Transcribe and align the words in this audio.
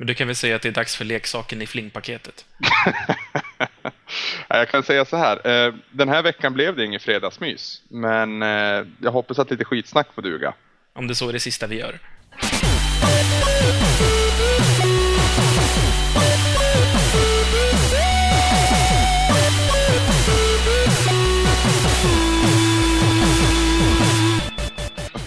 Men 0.00 0.06
du 0.06 0.14
kan 0.14 0.26
väl 0.26 0.36
säga 0.36 0.56
att 0.56 0.62
det 0.62 0.68
är 0.68 0.72
dags 0.72 0.96
för 0.96 1.04
leksaken 1.04 1.62
i 1.62 1.66
flingpaketet? 1.66 2.44
jag 4.48 4.68
kan 4.68 4.82
säga 4.82 5.04
så 5.04 5.16
här. 5.16 5.66
eh, 5.66 5.74
Den 5.90 6.08
här 6.08 6.22
veckan 6.22 6.54
blev 6.54 6.76
det 6.76 6.84
ingen 6.84 7.00
fredagsmys. 7.00 7.82
Men 7.88 8.42
eh, 8.42 8.84
jag 9.00 9.10
hoppas 9.12 9.38
att 9.38 9.50
lite 9.50 9.64
skitsnack 9.64 10.06
får 10.14 10.22
duga. 10.22 10.54
Om 10.92 11.06
det 11.06 11.14
så 11.14 11.28
är 11.28 11.32
det 11.32 11.40
sista 11.40 11.66
vi 11.66 11.78
gör. 11.78 11.98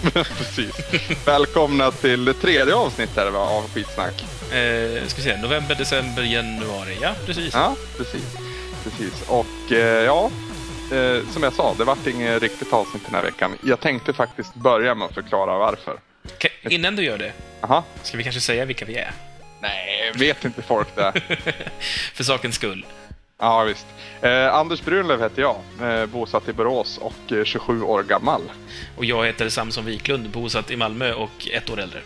Precis. 0.12 1.26
Välkomna 1.26 1.90
till 1.90 2.24
det 2.24 2.34
tredje 2.34 2.74
avsnittet 2.74 3.34
av 3.34 3.68
skitsnack. 3.74 4.33
Eh, 4.54 5.06
ska 5.06 5.16
vi 5.16 5.22
se, 5.22 5.36
november, 5.36 5.74
december, 5.74 6.22
januari. 6.22 6.98
Ja, 7.02 7.14
precis. 7.26 7.54
Ja, 7.54 7.76
precis. 7.98 8.36
precis. 8.84 9.22
Och 9.28 9.72
eh, 9.72 10.04
ja, 10.04 10.30
eh, 10.92 11.28
som 11.32 11.42
jag 11.42 11.52
sa, 11.52 11.74
det 11.78 11.84
vart 11.84 12.06
inget 12.06 12.42
riktigt 12.42 12.72
avsnitt 12.72 13.02
den 13.06 13.14
här 13.14 13.22
veckan. 13.22 13.58
Jag 13.62 13.80
tänkte 13.80 14.12
faktiskt 14.12 14.54
börja 14.54 14.94
med 14.94 15.06
att 15.08 15.14
förklara 15.14 15.58
varför. 15.58 15.96
Ka- 16.38 16.68
innan 16.70 16.96
du 16.96 17.02
gör 17.04 17.18
det, 17.18 17.32
Aha. 17.60 17.84
ska 18.02 18.16
vi 18.16 18.22
kanske 18.22 18.40
säga 18.40 18.64
vilka 18.64 18.84
vi 18.84 18.96
är? 18.96 19.12
Nej, 19.60 20.12
vet 20.14 20.44
inte 20.44 20.62
folk 20.62 20.88
det? 20.96 21.12
För 22.14 22.24
sakens 22.24 22.54
skull. 22.54 22.86
Ja, 23.38 23.62
visst. 23.64 23.86
Eh, 24.20 24.54
Anders 24.54 24.82
Brunlöv 24.82 25.22
heter 25.22 25.42
jag, 25.42 25.56
eh, 26.00 26.06
bosatt 26.06 26.48
i 26.48 26.52
Borås 26.52 26.98
och 26.98 27.32
eh, 27.32 27.44
27 27.44 27.82
år 27.82 28.02
gammal. 28.02 28.42
Och 28.96 29.04
jag 29.04 29.26
heter 29.26 29.48
Samson 29.48 29.84
Wiklund, 29.84 30.30
bosatt 30.30 30.70
i 30.70 30.76
Malmö 30.76 31.12
och 31.12 31.48
ett 31.52 31.70
år 31.70 31.80
äldre. 31.80 32.00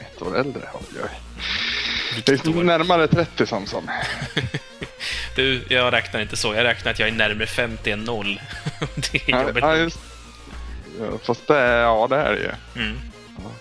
Ett 0.00 0.22
år 0.22 0.38
äldre. 0.38 0.62
Oj, 0.74 1.00
oj. 1.04 1.10
Det 2.24 2.32
är 2.46 2.62
närmare 2.64 3.08
30 3.08 3.46
Samson. 3.46 3.90
Du, 5.34 5.62
jag 5.68 5.92
räknar 5.92 6.20
inte 6.20 6.36
så. 6.36 6.54
Jag 6.54 6.64
räknar 6.64 6.92
att 6.92 6.98
jag 6.98 7.08
är 7.08 7.12
närmare 7.12 7.46
50 7.46 7.90
än 7.90 8.04
noll. 8.04 8.40
det 8.94 9.32
är 9.32 9.42
jobbigt. 9.46 9.62
ja, 9.64 9.76
just. 9.76 9.98
Fast 11.22 11.46
det, 11.46 11.58
är- 11.58 11.80
ja, 11.82 12.06
det 12.10 12.16
är 12.16 12.32
det 12.32 12.38
ju. 12.38 12.82
Mm. 12.82 12.98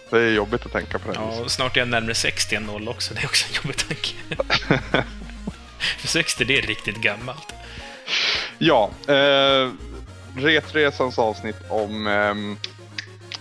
Det 0.09 0.17
är 0.17 0.31
jobbigt 0.31 0.65
att 0.65 0.71
tänka 0.71 0.99
på 0.99 1.11
det 1.11 1.17
Ja, 1.19 1.49
snart 1.49 1.77
är 1.77 1.81
jag 1.81 1.87
närmare 1.87 2.15
60 2.15 2.55
än 2.55 2.63
noll 2.63 2.87
också. 2.89 3.13
Det 3.13 3.19
är 3.21 3.25
också 3.25 3.45
en 3.49 3.55
jobbig 3.55 3.77
tanke. 3.77 4.43
För 5.97 6.07
60, 6.07 6.43
det 6.45 6.57
är 6.57 6.61
riktigt 6.61 6.97
gammalt. 6.97 7.53
Ja, 8.57 8.89
eh, 9.07 9.71
Retresans 10.37 11.19
avsnitt 11.19 11.55
om, 11.69 12.07
ehm, 12.07 12.57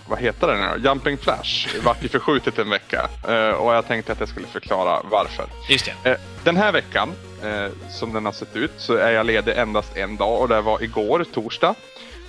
vad 0.07 0.19
heter 0.19 0.47
det 0.47 0.55
nu? 0.55 0.87
Jumping 0.87 1.17
Flash 1.17 1.67
vart 1.83 2.03
ju 2.03 2.07
förskjutet 2.07 2.59
en 2.59 2.69
vecka. 2.69 3.09
Eh, 3.27 3.49
och 3.49 3.73
jag 3.73 3.87
tänkte 3.87 4.11
att 4.11 4.19
jag 4.19 4.29
skulle 4.29 4.47
förklara 4.47 5.01
varför. 5.11 5.45
Just 5.69 5.91
det. 6.03 6.11
Eh, 6.11 6.17
den 6.43 6.57
här 6.57 6.71
veckan, 6.71 7.13
eh, 7.43 7.71
som 7.89 8.13
den 8.13 8.25
har 8.25 8.31
sett 8.31 8.55
ut, 8.55 8.71
så 8.77 8.95
är 8.95 9.11
jag 9.11 9.25
ledig 9.25 9.57
endast 9.57 9.97
en 9.97 10.17
dag 10.17 10.41
och 10.41 10.47
det 10.47 10.61
var 10.61 10.83
igår, 10.83 11.25
torsdag. 11.33 11.75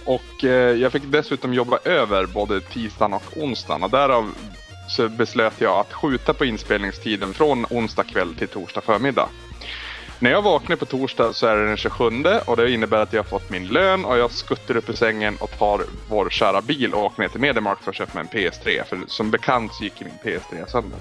Och 0.05 0.45
jag 0.79 0.93
fick 0.93 1.03
dessutom 1.07 1.55
jobba 1.55 1.79
över 1.85 2.27
både 2.27 2.61
tisdagen 2.61 3.13
och 3.13 3.23
onsdagen 3.37 3.83
och 3.83 3.91
därav 3.91 4.35
så 4.89 5.09
beslöt 5.09 5.61
jag 5.61 5.79
att 5.79 5.93
skjuta 5.93 6.35
på 6.35 6.45
inspelningstiden 6.45 7.35
från 7.35 7.67
onsdag 7.71 8.05
kväll 8.05 8.35
till 8.35 8.49
torsdag 8.49 8.81
förmiddag. 8.81 9.29
När 10.19 10.31
jag 10.31 10.43
vaknar 10.43 10.77
på 10.77 10.87
torsdag 10.87 11.33
så 11.33 11.47
är 11.47 11.57
det 11.57 11.67
den 11.67 11.77
27 11.77 12.05
och 12.47 12.57
det 12.57 12.71
innebär 12.71 12.99
att 12.99 13.13
jag 13.13 13.23
har 13.23 13.29
fått 13.29 13.51
min 13.51 13.67
lön 13.67 14.05
och 14.05 14.19
jag 14.19 14.31
skuttar 14.31 14.77
upp 14.77 14.89
ur 14.89 14.95
sängen 14.95 15.37
och 15.41 15.59
tar 15.59 15.85
vår 16.09 16.31
kära 16.31 16.61
bil 16.61 16.95
och 16.95 17.05
åker 17.05 17.23
ner 17.23 17.29
till 17.29 17.41
Mediamarkt 17.41 17.85
för 17.85 17.91
att 17.91 17.97
köpa 17.97 18.15
mig 18.15 18.29
en 18.33 18.39
PS3. 18.39 18.85
För 18.85 18.99
som 19.07 19.31
bekant 19.31 19.75
så 19.75 19.85
gick 19.85 20.01
min 20.01 20.19
PS3 20.25 20.67
sönder. 20.67 20.99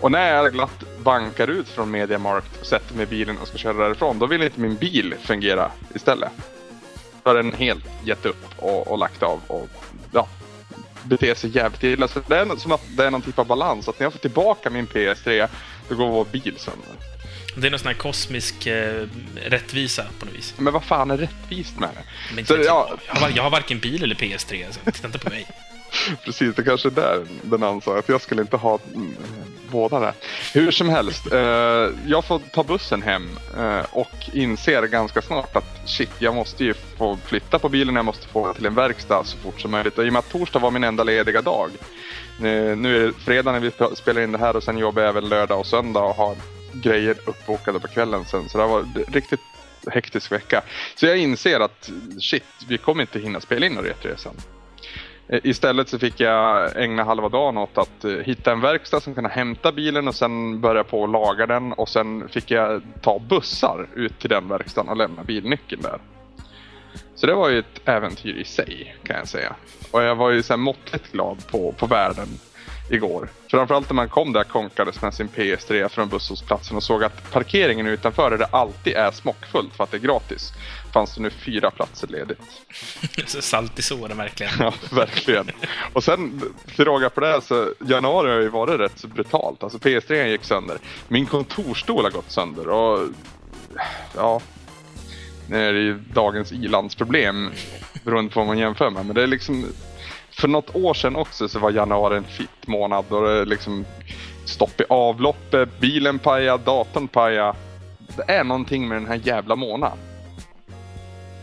Och 0.00 0.12
när 0.12 0.34
jag 0.34 0.52
glatt 0.52 0.84
bankar 0.98 1.48
ut 1.50 1.68
från 1.68 1.90
Mediamarkt 1.90 2.66
sätter 2.66 2.94
mig 2.94 3.02
i 3.02 3.06
bilen 3.06 3.38
och 3.38 3.48
ska 3.48 3.58
köra 3.58 3.72
därifrån, 3.72 4.18
då 4.18 4.26
vill 4.26 4.42
inte 4.42 4.60
min 4.60 4.76
bil 4.76 5.14
fungera 5.20 5.70
istället. 5.94 6.32
Då 7.22 7.30
har 7.30 7.34
den 7.34 7.52
helt 7.52 7.84
gett 8.04 8.26
upp 8.26 8.44
och, 8.56 8.88
och 8.88 8.98
lagt 8.98 9.22
av 9.22 9.40
och 9.46 9.68
ja, 10.12 10.28
beter 11.02 11.34
sig 11.34 11.56
jävligt 11.56 11.84
illa. 11.84 12.08
Så 12.08 12.20
det 12.26 12.36
är 12.36 12.56
som 12.56 12.72
att 12.72 12.84
det 12.96 13.04
är 13.06 13.10
någon 13.10 13.22
typ 13.22 13.38
av 13.38 13.46
balans. 13.46 13.88
Att 13.88 13.98
när 13.98 14.04
jag 14.04 14.12
får 14.12 14.20
tillbaka 14.20 14.70
min 14.70 14.86
PS3, 14.86 15.48
då 15.88 15.94
går 15.94 16.08
vår 16.08 16.24
bil 16.24 16.54
sönder. 16.58 17.07
Det 17.60 17.66
är 17.66 17.70
någon 17.70 17.78
sån 17.78 17.86
här 17.88 17.94
kosmisk 17.94 18.66
eh, 18.66 19.06
rättvisa 19.44 20.04
på 20.18 20.26
något 20.26 20.34
vis. 20.34 20.54
Men 20.58 20.72
vad 20.72 20.84
fan 20.84 21.10
är 21.10 21.16
rättvist 21.16 21.78
med 21.78 21.88
det? 21.94 22.34
Men 22.34 22.46
Så, 22.46 22.54
jag, 22.54 22.64
ja. 22.64 22.90
jag, 23.06 23.14
har, 23.14 23.30
jag 23.36 23.42
har 23.42 23.50
varken 23.50 23.78
bil 23.78 24.02
eller 24.02 24.14
PS3, 24.14 24.66
alltså. 24.66 24.80
titta 24.84 25.06
inte 25.06 25.18
på 25.18 25.30
mig. 25.30 25.46
Precis, 26.24 26.54
det 26.54 26.62
kanske 26.62 26.88
är 26.88 26.90
där 26.90 27.26
den 27.42 27.62
ansåg 27.62 27.98
att 27.98 28.08
jag 28.08 28.20
skulle 28.20 28.42
inte 28.42 28.56
ha 28.56 28.78
mm, 28.94 29.14
båda 29.70 30.00
där. 30.00 30.12
Hur 30.54 30.70
som 30.70 30.88
helst, 30.88 31.32
eh, 31.32 31.38
jag 32.06 32.24
får 32.24 32.40
ta 32.52 32.64
bussen 32.64 33.02
hem 33.02 33.38
eh, 33.58 33.80
och 33.90 34.10
inser 34.32 34.82
ganska 34.82 35.22
snart 35.22 35.56
att 35.56 35.80
shit, 35.84 36.10
jag 36.18 36.34
måste 36.34 36.64
ju 36.64 36.74
få 36.74 37.18
flytta 37.26 37.58
på 37.58 37.68
bilen, 37.68 37.96
jag 37.96 38.04
måste 38.04 38.28
få 38.28 38.54
till 38.54 38.66
en 38.66 38.74
verkstad 38.74 39.24
så 39.24 39.38
fort 39.38 39.60
som 39.60 39.70
möjligt. 39.70 39.98
Och 39.98 40.04
i 40.04 40.08
och 40.08 40.12
med 40.12 40.20
att 40.20 40.30
torsdag 40.30 40.58
var 40.58 40.70
min 40.70 40.84
enda 40.84 41.04
lediga 41.04 41.42
dag. 41.42 41.70
Eh, 42.38 42.76
nu 42.76 42.96
är 42.96 43.06
det 43.06 43.12
fredag 43.12 43.52
när 43.52 43.60
vi 43.60 43.68
sp- 43.70 43.94
spelar 43.94 44.20
in 44.22 44.32
det 44.32 44.38
här 44.38 44.56
och 44.56 44.62
sen 44.62 44.78
jobbar 44.78 45.02
jag 45.02 45.08
även 45.08 45.28
lördag 45.28 45.60
och 45.60 45.66
söndag 45.66 46.00
och 46.00 46.14
har 46.16 46.36
grejer 46.72 47.16
uppbokade 47.26 47.80
på 47.80 47.88
kvällen 47.88 48.24
sen. 48.24 48.48
Så 48.48 48.58
det 48.58 48.66
var 48.66 48.80
en 48.80 49.04
riktigt 49.08 49.40
hektisk 49.90 50.32
vecka. 50.32 50.62
Så 50.94 51.06
jag 51.06 51.18
inser 51.18 51.60
att 51.60 51.90
shit, 52.20 52.44
vi 52.68 52.78
kommer 52.78 53.00
inte 53.00 53.18
hinna 53.18 53.40
spela 53.40 53.66
in 53.66 53.72
några 53.72 53.88
retresan. 53.88 54.34
Eh, 55.28 55.40
istället 55.44 55.88
så 55.88 55.98
fick 55.98 56.20
jag 56.20 56.76
ägna 56.82 57.04
halva 57.04 57.28
dagen 57.28 57.58
åt 57.58 57.78
att 57.78 58.04
eh, 58.04 58.12
hitta 58.12 58.52
en 58.52 58.60
verkstad 58.60 59.00
som 59.00 59.14
kunde 59.14 59.30
hämta 59.30 59.72
bilen 59.72 60.08
och 60.08 60.14
sen 60.14 60.60
börja 60.60 60.84
på 60.84 61.04
att 61.04 61.10
laga 61.10 61.46
den 61.46 61.72
och 61.72 61.88
sen 61.88 62.28
fick 62.28 62.50
jag 62.50 62.82
ta 63.00 63.18
bussar 63.18 63.86
ut 63.94 64.18
till 64.18 64.30
den 64.30 64.48
verkstaden 64.48 64.90
och 64.90 64.96
lämna 64.96 65.24
bilnyckeln 65.24 65.82
där. 65.82 65.98
Så 67.14 67.26
det 67.26 67.34
var 67.34 67.48
ju 67.48 67.58
ett 67.58 67.80
äventyr 67.84 68.34
i 68.34 68.44
sig 68.44 68.96
kan 69.02 69.16
jag 69.16 69.28
säga. 69.28 69.56
Och 69.90 70.02
jag 70.02 70.14
var 70.14 70.30
ju 70.30 70.42
så 70.42 70.52
här 70.52 70.58
måttligt 70.58 71.12
glad 71.12 71.46
på, 71.46 71.72
på 71.72 71.86
världen 71.86 72.28
igår. 72.88 73.28
Framförallt 73.50 73.90
när 73.90 73.94
man 73.94 74.08
kom 74.08 74.32
där 74.32 74.44
konkades 74.44 75.02
med 75.02 75.14
sin 75.14 75.28
PS3 75.28 75.88
från 75.88 76.08
busshållplatsen 76.08 76.76
och 76.76 76.82
såg 76.82 77.04
att 77.04 77.30
parkeringen 77.30 77.86
utanför 77.86 78.30
där 78.30 78.38
det 78.38 78.46
alltid 78.46 78.92
är 78.92 79.10
smockfullt 79.10 79.74
för 79.76 79.84
att 79.84 79.90
det 79.90 79.96
är 79.96 80.00
gratis 80.00 80.52
fanns 80.92 81.14
det 81.14 81.22
nu 81.22 81.30
fyra 81.30 81.70
platser 81.70 82.08
ledigt. 82.08 82.40
Så 83.26 83.42
salt 83.42 83.78
i 83.78 83.82
såren, 83.82 84.16
verkligen. 84.16 84.52
Ja, 84.58 84.74
verkligen. 84.90 85.50
Och 85.92 86.04
sen 86.04 86.42
till 86.76 86.84
råga 86.84 87.10
på 87.10 87.20
det 87.20 87.40
så 87.42 87.74
januari 87.80 88.30
har 88.30 88.40
ju 88.40 88.48
varit 88.48 88.80
rätt 88.80 88.98
så 88.98 89.08
brutalt. 89.08 89.62
Alltså 89.62 89.78
PS3 89.78 90.26
gick 90.26 90.44
sönder. 90.44 90.78
Min 91.08 91.26
kontorstol 91.26 92.04
har 92.04 92.10
gått 92.10 92.30
sönder 92.30 92.68
och 92.68 93.08
ja, 94.16 94.40
nu 95.48 95.68
är 95.68 95.72
det 95.72 95.80
ju 95.80 95.98
dagens 95.98 96.52
ilandsproblem 96.52 97.50
beroende 98.04 98.32
på 98.32 98.40
vad 98.40 98.46
man 98.46 98.58
jämför 98.58 98.90
med. 98.90 99.06
Men 99.06 99.14
det 99.14 99.22
är 99.22 99.26
liksom 99.26 99.66
för 100.38 100.48
något 100.48 100.74
år 100.74 100.94
sedan 100.94 101.16
också 101.16 101.48
så 101.48 101.58
var 101.58 101.70
januari 101.70 102.16
en 102.16 102.24
fitt 102.24 102.66
månad 102.66 103.04
och 103.08 103.28
det 103.28 103.44
liksom 103.44 103.84
stopp 104.44 104.80
i 104.80 104.84
avloppet, 104.88 105.80
bilen 105.80 106.18
pajade, 106.18 106.64
datorn 106.64 107.08
pajade. 107.08 107.58
Det 108.16 108.32
är 108.32 108.44
någonting 108.44 108.88
med 108.88 108.96
den 108.96 109.06
här 109.06 109.20
jävla 109.24 109.56
månaden. 109.56 109.98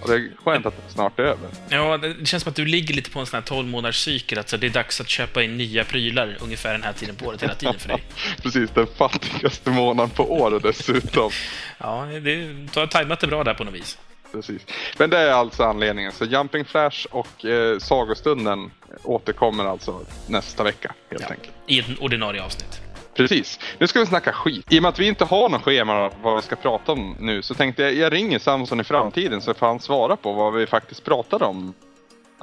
Och 0.02 0.10
det 0.10 0.16
är 0.16 0.32
skönt 0.44 0.66
att 0.66 0.74
det 0.88 0.94
snart 0.94 1.20
är 1.20 1.24
över. 1.24 1.50
Ja, 1.70 1.98
det 1.98 2.26
känns 2.26 2.44
som 2.44 2.50
att 2.50 2.56
du 2.56 2.66
ligger 2.66 2.94
lite 2.94 3.10
på 3.12 3.20
en 3.20 3.26
sån 3.26 3.38
här 3.38 3.42
12 3.42 3.68
månaders 3.68 4.04
cykel. 4.04 4.38
Alltså, 4.38 4.58
det 4.58 4.68
är 4.68 4.70
dags 4.70 5.02
att 5.02 5.10
köpa 5.10 5.44
in 5.44 5.58
nya 5.58 5.84
prylar 5.84 6.38
ungefär 6.42 6.72
den 6.72 6.84
här 6.84 6.94
tiden 6.94 7.16
på 7.16 7.26
året 7.26 7.44
hela 7.44 7.56
tiden 7.56 7.80
för 7.80 7.88
dig. 7.88 8.04
Precis, 8.42 8.70
den 8.70 8.88
fattigaste 8.88 9.70
månaden 9.70 10.10
på 10.10 10.34
året 10.34 10.64
dessutom. 10.64 11.32
Ja, 11.78 12.08
det, 12.12 12.36
du 12.74 12.80
har 12.80 12.88
tajmat 12.88 13.20
det 13.20 13.28
bra 13.28 13.44
där 13.44 13.54
på 13.54 13.64
något 13.64 13.74
vis. 13.74 13.98
Precis. 14.36 14.66
Men 14.98 15.10
det 15.10 15.18
är 15.18 15.32
alltså 15.32 15.64
anledningen. 15.64 16.12
Så 16.12 16.26
Jumping 16.26 16.66
Flash 16.66 17.08
och 17.12 17.46
eh, 17.46 17.78
Sagostunden 17.80 18.72
återkommer 19.04 19.66
alltså 19.66 20.00
nästa 20.28 20.64
vecka 20.64 20.94
helt 21.10 21.22
Ja. 21.22 21.28
enkelt. 21.30 21.54
I 21.68 21.80
ett 21.80 21.86
ordinarie 22.00 22.44
avsnitt. 22.44 22.82
Precis. 23.16 23.60
Nu 23.78 23.88
ska 23.88 24.00
vi 24.00 24.06
snacka 24.06 24.32
skit. 24.34 24.66
I 24.74 24.80
och 24.80 24.82
med 24.82 24.90
att 24.90 25.00
vi 25.00 25.08
inte 25.08 25.26
har 25.26 25.50
någon 25.50 25.62
schema 25.62 26.12
vad 26.22 26.36
vi 26.36 26.42
ska 26.42 26.56
prata 26.56 26.92
om 26.92 27.16
nu 27.20 27.42
så 27.42 27.54
tänkte 27.54 27.84
jag 27.84 27.94
jag 27.94 28.14
ringer 28.14 28.40
Samson 28.40 28.80
i 28.80 28.84
framtiden 28.84 29.42
så 29.42 29.54
får 29.54 29.68
han 29.68 29.80
svara 29.80 30.16
på 30.16 30.34
vad 30.34 30.54
vi 30.54 30.66
faktiskt 30.68 31.04
pratade 31.04 31.46
om 31.46 31.74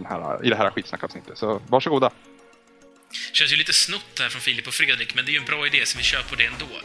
här, 0.04 0.46
i 0.46 0.48
det 0.48 0.56
här 0.56 0.70
skitsnackavsnittet. 0.70 1.38
Så 1.38 1.60
varsågoda. 1.68 2.10
Känns 3.32 3.52
ju 3.52 3.56
lite 3.56 3.72
snott 3.72 4.18
här 4.18 4.28
från 4.28 4.42
Filip 4.42 4.66
och 4.66 4.74
Fredrik, 4.74 5.14
men 5.14 5.24
det 5.24 5.30
är 5.30 5.32
ju 5.32 5.38
en 5.38 5.44
bra 5.44 5.66
idé 5.66 5.86
så 5.86 5.98
vi 5.98 6.04
kör 6.04 6.22
på 6.22 6.34
det 6.34 6.44
ändå. 6.44 6.82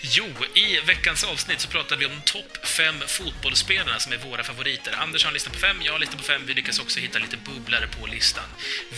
Jo, 0.00 0.26
i 0.54 0.80
veckans 0.80 1.24
avsnitt 1.24 1.60
så 1.60 1.68
pratade 1.68 1.96
vi 2.00 2.06
om 2.06 2.20
topp 2.24 2.66
fem 2.66 3.02
fotbollsspelarna 3.06 3.98
som 3.98 4.12
är 4.12 4.16
våra 4.16 4.44
favoriter. 4.44 4.92
Anders 4.98 5.24
har 5.24 5.28
en 5.28 5.34
lista 5.34 5.50
på 5.50 5.58
fem, 5.58 5.76
jag 5.82 5.92
har 5.92 5.96
en 5.96 6.00
lista 6.00 6.16
på 6.16 6.22
fem, 6.22 6.42
vi 6.46 6.54
lyckas 6.54 6.78
också 6.78 7.00
hitta 7.00 7.18
lite 7.18 7.36
bubblare 7.36 7.86
på 7.86 8.06
listan. 8.06 8.44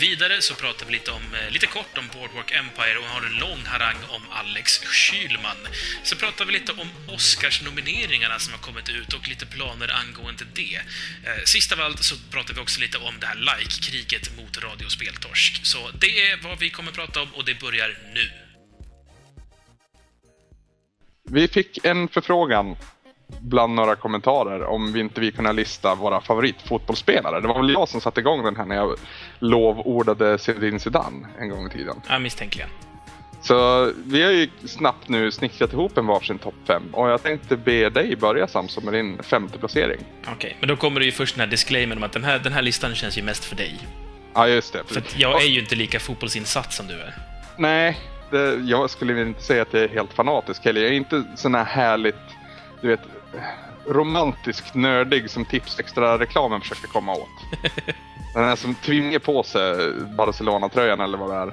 Vidare 0.01 0.43
så 0.43 0.55
pratade 0.55 0.85
vi 0.87 0.93
lite, 0.93 1.11
om, 1.11 1.35
eh, 1.35 1.51
lite 1.51 1.67
kort 1.67 1.99
om 1.99 2.09
Boardwalk 2.13 2.51
Empire 2.53 2.99
och 2.99 3.05
har 3.05 3.23
en 3.23 3.37
lång 3.37 3.65
harang 3.67 3.97
om 4.09 4.23
Alex 4.31 4.81
Kylman. 4.93 5.57
Så 6.05 6.17
pratade 6.17 6.53
vi 6.53 6.59
lite 6.59 6.73
om 6.73 6.91
Oscars-nomineringarna 7.09 8.39
som 8.39 8.53
har 8.53 8.61
kommit 8.61 8.89
ut 8.89 9.13
och 9.13 9.29
lite 9.29 9.47
planer 9.47 9.93
angående 9.93 10.45
det. 10.55 10.77
Eh, 11.25 11.45
sist 11.45 11.73
av 11.73 11.81
allt 11.81 12.05
så 12.05 12.17
pratade 12.31 12.55
vi 12.55 12.61
också 12.61 12.81
lite 12.81 12.99
om 12.99 13.21
det 13.21 13.27
här 13.27 13.35
like-kriget 13.35 14.37
mot 14.37 14.59
Radio 14.59 14.89
Speltorsk. 14.89 15.61
Så 15.63 15.91
det 15.91 16.31
är 16.31 16.37
vad 16.37 16.59
vi 16.59 16.71
kommer 16.73 16.93
prata 16.93 17.23
om 17.23 17.29
och 17.37 17.45
det 17.45 17.61
börjar 17.61 17.89
nu. 18.15 18.43
vi 21.33 21.49
fick 21.49 21.85
en 21.85 22.09
förfrågan 22.09 22.77
bland 23.41 23.75
några 23.75 23.97
kommentarer 23.97 24.63
om 24.65 24.93
vi 24.93 25.01
inte 25.01 25.21
vi 25.21 25.33
kunde 25.33 25.53
lista 25.53 25.95
våra 25.95 26.21
favoritfotbollsspelare. 26.21 27.41
Det 27.41 27.49
var 27.49 27.63
väl 27.63 27.73
jag 27.73 27.89
som 27.89 28.01
satte 28.01 28.21
igång 28.21 28.45
den 28.45 28.57
här 28.57 28.65
när 28.65 28.77
jag 28.77 28.97
lovordade 29.39 30.39
Zinedine 30.39 30.79
Zidane 30.79 31.29
en 31.39 31.49
gång 31.49 31.67
i 31.67 31.71
tiden. 31.71 31.97
Ja, 32.09 32.19
misstänkligen. 32.19 32.69
Så 33.43 33.91
vi 34.07 34.23
har 34.23 34.31
ju 34.31 34.49
snabbt 34.65 35.09
nu 35.09 35.33
snickrat 35.33 35.73
ihop 35.73 35.99
en 35.99 36.07
varsin 36.07 36.39
topp 36.39 36.55
5 36.67 36.83
och 36.93 37.11
jag 37.11 37.23
tänkte 37.23 37.57
be 37.57 37.91
dig 37.91 38.17
börja 38.17 38.47
Samson 38.47 38.85
med 38.85 38.95
din 38.95 39.23
femte 39.23 39.59
placering. 39.59 40.01
Okej, 40.33 40.57
men 40.61 40.69
då 40.69 40.77
kommer 40.77 41.01
det 41.01 41.07
ju 41.07 41.13
först 41.13 41.35
den 41.35 41.41
här 41.41 41.51
disclaimern 41.51 41.99
om 41.99 42.05
att 42.05 42.13
den 42.13 42.25
här, 42.25 42.39
den 42.39 42.53
här 42.53 42.63
listan 42.63 42.95
känns 42.95 43.19
ju 43.19 43.23
mest 43.23 43.45
för 43.45 43.57
dig. 43.57 43.81
Ja, 44.35 44.49
just 44.49 44.73
det. 44.73 44.83
För 44.87 45.03
jag 45.17 45.43
är 45.43 45.47
ju 45.47 45.61
inte 45.61 45.75
lika 45.75 46.01
fotbollsinsatt 46.01 46.73
som 46.73 46.87
du 46.87 46.95
är. 46.95 47.15
Nej, 47.57 47.99
det, 48.31 48.55
jag 48.55 48.91
skulle 48.91 49.23
inte 49.23 49.43
säga 49.43 49.63
att 49.63 49.73
jag 49.73 49.83
är 49.83 49.89
helt 49.89 50.13
fanatisk 50.13 50.65
heller. 50.65 50.81
Jag 50.81 50.91
är 50.91 50.95
inte 50.95 51.25
sån 51.37 51.55
här 51.55 51.65
härligt, 51.65 52.17
du 52.81 52.89
vet, 52.89 53.01
romantisk 53.87 54.75
nördig 54.75 55.31
som 55.31 55.45
Tipsextra-reklamen 55.45 56.61
försöker 56.61 56.89
komma 56.89 57.13
åt. 57.13 57.29
Den 58.35 58.45
här 58.45 58.57
som 58.57 58.75
tvingar 58.75 59.19
på 59.19 59.43
sig 59.43 59.93
Barcelona-tröjan 60.17 61.01
eller 61.01 61.19
vad 61.19 61.31
det 61.31 61.37
är. 61.37 61.53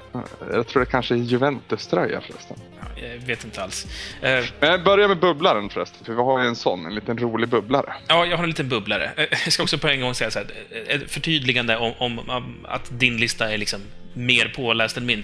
Jag 0.55 0.67
tror 0.67 0.79
det 0.79 0.91
kanske 0.91 1.15
är 1.15 1.17
Juventus-tröja 1.17 2.21
förresten. 2.21 2.57
Ja, 2.79 3.07
jag 3.07 3.17
vet 3.17 3.43
inte 3.43 3.63
alls. 3.63 3.85
Uh, 3.85 4.45
Men 4.59 4.71
jag 4.71 4.83
börjar 4.83 5.07
med 5.07 5.19
bubblaren 5.19 5.69
förresten, 5.69 6.05
för 6.05 6.13
vi 6.13 6.21
har 6.21 6.41
ju 6.41 6.47
en 6.47 6.55
sån, 6.55 6.85
en 6.85 6.95
liten 6.95 7.17
rolig 7.17 7.49
bubblare. 7.49 7.93
Ja, 8.07 8.25
jag 8.25 8.37
har 8.37 8.43
en 8.43 8.49
liten 8.49 8.69
bubblare. 8.69 9.11
Uh, 9.17 9.25
jag 9.45 9.53
ska 9.53 9.63
också 9.63 9.77
på 9.77 9.87
en 9.87 10.01
gång 10.01 10.13
säga 10.13 10.31
så 10.31 10.39
här, 10.39 10.47
ett 10.87 11.11
förtydligande 11.11 11.77
om, 11.77 11.93
om, 11.97 12.19
om 12.19 12.65
att 12.67 12.99
din 12.99 13.17
lista 13.17 13.53
är 13.53 13.57
liksom 13.57 13.81
mer 14.13 14.47
påläst 14.55 14.97
än 14.97 15.05
min. 15.05 15.23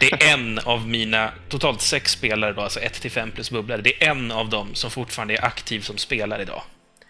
Det 0.00 0.12
är 0.12 0.34
en 0.34 0.58
av 0.58 0.88
mina, 0.88 1.30
totalt 1.48 1.80
sex 1.80 2.12
spelare 2.12 2.52
då, 2.52 2.60
alltså 2.60 2.80
1 2.80 2.92
till 2.92 3.10
5 3.10 3.30
plus 3.30 3.50
bubblare. 3.50 3.80
Det 3.80 4.04
är 4.04 4.10
en 4.10 4.32
av 4.32 4.48
dem 4.48 4.74
som 4.74 4.90
fortfarande 4.90 5.34
är 5.34 5.44
aktiv 5.44 5.80
som 5.80 5.98
spelare 5.98 6.42
idag. 6.42 6.62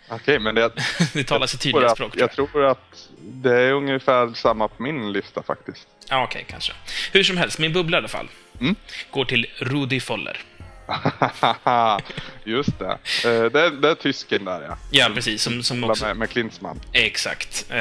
Okej, 0.09 0.39
men 0.39 0.55
det... 0.55 0.71
det 1.13 1.25
talar 1.25 1.47
sitt 1.47 1.61
tydliga 1.61 1.87
att, 1.87 1.97
språk. 1.97 2.13
Jag 2.17 2.33
tror. 2.33 2.47
jag 2.47 2.53
tror 2.53 2.67
att 2.67 3.09
det 3.21 3.57
är 3.57 3.73
ungefär 3.73 4.33
samma 4.35 4.69
på 4.69 4.83
min 4.83 5.13
lista 5.13 5.43
faktiskt. 5.43 5.89
Ja, 6.09 6.25
okej, 6.25 6.39
okay, 6.39 6.45
kanske. 6.51 6.73
Hur 7.13 7.23
som 7.23 7.37
helst, 7.37 7.59
min 7.59 7.73
bubbla 7.73 7.97
i 7.97 7.99
alla 7.99 8.09
fall 8.09 8.29
mm? 8.61 8.75
går 9.11 9.25
till 9.25 9.47
Rudi 9.59 10.01
Foller. 10.01 10.41
Just 12.45 12.79
det. 12.79 12.91
Eh, 13.25 13.45
det, 13.45 13.61
är, 13.61 13.71
det 13.83 13.91
är 13.91 13.95
tysken 13.95 14.45
där, 14.45 14.63
ja. 14.63 14.77
Ja, 14.91 15.11
precis. 15.15 15.43
Som, 15.43 15.63
som 15.63 15.85
också... 15.85 16.05
Med, 16.05 16.17
med 16.17 16.31
Klinsmann. 16.31 16.81
Exakt. 16.93 17.67
Eh, 17.71 17.77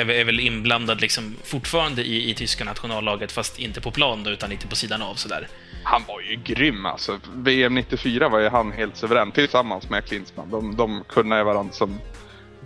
är, 0.00 0.10
är 0.10 0.24
väl 0.24 0.40
inblandad 0.40 1.00
liksom 1.00 1.36
fortfarande 1.44 2.02
i, 2.02 2.30
i 2.30 2.34
tyska 2.34 2.64
nationallaget, 2.64 3.32
fast 3.32 3.58
inte 3.58 3.80
på 3.80 3.90
plan 3.90 4.24
då, 4.24 4.30
utan 4.30 4.50
lite 4.50 4.66
på 4.66 4.76
sidan 4.76 5.02
av 5.02 5.14
sådär. 5.14 5.48
Han 5.82 6.02
var 6.08 6.20
ju 6.20 6.36
grym 6.36 6.86
alltså. 6.86 7.20
VM 7.34 7.74
94 7.74 8.28
var 8.28 8.38
ju 8.38 8.48
han 8.48 8.72
helt 8.72 8.96
suverän 8.96 9.32
tillsammans 9.32 9.90
med 9.90 10.04
Klinsmann. 10.04 10.50
De, 10.50 10.76
de 10.76 11.04
kunde 11.08 11.44
varandra 11.44 11.72
som... 11.72 12.00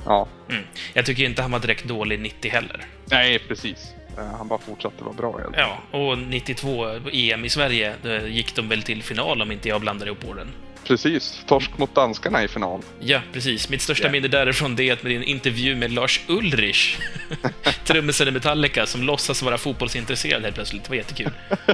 Ja. 0.05 0.29
Mm. 0.51 0.63
Jag 0.95 1.07
tycker 1.07 1.25
inte 1.25 1.43
han 1.43 1.51
var 1.51 1.59
direkt 1.59 1.85
dålig 1.85 2.21
90 2.21 2.51
heller. 2.51 2.87
Nej, 3.11 3.39
precis. 3.39 3.79
Eh, 4.19 4.37
han 4.39 4.49
bara 4.49 4.59
fortsatte 4.59 5.05
vara 5.05 5.15
bra 5.15 5.39
helt 5.39 5.57
Ja, 5.57 5.99
och 5.99 6.19
92 6.19 6.87
EM 7.13 7.45
i 7.45 7.49
Sverige 7.49 7.95
gick 8.27 8.55
de 8.55 8.69
väl 8.69 8.83
till 8.83 9.03
final 9.03 9.43
om 9.43 9.53
inte 9.53 9.69
jag 9.69 9.81
blandar 9.81 10.07
ihop 10.07 10.25
orden. 10.25 10.49
Precis. 10.89 11.45
Torsk 11.47 11.79
mot 11.79 11.95
danskarna 11.95 12.45
i 12.45 12.49
final. 12.49 12.83
Ja, 13.01 13.21
precis. 13.33 13.69
Mitt 13.69 13.83
största 13.83 14.03
yeah. 14.03 14.13
minne 14.13 14.29
därifrån 14.29 14.77
det 14.77 14.89
är 14.89 14.93
att 14.93 15.03
med 15.03 15.17
en 15.17 15.23
intervju 15.23 15.77
med 15.77 15.93
Lars 15.93 16.21
Ulrich, 16.29 16.99
trummisen 17.85 18.29
i 18.29 18.31
Metallica, 18.31 18.87
som 18.87 19.03
låtsas 19.03 19.43
vara 19.43 19.59
fotbollsintresserad 19.59 20.43
helt 20.43 20.55
plötsligt. 20.55 20.85
Det 20.85 20.89
var 20.89 20.97
jättekul. 20.97 21.31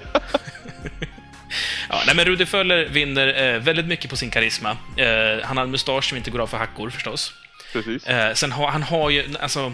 ja, 1.89 2.03
nej, 2.07 2.17
men 2.17 2.25
Rudi 2.25 2.47
Föller 2.47 2.89
vinner 2.89 3.55
eh, 3.55 3.61
väldigt 3.61 3.87
mycket 3.87 4.11
på 4.11 4.17
sin 4.17 4.31
karisma. 4.31 4.71
Eh, 4.97 5.07
han 5.43 5.57
har 5.57 5.65
en 5.65 5.71
mustasch 5.71 6.09
som 6.09 6.19
inte 6.19 6.31
går 6.31 6.39
av 6.39 6.47
för 6.47 6.59
hackor, 6.59 6.91
förstås. 6.91 7.33
Precis. 7.73 8.07
Eh, 8.07 8.35
sen 8.35 8.53
har 8.53 8.69
han 8.69 8.83
har 8.83 9.11
ju, 9.11 9.25
alltså, 9.41 9.73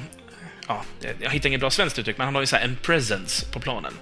ja, 0.70 1.08
jag 1.20 1.30
hittar 1.30 1.48
inget 1.48 1.60
bra 1.60 1.70
svenskt 1.70 1.98
uttryck, 1.98 2.18
men 2.18 2.24
han 2.24 2.34
har 2.34 2.42
ju 2.42 2.46
så 2.46 2.56
en 2.56 2.76
presence 2.82 3.46
på 3.52 3.60
planen. 3.60 3.92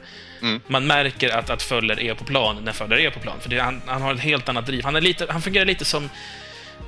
Mm. 0.43 0.61
Man 0.67 0.87
märker 0.87 1.31
att, 1.31 1.51
att 1.51 1.63
Föller 1.63 2.01
är 2.01 2.15
på 2.15 2.25
plan 2.25 2.65
när 2.65 2.73
Föller 2.73 2.97
är 2.97 3.11
på 3.11 3.21
plan, 3.21 3.41
för 3.41 3.51
det, 3.51 3.59
han, 3.59 3.83
han 3.87 4.03
har 4.03 4.15
ett 4.15 4.21
helt 4.21 4.49
annat 4.49 4.67
driv. 4.67 4.85
Han, 4.85 4.97
är 4.97 5.01
lite, 5.01 5.27
han 5.31 5.43
fungerar 5.43 5.65
lite 5.65 5.85
som 5.85 6.11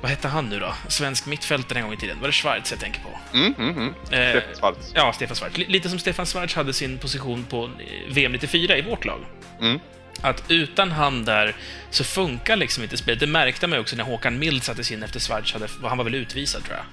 vad 0.01 0.09
hette 0.09 0.27
han 0.27 0.49
nu 0.49 0.59
då? 0.59 0.73
Svensk 0.87 1.25
mittfältare 1.25 1.79
en 1.79 1.85
gång 1.85 1.93
i 1.93 1.97
tiden. 1.97 2.19
Var 2.19 2.27
det 2.27 2.33
Schwarz 2.33 2.71
jag 2.71 2.79
tänker 2.79 3.01
på? 3.01 3.37
Mm, 3.37 3.53
mm, 3.57 3.77
mm. 3.77 3.93
Eh, 4.11 4.29
Stefan 4.29 4.55
Schwarz. 4.59 4.91
Ja, 4.95 5.13
Stefan 5.13 5.35
Schwarz. 5.35 5.57
Lite 5.57 5.89
som 5.89 5.99
Stefan 5.99 6.25
Schwarz 6.25 6.55
hade 6.55 6.73
sin 6.73 6.97
position 6.97 7.43
på 7.43 7.69
VM 8.09 8.31
94 8.31 8.77
i 8.77 8.81
vårt 8.81 9.05
lag. 9.05 9.19
Mm. 9.61 9.79
Att 10.21 10.43
utan 10.47 10.91
han 10.91 11.25
där 11.25 11.55
så 11.89 12.03
funkar 12.03 12.55
liksom 12.55 12.83
inte 12.83 12.97
spelet. 12.97 13.19
Det 13.19 13.27
märkte 13.27 13.67
man 13.67 13.77
ju 13.77 13.81
också 13.81 13.95
när 13.95 14.03
Håkan 14.03 14.39
Mild 14.39 14.63
sattes 14.63 14.91
in 14.91 15.03
efter 15.03 15.19
Schwarz 15.19 15.53
hade... 15.53 15.67
Han 15.83 15.97
var 15.97 16.05
väl 16.05 16.15
utvisad, 16.15 16.63
tror 16.63 16.77
jag. 16.77 16.85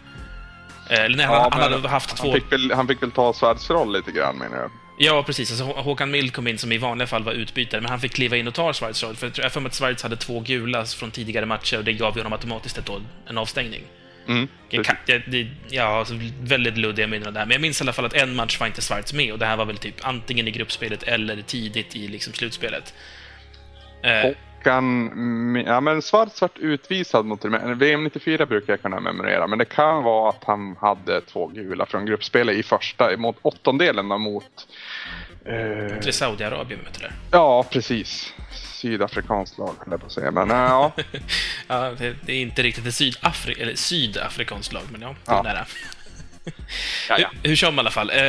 Eh, 0.90 1.04
eller 1.04 1.16
nej, 1.16 1.26
ja, 1.26 1.48
han, 1.52 1.62
han 1.62 1.72
hade 1.72 1.88
haft 1.88 2.10
han 2.10 2.18
två... 2.18 2.32
Fick 2.32 2.52
väl, 2.52 2.72
han 2.72 2.88
fick 2.88 3.02
väl 3.02 3.10
ta 3.10 3.32
Schwarz 3.32 3.70
roll 3.70 3.92
lite 3.92 4.12
grann, 4.12 4.36
menar 4.36 4.56
jag. 4.56 4.70
Ja, 4.98 5.22
precis. 5.22 5.50
Alltså, 5.50 5.80
Håkan 5.80 6.10
Mild 6.10 6.32
kom 6.32 6.46
in 6.46 6.58
som 6.58 6.72
i 6.72 6.78
vanliga 6.78 7.06
fall 7.06 7.24
var 7.24 7.32
utbytare, 7.32 7.80
men 7.80 7.90
han 7.90 8.00
fick 8.00 8.12
kliva 8.12 8.36
in 8.36 8.48
och 8.48 8.54
ta 8.54 8.72
Schwarz 8.72 9.02
roll. 9.02 9.16
För 9.16 9.26
jag 9.26 9.34
tror 9.34 9.48
för 9.48 9.66
att 9.66 9.74
Schwarz 9.74 10.02
hade 10.02 10.16
två 10.16 10.40
gula 10.40 10.84
från 10.84 11.10
tidigare 11.10 11.46
matcher 11.46 11.78
och 11.78 11.84
det 11.84 11.92
gav 11.92 12.14
ju 12.14 12.20
honom 12.20 12.32
automatiskt 12.32 12.78
ett, 12.78 12.90
en 13.26 13.38
avstängning. 13.38 13.82
Mm, 14.28 14.48
jag 14.68 14.84
kan, 14.84 14.96
jag, 15.06 15.22
det, 15.26 15.46
ja, 15.70 15.98
alltså, 15.98 16.14
väldigt 16.40 16.76
luddiga 16.76 17.06
minnen 17.06 17.34
där. 17.34 17.40
Men 17.40 17.50
jag 17.50 17.60
minns 17.60 17.80
i 17.80 17.84
alla 17.84 17.92
fall 17.92 18.04
att 18.04 18.14
en 18.14 18.34
match 18.34 18.60
var 18.60 18.66
inte 18.66 18.80
Schwarz 18.80 19.12
med 19.12 19.32
och 19.32 19.38
det 19.38 19.46
här 19.46 19.56
var 19.56 19.64
väl 19.64 19.78
typ 19.78 19.94
antingen 20.02 20.48
i 20.48 20.50
gruppspelet 20.50 21.02
eller 21.02 21.42
tidigt 21.42 21.96
i 21.96 22.08
liksom, 22.08 22.32
slutspelet. 22.32 22.94
Eh, 24.02 24.30
Håkan... 24.58 25.64
Ja, 25.66 25.80
men 25.80 26.02
Schwarz 26.02 26.40
vart 26.40 26.58
utvisad 26.58 27.26
mot 27.26 27.44
VM 27.76 28.04
94 28.04 28.46
brukar 28.46 28.72
jag 28.72 28.82
kunna 28.82 29.00
memorera, 29.00 29.46
men 29.46 29.58
det 29.58 29.64
kan 29.64 30.02
vara 30.02 30.30
att 30.30 30.44
han 30.44 30.76
hade 30.80 31.20
två 31.20 31.46
gula 31.46 31.86
från 31.86 32.06
gruppspelet 32.06 32.56
i 32.56 32.62
första, 32.62 33.16
mot 33.16 33.36
åttondelen 33.42 34.06
mot... 34.06 34.66
Eh... 35.44 36.00
Till 36.00 36.12
Saudiarabien, 36.12 36.80
du 36.92 37.00
det? 37.00 37.12
Ja, 37.30 37.62
precis. 37.70 38.34
Sydafrikanskt 38.52 39.58
lag, 39.58 39.74
höll 39.78 39.90
jag 39.90 40.00
på 40.00 40.06
att 40.06 40.12
säga. 40.12 40.30
Men 40.30 40.50
ja. 40.50 40.92
ja 41.68 41.94
det, 41.98 42.14
det, 42.26 42.32
är 42.32 42.42
inte 42.42 42.62
riktigt 42.62 42.86
ett 42.86 42.94
Sydafri 42.94 43.62
eller 43.62 43.74
sydafrikanskt 43.74 44.72
lag, 44.72 44.82
men 44.92 45.00
ja, 45.00 45.14
det 45.24 45.32
är 45.32 45.36
ja. 45.36 45.42
nära. 45.42 45.66
Hur, 47.42 47.56
kör 47.56 47.66
som 47.66 47.76
i 47.76 47.78
alla 47.78 47.90
fall. 47.90 48.10
Eh, 48.10 48.22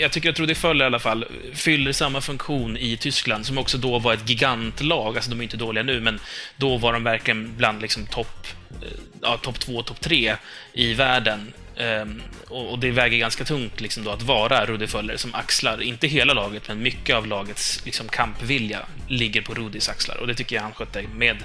jag 0.00 0.12
tycker 0.12 0.30
att 0.30 0.38
Rudi 0.38 0.54
Föller 0.54 0.84
i 0.84 0.86
alla 0.86 0.98
fall 0.98 1.24
fyller 1.54 1.92
samma 1.92 2.20
funktion 2.20 2.76
i 2.76 2.96
Tyskland, 2.96 3.46
som 3.46 3.58
också 3.58 3.78
då 3.78 3.98
var 3.98 4.14
ett 4.14 4.28
gigantlag. 4.28 5.16
Alltså, 5.16 5.30
de 5.30 5.40
är 5.40 5.42
inte 5.42 5.56
dåliga 5.56 5.84
nu, 5.84 6.00
men 6.00 6.20
då 6.56 6.76
var 6.76 6.92
de 6.92 7.04
verkligen 7.04 7.56
bland 7.56 7.82
liksom 7.82 8.06
topp 8.06 8.46
eh, 8.82 8.88
ja, 9.22 9.36
top 9.36 9.60
två, 9.60 9.82
topp 9.82 10.00
tre 10.00 10.36
i 10.72 10.94
världen. 10.94 11.52
Um, 11.76 12.22
och, 12.48 12.70
och, 12.70 12.78
det 12.78 12.90
väger 12.90 13.18
ganska 13.18 13.44
tungt 13.44 13.80
liksom 13.80 14.04
då 14.04 14.10
att 14.10 14.22
vara 14.22 14.66
Rudi 14.66 14.86
Föller 14.86 15.16
som 15.16 15.34
axlar, 15.34 15.82
inte 15.82 16.06
hela 16.06 16.34
laget, 16.34 16.68
men 16.68 16.82
mycket 16.82 17.16
av 17.16 17.26
lagets 17.26 17.84
liksom, 17.84 18.08
kampvilja 18.08 18.78
ligger 19.08 19.42
på 19.42 19.54
Rudis 19.54 19.88
axlar. 19.88 20.16
Och 20.16 20.26
det 20.26 20.34
tycker 20.34 20.56
jag 20.56 20.62
han 20.62 20.72
skötte 20.72 21.02
med 21.02 21.36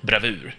bravur. 0.00 0.54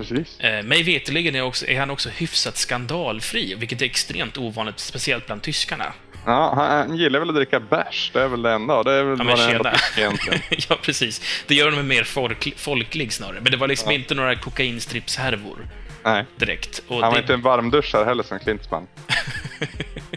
Precis. 0.00 0.40
Eh, 0.40 0.62
mig 0.62 0.82
veterligen 0.82 1.34
är, 1.34 1.42
också, 1.42 1.66
är 1.66 1.80
han 1.80 1.90
också 1.90 2.08
hyfsat 2.08 2.56
skandalfri, 2.56 3.54
vilket 3.54 3.82
är 3.82 3.86
extremt 3.86 4.38
ovanligt, 4.38 4.78
speciellt 4.78 5.26
bland 5.26 5.42
tyskarna. 5.42 5.92
Ja, 6.26 6.52
han 6.56 6.96
gillar 6.96 7.20
väl 7.20 7.28
att 7.28 7.34
dricka 7.34 7.60
bärs, 7.60 8.10
det 8.14 8.20
är 8.20 8.28
väl 8.28 8.42
det 8.42 8.50
enda. 8.52 8.82
Det 8.82 8.92
är 8.92 9.04
väl 9.04 9.28
ja, 9.28 9.50
enda 9.50 9.74
egentligen. 9.96 10.40
ja, 10.68 10.78
precis. 10.82 11.44
Det 11.46 11.54
gör 11.54 11.70
honom 11.70 11.88
mer 11.88 12.04
folk, 12.04 12.54
folklig 12.56 13.12
snarare. 13.12 13.40
Men 13.40 13.50
det 13.50 13.56
var 13.56 13.68
liksom 13.68 13.92
ja. 13.92 13.98
inte 13.98 14.14
några 14.14 14.34
kokainstripshärvor. 14.34 15.68
Nej. 16.04 16.24
Direkt. 16.36 16.82
Och 16.88 17.00
han 17.00 17.10
var 17.10 17.12
det... 17.12 17.20
inte 17.20 17.34
en 17.34 17.42
varmduschare 17.42 18.04
heller 18.04 18.22
som 18.22 18.38
Klinsmann. 18.38 18.86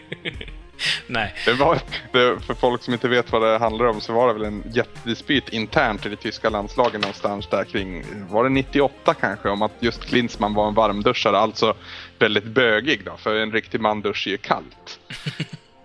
Nej. 1.08 1.34
Det 1.46 1.54
var, 1.54 1.80
det, 2.12 2.40
för 2.40 2.54
folk 2.54 2.84
som 2.84 2.94
inte 2.94 3.08
vet 3.08 3.32
vad 3.32 3.42
det 3.42 3.58
handlar 3.58 3.86
om 3.86 4.02
så 4.02 4.13
var 4.13 4.28
det 4.28 4.34
väl 4.34 4.46
en 4.46 4.63
jättedispyt 4.74 5.50
internt 5.50 6.06
i 6.06 6.10
det 6.10 6.16
tyska 6.16 6.50
landslaget 6.50 7.02
någonstans 7.02 7.48
där 7.48 7.63
kring, 7.63 8.04
var 8.30 8.44
det 8.44 8.50
98 8.50 9.13
kanske, 9.13 9.50
om 9.50 9.62
att 9.62 9.72
just 9.80 10.06
Klinsmann 10.06 10.54
var 10.54 10.68
en 10.68 10.74
varmduschare, 10.74 11.38
alltså 11.38 11.74
väldigt 12.20 12.46
bögig 12.46 13.06
då, 13.06 13.18
för 13.18 13.36
en 13.36 13.52
riktig 13.52 13.82
man 13.82 14.02
duschar 14.02 14.32
ju 14.32 14.38
kallt. 14.38 15.00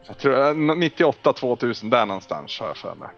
Jag 0.07 0.19
tror 0.19 0.35
98-2000 0.35 1.91
där 1.91 2.07
någonstans 2.07 2.61
har 2.61 2.67
jag 2.67 2.77
för 2.77 2.95
mig. 2.95 3.09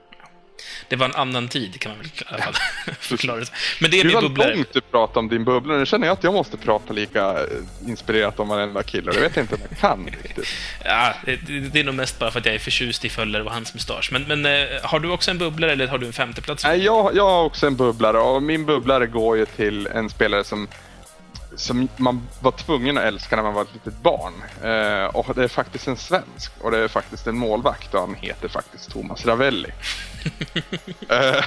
Det 0.88 0.96
var 0.96 1.06
en 1.06 1.14
annan 1.14 1.48
tid, 1.48 1.80
kan 1.80 1.92
man 1.92 1.98
väl 1.98 2.06
i 2.06 2.10
alla 2.26 2.42
fall 2.42 2.54
förklara. 3.00 3.44
Men 3.80 3.90
det 3.90 4.00
är 4.00 4.04
min 4.04 4.20
bubblare. 4.20 4.54
Långt 4.54 4.72
du 4.72 4.80
pratade 4.80 5.18
om 5.18 5.28
din 5.28 5.44
bubbla. 5.44 5.76
Nu 5.76 5.86
känner 5.86 6.06
jag 6.06 6.14
att 6.14 6.24
jag 6.24 6.34
måste 6.34 6.56
prata 6.56 6.92
lika 6.92 7.30
eh, 7.30 7.88
inspirerat 7.88 8.40
om 8.40 8.48
varenda 8.48 8.82
kille. 8.82 9.12
Det 9.12 9.20
vet 9.20 9.36
jag 9.36 9.42
inte 9.42 9.54
om 9.54 9.60
jag 9.70 9.78
kan 9.78 10.08
riktigt. 10.22 10.46
Ja, 10.84 11.14
det, 11.24 11.36
det, 11.72 11.80
är 11.80 11.84
nog 11.84 11.94
mest 11.94 12.18
bara 12.18 12.30
för 12.30 12.38
att 12.38 12.46
jag 12.46 12.54
är 12.54 12.58
förtjust 12.58 13.04
i 13.04 13.08
Föller 13.08 13.46
och 13.46 13.52
hans 13.52 13.74
mustasch. 13.74 14.12
Men, 14.12 14.22
men 14.22 14.46
äh, 14.46 14.68
har 14.82 15.00
du 15.00 15.10
också 15.10 15.30
en 15.30 15.38
bubblare 15.38 15.72
eller 15.72 15.86
har 15.86 15.98
du 15.98 16.06
en 16.06 16.12
femteplats? 16.12 16.64
Nej, 16.64 16.84
jag, 16.84 17.16
jag 17.16 17.28
har 17.30 17.44
också 17.44 17.66
en 17.66 17.76
bubblare 17.76 18.18
och 18.18 18.42
min 18.42 18.66
bubblare 18.66 19.06
går 19.06 19.36
ju 19.36 19.46
till 19.46 19.86
en 19.86 20.10
spelare 20.10 20.44
som 20.44 20.68
som 21.56 21.88
man 21.96 22.28
var 22.40 22.52
tvungen 22.52 22.98
att 22.98 23.04
älska 23.04 23.36
när 23.36 23.42
man 23.42 23.54
var 23.54 23.62
ett 23.62 23.74
litet 23.74 24.02
barn. 24.02 24.32
Eh, 24.62 25.04
och 25.04 25.34
det 25.34 25.44
är 25.44 25.48
faktiskt 25.48 25.88
en 25.88 25.96
svensk 25.96 26.52
och 26.60 26.70
det 26.70 26.78
är 26.78 26.88
faktiskt 26.88 27.26
en 27.26 27.36
målvakt 27.36 27.94
och 27.94 28.00
han 28.00 28.14
heter 28.14 28.48
faktiskt 28.48 28.90
Thomas 28.90 29.26
Ravelli. 29.26 29.68
eh, 31.08 31.44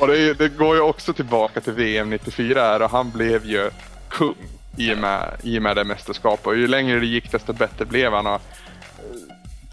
och 0.00 0.06
det, 0.06 0.34
det, 0.34 0.48
går 0.48 0.76
ju 0.76 0.82
också 0.82 1.12
tillbaka 1.12 1.60
till 1.60 1.72
VM 1.72 2.10
94 2.10 2.84
och 2.84 2.90
han 2.90 3.10
blev 3.10 3.46
ju 3.46 3.70
kung 4.08 4.36
i 4.76 4.94
och 4.94 4.98
med, 4.98 5.36
i 5.42 5.58
och 5.58 5.62
med 5.62 5.76
det 5.76 5.84
mästerskapet. 5.84 6.46
Och 6.46 6.56
ju 6.56 6.68
längre 6.68 7.00
det 7.00 7.06
gick 7.06 7.32
desto 7.32 7.52
bättre 7.52 7.84
blev 7.84 8.12
han. 8.12 8.26
Och, 8.26 8.42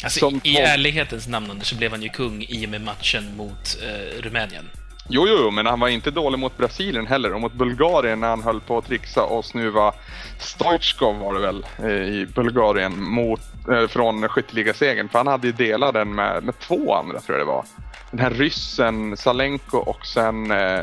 alltså, 0.03 0.19
som 0.19 0.41
I 0.43 0.57
ärlighetens 0.57 1.27
namn 1.27 1.61
så 1.63 1.75
blev 1.75 1.91
han 1.91 2.01
ju 2.01 2.09
kung 2.09 2.45
i 2.49 2.65
och 2.65 2.69
med 2.69 2.81
matchen 2.81 3.35
mot 3.35 3.77
eh, 3.83 4.21
Rumänien. 4.21 4.69
Jo, 5.09 5.27
jo, 5.27 5.51
men 5.51 5.65
han 5.65 5.79
var 5.79 5.87
inte 5.87 6.11
dålig 6.11 6.39
mot 6.39 6.57
Brasilien 6.57 7.07
heller 7.07 7.33
och 7.33 7.41
mot 7.41 7.53
Bulgarien 7.53 8.19
när 8.19 8.27
han 8.27 8.43
höll 8.43 8.61
på 8.61 8.77
att 8.77 8.85
trixa 8.85 9.23
och 9.23 9.45
snuva 9.45 9.93
Stoichkov 10.39 11.19
var 11.19 11.33
det 11.33 11.39
väl 11.39 11.65
eh, 11.83 11.91
i 11.91 12.27
Bulgarien 12.35 13.03
mot, 13.03 13.41
eh, 13.71 13.87
från 13.87 14.29
skytteligasegern. 14.29 15.09
För 15.09 15.19
han 15.19 15.27
hade 15.27 15.47
ju 15.47 15.53
delat 15.53 15.93
den 15.93 16.15
med, 16.15 16.43
med 16.43 16.59
två 16.59 16.93
andra 16.93 17.19
tror 17.19 17.37
jag 17.37 17.47
det 17.47 17.51
var. 17.51 17.65
Den 18.11 18.19
här 18.19 18.29
ryssen 18.29 19.17
Salenko 19.17 19.77
och 19.77 20.05
sen 20.05 20.51
eh, 20.51 20.81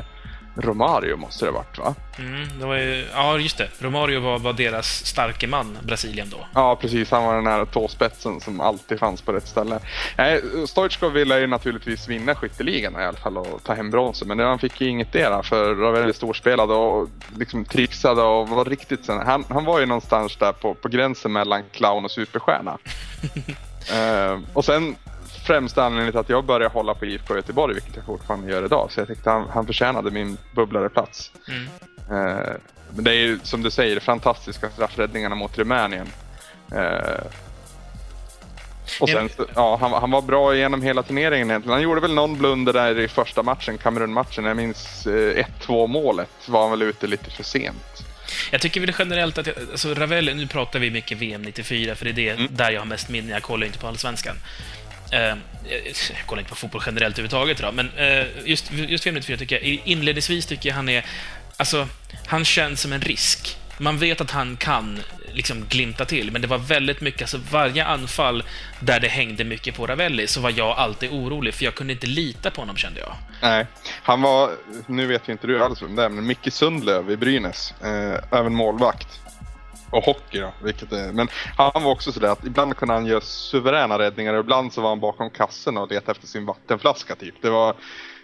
Romario 0.56 1.16
måste 1.16 1.44
det 1.44 1.50
varit 1.50 1.78
va? 1.78 1.94
Mm, 2.18 2.58
det 2.58 2.66
var 2.66 2.76
ju, 2.76 3.06
ja, 3.14 3.38
just 3.38 3.58
det. 3.58 3.68
Romario 3.78 4.20
var, 4.20 4.38
var 4.38 4.52
deras 4.52 5.06
starke 5.06 5.46
man, 5.46 5.78
Brasilien 5.82 6.30
då. 6.30 6.46
Ja, 6.54 6.76
precis. 6.76 7.10
Han 7.10 7.24
var 7.24 7.34
den 7.34 7.46
här 7.46 7.64
tåspetsen 7.64 8.40
som 8.40 8.60
alltid 8.60 8.98
fanns 8.98 9.22
på 9.22 9.32
rätt 9.32 9.48
ställe. 9.48 9.78
Nej, 10.16 10.42
Stoichkov 10.66 11.12
ville 11.12 11.38
ju 11.38 11.46
naturligtvis 11.46 12.08
vinna 12.08 12.34
skytteligan 12.34 13.00
i 13.00 13.04
alla 13.04 13.16
fall 13.16 13.38
och 13.38 13.62
ta 13.64 13.74
hem 13.74 13.90
bronsen, 13.90 14.28
men 14.28 14.38
han 14.38 14.58
fick 14.58 14.80
ju 14.80 14.88
inget 14.88 15.12
där 15.12 15.42
för 15.42 15.74
var 15.74 15.92
väldigt 15.92 16.16
storspelad 16.16 16.70
och 16.70 17.08
liksom 17.36 17.64
trixade 17.64 18.22
och 18.22 18.48
var 18.48 18.64
riktigt 18.64 19.04
sen. 19.04 19.26
Han, 19.26 19.44
han 19.48 19.64
var 19.64 19.80
ju 19.80 19.86
någonstans 19.86 20.36
där 20.36 20.52
på, 20.52 20.74
på 20.74 20.88
gränsen 20.88 21.32
mellan 21.32 21.62
clown 21.72 22.04
och 22.04 22.10
superstjärna. 22.10 22.78
uh, 23.92 24.40
och 24.52 24.64
sen 24.64 24.96
främsta 25.44 25.84
anledningen 25.84 26.12
till 26.12 26.20
att 26.20 26.28
jag 26.28 26.44
började 26.44 26.74
hålla 26.74 26.94
på 26.94 27.06
IFK 27.06 27.36
Göteborg, 27.36 27.74
vilket 27.74 27.96
jag 27.96 28.04
fortfarande 28.04 28.52
gör 28.52 28.64
idag. 28.64 28.92
Så 28.92 29.00
jag 29.00 29.08
tyckte 29.08 29.30
han, 29.30 29.48
han 29.48 29.66
förtjänade 29.66 30.10
min 30.10 30.36
bubblare 30.54 30.88
plats. 30.88 31.30
Mm. 31.48 31.68
Eh, 32.10 32.52
men 32.90 33.04
det 33.04 33.10
är 33.10 33.14
ju 33.14 33.38
som 33.42 33.62
du 33.62 33.70
säger, 33.70 34.00
fantastiska 34.00 34.70
straffräddningarna 34.70 35.34
mot 35.34 35.58
Rumänien. 35.58 36.06
Eh, 36.72 37.26
och 39.00 39.08
sen, 39.08 39.28
ja, 39.54 39.78
han, 39.80 39.92
han, 39.92 40.10
var 40.10 40.22
bra 40.22 40.56
genom 40.56 40.82
hela 40.82 41.02
turneringen 41.02 41.50
egentligen. 41.50 41.72
Han 41.72 41.82
gjorde 41.82 42.00
väl 42.00 42.14
någon 42.14 42.38
blunder 42.38 42.72
där 42.72 42.98
i 42.98 43.08
första 43.08 43.42
matchen, 43.42 43.78
Kamerun-matchen. 43.78 44.44
Jag 44.44 44.56
minns 44.56 45.06
eh, 45.06 45.44
1-2 45.60 45.86
målet 45.86 46.30
var 46.46 46.60
han 46.60 46.70
väl 46.70 46.82
ute 46.82 47.06
lite 47.06 47.30
för 47.30 47.42
sent. 47.42 48.04
Jag 48.50 48.60
tycker 48.60 48.80
väl 48.80 48.94
generellt 48.98 49.38
att, 49.38 49.46
jag, 49.46 49.56
alltså 49.70 49.94
Ravelli, 49.94 50.34
nu 50.34 50.46
pratar 50.46 50.78
vi 50.78 50.90
mycket 50.90 51.18
VM 51.18 51.42
94, 51.42 51.94
för 51.94 52.04
det 52.04 52.10
är 52.10 52.14
det 52.14 52.30
mm. 52.30 52.48
där 52.50 52.70
jag 52.70 52.80
har 52.80 52.86
mest 52.86 53.08
minne. 53.08 53.32
Jag 53.32 53.42
kollar 53.42 53.66
inte 53.66 53.78
på 53.78 53.86
Allsvenskan. 53.86 54.36
Eh, 55.14 55.30
eh, 55.30 55.36
jag 56.16 56.26
kollar 56.26 56.40
inte 56.40 56.50
på 56.50 56.56
fotboll 56.56 56.82
generellt 56.86 57.18
överhuvudtaget 57.18 57.60
idag, 57.60 57.74
men 57.74 57.90
eh, 57.96 58.26
just, 58.44 58.72
just 58.72 59.06
VM 59.06 59.14
94 59.14 59.36
tycker 59.36 59.56
jag, 59.56 59.80
inledningsvis 59.84 60.46
tycker 60.46 60.68
jag 60.68 60.76
han 60.76 60.88
är, 60.88 61.04
alltså, 61.56 61.88
han 62.26 62.44
känns 62.44 62.80
som 62.80 62.92
en 62.92 63.00
risk. 63.00 63.58
Man 63.78 63.98
vet 63.98 64.20
att 64.20 64.30
han 64.30 64.56
kan 64.56 65.00
liksom 65.32 65.64
glimta 65.68 66.04
till, 66.04 66.30
men 66.30 66.42
det 66.42 66.48
var 66.48 66.58
väldigt 66.58 67.00
mycket, 67.00 67.22
alltså 67.22 67.40
varje 67.50 67.84
anfall 67.84 68.42
där 68.80 69.00
det 69.00 69.08
hängde 69.08 69.44
mycket 69.44 69.74
på 69.76 69.86
Ravelli 69.86 70.26
så 70.26 70.40
var 70.40 70.52
jag 70.56 70.78
alltid 70.78 71.10
orolig, 71.10 71.54
för 71.54 71.64
jag 71.64 71.74
kunde 71.74 71.92
inte 71.92 72.06
lita 72.06 72.50
på 72.50 72.60
honom 72.60 72.76
kände 72.76 73.00
jag. 73.00 73.16
Nej, 73.42 73.66
han 74.02 74.22
var, 74.22 74.50
nu 74.86 75.06
vet 75.06 75.28
ju 75.28 75.32
inte 75.32 75.46
du 75.46 75.64
alls 75.64 75.82
vem 75.82 75.96
det 75.96 76.04
är, 76.04 76.08
men 76.08 76.26
Micke 76.26 76.52
Sundlöv 76.52 77.10
i 77.10 77.16
Brynäs, 77.16 77.74
eh, 77.82 78.38
även 78.38 78.54
målvakt 78.54 79.20
och 79.94 80.04
hockey 80.04 80.40
då. 80.40 80.52
Vilket 80.62 80.92
är, 80.92 81.12
men 81.12 81.28
han 81.56 81.82
var 81.82 81.90
också 81.90 82.12
sådär 82.12 82.28
att 82.28 82.46
ibland 82.46 82.76
kunde 82.76 82.94
han 82.94 83.06
göra 83.06 83.20
suveräna 83.20 83.98
räddningar 83.98 84.34
och 84.34 84.40
ibland 84.40 84.72
så 84.72 84.80
var 84.80 84.88
han 84.88 85.00
bakom 85.00 85.30
kassen 85.30 85.76
och 85.76 85.90
letade 85.90 86.12
efter 86.12 86.26
sin 86.26 86.46
vattenflaska 86.46 87.14
typ. 87.14 87.34
Det 87.40 87.50
var 87.50 87.68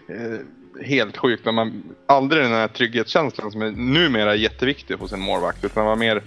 eh, 0.07 0.85
helt 0.85 1.17
sjukt. 1.17 1.45
Men 1.45 1.55
man, 1.55 1.83
aldrig 2.05 2.43
den 2.43 2.51
här 2.51 2.67
trygghetskänslan 2.67 3.51
som 3.51 3.61
är 3.61 3.71
numera 3.71 4.35
jätteviktig 4.35 4.95
hos 4.95 5.13
en 5.13 5.19
målvakt 5.19 5.63
utan 5.63 5.85
var 5.85 5.95
mer 5.95 6.23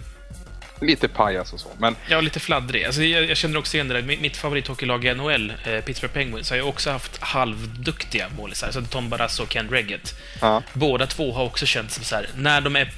lite 0.86 1.08
pajas 1.08 1.52
och 1.52 1.60
så. 1.60 1.68
Men... 1.78 1.96
Ja, 2.08 2.20
lite 2.20 2.40
fladdrig. 2.40 2.84
Alltså, 2.84 3.02
jag, 3.02 3.24
jag 3.24 3.36
känner 3.36 3.58
också 3.58 3.76
igen 3.76 3.88
det 3.88 3.94
där. 3.94 4.02
Mitt 4.02 4.36
favorithockeylag 4.36 5.04
i 5.04 5.14
NHL, 5.14 5.52
eh, 5.64 5.80
Pittsburgh 5.80 6.14
Penguins, 6.14 6.50
har 6.50 6.56
ju 6.56 6.62
också 6.62 6.90
haft 6.90 7.22
halvduktiga 7.22 8.28
målisar. 8.36 8.70
Så 8.70 8.82
Tom 8.82 9.08
Barrasso 9.08 9.42
och 9.42 9.48
Ken 9.48 9.68
Reggett. 9.68 10.14
Ja. 10.40 10.62
Båda 10.72 11.06
två 11.06 11.32
har 11.32 11.44
också 11.44 11.66
känts 11.66 11.94
som 11.94 12.04
så 12.04 12.14
här, 12.14 12.28
när 12.36 12.60
de, 12.60 12.76
är, 12.76 12.92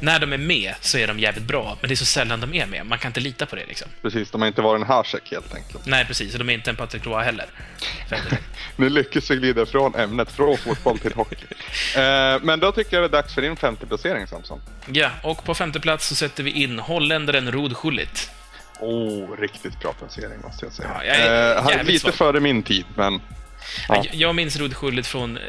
när 0.00 0.18
de 0.18 0.32
är 0.32 0.38
med 0.38 0.74
så 0.80 0.98
är 0.98 1.06
de 1.06 1.18
jävligt 1.18 1.44
bra, 1.44 1.78
men 1.80 1.88
det 1.88 1.94
är 1.94 1.96
så 1.96 2.04
sällan 2.04 2.40
de 2.40 2.54
är 2.54 2.66
med. 2.66 2.86
Man 2.86 2.98
kan 2.98 3.08
inte 3.08 3.20
lita 3.20 3.46
på 3.46 3.56
det 3.56 3.66
liksom. 3.66 3.88
Precis, 4.02 4.30
de 4.30 4.40
har 4.40 4.48
inte 4.48 4.62
varit 4.62 4.80
en 4.80 4.86
Hasek 4.86 5.30
helt 5.30 5.54
enkelt. 5.54 5.86
Nej, 5.86 6.04
precis. 6.04 6.32
Och 6.32 6.38
de 6.38 6.50
är 6.50 6.54
inte 6.54 6.70
en 6.70 6.76
Patrick 6.76 7.06
Roy 7.06 7.24
heller. 7.24 7.46
nu 8.76 8.88
lyckas 8.88 9.30
vi 9.30 9.36
glida 9.36 9.66
från 9.66 9.94
ämnet, 9.94 10.32
från 10.32 10.58
fotboll 10.58 10.98
till 10.98 11.12
hockey. 11.12 11.46
Eh, 11.96 12.38
men 12.42 12.60
då 12.60 12.72
tycker 12.72 12.96
jag 12.96 13.02
det 13.02 13.16
är 13.16 13.22
dags 13.22 13.34
för 13.34 13.42
din 13.42 13.56
femte 13.56 13.86
placering, 13.86 14.26
Samson. 14.26 14.60
Ja, 14.86 15.10
och 15.22 15.44
på 15.44 15.54
femte 15.54 15.80
plats 15.80 16.06
så 16.06 16.14
sätter 16.14 16.42
vi 16.42 16.50
in 16.50 16.78
holländaren 17.30 17.62
Rod 17.62 17.76
Schullit. 17.76 18.30
Oh, 18.80 19.36
riktigt 19.36 19.80
bra 19.80 19.92
placering 19.92 20.40
måste 20.42 20.66
jag 20.66 20.72
säga. 20.72 20.90
Ja, 20.94 21.04
jag 21.04 21.16
är, 21.16 21.78
eh, 21.78 21.84
lite 21.84 21.98
svag. 21.98 22.14
före 22.14 22.40
min 22.40 22.62
tid, 22.62 22.84
men... 22.94 23.20
Ja. 23.88 24.04
Jag 24.12 24.34
minns 24.34 24.56
Rod 24.56 24.74
Schullit 24.74 25.06
från, 25.06 25.36
eh, 25.36 25.42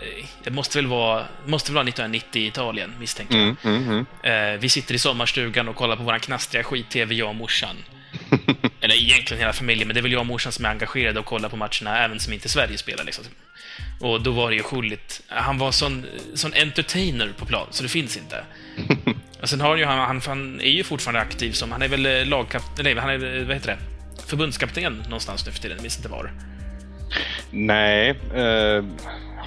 det 0.44 0.52
måste 0.52 0.78
väl 0.78 0.88
vara, 0.88 1.26
måste 1.46 1.72
väl 1.72 1.76
vara 1.76 1.88
1990 1.88 2.42
i 2.42 2.48
Italien, 2.48 2.94
misstänker 3.00 3.38
jag. 3.38 3.56
Mm, 3.64 3.84
mm, 3.84 4.06
mm. 4.24 4.60
vi 4.60 4.70
sitter 4.70 4.96
i 4.96 5.00
sommarstugan 5.00 5.68
och 5.68 5.76
kollar 5.76 5.96
på 5.96 6.04
våran 6.04 6.20
knastriga 6.20 6.64
skit-tv, 6.64 7.16
jag 7.16 7.30
och 7.30 7.36
morsan. 7.36 7.76
Eller 8.82 8.96
egentligen 8.96 9.40
hela 9.40 9.54
familjen, 9.54 9.88
men 9.88 9.96
det 9.96 10.00
är 10.00 10.02
väl 10.02 10.12
jag 10.12 10.20
och 10.20 10.26
morsan 10.26 10.52
som 10.52 10.66
är 10.66 10.70
engagerade 10.70 11.20
och 11.20 11.26
kollar 11.26 11.50
på 11.50 11.58
matcherna, 11.58 12.04
även 12.06 12.20
som 12.20 12.34
inte 12.34 12.50
Sverige 12.50 12.78
spelar. 12.78 13.04
Liksom. 13.04 13.26
Och 14.00 14.22
då 14.22 14.32
var 14.32 14.50
det 14.50 14.56
ju 14.56 14.64
Schullit. 14.64 15.22
Han 15.28 15.58
var 15.58 15.72
sån, 15.72 16.06
sån 16.34 16.54
entertainer 16.54 17.34
på 17.38 17.46
plan, 17.46 17.68
så 17.72 17.84
det 17.84 17.90
finns 17.90 18.18
inte. 18.18 18.44
och 19.42 19.50
sen 19.50 19.62
har 19.62 19.76
ju 19.76 19.86
han, 19.86 20.00
han, 20.00 20.22
han 20.28 20.62
är 20.62 20.70
ju 20.70 20.84
fortfarande 20.84 21.22
aktiv 21.22 21.52
som, 21.52 21.72
han 21.72 21.82
är 21.82 21.88
väl 21.88 22.06
eh, 22.06 22.26
lagkapten, 22.26 22.84
nej, 22.84 22.96
han 22.98 23.10
är, 23.10 23.40
eh, 23.40 23.46
vad 23.46 23.56
heter 23.56 23.68
det? 23.68 23.78
Förbundskapten 24.28 25.04
någonstans 25.04 25.46
nu 25.46 25.52
för 25.52 25.60
tiden, 25.60 25.78
jag 25.78 25.82
minns 25.82 25.98
inte 25.98 26.10
var. 26.10 26.32
Nej, 27.52 28.10
eh, 28.10 28.84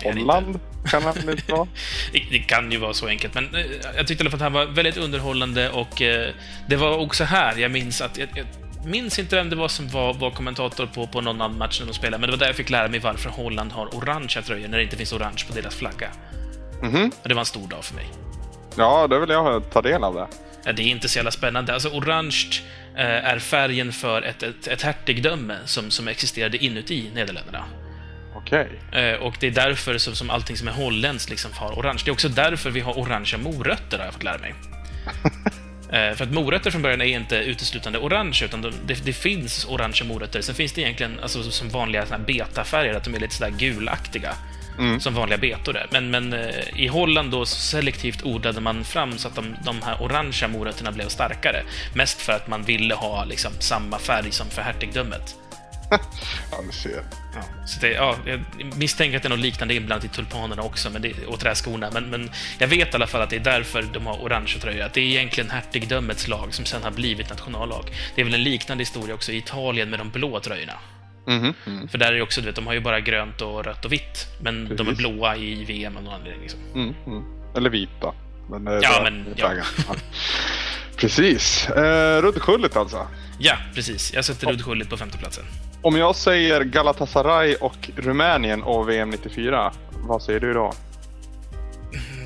Holland 0.05 0.61
kan 0.85 1.03
han 1.03 1.31
inte 1.31 1.53
vara. 1.53 1.69
det, 2.13 2.23
det, 2.31 2.39
kan 2.39 2.73
ju 2.73 2.79
vara 2.79 2.95
så 2.95 3.07
enkelt, 3.07 3.35
men 3.35 3.55
eh, 3.55 3.61
jag 3.97 4.07
tyckte 4.07 4.25
i 4.25 4.27
alla 4.27 4.31
fall 4.31 4.39
att 4.39 4.43
han 4.43 4.53
var 4.53 4.67
väldigt 4.67 4.97
underhållande 4.97 5.71
och 5.71 6.03
eh, 6.03 6.31
det 6.69 6.77
var 6.77 6.99
också 6.99 7.25
här 7.25 7.57
jag 7.57 7.71
minns 7.71 8.01
att 8.01 8.19
jag, 8.19 8.29
jag 8.35 8.47
minns 8.87 9.19
inte 9.19 9.37
vem 9.37 9.51
det 9.51 9.57
var 9.57 9.69
som 9.69 9.89
var, 9.89 10.15
var 10.15 10.31
kommentator 10.31 10.87
på, 10.87 11.07
på 11.07 11.21
någon 11.21 11.41
annan 11.41 11.59
match 11.59 11.81
när 11.81 11.87
de 11.87 11.93
spelade, 11.93 12.21
men 12.21 12.31
det 12.31 12.37
var 12.37 12.39
där 12.39 12.47
jag 12.47 12.57
fick 12.57 12.71
lära 12.71 12.89
mig 12.89 13.01
varför 13.01 13.31
Holland 13.31 13.73
har 13.73 13.95
orangea 13.95 14.43
tröjor 14.43 14.69
när 14.69 14.77
det 14.77 14.85
inte 14.85 14.97
finns 14.97 15.13
orange 15.13 15.45
på 15.49 15.55
deras 15.55 15.75
flagga. 15.75 16.09
Mm 16.83 16.95
-hmm. 16.95 17.13
Det 17.23 17.35
var 17.35 17.41
en 17.41 17.47
stor 17.47 17.69
dag 17.69 17.85
för 17.85 17.95
mig. 17.95 18.07
Ja, 18.77 19.07
det 19.07 19.19
vill 19.19 19.31
jag 19.31 19.71
ta 19.71 19.83
del 19.83 20.05
av 20.05 20.15
det. 20.15 20.27
Det 20.73 20.83
är 20.83 20.87
inte 20.87 21.09
så 21.09 21.19
jävla 21.19 21.31
spännande. 21.31 21.75
Alltså, 21.75 21.89
orange 21.89 22.63
eh, 22.97 23.05
är 23.05 23.39
färgen 23.39 23.93
för 23.93 24.23
ett, 24.23 24.43
ett, 24.43 24.67
ett 24.67 24.83
hertigdöme 24.83 25.59
som, 25.65 25.91
som 25.91 26.09
existerade 26.09 26.65
inuti 26.65 27.11
Nederländerna. 27.15 27.65
Okej. 28.35 28.69
Okay. 28.89 29.03
Eh, 29.03 29.21
och 29.21 29.37
det 29.41 29.47
är 29.47 29.51
därför 29.51 29.99
som, 29.99 30.15
som 30.15 30.31
allting 30.31 30.57
som 30.57 30.69
är 30.69 30.73
holländskt 30.73 31.31
liksom 31.31 31.51
har 31.53 31.73
orange. 31.73 32.03
Det 32.05 32.11
är 32.11 32.13
också 32.13 32.29
därför 32.29 32.71
vi 32.71 32.81
har 32.81 32.99
orangea 32.99 33.39
morötter, 33.39 33.99
har 33.99 34.05
jag 34.05 34.15
fått 34.15 34.25
lära 34.25 34.39
mig. 34.39 34.55
Eh, 35.85 36.15
för 36.15 36.25
att 36.25 36.33
morötter 36.33 36.71
från 36.71 36.83
början 36.83 37.01
är 37.01 37.05
inte 37.05 37.37
uteslutande 37.37 37.99
orange, 37.99 38.41
utan 38.45 38.63
de, 38.63 38.73
det, 38.87 39.05
det, 39.05 39.13
finns 39.13 39.67
orangea 39.69 40.05
morötter. 40.05 40.41
Sen 40.41 40.55
finns 40.55 40.73
det 40.73 40.81
egentligen 40.81 41.21
alltså, 41.23 41.43
som 41.43 41.69
vanliga 41.69 42.05
betafärger, 42.27 42.95
att 42.95 43.05
de 43.05 43.15
är 43.15 43.21
lite 43.21 43.35
sådär 43.35 43.51
gulaktiga. 43.51 44.35
Mm. 44.79 45.01
Som 45.01 45.15
vanliga 45.15 45.39
betor 45.39 45.77
är. 45.77 45.87
Men, 45.91 46.11
men 46.11 46.33
eh, 46.33 46.81
i 46.81 46.87
Holland 46.87 47.31
då 47.31 47.47
selektivt 47.47 48.23
odlade 48.23 48.61
man 48.61 48.85
fram 48.85 49.19
så 49.19 49.29
att 49.29 49.35
de, 49.35 49.57
de 49.65 49.83
här 49.83 50.03
orangea 50.03 50.49
morötterna 50.49 50.93
blev 50.93 51.09
starkare. 51.09 51.63
Mest 51.95 52.21
för 52.21 52.33
att 52.33 52.49
man 52.49 52.63
ville 52.63 52.95
ha 52.95 53.25
liksom, 53.25 53.53
samma 53.59 53.99
färg 53.99 54.31
som 54.31 54.51
för 54.51 54.63
hertigdömet. 54.63 55.35
ja, 56.51 56.59
du 56.67 56.73
ser. 56.73 57.03
Ja, 57.35 57.67
så 57.67 57.81
det, 57.81 57.91
ja, 57.91 58.17
jag 58.27 58.41
misstänker 58.77 59.17
att 59.17 59.23
det 59.23 59.27
är 59.27 59.31
något 59.31 59.39
liknande 59.39 59.75
inblandat 59.75 60.05
i 60.05 60.09
tulpanerna 60.09 60.63
också, 60.63 60.91
men 60.91 61.03
det, 61.03 61.27
och 61.27 61.41
träskorna. 61.41 61.91
Men, 61.91 62.11
men 62.11 62.31
jag 62.59 62.69
vet 62.69 62.89
i 62.89 62.95
alla 62.95 63.07
fall 63.07 63.23
att 63.23 63.31
det 63.31 63.37
är 63.37 63.41
därför 63.41 63.83
de 63.83 64.07
har 64.07 64.15
orange 64.15 64.57
tröjor. 64.61 64.83
Att 64.83 64.95
det 64.95 65.01
är 65.01 65.05
egentligen 65.05 65.51
hertigdömets 65.51 66.29
lag 66.29 66.55
som 66.55 66.65
sen 66.65 66.83
har 66.83 66.91
blivit 66.91 67.31
nationallag. 67.31 67.85
Det 68.15 68.21
är 68.21 68.25
väl 68.25 68.35
en 68.35 68.43
liknande 68.43 68.83
historia 68.83 69.15
också 69.15 69.33
i 69.33 69.37
Italien 69.37 69.91
med 69.91 70.01
de 70.01 70.11
blå 70.11 70.41
tröjorna. 70.41 70.79
Mm 71.27 71.55
-hmm. 71.65 71.89
För 71.89 71.99
där 71.99 72.13
är 72.13 72.23
också, 72.23 72.41
du 72.41 72.47
vet, 72.47 72.57
de 72.57 72.67
har 72.67 72.75
ju 72.75 72.81
bara 72.81 73.01
grönt 73.01 73.41
och 73.41 73.65
rött 73.65 73.85
och 73.85 73.93
vitt. 73.93 74.27
Men 74.41 74.69
Precis. 74.69 74.79
de 74.79 74.89
är 74.89 74.95
blåa 74.95 75.37
i 75.37 75.65
VM 75.65 75.97
av 75.97 76.03
någon 76.03 76.15
anledning. 76.15 76.43
Liksom. 76.43 76.61
Mm. 76.75 77.25
Eller 77.57 77.71
vita. 77.71 78.15
Men, 78.51 78.69
eh, 78.69 78.79
ja, 78.83 79.01
men... 79.03 79.27
Ja. 79.37 79.49
Precis. 80.97 81.69
Eh, 81.69 82.23
Rudd 82.23 82.77
alltså? 82.77 83.07
Ja, 83.39 83.57
precis. 83.75 84.15
Jag 84.15 84.25
sätter 84.25 84.47
Rudd 84.47 84.89
på 84.91 84.97
femteplatsen. 84.97 85.45
Om 85.83 85.97
jag 85.97 86.17
säger 86.17 86.65
Galatasaray 86.65 87.55
och 87.55 87.91
Rumänien 87.97 88.63
och 88.63 88.89
VM 88.89 89.11
94, 89.11 89.73
vad 89.91 90.23
säger 90.23 90.41
du 90.41 90.53
då? 90.53 90.75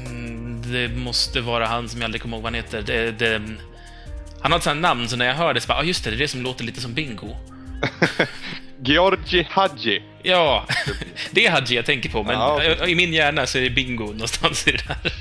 Mm, 0.06 0.72
det 0.72 0.88
måste 0.88 1.40
vara 1.40 1.66
han 1.66 1.88
som 1.88 2.00
jag 2.00 2.04
aldrig 2.04 2.22
kommer 2.22 2.36
ihåg 2.36 2.42
vad 2.42 2.52
han 2.52 2.62
heter. 2.62 2.82
Det, 2.82 3.10
det, 3.10 3.42
han 4.40 4.52
har 4.52 4.58
ett 4.58 4.64
sånt 4.64 4.80
namn, 4.80 5.08
så 5.08 5.16
när 5.16 5.26
jag 5.26 5.34
hör 5.34 5.54
det 5.54 5.60
så 5.60 5.68
bara, 5.68 5.78
ja 5.78 5.80
ah, 5.80 5.84
just 5.84 6.04
det, 6.04 6.10
det 6.10 6.16
är 6.16 6.18
det 6.18 6.28
som 6.28 6.42
låter 6.42 6.64
lite 6.64 6.80
som 6.80 6.94
Bingo. 6.94 7.36
Georgi 8.82 9.46
Hadji. 9.50 10.02
Ja, 10.22 10.64
det 11.30 11.46
är 11.46 11.50
Hadji 11.50 11.76
jag 11.76 11.86
tänker 11.86 12.08
på, 12.10 12.22
men 12.22 12.34
Ja, 12.34 12.54
okej. 12.56 12.90
i 12.92 12.94
min 12.94 13.12
hjärna 13.12 13.46
så 13.46 13.58
är 13.58 13.62
det 13.62 13.70
Bingo 13.70 14.04
någonstans 14.06 14.68
i 14.68 14.72
det 14.72 14.82
där. 14.88 15.12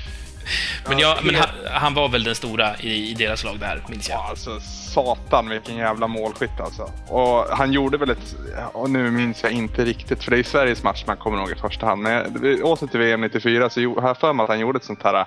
Men, 0.88 0.98
Ja, 0.98 1.18
men 1.22 1.34
han, 1.34 1.48
han 1.70 1.94
var 1.94 2.08
väl 2.08 2.24
den 2.24 2.34
stora 2.34 2.76
i, 2.80 3.10
i 3.10 3.14
deras 3.14 3.44
lag 3.44 3.58
där, 3.58 3.82
minns 3.88 4.08
jag. 4.08 4.18
Ja, 4.18 4.26
alltså 4.28 4.60
satan 4.94 5.48
vilken 5.48 5.76
jävla 5.76 6.06
målskytt 6.06 6.60
alltså. 6.60 6.90
Och 7.08 7.44
han 7.56 7.72
gjorde 7.72 7.98
väl 7.98 8.10
ett, 8.10 8.36
och 8.72 8.90
nu 8.90 9.10
minns 9.10 9.42
jag 9.42 9.52
inte 9.52 9.84
riktigt 9.84 10.24
för 10.24 10.30
det 10.30 10.38
är 10.38 10.42
Sveriges 10.42 10.82
match 10.82 11.04
man 11.06 11.16
kommer 11.16 11.38
ihåg 11.38 11.50
i 11.50 11.54
första 11.54 11.86
hand. 11.86 12.02
Men 12.02 12.62
åter 12.62 12.86
till 12.86 13.00
VM 13.00 13.20
94 13.20 13.70
så 13.70 13.80
har 14.00 14.08
jag 14.08 14.18
för 14.18 14.32
mig 14.32 14.44
att 14.44 14.50
han 14.50 14.60
gjorde 14.60 14.76
ett 14.76 14.84
sånt 14.84 15.02
här 15.02 15.26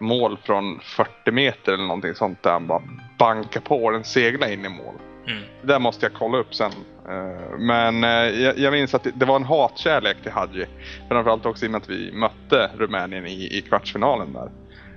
mål 0.00 0.38
från 0.44 0.80
40 0.84 1.30
meter 1.30 1.72
eller 1.72 1.84
någonting 1.84 2.14
sånt 2.14 2.42
där 2.42 2.50
han 2.50 2.66
bara 2.66 2.82
bankade 3.18 3.64
på 3.64 3.90
den 3.90 4.04
segla 4.04 4.50
in 4.50 4.64
i 4.64 4.68
mål. 4.68 4.94
Mm. 5.26 5.42
Det 5.62 5.66
där 5.66 5.78
måste 5.78 6.06
jag 6.06 6.12
kolla 6.14 6.38
upp 6.38 6.54
sen. 6.54 6.72
Eh, 7.10 7.58
men 7.58 8.04
eh, 8.04 8.40
jag, 8.40 8.58
jag 8.58 8.72
minns 8.72 8.94
att 8.94 9.02
det, 9.02 9.10
det 9.14 9.24
var 9.24 9.36
en 9.36 9.44
hatkärlek 9.44 10.16
till 10.22 10.32
Hadji. 10.32 10.66
Framförallt 11.08 11.46
också 11.46 11.64
i 11.64 11.68
och 11.68 11.72
med 11.72 11.80
att 11.80 11.88
vi 11.88 12.12
mötte 12.12 12.70
Rumänien 12.78 13.26
i, 13.26 13.58
i 13.58 13.62
kvartsfinalen 13.62 14.32
där. 14.32 14.50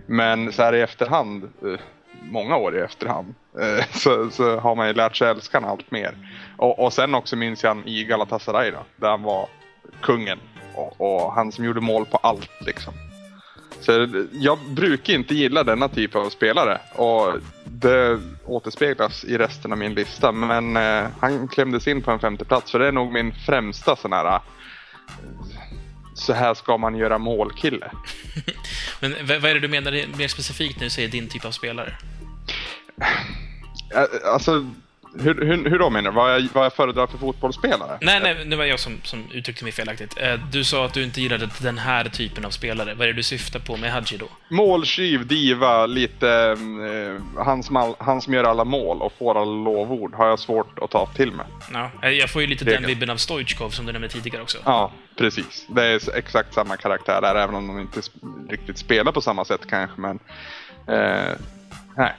Men 0.05 0.51
så 0.51 0.63
här 0.63 0.75
i 0.75 0.82
efterhand, 0.82 1.43
eh, 1.43 1.79
många 2.22 2.58
år 2.58 2.77
i 2.77 2.79
efterhand, 2.79 3.36
så, 3.91 4.29
så 4.29 4.60
har 4.60 4.75
man 4.75 4.88
ju 4.88 4.93
lärt 4.93 5.15
sig 5.15 5.29
älska 5.29 5.58
honom 5.58 5.72
allt 5.72 5.91
mer. 5.91 6.13
Och, 6.58 6.79
och 6.79 6.93
sen 6.93 7.15
också 7.15 7.36
minns 7.36 7.63
jag 7.63 7.75
han 7.75 7.88
i 7.88 8.03
Galatasaray 8.03 8.72
då, 8.72 8.86
där 8.96 9.10
han 9.10 9.24
var 9.24 9.48
kungen. 10.01 10.39
Och, 10.75 11.01
och 11.01 11.34
han 11.34 11.51
som 11.51 11.65
gjorde 11.65 11.82
mål 11.82 12.05
på 12.05 12.17
allt 12.17 12.51
liksom. 12.65 12.93
Så 13.79 14.08
jag 14.32 14.58
brukar 14.70 15.13
inte 15.13 15.36
gilla 15.36 15.63
denna 15.63 15.89
typ 15.89 16.15
av 16.15 16.29
spelare 16.29 16.79
och 16.96 17.34
det 17.65 18.20
återspeglas 18.45 19.23
i 19.23 19.38
resten 19.38 19.71
av 19.71 19.77
min 19.77 19.93
lista. 19.93 20.31
Men 20.31 20.77
eh, 20.77 21.07
han 21.19 21.47
klämdes 21.47 21.88
in 21.88 22.01
på 22.01 22.12
en 22.12 22.19
femte 22.19 22.45
plats 22.45 22.71
för 22.71 22.79
det 22.79 22.88
är 22.88 22.91
nog 22.91 23.13
min 23.13 23.33
främsta 23.45 23.95
sån 23.95 24.13
här 24.13 24.25
eh, 24.25 24.41
så 26.15 26.33
här 26.33 26.53
ska 26.53 26.77
man 26.77 26.95
göra 26.95 27.17
målkille. 27.17 27.91
Men 29.00 29.15
vad, 29.27 29.45
är 29.45 29.53
det 29.53 29.59
du 29.59 29.67
menar 29.67 30.17
mer 30.17 30.27
specifikt 30.27 30.77
när 30.77 30.83
du 30.83 30.89
säger 30.89 31.07
din 31.07 31.29
typ 31.29 31.45
av 31.45 31.51
spelare? 31.51 31.97
Eh, 33.95 34.33
Alltså, 34.33 34.65
hur, 35.20 35.46
hur, 35.46 35.70
hur 35.70 35.79
då 35.79 35.89
menar 35.89 36.10
du? 36.12 36.15
Vad 36.15 36.36
jag, 36.36 36.48
vad 36.53 36.65
jag 36.65 36.74
föredrar 36.74 37.08
för 37.08 37.17
fotbollsspelare? 37.17 37.98
Nej, 38.01 38.20
nej, 38.24 38.46
det 38.46 38.55
var 38.55 38.65
jag 38.65 38.79
som, 38.79 38.98
som 39.03 39.24
uttryckte 39.32 39.63
mig 39.63 39.74
felaktigt. 39.74 40.17
Eh, 40.17 40.34
Du 40.51 40.63
sa 40.63 40.86
att 40.86 40.93
du 40.93 41.03
inte 41.03 41.22
gillade 41.22 41.50
den 41.62 41.77
här 41.77 42.05
typen 42.05 42.46
av 42.46 42.50
spelare. 42.50 42.93
Vad 42.93 43.01
är 43.03 43.08
det 43.08 43.13
du 43.13 43.24
syftar 43.24 43.60
på 43.60 43.77
med 43.77 43.91
Hadji 43.91 44.17
då? 44.17 44.27
Måltjuv, 44.50 45.27
diva, 45.27 45.86
lite 45.86 46.29
eh, 47.38 47.43
han, 47.46 47.63
som 47.63 47.96
han 48.00 48.22
som 48.22 48.34
gör 48.34 48.43
alla 48.43 48.65
mål 48.65 49.01
och 49.01 49.13
får 49.20 49.36
alla 49.41 49.51
lovord 49.51 50.13
har 50.15 50.27
jag 50.27 50.39
svårt 50.39 50.79
att 50.79 50.91
ta 50.91 51.05
till 51.05 51.32
mig. 51.32 51.46
Ja, 51.74 51.91
eh, 52.03 52.10
jag 52.10 52.29
får 52.29 52.41
ju 52.41 52.48
lite 52.48 52.65
den 52.65 52.74
Regel. 52.74 52.88
vibben 52.88 53.10
av 53.10 53.17
Stoichkov 53.17 53.70
som 53.70 53.86
du 53.86 53.91
nämnde 53.91 54.10
tidigare 54.10 54.41
också. 54.43 54.58
Ja, 54.65 54.91
precis. 55.17 55.65
Det 55.70 55.84
är 55.86 56.15
exakt 56.17 56.53
samma 56.53 56.77
karaktär 56.77 57.22
där, 57.22 57.36
även 57.36 57.55
om 57.55 57.67
de 57.67 57.79
inte 57.79 58.01
riktigt 58.50 58.77
spelar 58.77 59.12
på 59.12 59.22
samma 59.22 59.46
sätt 59.46 59.62
kanske. 59.70 60.01
Men 60.01 60.20
eh, 60.88 61.32
nej. 61.98 62.13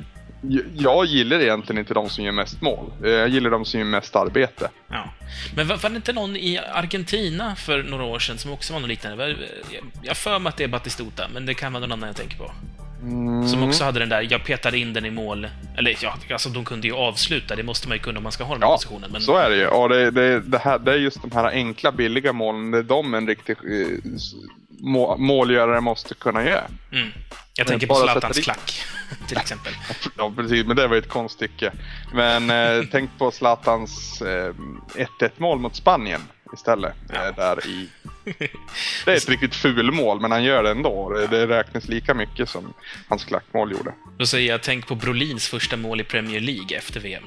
Jag 0.74 1.06
gillar 1.06 1.40
egentligen 1.40 1.78
inte 1.78 1.94
de 1.94 2.08
som 2.08 2.24
gör 2.24 2.32
mest 2.32 2.60
mål. 2.60 2.92
Eh, 3.04 3.10
jag 3.10 3.28
gillar 3.28 3.50
de 3.50 3.64
som 3.64 3.80
gör 3.80 3.86
mest 3.86 4.16
arbete. 4.16 4.70
Ja. 4.88 5.10
Men 5.56 5.68
var, 5.68 5.76
var 5.76 5.90
det 5.90 5.96
inte 5.96 6.12
någon 6.12 6.36
i 6.36 6.58
Argentina 6.58 7.56
för 7.56 7.82
några 7.82 8.04
år 8.04 8.18
sedan 8.18 8.38
som 8.38 8.52
också 8.52 8.72
var 8.72 8.80
något 8.80 8.88
liknande? 8.88 9.36
Jag 10.02 10.10
har 10.10 10.14
för 10.14 10.38
mig 10.38 10.50
att 10.50 10.56
det 10.56 10.64
är 10.64 10.68
Batistuta, 10.68 11.28
men 11.34 11.46
det 11.46 11.54
kan 11.54 11.72
vara 11.72 11.80
någon 11.80 11.92
annan 11.92 12.06
jag 12.06 12.16
tänker 12.16 12.36
på. 12.36 12.52
Som 13.50 13.62
också 13.62 13.84
hade 13.84 13.98
den 13.98 14.08
där, 14.08 14.26
jag 14.30 14.44
petade 14.44 14.78
in 14.78 14.92
den 14.92 15.04
i 15.04 15.10
mål. 15.10 15.48
Eller 15.78 15.96
ja, 16.02 16.14
alltså 16.32 16.48
de 16.48 16.64
kunde 16.64 16.86
ju 16.88 16.94
avsluta, 16.94 17.56
det 17.56 17.62
måste 17.62 17.88
man 17.88 17.96
ju 17.96 18.02
kunna 18.02 18.18
om 18.18 18.22
man 18.22 18.32
ska 18.32 18.44
ha 18.44 18.54
den 18.54 18.60
Ja, 18.62 18.72
positionen. 18.76 19.10
Men 19.12 19.20
så 19.22 19.36
är 19.36 19.50
det 19.50 19.56
ju. 19.56 19.66
Och 19.66 19.88
det, 19.88 20.10
det, 20.10 20.40
det, 20.40 20.58
här, 20.58 20.78
det 20.78 20.92
är 20.92 20.96
just 20.96 21.22
de 21.22 21.32
här 21.32 21.44
enkla, 21.50 21.92
billiga 21.92 22.32
målen. 22.32 22.70
Det 22.70 22.78
är 22.78 22.82
de 22.82 23.14
en 23.14 23.26
riktig 23.26 23.56
eh, 23.70 23.98
må, 24.80 25.16
målgörare 25.16 25.80
måste 25.80 26.14
kunna 26.14 26.44
göra. 26.44 26.64
mm. 26.92 27.08
Jag 27.56 27.66
tänker 27.66 27.86
på 27.86 27.94
Zlatans 27.94 28.38
klack, 28.38 28.72
till 29.28 29.36
exempel. 29.38 29.72
Ja, 30.18 30.32
precis. 30.36 30.66
Men 30.66 30.76
det 30.76 30.86
var 30.86 30.94
ju 30.94 30.98
ett 30.98 31.08
konststycke. 31.08 31.72
Men 32.14 32.50
eh, 32.50 32.84
tänk 32.92 33.10
på 33.18 33.30
Zlatans 33.30 34.22
eh, 34.22 34.52
1-1 35.20 35.30
mål 35.36 35.58
mot 35.58 35.76
Spanien 35.76 36.20
istället. 36.54 36.94
Ja. 37.12 37.28
Eh, 37.28 37.36
där 37.36 37.66
i... 37.66 37.88
Det 39.04 39.12
är 39.12 39.16
ett 39.16 39.28
riktigt 39.28 39.54
fulmål, 39.54 40.20
men 40.20 40.30
han 40.30 40.44
gör 40.44 40.62
det 40.62 40.70
ändå. 40.70 41.10
Det, 41.10 41.26
det 41.26 41.46
räknas 41.46 41.88
lika 41.88 42.14
mycket 42.14 42.48
som 42.48 42.74
hans 43.08 43.24
klackmål 43.24 43.72
gjorde. 43.72 43.94
Då 44.18 44.26
säger 44.26 44.50
jag, 44.50 44.62
tänk 44.62 44.86
på 44.86 44.94
Brolins 44.94 45.48
första 45.48 45.76
mål 45.76 46.00
i 46.00 46.04
Premier 46.04 46.40
League 46.40 46.76
efter 46.76 47.00
VM. 47.00 47.24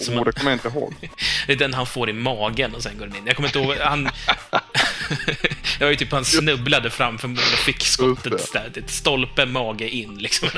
Som 0.00 0.18
Oh, 0.18 0.24
det 0.24 0.32
kommer 0.32 0.50
jag 0.50 0.56
inte 0.56 0.78
ihåg. 0.78 0.94
Det 1.46 1.52
är 1.52 1.56
den 1.56 1.74
han 1.74 1.86
får 1.86 2.10
i 2.10 2.12
magen 2.12 2.74
och 2.74 2.82
sen 2.82 2.98
går 2.98 3.06
den 3.06 3.16
in. 3.16 3.26
Jag 3.26 3.36
kommer 3.36 3.48
inte 3.48 3.58
ihåg, 3.58 3.76
han... 3.76 4.04
det 5.78 5.84
var 5.84 5.90
ju 5.90 5.96
typ 5.96 6.12
han 6.12 6.24
snubblade 6.24 6.90
framför 6.90 7.28
mål 7.28 7.38
och 7.38 7.58
fick 7.58 7.82
skottet 7.82 8.52
där. 8.52 8.84
Stolpe, 8.86 9.46
mage 9.46 9.88
in 9.88 10.18
liksom. 10.18 10.48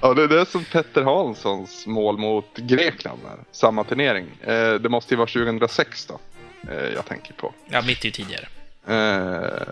Ja, 0.00 0.14
det, 0.14 0.26
det 0.26 0.40
är 0.40 0.44
som 0.44 0.64
Petter 0.64 1.02
Hanssons 1.02 1.86
mål 1.86 2.18
mot 2.18 2.56
Grekland. 2.56 3.20
Där. 3.22 3.38
Samma 3.52 3.84
turnering. 3.84 4.26
Eh, 4.42 4.74
det 4.74 4.88
måste 4.88 5.14
ju 5.14 5.18
vara 5.18 5.28
2006 5.28 6.06
då. 6.06 6.20
Eh, 6.70 6.88
jag 6.94 7.06
tänker 7.06 7.32
på. 7.32 7.52
Ja, 7.68 7.82
mitt 7.82 8.00
är 8.00 8.04
ju 8.04 8.10
tidigare. 8.10 8.48
Eh, 8.86 9.68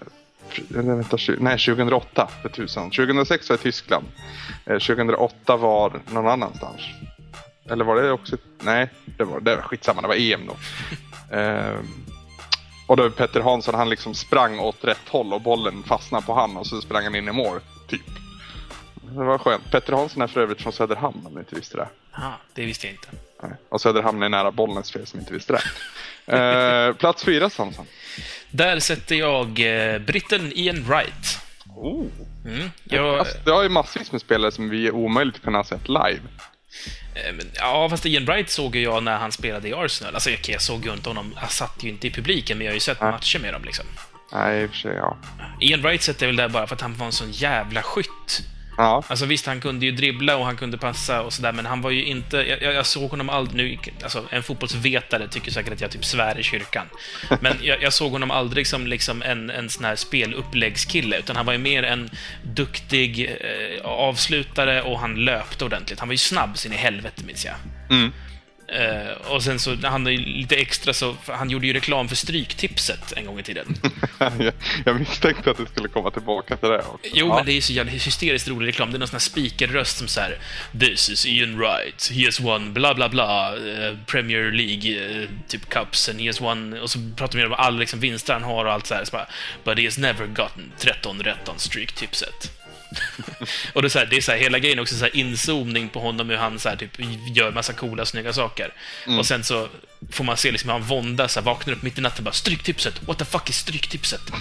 vänta, 0.69 1.17
nej, 1.39 1.59
2008 1.59 2.29
för 2.43 2.49
tusan. 2.49 2.91
2006 2.91 3.49
var 3.49 3.57
i 3.57 3.59
Tyskland. 3.59 4.07
Eh, 4.67 4.79
2008 4.79 5.57
var 5.57 6.01
någon 6.11 6.29
annanstans. 6.29 6.81
Eller 7.71 7.85
var 7.85 8.03
det 8.03 8.11
också... 8.11 8.37
Nej, 8.61 8.91
det 9.19 9.25
var, 9.25 9.41
det 9.41 9.57
var 9.57 9.63
skitsamma. 9.63 10.03
Det 10.03 10.09
var 10.09 10.33
EM 10.33 10.47
då. 10.47 10.57
Eh, 11.37 11.79
och 12.87 12.97
då 12.97 13.11
Petter 13.11 13.41
Hansson, 13.41 13.75
han 13.75 13.89
liksom 13.89 14.15
sprang 14.15 14.59
åt 14.59 14.85
rätt 14.85 15.09
håll 15.09 15.33
och 15.33 15.41
bollen 15.41 15.83
fastnade 15.83 16.27
på 16.27 16.35
han 16.35 16.57
och 16.57 16.67
så 16.67 16.81
sprang 16.81 17.05
han 17.05 17.15
in 17.15 17.29
i 17.29 17.33
mål, 17.33 17.61
typ. 17.89 18.01
Det 18.95 19.25
var 19.25 19.39
skönt. 19.39 19.71
Petter 19.71 19.93
Hansson 19.93 20.23
är 20.23 20.27
för 20.27 20.41
övrigt 20.41 20.63
från 20.63 20.73
Söderhamn 20.73 21.27
om 21.27 21.35
ni 21.35 21.39
inte 21.39 21.55
visste 21.55 21.77
det. 21.77 21.89
Aha, 22.13 22.33
det 22.55 22.65
visste 22.65 22.87
jag 22.87 22.95
inte. 22.95 23.09
Och 23.69 23.81
Söderhamn 23.81 24.23
är 24.23 24.29
nära 24.29 24.51
Bollnäs 24.51 24.91
för 24.91 25.01
er 25.01 25.05
som 25.05 25.21
inte 25.21 25.33
visste 25.33 25.53
det. 25.53 25.63
Eh, 26.27 26.93
plats 26.95 27.25
fyra, 27.25 27.51
Samson. 27.51 27.87
Där 28.51 28.81
sätter 28.81 29.15
jag 29.15 29.47
eh, 29.49 29.99
britten 29.99 30.53
Ian 30.55 30.85
Wright. 30.85 31.39
Oh. 31.77 32.07
Mm. 32.47 32.71
Jag, 32.85 33.19
Alltså, 33.19 33.39
det 33.45 33.51
har 33.51 33.63
ju 33.63 33.69
massvis 33.69 34.13
med 34.13 34.21
spelare 34.21 34.53
som 34.53 34.69
vi 34.69 34.87
är 34.87 34.95
omöjligt 34.95 35.37
att 35.37 35.43
kunna 35.43 35.59
ha 35.59 35.65
sett 35.65 35.89
live. 35.89 36.21
eh, 37.15 37.35
ja, 37.55 37.89
fast 37.91 38.07
Ian 38.07 38.25
Wright 38.27 38.51
såg 38.51 38.77
ju 38.77 38.83
jag 38.83 39.03
när 39.03 39.17
han 39.19 39.33
spelade 39.33 39.69
i 39.69 39.73
Arsenal. 39.75 40.15
Alltså, 40.15 40.31
okej, 40.31 40.53
jag 40.53 40.63
såg 40.63 40.85
ju 40.87 40.93
inte 40.93 41.09
honom, 41.11 41.35
jag 41.41 41.51
satt 41.51 41.85
ju 41.85 41.89
inte 41.89 42.07
i 42.07 42.11
publiken, 42.11 42.59
men 42.59 42.65
jag 42.65 42.71
har 42.73 42.75
ju 42.77 42.81
sett 42.81 43.01
Nej. 43.01 43.11
matcher 43.11 43.39
med 43.39 43.53
dem 43.55 43.63
liksom. 43.65 43.85
Nej, 44.33 44.63
i 44.63 44.67
och 44.67 44.71
för 44.71 44.77
sig, 44.77 44.95
ja. 44.97 45.17
Ian 45.61 45.83
Wright 45.83 46.03
sätter 46.03 46.27
jag 46.27 46.29
väl 46.29 46.37
där 46.37 46.49
bara 46.49 46.67
för 46.67 46.75
att 46.75 46.81
han 46.81 46.95
var 46.97 47.07
en 47.07 47.13
sån 47.13 47.31
jävla 47.31 47.83
skytt. 47.83 48.41
Ja, 48.81 49.03
Alltså 49.09 49.27
visst, 49.27 49.47
han 49.47 49.61
kunde 49.61 49.87
ju 49.87 49.93
dribbla 49.93 50.37
och 50.37 50.45
han 50.45 50.57
kunde 50.57 50.79
passa 50.79 51.23
och 51.23 51.33
sådär, 51.33 51.53
men 51.53 51.67
han 51.67 51.81
var 51.81 51.91
ju 51.91 52.05
inte... 52.05 52.37
Jag, 52.37 52.75
jag 52.75 52.87
såg 52.87 53.11
honom 53.11 53.31
aldrig... 53.31 53.57
Nu, 53.57 53.93
alltså, 54.03 54.25
en 54.31 54.43
fotbollsvetare 54.43 55.29
tycker 55.29 55.51
säkert 55.51 55.73
att 55.73 55.81
jag 55.81 55.91
typ 55.91 56.05
svär 56.05 56.39
i 56.39 56.43
kyrkan. 56.43 56.87
Men 57.41 57.57
jag, 57.63 57.83
jag 57.83 57.93
såg 57.93 58.13
honom 58.13 58.31
aldrig 58.31 58.67
som 58.67 58.87
liksom 58.87 59.23
en, 59.23 59.51
en 59.51 59.71
sån 59.71 59.85
här 59.85 59.97
speluppläggskille, 59.97 61.19
utan 61.19 61.37
han 61.37 61.47
var 61.47 61.53
ju 61.53 61.59
mer 61.59 61.83
en 61.83 62.11
duktig 62.43 63.37
eh, 63.41 63.87
avslutare 63.87 64.83
och 64.83 65.01
han 65.01 65.15
löpte 65.15 65.65
ordentligt. 65.65 65.99
Han 65.99 66.09
var 66.09 66.15
ju 66.15 66.19
snabb 66.19 66.59
sin 66.59 66.73
i 66.73 66.77
helvete, 66.77 67.23
minns 67.25 67.45
jag. 67.45 67.55
mm. 67.91 68.13
Eh, 68.73 69.33
och 69.33 69.43
sen 69.43 69.59
så, 69.59 69.77
han 69.83 70.07
är 70.07 70.17
lite 70.17 70.57
extra 70.57 70.93
så... 70.93 71.17
Han 71.27 71.51
gjorde 71.51 71.67
ju 71.67 71.73
reklam 71.73 72.09
för 72.09 72.17
Stryktipset 72.17 73.13
en 73.17 73.27
gång 73.27 73.39
i 73.39 73.43
tiden. 73.43 73.75
jag, 74.19 74.53
jag 74.85 74.99
misstänkte 74.99 75.51
att 75.51 75.57
du 75.57 75.67
skulle 75.67 75.89
komma 75.89 76.11
tillbaka 76.11 76.57
till 76.57 76.69
det 76.69 76.79
också. 76.79 76.99
Jo, 77.03 77.27
ja. 77.27 77.35
men 77.35 77.47
det 77.47 77.53
är 77.53 77.55
ju 77.55 77.61
så 77.61 77.73
jävla 77.73 77.93
hysteriskt 77.93 78.49
rolig 78.49 78.69
reklam. 78.69 78.91
Det 78.91 78.97
är 78.97 78.99
någon 78.99 79.09
sån 79.09 79.15
här 79.15 79.21
speakerröst 79.21 79.99
som 79.99 80.09
så 80.09 80.21
här 80.21 80.39
This 80.81 81.11
is 81.11 81.27
Ian 81.27 81.59
Wright. 81.59 82.11
He 82.15 82.25
has 82.25 82.41
won 82.41 82.73
bla 82.73 82.95
bla 82.95 83.09
bla 83.09 83.57
eh, 83.57 83.97
Premier 84.07 84.51
League 84.51 85.21
eh, 85.23 85.29
typ 85.49 85.69
cups 85.69 86.09
and 86.09 86.21
he 86.21 86.27
has 86.27 86.41
won... 86.41 86.79
Och 86.79 86.91
så 86.91 86.99
pratar 87.17 87.39
de 87.39 87.47
om 87.47 87.53
alla 87.53 87.79
liksom 87.79 88.01
vinster 88.01 88.33
han 88.33 88.43
har 88.43 88.65
och 88.65 88.73
allt 88.73 88.87
så 88.87 88.95
här. 88.95 89.05
Så 89.05 89.13
bara, 89.13 89.27
But 89.65 89.79
he 89.79 89.85
has 89.85 89.99
never 89.99 90.27
gotten 90.27 90.73
13 90.79 91.23
rätt 91.23 91.49
on 91.49 91.59
stryktipset. 91.59 92.60
och 93.73 93.83
det 93.83 93.87
är, 93.87 93.89
så 93.89 93.99
här, 93.99 94.07
det 94.07 94.17
är 94.17 94.21
så 94.21 94.33
här, 94.33 94.39
hela 94.39 94.59
grejen 94.59 94.79
också 94.79 94.95
så 94.95 95.05
här 95.05 95.17
inzoomning 95.17 95.89
på 95.89 96.01
honom 96.01 96.29
hur 96.29 96.37
han 96.37 96.59
så 96.59 96.69
här, 96.69 96.77
typ 96.77 96.91
gör 97.35 97.53
massa 97.53 97.73
coola, 97.73 98.07
snygga 98.07 98.33
saker. 98.33 98.73
Och 99.19 99.27
sen 99.27 99.45
så 99.45 99.69
får 100.11 100.25
man 100.25 100.37
se 100.37 100.51
liksom 100.51 100.71
hur 100.71 100.79
han 100.79 100.89
våndas, 100.89 101.37
vaknar 101.37 101.75
upp 101.75 101.83
mitt 101.83 101.99
i 101.99 102.01
natten 102.01 102.19
och 102.19 102.25
bara 102.25 102.33
Stryktipset! 102.33 103.03
What 103.03 103.19
the 103.19 103.25
fuck 103.25 103.51
is 103.51 103.57
Stryktipset? 103.57 104.23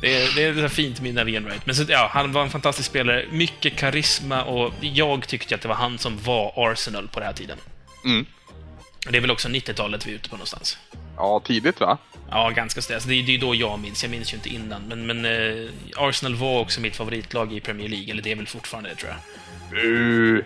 Det 0.00 0.22
är, 0.22 0.34
det 0.34 0.42
är 0.42 0.64
ett 0.64 0.72
fint 0.72 1.00
minne 1.00 1.20
av 1.20 1.28
Ian 1.28 1.44
Wright. 1.44 1.66
Men 1.66 1.74
så, 1.74 1.84
ja, 1.88 2.10
han 2.12 2.32
var 2.32 2.42
en 2.42 2.50
fantastisk 2.50 2.88
spelare, 2.88 3.26
mycket 3.30 3.76
karisma 3.76 4.44
och 4.44 4.72
jag 4.80 5.28
tyckte 5.28 5.54
att 5.54 5.60
det 5.60 5.68
var 5.68 5.74
han 5.74 5.98
som 5.98 6.18
var 6.22 6.52
Arsenal 6.56 7.08
på 7.08 7.20
den 7.20 7.26
här 7.26 7.34
tiden. 7.34 7.58
Mm. 8.04 8.26
Det 9.10 9.16
är 9.16 9.20
väl 9.20 9.30
också 9.30 9.48
90-talet 9.48 10.06
vi 10.06 10.10
är 10.10 10.14
ute 10.14 10.28
på 10.28 10.36
någonstans. 10.36 10.78
ja, 11.16 11.42
tidigt 11.44 11.80
va? 11.80 11.98
Ja, 12.32 12.50
ganska 12.50 12.82
stelt. 12.82 13.08
Det 13.08 13.14
är 13.14 13.22
ju 13.22 13.38
då 13.38 13.54
jag 13.54 13.78
minns. 13.78 14.02
Jag 14.02 14.10
minns 14.10 14.32
ju 14.32 14.36
inte 14.36 14.48
innan. 14.48 14.82
Men, 14.88 15.06
men 15.06 15.24
eh, 15.24 15.70
Arsenal 15.96 16.34
var 16.34 16.60
också 16.60 16.80
mitt 16.80 16.96
favoritlag 16.96 17.52
i 17.52 17.60
Premier 17.60 17.88
League. 17.88 18.10
Eller 18.10 18.22
det 18.22 18.32
är 18.32 18.36
väl 18.36 18.46
fortfarande 18.46 18.90
det, 18.90 18.96
tror 18.96 19.12
jag. 19.12 19.84
Uh. 19.84 20.44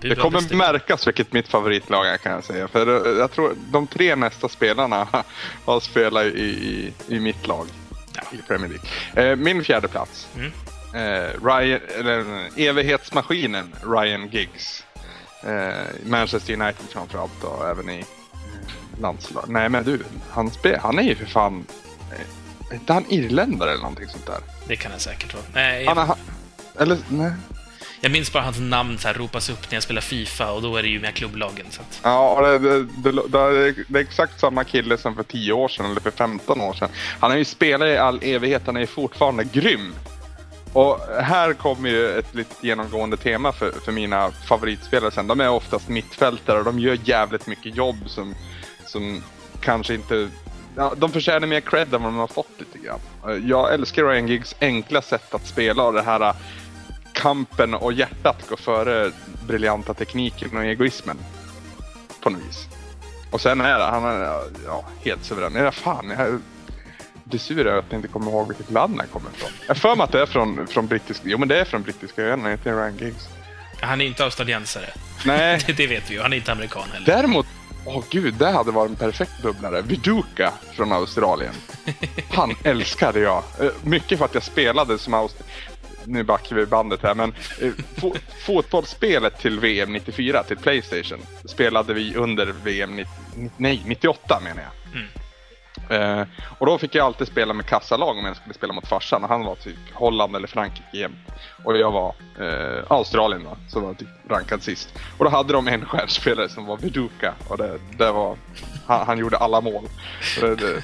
Det 0.00 0.14
kommer 0.14 0.54
märkas 0.54 1.06
vilket 1.06 1.32
mitt 1.32 1.48
favoritlag 1.48 2.06
är 2.06 2.16
kan 2.16 2.32
jag 2.32 2.44
säga. 2.44 2.68
För 2.68 3.06
eh, 3.06 3.18
jag 3.18 3.32
tror 3.32 3.56
de 3.70 3.86
tre 3.86 4.16
nästa 4.16 4.48
spelarna 4.48 5.08
har 5.64 5.80
spelat 5.80 6.24
i, 6.24 6.28
i, 6.28 6.92
i 7.08 7.20
mitt 7.20 7.46
lag 7.46 7.66
ja. 8.14 8.22
i 8.38 8.42
Premier 8.48 8.68
League. 8.68 9.30
Eh, 9.30 9.36
min 9.36 9.64
fjärde 9.64 9.88
plats. 9.88 10.28
Mm. 10.36 10.52
Eh, 10.94 11.30
Ryan, 11.44 11.80
eller, 11.98 12.24
evighetsmaskinen 12.56 13.74
Ryan 13.82 14.28
Giggs. 14.28 14.82
Manchester 16.02 16.52
United 16.52 16.86
framförallt 16.90 17.44
och 17.44 17.68
även 17.68 17.90
i 17.90 18.04
landslag. 19.00 19.44
Nej 19.48 19.68
men 19.68 19.84
du, 19.84 20.04
han, 20.30 20.50
spe, 20.50 20.78
han 20.82 20.98
är 20.98 21.02
ju 21.02 21.14
för 21.14 21.26
fan... 21.26 21.66
Är 22.70 22.74
inte 22.74 22.92
han 22.92 23.04
irländare 23.08 23.70
eller 23.70 23.82
någonting 23.82 24.08
sånt 24.08 24.26
där? 24.26 24.38
Det 24.68 24.76
kan 24.76 24.90
han 24.90 25.00
säkert 25.00 25.34
vara. 25.34 25.44
Nej, 25.54 25.86
han, 25.86 25.98
han, 25.98 26.16
eller, 26.78 26.98
nej. 27.08 27.32
Jag 28.00 28.12
minns 28.12 28.32
bara 28.32 28.42
hans 28.42 28.60
namn 28.60 28.98
så 28.98 29.08
här, 29.08 29.14
ropas 29.14 29.50
upp 29.50 29.70
när 29.70 29.76
jag 29.76 29.82
spelar 29.82 30.00
Fifa 30.00 30.52
och 30.52 30.62
då 30.62 30.76
är 30.76 30.82
det 30.82 30.88
ju 30.88 31.00
med 31.00 31.14
klubblagen. 31.14 31.66
Så 31.70 31.80
att... 31.80 32.00
Ja, 32.02 32.40
det, 32.40 32.58
det, 32.58 33.12
det, 33.12 33.72
det, 33.88 33.98
är 33.98 34.02
exakt 34.02 34.40
samma 34.40 34.64
kille 34.64 34.98
som 34.98 35.14
för 35.14 35.22
10 35.22 35.52
år 35.52 35.68
sedan 35.68 35.86
eller 35.86 36.00
för 36.00 36.10
15 36.10 36.60
år 36.60 36.72
sedan. 36.72 36.88
Han 37.20 37.30
har 37.30 37.38
ju 37.38 37.44
spelat 37.44 37.88
i 37.88 37.96
all 37.96 38.18
evighet, 38.22 38.62
han 38.66 38.76
är 38.76 38.80
ju 38.80 38.86
fortfarande 38.86 39.44
grym. 39.44 39.94
Och 40.72 41.00
här 41.22 41.52
kommer 41.52 41.90
ju 41.90 42.18
ett 42.18 42.34
lite 42.34 42.66
genomgående 42.66 43.16
tema 43.16 43.52
för, 43.52 43.72
för 43.84 43.92
mina 43.92 44.30
favoritspelare 44.30 45.10
sen. 45.10 45.26
De 45.26 45.40
är 45.40 45.48
oftast 45.48 45.88
mittfältare 45.88 46.58
och 46.58 46.64
de 46.64 46.78
gör 46.78 46.98
jävligt 47.04 47.46
mycket 47.46 47.76
jobb 47.76 47.96
som, 48.06 48.34
som 48.86 49.22
kanske 49.60 49.94
inte... 49.94 50.28
Ja, 50.76 50.94
de 50.96 51.12
förtjänar 51.12 51.46
mer 51.46 51.60
cred 51.60 51.94
än 51.94 52.02
vad 52.02 52.12
de 52.12 52.16
har 52.16 52.26
fått 52.26 52.50
lite 52.58 52.78
grann. 52.78 53.00
Jag 53.48 53.74
älskar 53.74 54.04
Ryan 54.04 54.28
Giggs 54.28 54.54
enkla 54.60 55.02
sätt 55.02 55.34
att 55.34 55.46
spela 55.46 55.82
och 55.82 55.92
det 55.92 56.02
här 56.02 56.34
kampen 57.12 57.74
och 57.74 57.92
hjärtat 57.92 58.48
går 58.48 58.56
före 58.56 59.10
briljanta 59.46 59.94
tekniken 59.94 60.56
och 60.56 60.64
egoismen. 60.64 61.16
På 62.22 62.30
något 62.30 62.40
vis. 62.48 62.66
Och 63.30 63.40
sen 63.40 63.60
är 63.60 63.78
det, 63.78 63.84
han 63.84 64.04
är 64.04 64.42
ja, 64.66 64.84
helt 65.04 65.24
suverän. 65.24 65.52
Nej, 65.52 65.72
fan, 65.72 66.14
jag, 66.18 66.40
det 67.24 67.38
sura 67.38 67.72
är 67.72 67.76
att 67.76 67.84
jag 67.90 67.98
inte 67.98 68.08
kommer 68.08 68.30
ihåg 68.30 68.48
vilket 68.48 68.70
land 68.70 68.96
han 68.98 69.08
kommer 69.08 69.30
ifrån. 69.30 69.50
Jag 69.68 69.76
för 69.76 69.96
mig 69.96 70.04
att 70.04 70.12
det 70.12 70.20
är 70.20 70.26
från, 70.26 70.66
från 70.66 70.86
brittiska, 70.86 71.28
jo 71.28 71.38
men 71.38 71.48
det 71.48 71.60
är 71.60 71.64
från 71.64 71.82
brittiska 71.82 72.22
öarna, 72.22 72.52
inte 72.52 72.72
Ryan 72.72 72.96
Giggs. 72.96 73.28
Han 73.80 74.00
är 74.00 74.04
inte 74.04 74.24
australiensare. 74.24 74.86
Nej. 75.26 75.60
det, 75.66 75.72
det 75.76 75.86
vet 75.86 76.10
vi 76.10 76.14
ju, 76.14 76.20
han 76.20 76.32
är 76.32 76.36
inte 76.36 76.52
amerikan 76.52 76.82
heller. 76.92 77.06
Däremot, 77.06 77.46
åh 77.86 77.98
oh, 77.98 78.04
gud, 78.10 78.34
det 78.34 78.50
hade 78.50 78.70
varit 78.70 78.90
en 78.90 78.96
perfekt 78.96 79.42
bubblare. 79.42 79.82
Viduka 79.82 80.52
från 80.72 80.92
Australien. 80.92 81.54
Han 82.30 82.54
älskade 82.64 83.20
jag. 83.20 83.42
Eh, 83.60 83.70
mycket 83.82 84.18
för 84.18 84.24
att 84.24 84.34
jag 84.34 84.42
spelade 84.42 84.98
som 84.98 85.14
australiensare 85.14 85.72
nu 86.06 86.22
backar 86.22 86.56
vi 86.56 86.66
bandet 86.66 87.02
här, 87.02 87.14
men 87.14 87.34
eh, 87.60 87.72
fo 87.96 88.14
fotbollsspelet 88.46 89.38
till 89.38 89.60
VM 89.60 89.92
94, 89.92 90.42
till 90.42 90.56
Playstation, 90.56 91.18
spelade 91.44 91.94
vi 91.94 92.14
under 92.14 92.46
VM 92.64 92.96
90, 92.96 93.12
nej, 93.56 93.82
98 93.86 94.40
menar 94.44 94.62
jag. 94.62 95.00
Mm. 95.00 95.08
Eh, 95.90 96.22
och 96.58 96.66
då 96.66 96.78
fick 96.78 96.94
jag 96.94 97.06
alltid 97.06 97.26
spela 97.26 97.54
med 97.54 97.66
kassalag 97.66 98.18
om 98.18 98.24
jag 98.24 98.36
skulle 98.36 98.54
spela 98.54 98.72
mot 98.72 98.88
farsan 98.88 99.22
och 99.22 99.28
han 99.28 99.44
var 99.44 99.54
typ 99.54 99.76
Holland 99.92 100.36
eller 100.36 100.48
Frankrike 100.48 100.96
jämt. 100.96 101.16
Och 101.64 101.76
jag 101.76 101.90
var 101.90 102.14
eh, 102.40 102.84
Australien 102.88 103.44
då, 103.44 103.56
som 103.68 103.82
var 103.82 103.94
typ 103.94 104.08
rankad 104.28 104.62
sist. 104.62 104.88
Och 105.18 105.24
då 105.24 105.30
hade 105.30 105.52
de 105.52 105.68
en 105.68 105.84
stjärnspelare 105.84 106.48
som 106.48 106.66
var 106.66 106.76
Viduka 106.76 107.34
och 107.48 107.58
det, 107.58 107.78
det 107.98 108.12
var, 108.12 108.36
han, 108.86 109.06
han, 109.06 109.18
gjorde 109.18 109.36
alla 109.36 109.60
mål. 109.60 109.84
det, 110.40 110.54
det, 110.54 110.82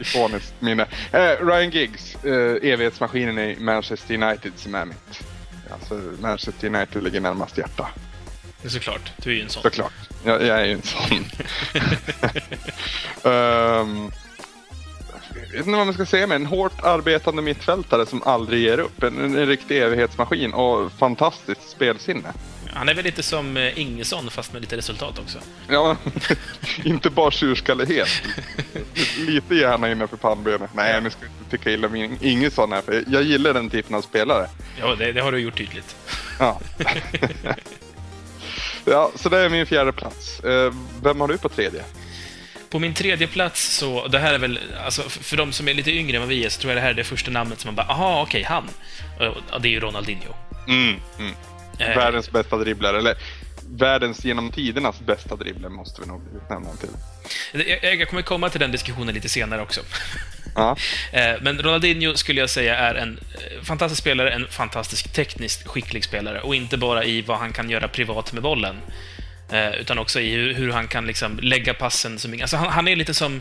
ikoniskt 0.00 0.54
minne. 0.60 0.86
Eh, 1.12 1.46
Ryan 1.46 1.70
Giggs, 1.70 2.24
eh, 2.24 2.70
evighetsmaskinen 2.72 3.38
i 3.38 3.56
Manchester 3.60 4.14
United 4.14 4.52
som 4.56 4.74
är 4.74 4.84
mitt. 4.84 5.28
Alltså 5.72 6.00
Manchester 6.20 6.68
United 6.68 7.02
ligger 7.02 7.20
närmast 7.20 7.58
hjärta. 7.58 7.88
Det 8.62 8.68
är 8.68 8.70
såklart, 8.70 9.12
du 9.16 9.30
är 9.30 9.34
ju 9.34 9.42
en 9.42 9.48
sån. 9.48 9.62
Såklart, 9.62 9.92
jag, 10.24 10.42
jag 10.42 10.60
är 10.60 10.64
ju 10.64 10.72
en 10.72 10.82
sån. 10.82 11.24
um, 13.32 14.12
vet 15.52 15.66
inte 15.66 15.76
vad 15.76 15.86
man 15.86 15.94
ska 15.94 16.06
säga 16.06 16.26
med 16.26 16.36
en 16.36 16.46
hårt 16.46 16.84
arbetande 16.84 17.42
mittfältare 17.42 18.06
som 18.06 18.22
aldrig 18.22 18.62
ger 18.62 18.78
upp. 18.78 19.02
En, 19.02 19.36
en 19.36 19.46
riktig 19.46 19.82
evighetsmaskin 19.82 20.54
och 20.54 20.92
fantastiskt 20.92 21.70
spelsinne. 21.70 22.32
Han 22.72 22.88
är 22.88 22.94
väl 22.94 23.04
lite 23.04 23.22
som 23.22 23.56
eh, 23.56 23.78
Ingesson 23.78 24.30
fast 24.30 24.52
med 24.52 24.62
lite 24.62 24.76
resultat 24.76 25.18
också. 25.18 25.38
Ja, 25.68 25.96
inte 26.84 27.10
bara 27.10 27.30
tjurskallighet. 27.30 28.08
lite 29.16 29.54
gärna 29.54 29.90
innanför 29.90 30.16
pannbenet. 30.16 30.70
Nej, 30.74 31.00
nu 31.02 31.10
ska 31.10 31.20
jag 31.24 31.30
inte 31.38 31.50
tycka 31.50 31.70
illa 31.70 31.86
om 31.86 32.16
Ingesson 32.20 32.72
här, 32.72 32.82
för 32.82 33.04
jag 33.08 33.22
gillar 33.22 33.54
den 33.54 33.70
typen 33.70 33.96
av 33.96 34.02
spelare. 34.02 34.48
Ja, 34.80 34.94
det, 34.94 35.12
det 35.12 35.20
har 35.20 35.32
du 35.32 35.38
gjort 35.38 35.56
tydligt. 35.56 35.96
Ja. 36.38 36.60
ja, 38.84 39.10
så 39.14 39.28
det 39.28 39.38
är 39.38 39.48
min 39.48 39.66
fjärde 39.66 39.92
plats. 39.92 40.40
Eh, 40.40 40.74
vem 41.02 41.20
har 41.20 41.28
du 41.28 41.38
på 41.38 41.48
tredje? 41.48 41.84
På 42.70 42.78
min 42.78 42.94
tredje 42.94 43.26
plats 43.26 43.76
så, 43.76 44.06
det 44.08 44.18
här 44.18 44.34
är 44.34 44.38
väl, 44.38 44.60
alltså 44.84 45.02
för 45.02 45.36
de 45.36 45.52
som 45.52 45.68
är 45.68 45.74
lite 45.74 45.90
yngre 45.90 46.16
än 46.16 46.20
vad 46.20 46.28
vi 46.28 46.44
är, 46.44 46.48
så 46.48 46.60
tror 46.60 46.72
jag 46.72 46.76
det 46.76 46.82
här 46.82 46.90
är 46.90 46.94
det 46.94 47.04
första 47.04 47.30
namnet 47.30 47.60
som 47.60 47.68
man 47.68 47.74
bara, 47.74 47.92
aha, 47.92 48.22
okej, 48.22 48.40
okay, 48.40 48.54
han. 48.54 48.68
Och 49.50 49.60
det 49.60 49.68
är 49.68 49.70
ju 49.70 49.80
Ronaldinho. 49.80 50.34
Mm, 50.68 50.96
mm. 51.18 51.34
Eh. 51.78 51.96
Världens 51.96 52.30
bästa 52.30 52.56
dribblare, 52.56 52.98
eller 52.98 53.16
världens 53.70 54.24
genom 54.24 54.50
tidernas 54.50 55.00
bästa 55.00 55.36
dribblare 55.36 55.72
måste 55.72 56.00
vi 56.00 56.06
nog 56.06 56.22
utnämna 56.36 56.70
till. 56.76 56.90
Jag, 57.82 57.94
jag 57.94 58.08
kommer 58.08 58.22
komma 58.22 58.50
till 58.50 58.60
den 58.60 58.72
diskussionen 58.72 59.14
lite 59.14 59.28
senare 59.28 59.62
också. 59.62 59.80
Ja. 60.54 60.76
Eh, 61.12 61.34
men 61.40 61.62
Ronaldinho 61.62 62.14
skulle 62.14 62.40
jag 62.40 62.50
säga 62.50 62.76
är 62.76 62.94
en 62.94 63.18
eh, 63.34 63.62
fantastisk 63.62 64.00
spelare, 64.00 64.30
en 64.30 64.48
fantastisk 64.48 65.12
tekniskt 65.12 65.66
skicklig 65.66 66.04
spelare 66.04 66.40
och 66.40 66.54
inte 66.54 66.76
bara 66.76 67.04
i 67.04 67.22
vad 67.22 67.38
han 67.38 67.52
kan 67.52 67.70
göra 67.70 67.88
privat 67.88 68.32
med 68.32 68.42
bollen. 68.42 68.76
Eh, 69.52 69.70
utan 69.80 69.98
också 69.98 70.20
i 70.20 70.30
hur, 70.30 70.54
hur 70.54 70.72
han 70.72 70.88
kan 70.88 71.06
liksom 71.06 71.38
lägga 71.42 71.74
passen 71.74 72.18
som... 72.18 72.32
Alltså 72.40 72.56
han, 72.56 72.68
han 72.68 72.88
är 72.88 72.96
lite 72.96 73.14
som... 73.14 73.40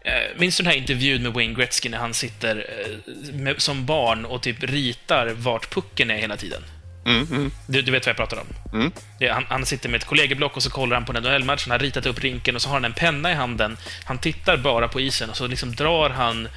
Eh, 0.00 0.38
minns 0.38 0.56
du 0.56 0.62
den 0.62 0.72
här 0.72 0.78
intervjun 0.78 1.22
med 1.22 1.32
Wayne 1.32 1.54
Gretzky 1.54 1.88
när 1.88 1.98
han 1.98 2.14
sitter 2.14 2.56
eh, 2.56 3.34
med, 3.34 3.62
som 3.62 3.86
barn 3.86 4.24
och 4.24 4.42
typ 4.42 4.62
ritar 4.62 5.26
vart 5.26 5.70
pucken 5.70 6.10
är 6.10 6.16
hela 6.16 6.36
tiden? 6.36 6.62
Mm, 7.06 7.26
mm. 7.30 7.50
Du, 7.66 7.82
du, 7.82 7.92
vet 7.92 8.06
vad 8.06 8.10
jag 8.10 8.16
pratar 8.16 8.40
om? 8.40 8.78
Mm. 8.78 8.92
Det, 9.18 9.28
han, 9.28 9.44
han, 9.48 9.66
sitter 9.66 9.88
med 9.88 9.98
ett 9.98 10.06
kollegieblock 10.06 10.56
och 10.56 10.62
så 10.62 10.70
kollar 10.70 10.96
han 10.96 11.04
på 11.04 11.12
en 11.16 11.22
NHL-match, 11.22 11.66
han 11.66 11.70
har 11.70 11.78
ritat 11.78 12.06
upp 12.06 12.20
rinken 12.20 12.54
och 12.54 12.62
så 12.62 12.68
har 12.68 12.74
han 12.74 12.84
en 12.84 12.92
penna 12.92 13.32
i 13.32 13.34
handen. 13.34 13.76
Han 14.04 14.18
tittar 14.18 14.56
bara 14.56 14.88
på 14.88 15.00
isen 15.00 15.30
och 15.30 15.36
så 15.36 15.46
liksom 15.46 15.74
drar 15.74 16.10
han 16.10 16.48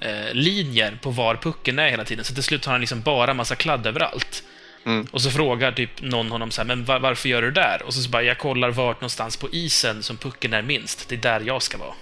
eh, 0.00 0.32
linjer 0.32 0.98
på 1.02 1.10
var 1.10 1.36
pucken 1.36 1.78
är 1.78 1.88
hela 1.88 2.04
tiden. 2.04 2.24
Så 2.24 2.34
till 2.34 2.42
slut 2.42 2.64
har 2.64 2.72
han 2.72 2.80
liksom 2.80 3.00
bara 3.00 3.34
massa 3.34 3.54
kladd 3.54 3.86
överallt. 3.86 4.42
Mm. 4.86 5.06
Och 5.10 5.22
så 5.22 5.30
frågar 5.30 5.72
typ 5.72 6.02
någon 6.02 6.30
honom 6.30 6.50
så 6.50 6.60
här, 6.60 6.66
men 6.66 6.84
var, 6.84 6.98
varför 6.98 7.28
gör 7.28 7.42
du 7.42 7.50
det 7.50 7.60
där? 7.60 7.82
Och 7.86 7.94
så, 7.94 8.02
så 8.02 8.10
bara, 8.10 8.22
jag 8.22 8.38
kollar 8.38 8.70
vart 8.70 9.00
någonstans 9.00 9.36
på 9.36 9.48
isen 9.52 10.02
som 10.02 10.16
pucken 10.16 10.52
är 10.52 10.62
minst. 10.62 11.08
Det 11.08 11.14
är 11.14 11.20
där 11.20 11.40
jag 11.46 11.62
ska 11.62 11.78
vara. 11.78 11.94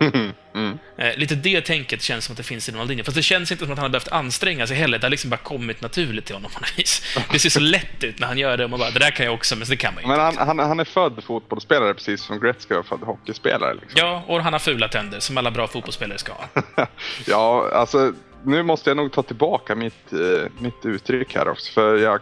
Mm. 0.54 0.78
Eh, 0.98 1.16
lite 1.16 1.34
det 1.34 1.60
tänket 1.60 2.02
känns 2.02 2.24
som 2.24 2.32
att 2.32 2.36
det 2.36 2.42
finns 2.42 2.68
i 2.68 2.72
Ronaldinho. 2.72 3.04
Fast 3.04 3.16
det 3.16 3.22
känns 3.22 3.52
inte 3.52 3.64
som 3.64 3.72
att 3.72 3.78
han 3.78 3.84
har 3.84 3.90
behövt 3.90 4.08
anstränga 4.08 4.66
sig 4.66 4.76
heller. 4.76 4.98
Det 4.98 5.04
har 5.04 5.10
liksom 5.10 5.30
bara 5.30 5.36
kommit 5.36 5.80
naturligt 5.80 6.24
till 6.24 6.34
honom 6.34 6.50
på 6.50 6.60
något 6.60 6.78
vis. 6.78 7.16
Det 7.32 7.38
ser 7.38 7.50
så 7.50 7.60
lätt 7.74 8.04
ut 8.04 8.18
när 8.18 8.26
han 8.26 8.38
gör 8.38 8.56
det 8.56 8.64
och 8.64 8.70
man 8.70 8.78
bara, 8.78 8.90
det 8.90 8.98
där 8.98 9.10
kan 9.10 9.26
jag 9.26 9.34
också, 9.34 9.56
men 9.56 9.68
det 9.68 9.76
kan 9.76 9.94
man 9.94 10.02
ju 10.02 10.08
Men 10.08 10.20
han, 10.20 10.36
han, 10.36 10.58
han 10.58 10.80
är 10.80 10.84
född 10.84 11.24
fotbollsspelare 11.26 11.94
precis 11.94 12.22
som 12.22 12.40
Gretzky 12.40 12.74
var 12.74 12.82
född 12.82 13.00
hockeyspelare. 13.00 13.74
Liksom. 13.74 13.92
Ja, 13.94 14.24
och 14.26 14.42
han 14.42 14.52
har 14.52 14.60
fula 14.60 14.88
tänder, 14.88 15.20
som 15.20 15.38
alla 15.38 15.50
bra 15.50 15.66
fotbollsspelare 15.66 16.18
ska 16.18 16.32
ha. 16.32 16.48
ja, 17.26 17.70
alltså 17.72 18.12
nu 18.44 18.62
måste 18.62 18.90
jag 18.90 18.96
nog 18.96 19.12
ta 19.12 19.22
tillbaka 19.22 19.74
mitt, 19.74 20.12
eh, 20.12 20.50
mitt 20.58 20.86
uttryck 20.86 21.34
här 21.34 21.48
också. 21.48 21.72
För 21.72 21.96
jag, 21.96 22.20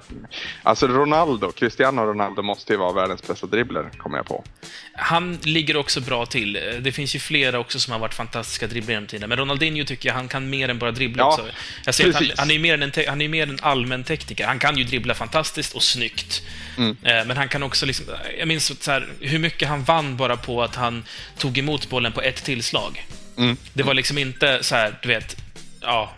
alltså 0.63 0.87
Ronaldo, 0.87 1.53
Cristiano 1.53 2.03
Ronaldo 2.03 2.43
måste 2.43 2.73
ju 2.73 2.79
vara 2.79 2.93
världens 2.93 3.27
bästa 3.27 3.47
dribbler, 3.47 3.91
kommer 3.99 4.17
jag 4.17 4.27
på. 4.27 4.45
Han 4.93 5.39
ligger 5.43 5.77
också 5.77 6.01
bra 6.01 6.27
till. 6.27 6.53
Det 6.81 6.93
finns 6.93 7.15
ju 7.15 7.19
flera 7.19 7.59
också 7.59 7.81
som 7.81 7.93
har 7.93 8.01
varit 8.01 8.15
fantastiska 8.15 8.67
dribblare 8.67 8.95
genom 8.95 9.07
tiden. 9.07 9.29
Men 9.29 9.39
Ronaldinho 9.39 9.85
tycker 9.85 10.09
jag, 10.09 10.15
han 10.15 10.29
kan 10.29 10.51
mer 10.51 10.69
än 10.69 10.79
bara 10.79 10.91
dribbla 10.91 11.23
ja, 11.23 11.29
också. 11.29 11.45
Jag 11.85 11.95
ser 11.95 12.13
han, 12.13 12.31
han, 12.37 12.51
är 12.51 12.55
ju 12.55 12.61
mer 12.61 12.83
en, 12.83 12.93
han 13.09 13.23
är 13.23 13.29
mer 13.29 13.49
en 13.49 13.59
allmän 13.63 14.05
tekniker. 14.05 14.47
Han 14.47 14.59
kan 14.59 14.79
ju 14.79 14.85
dribbla 14.85 15.15
fantastiskt 15.15 15.75
och 15.75 15.83
snyggt. 15.83 16.43
Mm. 16.79 16.97
Eh, 17.03 17.25
men 17.27 17.37
han 17.37 17.49
kan 17.49 17.63
också 17.63 17.87
liksom, 17.87 18.07
jag 18.39 18.49
minns 18.49 18.83
så 18.83 18.91
här, 18.91 19.09
hur 19.21 19.39
mycket 19.39 19.69
han 19.69 19.85
vann 19.85 20.17
bara 20.17 20.37
på 20.37 20.63
att 20.63 20.75
han 20.75 21.05
tog 21.39 21.59
emot 21.59 21.91
bollen 21.91 22.13
på 22.13 22.23
ett 22.23 22.45
tillslag. 22.45 23.07
Mm. 23.37 23.57
Det 23.73 23.83
var 23.83 23.95
liksom 23.95 24.19
inte 24.19 24.59
så 24.63 24.75
här, 24.75 24.99
du 25.03 25.09
vet, 25.09 25.37
ja, 25.83 26.11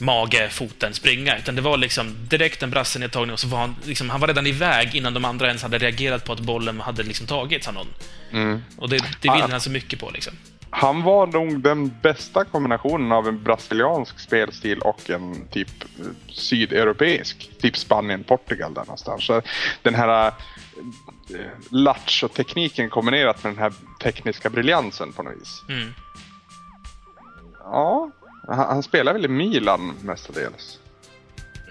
mage, 0.00 0.48
foten, 0.48 0.94
springa. 0.94 1.38
Utan 1.38 1.54
det 1.54 1.62
var 1.62 1.76
liksom 1.76 2.14
direkt 2.28 2.62
en 2.62 2.70
brassenedtagning 2.70 3.32
och 3.32 3.40
så 3.40 3.48
var 3.48 3.58
han, 3.58 3.76
liksom, 3.84 4.10
han 4.10 4.20
var 4.20 4.28
redan 4.28 4.46
iväg 4.46 4.94
innan 4.94 5.14
de 5.14 5.24
andra 5.24 5.46
ens 5.46 5.62
hade 5.62 5.78
reagerat 5.78 6.24
på 6.24 6.32
att 6.32 6.40
bollen 6.40 6.80
hade 6.80 7.02
liksom 7.02 7.26
tagits 7.26 7.68
av 7.68 7.74
någon. 7.74 7.86
Mm. 8.32 8.62
Och 8.76 8.88
det, 8.88 8.96
det 8.96 9.28
vinner 9.32 9.48
han 9.48 9.60
så 9.60 9.70
mycket 9.70 10.00
på 10.00 10.10
liksom. 10.10 10.32
han 10.70 11.02
var 11.02 11.26
nog 11.26 11.60
den 11.60 11.94
bästa 12.02 12.44
kombinationen 12.44 13.12
av 13.12 13.28
en 13.28 13.42
brasiliansk 13.42 14.20
spelstil 14.20 14.78
och 14.78 15.10
en 15.10 15.48
typ 15.48 15.68
eh, 15.98 16.06
sydeuropeisk. 16.28 17.50
Typ 17.60 17.76
Spanien, 17.76 18.24
Portugal 18.24 18.74
där 18.74 18.82
någonstans. 18.82 19.24
Så 19.24 19.42
den 19.82 19.94
här 19.94 20.26
äh, 20.26 20.32
lattjo-tekniken 21.70 22.90
kombinerat 22.90 23.44
med 23.44 23.52
den 23.52 23.58
här 23.58 23.72
tekniska 24.02 24.50
briljansen 24.50 25.12
på 25.12 25.22
något 25.22 25.40
vis. 25.40 25.62
Mm. 25.68 25.94
Ja, 27.64 28.10
han, 28.56 28.66
han 28.66 28.82
spelar 28.82 29.12
väl 29.12 29.24
i 29.24 29.28
Milan 29.28 29.94
mestadels. 30.02 30.78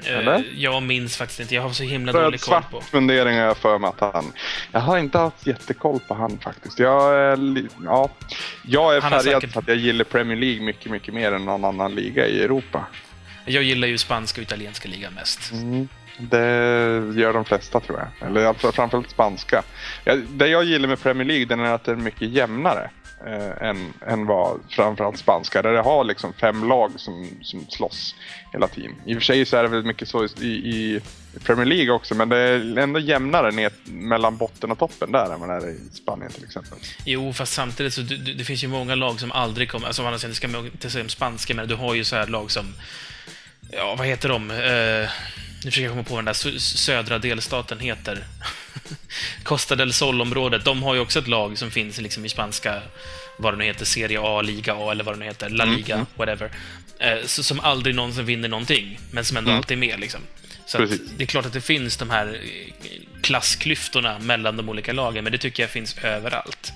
Eller? 0.05 0.35
Eh, 0.35 0.41
Jag 0.55 0.83
minns 0.83 1.17
faktiskt 1.17 1.39
inte. 1.39 1.55
Jag 1.55 1.61
har 1.61 1.69
så 1.69 1.83
himla 1.83 2.11
För 2.11 2.23
dålig 2.23 2.41
koll 2.41 2.61
på. 2.61 2.69
svart 2.71 2.83
fundering 2.89 3.37
har 3.37 3.45
jag 3.45 3.57
för 3.57 3.77
mig 3.79 3.91
att 3.97 4.13
han... 4.13 4.25
Jag 4.71 4.79
har 4.79 4.97
inte 4.97 5.17
haft 5.17 5.47
jättekoll 5.47 5.99
på 6.07 6.13
han 6.13 6.37
faktiskt. 6.37 6.79
Jag 6.79 7.15
är, 7.15 7.63
ja, 7.85 8.09
jag 8.65 8.95
är 8.95 9.01
färgad 9.01 9.23
säkert- 9.23 9.53
för 9.53 9.59
att 9.61 9.67
jag 9.67 9.77
gillar 9.77 10.05
Premier 10.05 10.37
League 10.37 10.61
mycket, 10.65 10.91
mycket 10.91 11.13
mer 11.13 11.31
än 11.31 11.45
någon 11.45 11.65
annan 11.65 11.95
liga 11.95 12.27
i 12.27 12.41
Europa. 12.43 12.85
Jag 13.45 13.63
gillar 13.63 13.87
ju 13.87 13.97
spanska 13.97 14.41
och 14.41 14.43
italienska 14.47 14.89
ligan 14.89 15.13
mest. 15.13 15.51
Mm. 15.51 15.87
Det 16.17 16.39
gör 17.21 17.33
de 17.33 17.45
flesta 17.45 17.79
tror 17.79 17.99
jag. 17.99 18.29
Eller 18.29 18.45
alltså, 18.45 18.71
framförallt 18.71 19.09
spanska. 19.09 19.63
Det 20.29 20.47
jag 20.47 20.63
gillar 20.63 20.87
med 20.87 21.01
Premier 21.01 21.27
League 21.27 21.45
den 21.45 21.59
är 21.59 21.73
att 21.73 21.83
det 21.83 21.91
är 21.91 21.95
mycket 21.95 22.29
jämnare. 22.29 22.89
Eh, 23.25 23.67
än, 23.67 23.93
än 24.08 24.25
vad 24.25 24.60
framförallt 24.69 25.17
spanska. 25.17 25.62
Där 25.62 25.73
det 25.73 25.82
har 25.82 26.03
liksom 26.03 26.34
fem 26.34 26.69
lag 26.69 26.91
som, 26.95 27.29
som 27.41 27.65
slåss 27.69 28.15
hela 28.53 28.67
tiden. 28.67 28.95
I 29.05 29.13
och 29.13 29.17
för 29.17 29.21
sig 29.21 29.45
så 29.45 29.58
är 29.58 29.63
det 29.63 29.69
väl 29.69 29.84
mycket 29.84 30.08
så 30.08 30.25
i, 30.25 30.47
i 30.47 31.01
Premier 31.43 31.65
League 31.65 31.91
också. 31.91 32.15
Men 32.15 32.29
det 32.29 32.38
är 32.38 32.77
ändå 32.77 32.99
jämnare 32.99 33.51
ner 33.51 33.71
mellan 33.86 34.38
botten 34.38 34.71
och 34.71 34.79
toppen 34.79 35.12
där 35.12 35.34
än 35.34 35.39
vad 35.39 35.49
det 35.49 35.55
är 35.55 35.69
i 35.69 35.79
Spanien 35.93 36.32
till 36.32 36.43
exempel. 36.43 36.77
Jo, 37.05 37.34
fast 37.34 37.53
samtidigt 37.53 37.93
så 37.93 38.01
du, 38.01 38.17
du, 38.17 38.34
det 38.34 38.43
finns 38.43 38.63
ju 38.63 38.67
många 38.67 38.95
lag 38.95 39.19
som 39.19 39.32
aldrig 39.32 39.69
kommer... 39.69 39.88
Alltså, 39.88 40.03
å 40.03 40.05
andra 40.05 40.19
sidan, 40.19 40.36
ska 40.36 40.47
man 40.47 40.65
inte 40.65 40.89
säga 40.89 41.03
om 41.03 41.10
spanska, 41.10 41.53
men 41.53 41.67
du 41.67 41.75
har 41.75 41.95
ju 41.95 42.03
så 42.03 42.15
här 42.15 42.27
lag 42.27 42.51
som... 42.51 42.65
Ja, 43.71 43.95
vad 43.97 44.08
heter 44.08 44.29
de? 44.29 44.51
Eh, 44.51 45.10
nu 45.63 45.71
försöker 45.71 45.84
jag 45.84 45.91
komma 45.91 46.03
på 46.03 46.15
vad 46.15 46.25
den 46.25 46.25
där 46.25 46.60
södra 46.60 47.19
delstaten 47.19 47.79
heter. 47.79 48.23
Costa 49.43 49.75
del 49.75 49.93
Sol-området. 49.93 50.65
De 50.65 50.84
har 50.84 50.93
ju 50.95 50.99
också 50.99 51.19
ett 51.19 51.28
lag 51.28 51.58
som 51.58 51.71
finns 51.71 52.02
liksom 52.02 52.25
i 52.25 52.30
spanska, 52.30 52.82
vad 53.38 53.54
det 53.54 53.58
nu 53.58 53.63
heter, 53.63 53.86
Serie 53.86 54.19
A, 54.21 54.41
Liga 54.41 54.73
A 54.75 54.91
eller 54.91 55.04
vad 55.04 55.15
det 55.15 55.19
nu 55.19 55.25
heter, 55.25 55.49
La 55.49 55.65
Liga, 55.65 55.93
Mm, 55.95 56.06
whatever. 56.15 56.52
Eh, 56.99 57.17
så, 57.25 57.43
som 57.43 57.60
aldrig 57.60 57.95
någonsin 57.95 58.25
vinner 58.25 58.49
någonting, 58.49 58.99
men 59.12 59.25
som 59.25 59.38
ändå 59.38 59.49
Mm. 59.49 59.58
alltid 59.58 59.78
är 59.78 59.80
med. 59.80 59.99
Liksom. 59.99 60.21
Så 60.65 60.78
det 61.17 61.23
är 61.23 61.25
klart 61.25 61.45
att 61.45 61.54
det 61.54 61.62
finns 61.62 61.97
de 61.97 62.10
här 62.10 62.28
eh, 62.28 62.71
klassklyftorna 63.21 64.19
mellan 64.19 64.58
de 64.58 64.69
olika 64.69 64.93
lagen, 64.93 65.23
men 65.23 65.32
det 65.32 65.38
tycker 65.38 65.63
jag 65.63 65.69
finns 65.69 65.97
överallt. 66.04 66.71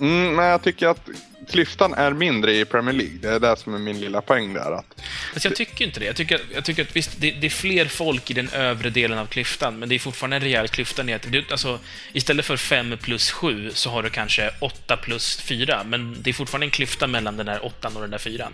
Mm, 0.00 0.34
men 0.36 0.44
jag 0.44 0.62
tycker 0.62 0.88
att 0.88 1.08
klyftan 1.50 1.94
är 1.94 2.12
mindre 2.12 2.56
i 2.56 2.64
Premier 2.64 2.94
League. 2.94 3.18
Det 3.20 3.28
är 3.28 3.40
det 3.40 3.56
som 3.56 3.74
är 3.74 3.78
min 3.78 4.00
lilla 4.00 4.20
poäng 4.20 4.54
där. 4.54 4.72
Att 4.72 5.00
Fast 5.32 5.44
jag 5.44 5.56
tycker 5.56 5.84
inte 5.84 6.00
det. 6.00 6.06
Jag 6.06 6.16
tycker, 6.16 6.40
jag 6.54 6.64
tycker 6.64 6.82
att 6.82 6.96
visst, 6.96 7.20
det, 7.20 7.30
det 7.30 7.46
är 7.46 7.50
fler 7.50 7.86
folk 7.86 8.30
i 8.30 8.34
den 8.34 8.48
övre 8.48 8.90
delen 8.90 9.18
av 9.18 9.26
klyftan, 9.26 9.78
men 9.78 9.88
det 9.88 9.94
är 9.94 9.98
fortfarande 9.98 10.36
en 10.36 10.42
rejäl 10.42 10.68
klyfta 10.68 11.02
ner 11.02 11.18
till... 11.18 11.44
Alltså, 11.50 11.78
istället 12.12 12.44
för 12.44 12.56
5 12.56 12.96
plus 13.02 13.30
7 13.30 13.70
så 13.70 13.90
har 13.90 14.02
du 14.02 14.10
kanske 14.10 14.50
8 14.60 14.96
plus 14.96 15.40
4, 15.40 15.84
men 15.84 16.16
det 16.22 16.30
är 16.30 16.34
fortfarande 16.34 16.66
en 16.66 16.70
klyfta 16.70 17.06
mellan 17.06 17.36
den 17.36 17.46
där 17.46 17.64
8 17.64 17.88
och 17.94 18.00
den 18.00 18.10
där 18.10 18.18
4. 18.18 18.48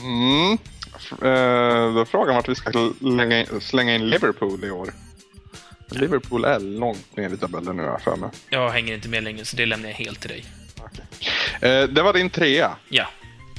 Mm. 0.00 0.58
Eh, 1.10 1.94
då 1.94 2.04
frågar 2.04 2.26
man 2.26 2.34
vart 2.34 2.48
vi 2.48 2.54
ska 2.54 2.92
slänga 2.98 3.40
in, 3.40 3.60
slänga 3.60 3.94
in 3.94 4.10
Liverpool 4.10 4.64
i 4.64 4.70
år. 4.70 4.92
Liverpool 5.90 6.44
är 6.44 6.60
långt 6.60 7.16
ner 7.16 7.34
i 7.34 7.36
tabellen 7.36 7.76
nu 7.76 7.82
har 7.82 7.90
jag 7.90 8.02
för 8.02 8.16
mig. 8.16 8.30
Jag 8.48 8.70
hänger 8.70 8.94
inte 8.94 9.08
med 9.08 9.24
längre, 9.24 9.44
så 9.44 9.56
det 9.56 9.66
lämnar 9.66 9.88
jag 9.88 9.96
helt 9.96 10.20
till 10.20 10.30
dig. 10.30 10.44
Eh, 11.60 11.82
det 11.82 12.02
var 12.02 12.12
din 12.12 12.30
trea. 12.30 12.76
Ja. 12.88 13.06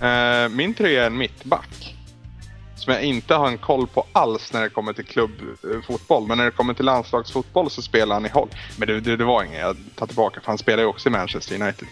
Eh, 0.08 0.50
min 0.50 0.74
trea 0.74 1.04
är 1.04 1.08
en 1.08 1.18
mittback. 1.18 1.96
Som 2.76 2.94
jag 2.94 3.04
inte 3.04 3.36
har 3.36 3.48
en 3.48 3.58
koll 3.58 3.88
på 3.88 4.06
alls 4.12 4.54
när 4.54 4.62
det 4.62 4.70
kommer 4.70 4.94
till 4.94 5.06
klubbfotboll. 5.06 6.28
Men 6.28 6.38
när 6.38 6.46
det 6.46 6.52
kommer 6.52 6.74
till 6.74 6.86
landslagsfotboll 6.86 7.70
så 7.70 7.82
spelar 7.82 8.16
han 8.16 8.26
i 8.26 8.30
Holl. 8.30 8.50
Men 8.78 8.88
det, 8.88 9.00
det, 9.00 9.18
det 9.18 9.24
var 9.24 9.44
inget, 9.44 9.60
jag 9.60 9.78
tar 9.96 10.08
tillbaka 10.08 10.42
för 10.42 10.48
han 10.48 10.58
spelar 10.58 10.84
ju 10.84 10.90
också 10.90 11.10
i 11.10 11.12
Manchester 11.12 11.62
United. 11.62 11.88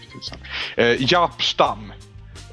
Eh, 0.76 1.12
Jaap 1.12 1.44
Stam. 1.44 1.94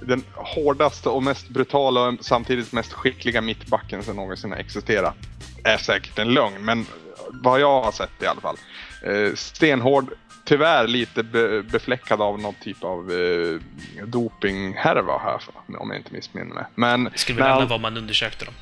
Den 0.00 0.24
hårdaste 0.34 1.08
och 1.08 1.22
mest 1.22 1.48
brutala 1.48 2.00
och 2.00 2.14
samtidigt 2.20 2.72
mest 2.72 2.92
skickliga 2.92 3.40
mittbacken 3.40 4.02
som 4.02 4.16
någonsin 4.16 4.50
har 4.50 4.58
existerat. 4.58 5.16
Är 5.64 5.76
säkert 5.76 6.18
en 6.18 6.34
lögn, 6.34 6.64
men 6.64 6.86
vad 7.30 7.60
jag 7.60 7.82
har 7.82 7.92
sett 7.92 8.22
i 8.22 8.26
alla 8.26 8.40
fall. 8.40 8.56
Eh, 9.02 9.34
stenhård, 9.34 10.06
tyvärr 10.48 10.86
lite 10.86 11.22
be, 11.22 11.62
befläckad 11.62 12.22
av 12.22 12.40
någon 12.40 12.54
typ 12.54 12.84
av 12.84 13.12
eh, 13.12 13.60
dopinghärva 14.06 15.18
här, 15.18 15.40
om 15.78 15.90
jag 15.90 15.96
inte 15.96 16.12
missminner 16.12 16.54
mig. 16.54 16.64
Men 16.74 17.04
Det 17.04 17.18
skulle 17.18 17.42
väl 17.42 17.52
alla 17.52 17.66
vad 17.66 17.80
man 17.80 17.96
undersökte 17.96 18.44
dem. 18.44 18.54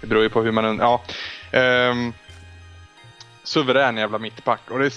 Det 0.00 0.06
beror 0.06 0.22
ju 0.22 0.28
på 0.28 0.42
hur 0.42 0.52
man... 0.52 0.78
Ja. 0.78 1.02
Ehm, 1.52 2.12
suverän 3.42 3.96
jävla 3.96 4.18
mittback. 4.18 4.60
Och 4.70 4.78
det 4.78 4.86
är 4.86 4.92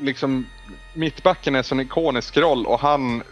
liksom... 0.00 0.46
Mittbacken 0.94 1.54
är 1.54 1.58
en 1.58 1.64
sån 1.64 1.80
ikonisk 1.80 2.36
roll 2.36 2.66
och 2.66 2.80
han... 2.80 3.22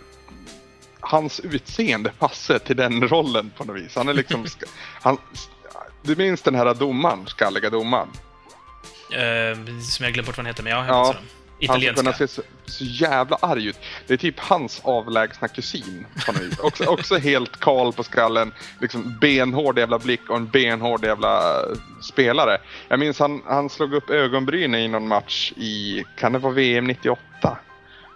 Hans 1.00 1.40
utseende 1.40 2.10
passar 2.18 2.58
till 2.58 2.76
den 2.76 3.08
rollen 3.08 3.52
på 3.56 3.64
något 3.64 3.76
vis. 3.76 3.96
Han 3.96 4.08
är 4.08 4.14
liksom... 4.14 4.46
han, 5.02 5.18
du 6.02 6.16
minns 6.16 6.42
den 6.42 6.54
här 6.54 6.74
domaren, 6.74 7.26
skalliga 7.26 7.70
domaren? 7.70 8.08
Eh, 9.10 9.78
som 9.80 10.04
jag 10.04 10.12
glömt 10.12 10.26
bort 10.26 10.36
vad 10.36 10.46
han 10.46 10.46
heter, 10.46 10.62
men 10.62 10.72
ja, 10.72 10.86
jag 10.86 10.96
Ja. 10.96 11.14
Dem. 11.66 11.74
Han 11.74 11.78
Italienska. 11.78 12.02
kunna 12.02 12.12
se 12.12 12.28
så, 12.28 12.42
så 12.66 12.84
jävla 12.84 13.36
arg 13.40 13.66
ut. 13.66 13.76
Det 14.06 14.14
är 14.14 14.18
typ 14.18 14.38
hans 14.38 14.80
avlägsna 14.84 15.48
kusin. 15.48 16.06
Också, 16.62 16.84
också 16.84 17.16
helt 17.16 17.60
kal 17.60 17.92
på 17.92 18.02
skallen. 18.02 18.52
Liksom 18.80 19.18
benhård 19.20 19.78
jävla 19.78 19.98
blick 19.98 20.30
och 20.30 20.36
en 20.36 20.46
benhård 20.48 21.04
jävla 21.04 21.60
eh, 21.60 21.76
spelare. 22.02 22.58
Jag 22.88 22.98
minns 22.98 23.18
han, 23.18 23.42
han 23.46 23.70
slog 23.70 23.94
upp 23.94 24.10
ögonbrynen 24.10 24.80
i 24.80 24.88
någon 24.88 25.08
match 25.08 25.52
i, 25.56 26.04
kan 26.16 26.32
det 26.32 26.38
vara 26.38 26.52
VM 26.52 26.84
98? 26.84 27.58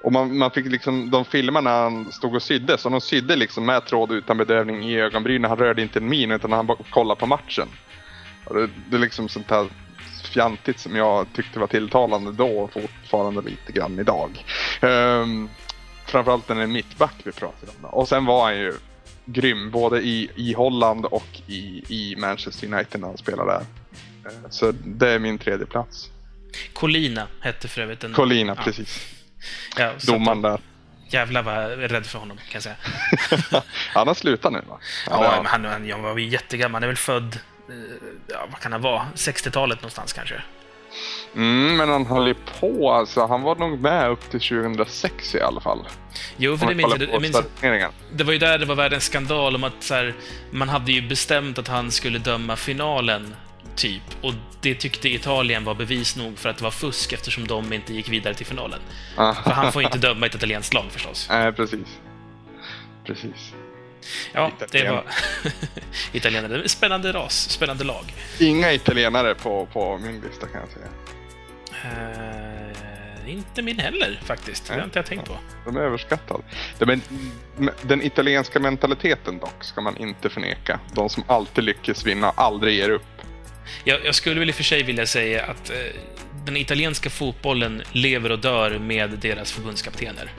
Och 0.03 0.13
man, 0.13 0.39
man 0.39 0.51
fick 0.51 0.67
liksom, 0.67 1.11
de 1.11 1.25
filmar 1.25 1.63
när 1.63 1.83
han 1.83 2.13
stod 2.13 2.35
och 2.35 2.43
sydde, 2.43 2.79
så 2.79 2.89
de 2.89 3.01
sydde 3.01 3.37
liksom 3.37 3.67
med 3.67 3.85
tråd 3.85 4.13
utan 4.13 4.37
bedövning 4.39 4.85
i 4.85 5.01
ögonbrynen. 5.01 5.51
Han 5.51 5.59
rörde 5.59 5.83
inte 5.83 5.99
en 5.99 6.09
min 6.09 6.31
utan 6.31 6.53
han 6.53 6.67
bara 6.67 6.79
kollade 6.91 7.21
på 7.21 7.27
matchen. 7.27 7.69
Och 8.45 8.55
det, 8.55 8.69
det 8.91 8.97
är 8.97 9.01
liksom 9.01 9.29
sånt 9.29 9.51
här 9.51 9.67
fjantigt 10.29 10.79
som 10.81 10.97
jag 10.97 11.27
tyckte 11.35 11.59
var 11.59 11.67
tilltalande 11.67 12.33
då 12.33 12.59
och 12.59 12.73
fortfarande 12.73 13.41
lite 13.43 13.73
grann 13.73 13.99
idag. 13.99 14.45
Um, 14.83 15.51
framförallt 16.07 16.49
när 16.49 16.57
det 16.57 16.63
är 16.63 16.67
mittback 16.67 17.15
vi 17.25 17.33
pratar 17.33 17.69
om. 17.69 17.85
Och 17.85 18.09
sen 18.09 18.25
var 18.25 18.45
han 18.45 18.59
ju 18.59 18.75
grym 19.25 19.71
både 19.71 20.01
i, 20.01 20.31
i 20.35 20.53
Holland 20.53 21.07
och 21.07 21.27
i, 21.47 21.83
i 21.89 22.17
Manchester 22.19 22.67
United 22.75 23.01
när 23.01 23.09
han 23.09 23.19
spelade 23.19 23.51
där. 23.53 23.61
Eh, 24.31 24.49
Så 24.51 24.73
det 24.85 25.11
är 25.11 25.19
min 25.19 25.39
tredje 25.39 25.67
plats. 25.67 26.11
Colina 26.73 27.27
hette 27.41 27.69
för 27.69 27.81
övrigt 27.81 28.01
den... 28.01 28.13
Colina, 28.13 28.55
Ja. 28.59 28.63
precis. 28.65 29.07
Ja, 29.79 29.93
Domaren 30.07 30.43
där. 30.43 30.61
Jävlar 31.09 31.43
vad 31.43 31.55
jag 31.55 31.73
är 31.73 31.89
rädd 31.89 32.07
för 32.07 32.19
honom, 32.19 32.37
kan 32.37 32.45
jag 32.53 32.63
säga. 32.63 32.77
han 33.95 34.09
har 34.09 34.15
slutat 34.15 34.53
nu 34.53 34.63
va? 34.69 34.79
Ja, 35.11 35.19
Eller, 35.25 35.37
men 35.37 35.47
han, 35.47 35.65
han 35.65 35.87
jag 35.89 35.99
var 35.99 36.19
ju 36.19 36.29
jättegammal. 36.29 36.75
Han 36.75 36.83
är 36.83 36.87
väl 36.87 36.97
född... 36.97 37.39
eh, 37.69 37.75
Ja, 38.29 38.47
vad 38.51 38.61
kan 38.61 38.73
han 38.73 38.83
vara? 38.83 39.07
60-talet 39.15 39.83
någonstans 39.83 40.13
kanske? 40.13 40.43
Mm, 41.35 41.77
men 41.77 41.89
han 41.89 42.07
höll 42.07 42.27
ju 42.27 42.35
på 42.61 42.93
alltså. 42.93 43.27
Han 43.27 43.43
var 43.43 43.57
nog 43.57 43.81
med 43.81 44.11
upp 44.11 44.31
till 44.31 44.41
2006 44.41 45.35
i 45.35 45.41
alla 45.41 45.61
fall. 45.61 45.89
Jo, 46.37 46.57
för 46.57 46.67
det 46.67 46.75
minns 46.75 46.95
jag. 46.99 47.23
minns, 47.23 47.43
det 48.13 48.25
var 48.25 48.33
ju 48.33 48.39
där 48.39 48.59
det 48.59 48.67
var 48.67 48.75
världens 48.75 49.05
skandal 49.05 49.55
om 49.55 49.65
att 49.65 49.83
så 49.83 49.95
här, 49.95 50.15
man 50.51 50.69
hade 50.69 50.93
ju 50.93 51.09
bestämt 51.09 51.59
att 51.59 51.69
han 51.69 51.91
skulle 51.91 52.19
döma 52.19 52.57
finalen, 52.57 53.35
typ. 53.77 54.03
Och 54.23 54.33
det 54.61 54.75
tyckte 54.75 55.09
Italien 55.09 55.65
var 55.65 55.75
bevis 55.75 56.17
nog 56.17 56.39
för 56.39 56.49
att 56.49 56.57
det 56.57 56.65
var 56.65 56.71
fusk 56.71 57.13
eftersom 57.13 57.47
de 57.47 57.73
inte 57.73 57.95
gick 57.95 58.09
vidare 58.09 58.35
till 58.35 58.47
finalen. 58.47 58.81
Ah. 59.17 59.35
För 59.35 59.51
han 59.51 59.73
får 59.73 59.83
ju 59.83 59.87
inte 59.87 59.99
döma 60.09 60.27
ett 60.27 60.35
italienskt 60.35 60.75
lag 60.75 60.85
förstås. 60.91 61.27
Nej, 61.31 61.53
precis. 61.53 61.87
Precis. 63.05 63.53
Ja, 64.33 64.53
det 64.71 64.89
var... 64.89 65.05
Italienare. 66.13 66.69
Spännande 66.69 67.13
ras, 67.13 67.51
spännande 67.51 67.85
lag. 67.85 68.15
Inga 68.41 68.73
italienare 68.73 69.35
på, 69.35 69.67
på 69.73 69.99
min 69.99 70.21
lista 70.21 70.47
kan 70.47 70.61
jag 70.61 70.71
säga. 70.71 70.87
Eh, 71.85 73.31
inte 73.33 73.63
min 73.63 73.79
heller, 73.79 74.21
faktiskt. 74.25 74.67
Det 74.67 74.75
har 74.75 74.85
inte 74.85 74.99
jag 74.99 75.07
tänkt 75.07 75.29
på. 75.29 75.39
De 75.65 75.77
är 75.77 75.81
överskattade. 75.81 76.43
De 76.79 76.91
är, 76.91 77.01
den 77.83 78.03
italienska 78.03 78.61
mentaliteten 78.61 79.39
dock 79.39 79.65
ska 79.65 79.81
man 79.81 79.97
inte 79.97 80.29
förneka. 80.29 80.81
De 80.93 81.09
som 81.09 81.25
alltid 81.27 81.65
lyckas 81.65 82.07
vinna, 82.07 82.31
aldrig 82.31 82.75
ger 82.75 82.91
upp. 82.91 83.03
Jag, 83.85 84.05
jag 84.05 84.15
skulle 84.15 84.41
väl 84.41 84.49
i 84.49 84.53
och 84.53 84.57
för 84.57 84.65
sig 84.65 84.83
vilja 84.83 85.07
säga 85.07 85.45
att 85.45 85.71
eh, 85.71 85.77
den 86.47 86.57
italienska 86.57 87.11
fotbollen 87.11 87.83
lever 87.93 88.33
och 88.33 88.39
dör 88.39 88.79
med 88.79 89.11
deras 89.11 89.53
förbundskaptener. 89.53 90.33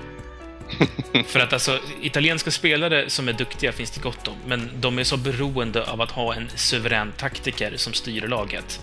För 1.27 1.39
att 1.39 1.53
alltså, 1.53 1.79
italienska 2.01 2.51
spelare 2.51 3.09
som 3.09 3.27
är 3.27 3.33
duktiga 3.33 3.71
finns 3.71 3.91
det 3.91 4.01
gott 4.01 4.27
om, 4.27 4.35
men 4.45 4.69
de 4.75 4.99
är 4.99 5.03
så 5.03 5.17
beroende 5.17 5.83
av 5.83 6.01
att 6.01 6.11
ha 6.11 6.35
en 6.35 6.49
suverän 6.55 7.11
taktiker 7.17 7.77
som 7.77 7.93
styr 7.93 8.27
laget. 8.27 8.79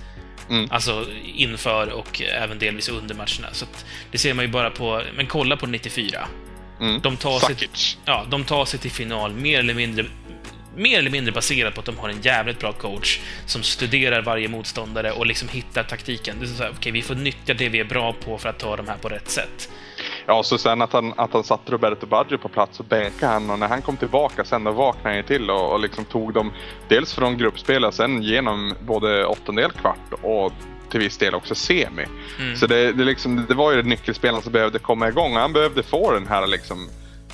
Mm. 0.51 0.69
Alltså 0.71 1.07
inför 1.35 1.93
och 1.93 2.23
även 2.23 2.59
delvis 2.59 2.89
under 2.89 3.15
matcherna. 3.15 3.49
Så 3.53 3.67
det 4.11 4.19
ser 4.19 4.35
man 4.35 4.45
ju 4.45 4.51
bara 4.51 4.71
på, 4.71 5.03
men 5.17 5.27
kolla 5.27 5.57
på 5.57 5.67
94. 5.67 6.29
Mm. 6.81 7.01
De 7.01 7.17
tar, 7.17 7.39
sig, 7.39 7.55
Sakic. 7.55 7.99
ja, 8.05 8.27
de 8.31 8.45
tar 8.45 8.65
sig 8.65 8.81
till 8.81 8.91
final 8.91 9.33
mer 9.35 9.59
eller 9.59 9.75
mindre 9.75 10.05
mer 10.77 10.99
eller 10.99 11.11
mindre 11.11 11.33
baserat 11.33 11.75
på 11.75 11.81
att 11.81 11.87
de 11.87 11.99
har 11.99 12.09
en 12.09 12.23
jävligt 12.23 12.59
bra 12.59 12.73
coach 12.73 13.21
som 13.47 13.63
studerar 13.63 14.23
varje 14.23 14.49
motståndare 14.49 15.13
och 15.13 15.27
liksom 15.27 15.49
hittar 15.49 15.83
taktiken. 15.83 16.37
Det 16.41 16.47
är 16.47 16.49
så 16.49 16.63
här, 16.63 16.73
okej, 16.77 16.93
vi 16.93 17.03
får 17.03 17.15
nyttja 17.15 17.55
det 17.55 17.69
vi 17.69 17.81
är 17.81 17.85
bra 17.85 18.13
på 18.13 18.39
för 18.39 18.49
att 18.49 18.59
ta 18.59 18.77
de 18.77 18.89
här 18.89 18.97
på 18.97 19.09
rätt 19.09 19.31
sätt. 19.31 19.71
Ja, 20.27 20.43
så 20.43 20.59
sen 20.59 20.83
att 20.83 20.93
han, 20.93 21.13
att 21.17 21.33
han 21.33 21.45
satte 21.45 21.73
Roberto 21.73 22.07
Baggio 22.07 22.39
på 22.39 22.49
plats 22.49 22.81
och 22.81 22.87
bänkade 22.87 23.33
han 23.33 23.51
och 23.51 23.59
när 23.59 23.69
han 23.69 23.83
kom 23.83 23.97
tillbaka 23.97 24.45
sen 24.45 24.65
då 24.65 24.73
vaknade 24.73 25.09
han 25.09 25.17
ju 25.17 25.23
till 25.23 25.51
och, 25.51 25.73
och 25.73 25.81
liksom 25.81 26.05
tog 26.05 26.33
dem 26.33 26.53
dels 26.89 27.15
från 27.15 27.39
gruppspel 27.39 27.85
och 27.85 27.95
sen 27.95 28.23
genom 28.23 28.75
både 28.81 29.27
åttondel, 29.27 29.71
kvart 29.71 30.13
och 30.23 30.53
till 30.91 31.01
viss 31.01 31.19
del 31.19 31.35
också 31.35 31.55
semi. 31.55 32.05
Mm. 32.41 32.57
Så 32.57 32.67
det, 32.67 32.93
det, 32.93 33.05
liksom, 33.05 33.47
det 33.49 33.55
var 33.55 33.73
ju 33.73 33.83
nyckelspelaren 33.83 34.43
som 34.43 34.53
behövde 34.53 34.79
komma 34.79 35.09
igång 35.09 35.37
han 35.37 35.53
behövde 35.53 35.83
få 35.83 36.13
den 36.13 36.27
här 36.27 36.47
liksom 36.47 36.89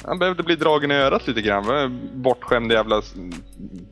han 0.04 0.18
behövde 0.18 0.42
bli 0.42 0.56
dragen 0.56 0.90
i 0.90 0.94
örat 0.94 1.26
lite 1.26 1.42
grann. 1.42 1.66
Det 1.66 1.88
Bortskämd 2.14 2.72
jävla 2.72 3.02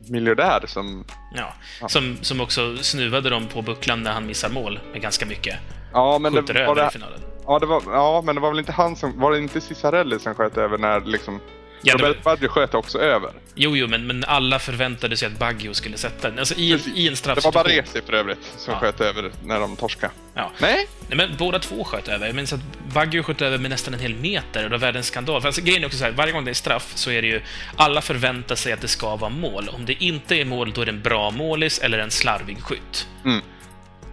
miljardär 0.07 0.63
som... 0.67 1.05
Ja. 1.35 1.53
Ja. 1.81 1.87
Som, 1.87 2.17
som 2.21 2.41
också 2.41 2.77
snuvade 2.77 3.29
dem 3.29 3.47
på 3.47 3.61
bucklan 3.61 4.03
när 4.03 4.11
han 4.11 4.25
missar 4.25 4.49
mål 4.49 4.79
med 4.91 5.01
ganska 5.01 5.25
mycket. 5.25 5.55
Ja, 5.93 6.19
men 6.19 6.33
Skjuter 6.33 6.53
det 6.53 6.65
var 6.65 6.71
över 6.71 6.81
i 6.81 6.85
det, 6.85 6.91
finalen. 6.91 7.19
Ja, 7.49 7.59
det 7.59 7.65
var, 7.65 7.83
ja, 7.85 8.21
men 8.25 8.35
det 8.35 8.41
var 8.41 8.49
väl 8.49 8.59
inte 8.59 8.71
han 8.71 8.95
som... 8.95 9.19
Var 9.19 9.31
det 9.31 9.37
inte 9.37 9.61
Ciccarelli 9.61 10.19
som 10.19 10.35
sköt 10.35 10.57
över 10.57 10.77
när 10.77 11.01
liksom... 11.01 11.39
Ja, 11.81 11.93
var- 11.97 12.07
Roberto 12.07 12.23
Baggio 12.23 12.47
sköt 12.47 12.73
också 12.73 12.99
över. 12.99 13.31
Jo, 13.55 13.75
jo, 13.75 13.87
men, 13.87 14.07
men 14.07 14.23
alla 14.23 14.59
förväntade 14.59 15.17
sig 15.17 15.27
att 15.27 15.39
Baggio 15.39 15.73
skulle 15.73 15.97
sätta 15.97 16.29
den. 16.29 16.39
Alltså 16.39 16.53
i, 16.55 16.71
Precis. 16.71 16.87
i 16.95 16.99
en 16.99 17.03
Det 17.03 17.09
var 17.09 17.15
straffsituation. 17.15 17.63
Baresi 17.63 18.01
för 18.05 18.13
övrigt 18.13 18.53
som 18.57 18.73
Ja. 18.73 18.79
sköt 18.79 19.01
över 19.01 19.31
när 19.43 19.59
de 19.59 19.75
torskade. 19.75 20.13
Ja. 20.33 20.51
Nej? 20.61 20.87
Nej, 21.07 21.17
men 21.17 21.37
båda 21.37 21.59
två 21.59 21.83
sköt 21.83 22.07
över. 22.07 22.25
Jag 22.27 22.35
minns 22.35 22.53
att 22.53 22.59
Baggio 22.93 23.23
sköt 23.23 23.41
över 23.41 23.57
med 23.57 23.71
nästan 23.71 23.93
en 23.93 23.99
hel 23.99 24.15
meter 24.15 24.63
och 24.63 24.69
det 24.69 24.77
var 24.77 24.81
världens 24.81 25.07
skandal. 25.07 25.41
För 25.41 25.47
alltså, 25.47 25.61
grejen 25.61 25.81
är 25.83 25.87
också 25.87 25.97
så 25.97 26.03
här, 26.03 26.11
varje 26.11 26.33
gång 26.33 26.45
det 26.45 26.51
är 26.51 26.53
straff 26.55 26.91
så 26.95 27.11
är 27.11 27.21
det 27.21 27.27
ju... 27.27 27.41
Alla 27.75 28.01
förväntar 28.01 28.55
sig 28.55 28.73
att 28.73 28.81
det 28.81 28.87
ska 28.87 29.15
vara 29.15 29.29
mål. 29.31 29.69
Om 29.73 29.85
det 29.85 30.03
inte 30.03 30.35
är 30.35 30.45
mål, 30.45 30.71
då 30.75 30.81
är 30.81 30.85
det 30.85 30.91
en 30.91 31.01
bra 31.01 31.31
målis 31.31 31.79
eller 31.79 31.99
en 31.99 32.11
slarvig 32.11 32.61
skytt. 32.63 33.07
Mm. 33.25 33.41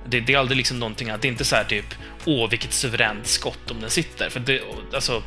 Det, 0.08 0.20
det 0.20 0.34
är 0.34 0.38
aldrig 0.38 0.56
liksom 0.56 0.78
någonting 0.78 1.10
att 1.10 1.22
det 1.22 1.28
är 1.28 1.32
inte 1.32 1.44
så 1.44 1.56
här 1.56 1.64
typ 1.64 1.94
åh, 2.24 2.50
vilket 2.50 2.72
suveränt 2.72 3.26
skott 3.26 3.70
om 3.70 3.80
den 3.80 3.90
sitter. 3.90 4.30
För 4.30 4.40
det, 4.40 4.60
alltså, 4.94 5.22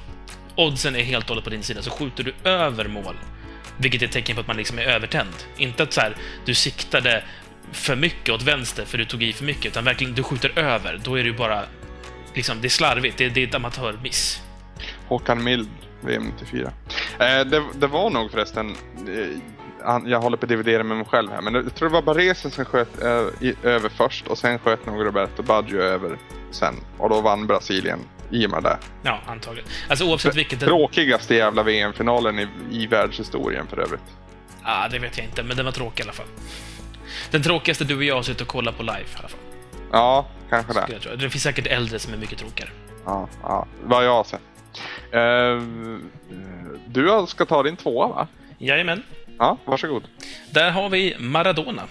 oddsen 0.56 0.96
är 0.96 1.04
helt 1.04 1.26
och 1.26 1.30
hållet 1.30 1.44
på 1.44 1.50
din 1.50 1.64
sida, 1.64 1.82
så 1.82 1.92
skjuter 1.92 2.24
du 2.24 2.50
över 2.50 2.88
mål, 2.88 3.16
vilket 3.78 4.02
är 4.02 4.06
ett 4.06 4.12
tecken 4.12 4.36
på 4.36 4.42
att 4.42 4.48
man 4.48 4.58
liksom 4.58 4.80
är 4.80 4.84
övertänd. 4.84 5.34
Inte 5.58 5.84
att 5.84 5.94
så 5.94 6.02
här, 6.02 6.16
du 6.46 6.54
siktade 6.54 7.24
för 7.72 7.96
mycket 7.96 8.30
åt 8.30 8.42
vänster 8.42 8.86
för 8.86 8.98
du 8.98 9.06
tog 9.06 9.24
i 9.24 9.34
för 9.34 9.46
mycket, 9.46 9.66
utan 9.66 9.84
verkligen 9.84 10.14
du 10.14 10.24
skjuter 10.24 10.60
över, 10.60 11.02
då 11.04 11.16
är 11.16 11.24
det 11.24 11.30
ju 11.30 11.38
bara 11.38 11.64
liksom, 12.34 12.62
det 12.62 12.68
är 12.68 12.70
slarvigt, 12.70 13.18
det, 13.18 13.30
det 13.30 13.44
är 13.44 13.48
ett 13.48 13.56
amatörmiss. 13.56 14.42
Håkan 15.08 15.44
Mild, 15.44 15.70
VM 16.02 16.24
94. 16.24 16.72
Eh, 17.20 17.46
det, 17.46 17.64
det 17.76 17.88
var 17.88 18.10
nog 18.10 18.32
förresten... 18.32 18.70
Eh, 18.70 19.40
han, 19.84 20.08
jag 20.08 20.20
håller 20.20 20.38
på 20.38 20.46
att 20.46 20.50
dividera 20.50 20.84
med 20.84 20.98
mig 20.98 21.06
själv 21.06 21.32
här, 21.32 21.42
men 21.42 21.54
jag 21.54 21.76
tror 21.76 21.90
det 21.90 21.94
var 21.94 22.02
Baresi 22.02 22.52
som 22.52 22.66
sköt 22.66 23.02
eh, 23.04 23.54
över 23.64 23.90
först 23.90 24.28
och 24.28 24.38
sen 24.38 24.60
sköt 24.60 24.86
nog 24.86 25.06
Roberto 25.06 25.44
Baggio 25.44 25.82
över 25.82 26.18
sen. 26.52 26.76
Och 26.98 27.10
då 27.10 27.22
vann 27.22 27.48
Brasilien 27.48 28.00
i 28.32 28.46
och 28.46 28.52
med 28.52 28.64
det. 28.64 28.78
Ja, 29.04 29.20
antagligen. 29.28 29.70
Alltså 29.90 30.06
oavsett 30.06 30.36
vilket... 30.36 30.60
Tråkigaste 30.60 31.36
jävla 31.36 31.64
VM-finalen 31.64 32.40
i, 32.40 32.48
i 32.72 32.88
världshistorien 32.88 33.68
för 33.68 33.80
övrigt. 33.80 34.02
ah, 34.64 34.88
det 34.88 35.00
vet 35.00 35.18
jag 35.18 35.26
inte, 35.26 35.44
men 35.44 35.58
den 35.58 35.66
var 35.66 35.72
tråkig 35.72 36.04
i 36.04 36.04
alla 36.04 36.14
fall. 36.14 36.26
Den 37.32 37.44
tråkigaste 37.44 37.84
du 37.84 37.96
och 37.96 38.04
jag 38.04 38.16
har 38.16 38.24
suttit 38.24 38.42
och 38.42 38.48
kollat 38.48 38.78
på 38.78 38.84
live 38.84 39.00
i 39.00 39.18
alla 39.20 39.28
fall. 39.28 39.40
Ja, 39.92 40.26
kanske 40.50 40.74
det. 40.74 41.16
Det 41.16 41.30
finns 41.30 41.44
säkert 41.44 41.68
äldre 41.68 42.00
som 42.00 42.14
är 42.14 42.18
mycket 42.18 42.38
tråkigare. 42.38 42.70
Ja, 43.06 43.28
ja. 43.44 43.68
vad 43.84 44.06
jag 44.06 44.14
har 44.14 44.24
sett. 44.24 44.42
Eh, 45.12 45.62
du 46.88 47.26
ska 47.28 47.46
ta 47.46 47.64
din 47.64 47.76
tvåa 47.76 48.08
va? 48.08 48.28
Jajamän. 48.58 49.04
Ja, 49.40 49.58
varsågod. 49.66 50.04
Där 50.52 50.72
har 50.72 50.90
vi 50.90 51.16
Maradona. 51.20 51.84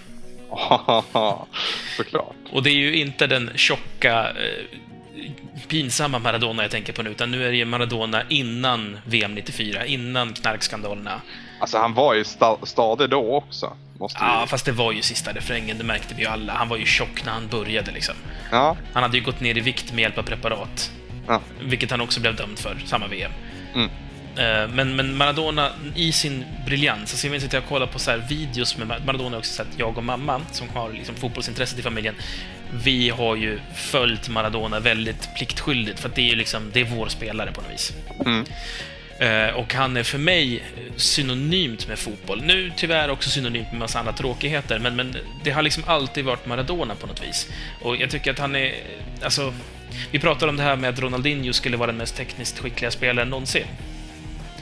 Såklart. 1.97 2.35
Och 2.51 2.63
det 2.63 2.69
är 2.69 2.75
ju 2.75 2.95
inte 2.95 3.27
den 3.27 3.51
tjocka, 3.55 4.29
eh, 4.29 4.65
pinsamma 5.67 6.19
Maradona 6.19 6.61
jag 6.61 6.71
tänker 6.71 6.93
på 6.93 7.03
nu, 7.03 7.09
utan 7.09 7.31
nu 7.31 7.45
är 7.45 7.51
det 7.51 7.57
ju 7.57 7.65
Maradona 7.65 8.23
innan 8.29 8.99
VM 9.05 9.35
94, 9.35 9.85
innan 9.85 10.33
knarkskandalerna. 10.33 11.21
Alltså 11.59 11.77
han 11.77 11.93
var 11.93 12.13
ju 12.13 12.23
sta- 12.23 12.65
stadig 12.65 13.09
då 13.09 13.35
också. 13.35 13.77
Måste 13.99 14.19
Ja, 14.21 14.41
vi... 14.41 14.47
fast 14.49 14.65
det 14.65 14.71
var 14.71 14.91
ju 14.91 15.01
sista 15.01 15.31
refrängen, 15.33 15.77
det 15.77 15.83
märkte 15.83 16.13
vi 16.15 16.21
ju 16.21 16.27
alla. 16.27 16.53
Han 16.53 16.69
var 16.69 16.77
ju 16.77 16.85
tjock 16.85 17.25
när 17.25 17.31
han 17.31 17.47
började 17.47 17.91
liksom. 17.91 18.15
ja. 18.51 18.77
Han 18.93 19.03
hade 19.03 19.17
ju 19.17 19.23
gått 19.23 19.39
ner 19.41 19.57
i 19.57 19.61
vikt 19.61 19.93
med 19.93 20.01
hjälp 20.01 20.17
av 20.17 20.23
preparat, 20.23 20.91
ja. 21.27 21.41
vilket 21.61 21.91
han 21.91 22.01
också 22.01 22.19
blev 22.21 22.35
dömd 22.35 22.59
för, 22.59 22.77
samma 22.85 23.07
VM. 23.07 23.31
Mm. 23.75 23.89
Eh, 24.37 24.67
Men, 24.67 24.95
men 24.95 25.15
Maradona 25.17 25.71
i 25.95 26.11
sin 26.11 26.45
briljans, 26.65 27.01
alltså 27.13 27.27
jag 27.27 27.31
minns 27.31 27.45
att 27.45 27.53
jag 27.53 27.65
kollade 27.65 27.91
på 27.91 27.99
så 27.99 28.11
här 28.11 28.17
videos 28.29 28.77
med 28.77 28.87
Mar- 28.87 29.05
Maradona 29.05 29.37
också, 29.37 29.53
så 29.53 29.61
att 29.61 29.67
jag 29.77 29.97
och 29.97 30.03
mamma, 30.03 30.41
som 30.51 30.69
har 30.69 30.91
liksom 30.93 31.15
fotbollsintresset 31.15 31.79
i 31.79 31.81
familjen, 31.81 32.15
vi 32.83 33.09
har 33.09 33.35
ju 33.35 33.59
följt 33.75 34.29
Maradona 34.29 34.79
väldigt 34.79 35.29
pliktskyldigt, 35.35 35.99
för 35.99 36.09
att 36.09 36.15
det 36.15 36.21
är 36.21 36.29
ju 36.29 36.35
liksom, 36.35 36.69
det 36.73 36.79
är 36.79 36.85
vår 36.85 37.07
spelare 37.07 37.51
på 37.51 37.61
något 37.61 37.71
vis. 37.73 37.93
Mm. 38.25 38.45
Eh, 39.19 39.55
Och 39.55 39.73
han 39.73 39.97
är 39.97 40.03
för 40.03 40.17
mig 40.17 40.63
synonymt 40.95 41.87
med 41.87 41.99
fotboll. 41.99 42.41
Nu 42.43 42.71
tyvärr 42.75 43.09
också 43.09 43.29
synonymt 43.29 43.71
med 43.71 43.79
massa 43.79 43.99
andra 43.99 44.13
tråkigheter, 44.13 44.79
men, 44.79 44.95
men 44.95 45.15
det 45.43 45.51
har 45.51 45.61
liksom 45.61 45.83
alltid 45.87 46.25
varit 46.25 46.45
Maradona 46.45 46.95
på 46.95 47.07
något 47.07 47.23
vis. 47.27 47.47
Och 47.81 47.95
jag 47.95 48.09
tycker 48.09 48.31
att 48.31 48.39
han 48.39 48.55
är, 48.55 48.73
alltså, 49.23 49.53
vi 50.11 50.19
pratar 50.19 50.47
om 50.47 50.57
det 50.57 50.63
här 50.63 50.75
med 50.75 50.89
att 50.89 50.99
Ronaldinho 50.99 51.53
skulle 51.53 51.77
vara 51.77 51.87
den 51.87 51.97
mest 51.97 52.15
tekniskt 52.17 52.59
skickliga 52.59 52.91
spelaren 52.91 53.29
någonsin. 53.29 53.65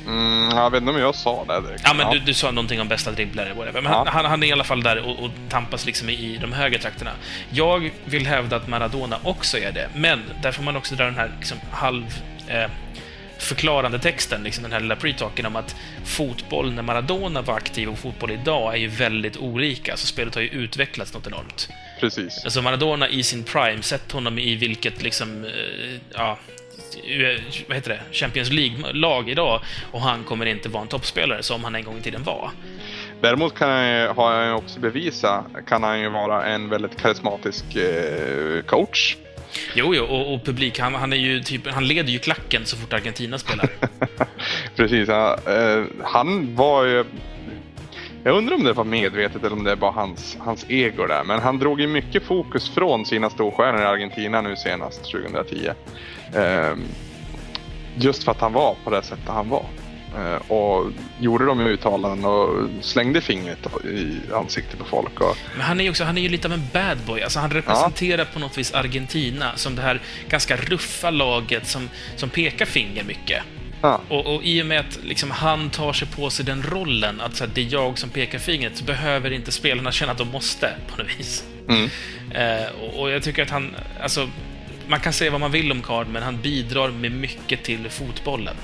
Mm, 0.07 0.57
jag 0.57 0.69
vet 0.71 0.81
inte 0.81 0.91
om 0.93 0.99
jag 0.99 1.15
sa 1.15 1.45
det 1.45 1.61
direkt. 1.67 1.81
Ja, 1.85 1.93
men 1.93 2.11
Du, 2.11 2.19
du 2.19 2.33
sa 2.33 2.51
någonting 2.51 2.81
om 2.81 2.87
bästa 2.87 3.11
dribblare, 3.11 3.53
whatever. 3.53 3.81
Men 3.81 3.91
Ja. 3.91 4.05
han, 4.09 4.25
han, 4.25 4.43
är 4.43 4.47
i 4.47 4.51
alla 4.51 4.63
fall 4.63 4.83
där 4.83 4.97
och, 5.05 5.23
och 5.23 5.29
tampas 5.49 5.85
liksom 5.85 6.09
i, 6.09 6.37
de 6.41 6.53
högre 6.53 6.79
trakterna. 6.79 7.11
Jag 7.49 7.91
vill 8.05 8.27
hävda 8.27 8.55
att 8.55 8.67
Maradona 8.67 9.19
också 9.23 9.57
är 9.57 9.71
det, 9.71 9.89
men 9.95 10.23
där 10.41 10.51
får 10.51 10.63
man 10.63 10.75
också 10.75 10.95
dra 10.95 11.03
den 11.05 11.15
här 11.15 11.31
liksom, 11.39 11.57
halv... 11.71 12.05
Eh, 12.47 12.69
förklarande 13.39 13.99
texten, 13.99 14.43
liksom 14.43 14.63
den 14.63 14.71
här 14.71 14.79
lilla 14.79 14.95
pre-talken 14.95 15.45
om 15.47 15.55
att 15.55 15.75
fotboll 16.05 16.73
när 16.73 16.83
Maradona 16.83 17.41
var 17.41 17.53
aktiv 17.55 17.89
och 17.89 17.99
fotboll 17.99 18.31
idag 18.31 18.73
är 18.73 18.77
ju 18.77 18.87
väldigt 18.87 19.37
olika. 19.37 19.97
Så 19.97 20.07
spelet 20.07 20.35
har 20.35 20.41
ju 20.41 20.47
utvecklats 20.47 21.13
något 21.13 21.27
enormt. 21.27 21.69
Precis. 21.99 22.41
Alltså 22.43 22.61
Maradona 22.61 23.09
i 23.09 23.23
sin 23.23 23.43
prime, 23.43 23.81
sett 23.81 24.11
honom 24.11 24.39
i 24.39 24.55
vilket 24.55 25.01
liksom, 25.01 25.45
eh, 25.45 25.51
ja, 26.13 26.37
vad 27.67 27.75
heter 27.75 27.89
det, 27.89 28.01
Champions 28.11 28.49
League-lag 28.51 29.29
idag 29.29 29.61
och 29.91 30.01
han 30.01 30.23
kommer 30.23 30.45
inte 30.45 30.69
vara 30.69 30.81
en 30.81 30.87
toppspelare 30.87 31.43
som 31.43 31.63
han 31.63 31.75
en 31.75 31.83
gång 31.83 31.97
i 31.97 32.01
tiden 32.01 32.23
var. 32.23 32.51
Däremot 33.21 33.55
kan 33.55 33.69
han 33.69 33.89
ju, 33.89 34.07
har 34.07 34.33
han 34.33 34.47
ju 34.47 34.53
också 34.53 34.79
bevisa, 34.79 35.43
kan 35.67 35.83
han 35.83 35.99
ju 35.99 36.09
vara 36.09 36.45
en 36.45 36.69
väldigt 36.69 37.01
karismatisk 37.01 37.75
eh, 37.75 38.61
coach. 38.61 39.15
Jo, 39.73 39.95
jo, 39.95 40.03
och, 40.03 40.33
och 40.33 40.45
publik, 40.45 40.79
han, 40.79 40.95
han 40.95 41.13
är 41.13 41.17
ju 41.17 41.39
typ, 41.39 41.67
han 41.67 41.87
leder 41.87 42.09
ju 42.09 42.19
klacken 42.19 42.65
så 42.65 42.77
fort 42.77 42.93
Argentina 42.93 43.37
spelar. 43.37 43.69
Precis. 44.75 45.09
Ja, 45.09 45.37
eh, 45.47 45.83
han 46.03 46.55
var 46.55 46.83
ju... 46.83 47.05
Jag 48.23 48.37
undrar 48.37 48.55
om 48.55 48.63
det 48.63 48.73
var 48.73 48.83
medvetet 48.83 49.43
eller 49.43 49.55
om 49.55 49.63
det 49.63 49.75
var 49.75 49.91
hans, 49.91 50.37
hans 50.39 50.65
ego 50.69 51.07
där. 51.07 51.23
Men 51.23 51.39
han 51.39 51.59
drog 51.59 51.81
ju 51.81 51.87
mycket 51.87 52.23
fokus 52.23 52.69
från 52.69 53.05
sina 53.05 53.29
storstjärnor 53.29 53.81
i 53.81 53.85
Argentina 53.85 54.41
nu 54.41 54.55
senast, 54.55 55.11
2010. 55.11 55.69
Eh, 56.35 56.75
just 57.95 58.23
för 58.23 58.31
att 58.31 58.41
han 58.41 58.53
var 58.53 58.75
på 58.83 58.89
det 58.89 59.03
sättet 59.03 59.27
han 59.27 59.49
var. 59.49 59.65
Eh, 60.17 60.51
och 60.51 60.91
gjorde 61.19 61.45
de 61.45 61.59
uttalanden 61.61 62.25
och 62.25 62.49
slängde 62.81 63.21
fingret 63.21 63.59
i 63.85 64.33
ansiktet 64.33 64.79
på 64.79 64.85
folk. 64.85 65.21
Och, 65.21 65.37
Men 65.53 65.61
han 65.61 65.79
är 65.79 65.83
ju 65.83 65.89
också, 65.89 66.03
han 66.03 66.17
är 66.17 66.21
ju 66.21 66.29
lite 66.29 66.47
av 66.47 66.53
en 66.53 66.67
bad 66.73 66.97
boy. 67.05 67.21
Alltså 67.21 67.39
han 67.39 67.51
representerar 67.51 68.25
på 68.25 68.39
något 68.39 68.57
vis 68.57 68.73
Argentina 68.73 69.51
som 69.55 69.75
det 69.75 69.81
här 69.81 70.01
ganska 70.29 70.55
ruffa 70.55 71.09
laget 71.09 71.67
som, 71.67 71.89
som 72.15 72.29
pekar 72.29 72.65
finger 72.65 73.03
mycket. 73.03 73.43
ja, 73.81 74.01
Och, 74.09 74.35
och 74.35 74.43
i 74.43 74.61
och 74.61 74.65
med 74.65 74.79
att 74.79 74.99
liksom, 75.03 75.31
han 75.31 75.69
tar 75.69 75.93
sig 75.93 76.07
på 76.07 76.29
sig 76.29 76.45
den 76.45 76.63
rollen, 76.63 77.21
att 77.21 77.35
så 77.35 77.43
här, 77.43 77.51
det 77.55 77.61
är 77.61 77.73
jag 77.73 77.97
som 77.99 78.09
pekar 78.09 78.39
fingret, 78.39 78.77
så 78.77 78.83
behöver 78.83 79.33
inte 79.33 79.51
spelarna 79.51 79.91
känna 79.91 80.11
att 80.11 80.17
de 80.17 80.27
måste, 80.27 80.69
på 80.87 81.01
något 81.01 81.19
vis. 81.19 81.43
mm, 81.69 81.89
Eh, 82.31 82.67
och, 82.81 82.99
och 83.01 83.11
jag 83.11 83.23
tycker 83.23 83.43
att 83.43 83.49
han, 83.49 83.75
alltså, 84.01 84.29
man 84.87 84.99
kan 84.99 85.13
säga 85.13 85.31
vad 85.31 85.39
man 85.39 85.51
vill 85.51 85.71
om 85.71 85.81
Card, 85.81 86.07
men 86.07 86.23
han 86.23 86.41
bidrar 86.41 86.89
med 86.89 87.11
mycket 87.11 87.63
till 87.63 87.89
fotbollen. 87.89 88.55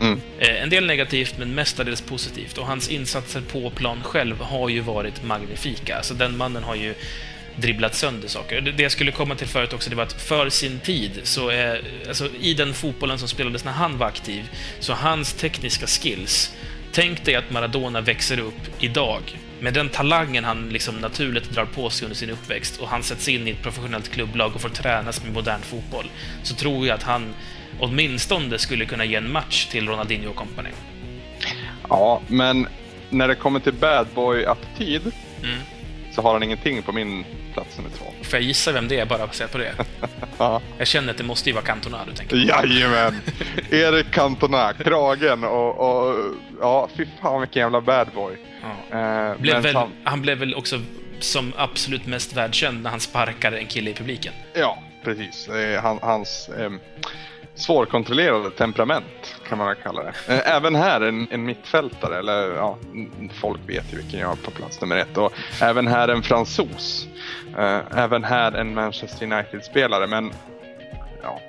mm, 0.00 0.20
Eh, 0.38 0.62
En 0.62 0.70
del 0.70 0.86
negativt, 0.86 1.34
men 1.38 1.54
mestadels 1.54 2.00
positivt. 2.00 2.58
Och 2.58 2.66
hans 2.66 2.88
insatser 2.88 3.40
på 3.40 3.70
plan 3.70 4.00
själv 4.02 4.40
har 4.40 4.68
ju 4.68 4.80
varit 4.80 5.24
magnifika. 5.24 5.96
Alltså 5.96 6.14
den 6.14 6.36
mannen 6.36 6.62
har 6.64 6.74
ju 6.74 6.94
dribblat 7.56 7.94
sönder 7.94 8.28
saker. 8.28 8.60
Det 8.60 8.72
det 8.72 8.82
jag 8.82 8.92
skulle 8.92 9.12
komma 9.12 9.34
till 9.34 9.46
förut 9.46 9.72
också, 9.72 9.90
det 9.90 9.96
var 9.96 10.02
att 10.02 10.22
för 10.22 10.48
sin 10.48 10.80
tid, 10.80 11.20
så 11.22 11.48
är, 11.48 11.80
alltså 12.08 12.28
i 12.40 12.54
den 12.54 12.74
fotbollen 12.74 13.18
som 13.18 13.28
spelades 13.28 13.64
när 13.64 13.72
han 13.72 13.98
var 13.98 14.06
aktiv, 14.06 14.48
så 14.80 14.92
hans 14.92 15.32
tekniska 15.32 15.86
skills, 15.86 16.52
tänk 16.92 17.24
dig 17.24 17.34
att 17.34 17.50
Maradona 17.50 18.00
växer 18.00 18.38
upp 18.40 18.60
idag 18.80 19.20
med 19.62 19.74
den 19.74 19.88
talangen 19.88 20.44
han 20.44 20.68
liksom 20.68 20.96
naturligt 20.96 21.50
drar 21.50 21.64
på 21.64 21.90
sig 21.90 22.04
under 22.04 22.16
sin 22.16 22.30
uppväxt 22.30 22.80
och 22.80 22.88
han 22.88 23.02
sätts 23.02 23.28
in 23.28 23.48
i 23.48 23.50
ett 23.50 23.62
professionellt 23.62 24.08
klubblag 24.08 24.54
och 24.54 24.60
får 24.60 24.68
tränas 24.68 25.24
med 25.24 25.32
modern 25.32 25.60
fotboll, 25.60 26.10
så 26.42 26.54
tror 26.54 26.86
jag 26.86 26.94
att 26.94 27.02
han 27.02 27.34
åtminstone 27.80 28.58
skulle 28.58 28.84
kunna 28.86 29.04
ge 29.04 29.14
en 29.16 29.32
match 29.32 29.66
till 29.66 29.88
Ronaldinho 29.88 30.30
och 30.30 30.36
company. 30.36 30.68
Ja, 31.88 32.22
men 32.28 32.66
när 33.10 33.28
det 33.28 33.34
kommer 33.34 33.60
till 33.60 33.72
bad 33.72 34.06
boy-attityd 34.14 35.12
Mm. 35.42 35.58
så 36.14 36.22
har 36.22 36.32
han 36.32 36.42
ingenting 36.42 36.82
på 36.82 36.92
min 36.92 37.24
plats 37.52 37.76
nummer 37.76 37.90
två. 37.90 38.04
Får 38.22 38.32
jag 38.34 38.42
gissa 38.42 38.72
vem 38.72 38.88
det 38.88 38.98
är 39.00 39.06
bara 39.06 39.32
se 39.32 39.46
på 39.48 39.58
det? 39.58 39.72
Ja. 40.38 40.60
Jag 40.78 40.86
känner 40.86 41.10
att 41.10 41.18
det 41.18 41.24
måste 41.24 41.48
ju 41.48 41.54
vara 41.54 41.64
Cantona 41.64 41.98
du 42.06 42.12
tänker 42.12 42.36
på. 42.36 42.42
Jajamän! 42.42 43.20
Erik 43.70 44.10
Cantona, 44.10 44.72
kragen 44.72 45.44
och, 45.44 45.78
och 45.78 46.16
ja, 46.60 46.88
fy 46.96 47.06
fan 47.22 47.40
vilken 47.40 47.60
jävla 47.60 47.80
bad 47.80 48.08
boy. 48.14 48.36
Ja. 48.90 48.98
Eh, 49.30 49.36
Blev 49.40 49.54
men 49.54 49.62
väl, 49.62 49.72
sam- 49.72 49.92
han 50.04 50.22
blev 50.22 50.38
väl 50.38 50.54
också 50.54 50.80
som 51.20 51.52
absolut 51.56 52.06
mest 52.06 52.32
världskänd 52.36 52.82
när 52.82 52.90
han 52.90 53.00
sparkade 53.00 53.58
en 53.58 53.66
kille 53.66 53.90
i 53.90 53.94
publiken. 53.94 54.32
Ja, 54.54 54.78
precis. 55.04 55.46
Det 55.46 55.58
är 55.62 55.80
han, 55.80 55.98
hans 56.02 56.48
eh, 56.58 56.70
svårkontrollerade 57.54 58.50
temperament 58.50 59.36
kan 59.48 59.58
man 59.58 59.66
väl 59.66 59.76
kalla 59.82 60.02
det. 60.02 60.12
Eh, 60.28 60.54
även 60.56 60.74
här 60.74 61.00
en, 61.00 61.26
en 61.30 61.44
mittfältare, 61.44 62.18
eller 62.18 62.54
ja, 62.56 62.78
folk 63.40 63.60
vet 63.66 63.92
ju 63.92 63.96
vilken 63.96 64.20
jag 64.20 64.28
har 64.28 64.36
på 64.36 64.50
plats 64.50 64.80
nummer 64.80 64.96
ett. 64.96 65.16
Och 65.18 65.32
även 65.62 65.86
här 65.86 66.08
en 66.08 66.22
fransos. 66.22 67.06
Eh, 67.58 67.80
även 67.96 68.24
här 68.24 68.52
en 68.52 68.74
Manchester 68.74 69.32
United-spelare, 69.32 70.06
men 70.06 70.32
ja, 71.22 71.40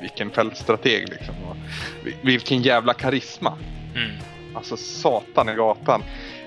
vilken 0.00 0.30
fältstrateg 0.30 1.08
liksom. 1.08 1.34
Och 1.48 1.56
vi- 2.04 2.16
vilken 2.22 2.62
jävla 2.62 2.94
karisma. 2.94 3.58
Mm. 3.96 4.10
Alltså 4.54 4.76
satan 4.76 5.48
i 5.48 5.54
gatan. 5.54 6.02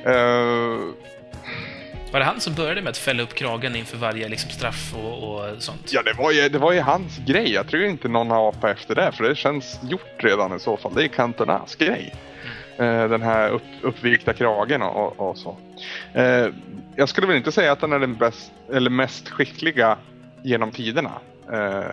Eh, 0.06 0.78
Var 2.14 2.20
det 2.20 2.26
han 2.26 2.40
som 2.40 2.54
började 2.54 2.82
med 2.82 2.90
att 2.90 2.98
fälla 2.98 3.24
upp 3.24 3.34
kragen 3.34 3.76
inför 3.76 3.98
varje 3.98 4.28
liksom, 4.28 4.50
straff 4.50 4.94
och, 4.96 5.24
och 5.24 5.64
sånt? 5.64 5.90
Ja, 5.94 6.04
det 6.04 6.14
var, 6.14 6.32
ju, 6.32 6.50
det 6.50 6.60
var 6.60 6.72
ju 6.72 6.80
hans 6.80 7.18
grej. 7.18 7.54
Jag 7.54 7.68
tror 7.68 7.84
inte 7.84 8.08
någon 8.08 8.30
har 8.30 8.50
apat 8.50 8.78
efter 8.78 8.96
det, 8.96 9.12
för 9.12 9.24
det 9.24 9.36
känns 9.36 9.80
gjort 9.84 10.16
redan 10.18 10.56
i 10.56 10.60
så 10.60 10.78
fall. 10.78 10.94
Det 10.96 11.04
är 11.04 11.08
Cantonas 11.08 11.76
grej. 11.76 12.16
Eh, 12.78 13.10
den 13.10 13.22
här 13.22 13.50
upp, 13.50 13.62
uppvikta 13.82 14.34
kragen 14.34 14.82
och, 14.82 15.20
och, 15.20 15.38
så. 15.38 15.58
Eh, 16.14 16.48
jag 16.96 17.10
skulle 17.10 17.28
väl 17.28 17.38
inte 17.38 17.52
säga 17.52 17.72
att 17.72 17.82
han 17.82 17.94
är 17.94 18.00
den 18.00 18.16
bäst, 18.16 18.52
eller 18.74 18.90
mest 18.90 19.30
skickliga 19.30 19.98
genom 20.44 20.72
tiderna. 20.72 21.12
Eh, 21.52 21.84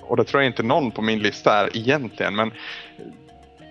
och 0.00 0.16
det 0.16 0.24
tror 0.24 0.42
jag 0.42 0.50
inte 0.50 0.62
någon 0.62 0.90
på 0.90 1.02
min 1.02 1.18
lista 1.18 1.52
är 1.52 1.76
egentligen, 1.76 2.36
men 2.36 2.52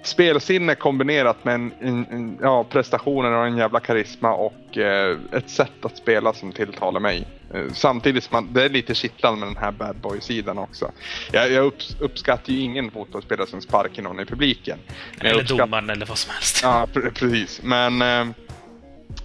spelsinne 0.03 0.75
kombinerat 0.75 1.43
med 1.45 1.55
en, 1.55 1.71
en, 1.81 2.05
en, 2.11 2.37
ja, 2.41 2.63
prestationer 2.63 3.31
och 3.31 3.45
en 3.47 3.57
jävla 3.57 3.79
karisma 3.79 4.33
och 4.33 4.77
eh, 4.77 5.17
ett 5.31 5.49
sätt 5.49 5.71
att 5.85 5.97
spela 5.97 6.33
som 6.33 6.51
tilltalar 6.51 6.99
mig. 6.99 7.27
Eh, 7.53 7.61
samtidigt 7.73 8.23
som 8.23 8.33
man, 8.35 8.53
det 8.53 8.63
är 8.63 8.69
lite 8.69 8.95
kittlande 8.95 9.39
med 9.39 9.47
den 9.55 9.63
här 9.63 9.71
bad 9.71 9.95
boy-sidan 9.95 10.57
också. 10.57 10.91
Jag, 11.31 11.51
jag 11.51 11.65
upps, 11.65 11.95
uppskattar 11.99 12.53
ju 12.53 12.59
ingen 12.59 12.91
fotbollsspelare 12.91 13.47
som 13.47 13.61
sparkar 13.61 14.03
någon 14.03 14.19
i 14.19 14.25
publiken. 14.25 14.79
Eller 15.19 15.33
uppskatt- 15.41 15.57
domaren 15.57 15.89
eller 15.89 16.05
vad 16.05 16.17
som 16.17 16.33
helst. 16.33 16.59
Ja, 16.63 16.87
pre- 16.93 17.13
precis. 17.13 17.61
Men 17.63 18.01
eh, 18.01 18.27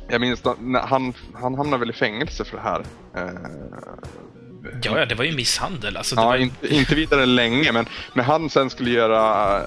jag 0.09 0.21
minns 0.21 0.41
då, 0.43 0.57
han, 0.89 1.13
han 1.35 1.55
hamnade 1.55 1.81
väl 1.81 1.91
i 1.91 1.93
fängelse 1.93 2.45
för 2.45 2.57
det 2.57 2.63
här. 2.63 2.81
Eh, 3.17 3.33
Ja, 4.83 4.99
ja, 4.99 5.07
det 5.07 5.15
var 5.15 5.25
ju 5.25 5.33
misshandel. 5.37 5.97
Alltså, 5.97 6.15
det 6.17 6.23
Ja, 6.23 6.27
var 6.27 6.37
inte, 6.37 6.75
inte 6.75 6.95
vidare 6.95 7.27
länge, 7.27 7.73
men 7.73 7.87
när 8.15 8.25
han 8.25 8.51
sen 8.51 8.71
skulle 8.71 8.91
göra 8.91 9.61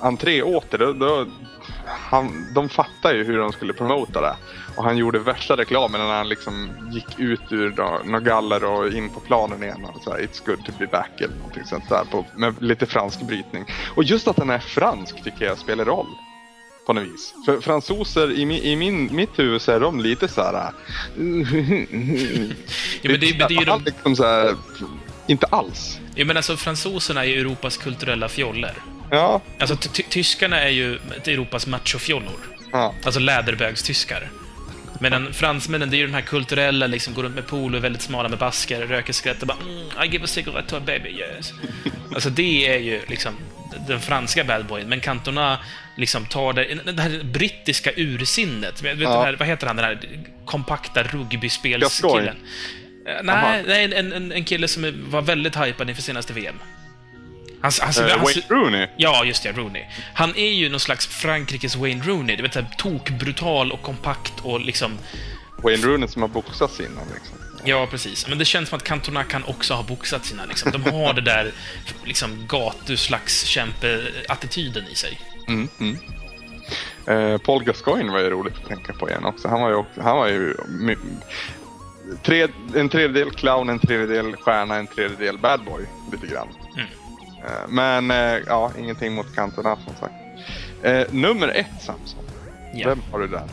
entré 0.00 0.42
åter, 0.42 0.78
då, 0.78 0.92
då 0.92 1.26
han, 1.86 2.46
de 2.54 2.68
fattade 2.68 3.14
ju 3.14 3.24
hur 3.24 3.38
de 3.38 3.52
skulle 3.52 3.72
promota 3.72 4.20
det. 4.20 4.36
Och 4.76 4.84
han 4.84 4.96
gjorde 4.96 5.18
värsta 5.18 5.56
reklamen 5.56 6.00
när 6.00 6.16
han 6.16 6.28
liksom 6.28 6.70
gick 6.92 7.18
ut 7.18 7.52
ur 7.52 7.74
några 8.04 8.20
galler 8.20 8.64
och 8.64 8.92
in 8.92 9.10
på 9.10 9.20
planen 9.20 9.62
igen. 9.62 9.84
Och 9.94 10.02
så 10.02 10.10
här, 10.10 10.18
It's 10.18 10.46
good 10.46 10.64
to 10.64 10.72
be 10.78 10.86
back 10.86 11.10
eller 11.20 11.34
någonting 11.34 11.64
sånt 11.64 11.88
där 11.88 12.04
på, 12.10 12.24
med 12.36 12.62
lite 12.62 12.86
fransk 12.86 13.20
brytning. 13.22 13.64
Och 13.94 14.04
just 14.04 14.28
att 14.28 14.36
den 14.36 14.50
är 14.50 14.58
fransk 14.58 15.24
tycker 15.24 15.44
jag 15.44 15.58
spelar 15.58 15.84
roll. 15.84 16.06
På 16.86 16.92
något 16.92 17.04
vis. 17.04 17.34
För 17.46 17.60
fransoser 17.60 18.32
i, 18.32 18.46
mi, 18.46 18.62
i 18.62 18.76
min, 18.76 19.16
mitt 19.16 19.38
huvud 19.38 19.62
så 19.62 19.72
är 19.72 19.80
de 19.80 20.00
lite 20.00 20.28
så 20.28 20.42
här. 20.42 20.52
Ja, 23.02 23.10
men 23.10 23.20
det, 23.20 23.38
men 23.38 23.48
det 23.48 23.54
är 23.54 23.66
de... 23.66 23.82
liksom 23.86 24.16
så 24.16 24.24
här, 24.24 24.54
inte 25.26 25.46
alls. 25.46 25.98
Ja, 26.14 26.24
men 26.24 26.36
alltså, 26.36 26.56
fransoserna 26.56 27.24
är 27.24 27.38
Europas 27.38 27.76
kulturella 27.76 28.28
fjoller. 28.28 28.74
Ja, 29.10 29.40
Alltså, 29.58 29.76
ty- 29.76 29.88
ty- 29.92 30.02
tyskarna 30.02 30.60
är 30.60 30.68
ju 30.68 30.98
Europas 31.26 31.66
machofjollor. 31.66 32.40
ja. 32.72 32.94
Alltså 33.04 33.20
läderbögstyskar. 33.20 34.30
Medan 35.00 35.32
fransmännen, 35.32 35.90
det 35.90 35.96
är 35.96 35.98
ju 35.98 36.06
den 36.06 36.14
här 36.14 36.20
kulturella, 36.22 36.86
liksom, 36.86 37.14
går 37.14 37.22
runt 37.22 37.34
med 37.34 37.46
polo, 37.46 37.78
väldigt 37.78 38.02
smala 38.02 38.28
med 38.28 38.38
basker, 38.38 38.80
röker 38.86 39.12
skvätt 39.12 39.40
och 39.42 39.48
bara 39.48 39.58
mm, 39.62 40.04
I 40.04 40.12
give 40.12 40.24
a 40.24 40.26
cigarette 40.26 40.68
to 40.70 40.76
a 40.76 40.80
baby, 40.86 41.08
yes. 41.08 41.52
Alltså 42.14 42.30
det 42.30 42.68
är 42.74 42.78
ju 42.78 43.00
liksom 43.06 43.34
den 43.88 44.00
franska 44.00 44.44
badboyen, 44.44 44.88
men 44.88 45.00
Cantona 45.00 45.58
liksom 45.96 46.26
tar 46.26 46.52
det, 46.52 46.74
det 46.92 47.02
här 47.02 47.24
brittiska 47.24 47.90
ursinnet. 47.96 48.82
Vet, 48.82 48.98
Ja. 48.98 49.22
här, 49.22 49.36
vad 49.38 49.48
heter 49.48 49.66
han, 49.66 49.76
den 49.76 49.84
här 49.84 49.98
kompakta 50.44 51.02
rugbyspelskillen? 51.02 52.36
Eh, 53.06 53.14
Nej, 53.22 53.64
nej 53.66 53.94
en, 53.94 54.12
en, 54.12 54.32
en 54.32 54.44
kille 54.44 54.68
som 54.68 55.04
var 55.10 55.22
väldigt 55.22 55.56
hypad 55.56 55.90
inför 55.90 56.02
senaste 56.02 56.32
VM. 56.32 56.54
Han, 57.62 57.72
han, 57.80 57.92
han, 57.94 58.04
Eh, 58.04 58.10
han, 58.10 58.20
Wayne 58.24 58.42
Rooney. 58.48 58.86
Ja, 58.96 59.24
just 59.24 59.42
det, 59.42 59.52
Rooney. 59.52 59.84
Han 60.14 60.36
är 60.36 60.50
ju 60.50 60.68
någon 60.68 60.80
slags 60.80 61.06
Frankrikes 61.06 61.76
Wayne 61.76 62.04
Rooney. 62.04 62.36
Du 62.36 62.42
vet, 62.42 62.52
så 62.52 62.60
här, 62.60 62.68
tokbrutal 62.78 63.72
och 63.72 63.82
kompakt 63.82 64.32
och 64.42 64.60
liksom... 64.60 64.98
Wayne 65.62 65.86
Rooney 65.86 66.08
som 66.08 66.22
har 66.22 66.28
boxats 66.28 66.80
innan 66.80 67.04
liksom. 67.14 67.38
Ja, 67.64 67.86
precis. 67.90 68.28
Men 68.28 68.38
det 68.38 68.44
känns 68.44 68.68
som 68.68 68.76
att 68.76 68.84
Cantona 68.84 69.24
kan 69.24 69.44
också 69.44 69.74
ha 69.74 69.82
boxat 69.82 70.24
sina, 70.24 70.44
liksom. 70.44 70.72
De 70.72 70.82
har 70.82 71.12
det 71.12 71.20
där, 71.20 71.52
liksom, 72.04 72.46
gatuslagskämpe-attityden 72.48 74.84
i 74.92 74.94
sig. 74.94 75.20
Mm, 75.48 75.68
mm. 75.80 75.96
Eh, 77.06 77.38
Paul 77.38 77.64
Gascoigne 77.64 78.12
var 78.12 78.20
ju 78.20 78.30
roligt 78.30 78.54
att 78.62 78.68
tänka 78.68 78.92
på 78.92 79.08
igen 79.08 79.24
också. 79.24 79.48
Han 79.48 79.60
var 79.60 79.68
ju, 79.68 79.74
också, 79.74 80.00
han 80.00 80.16
var 80.16 80.28
ju 80.28 80.54
tre, 82.22 82.48
en 82.74 82.88
tredjedel 82.88 83.30
clown, 83.30 83.68
en 83.68 83.78
tredjedel 83.78 84.36
stjärna, 84.36 84.76
en 84.76 84.86
tredjedel 84.86 85.38
bad 85.38 85.64
boy. 85.64 85.86
Lite 86.12 86.26
grann. 86.26 86.48
Mm. 86.76 86.86
Eh, 87.44 87.68
men 87.68 88.10
eh, 88.10 88.38
ja, 88.46 88.72
ingenting 88.78 89.14
mot 89.14 89.34
Cantona 89.34 89.76
som 89.76 89.94
sagt. 90.00 90.14
Eh, 90.82 91.02
nummer 91.10 91.48
ett 91.48 91.66
Samson. 91.80 92.24
Ja. 92.74 92.88
Vem 92.88 93.02
har 93.12 93.18
du 93.18 93.28
där? 93.28 93.48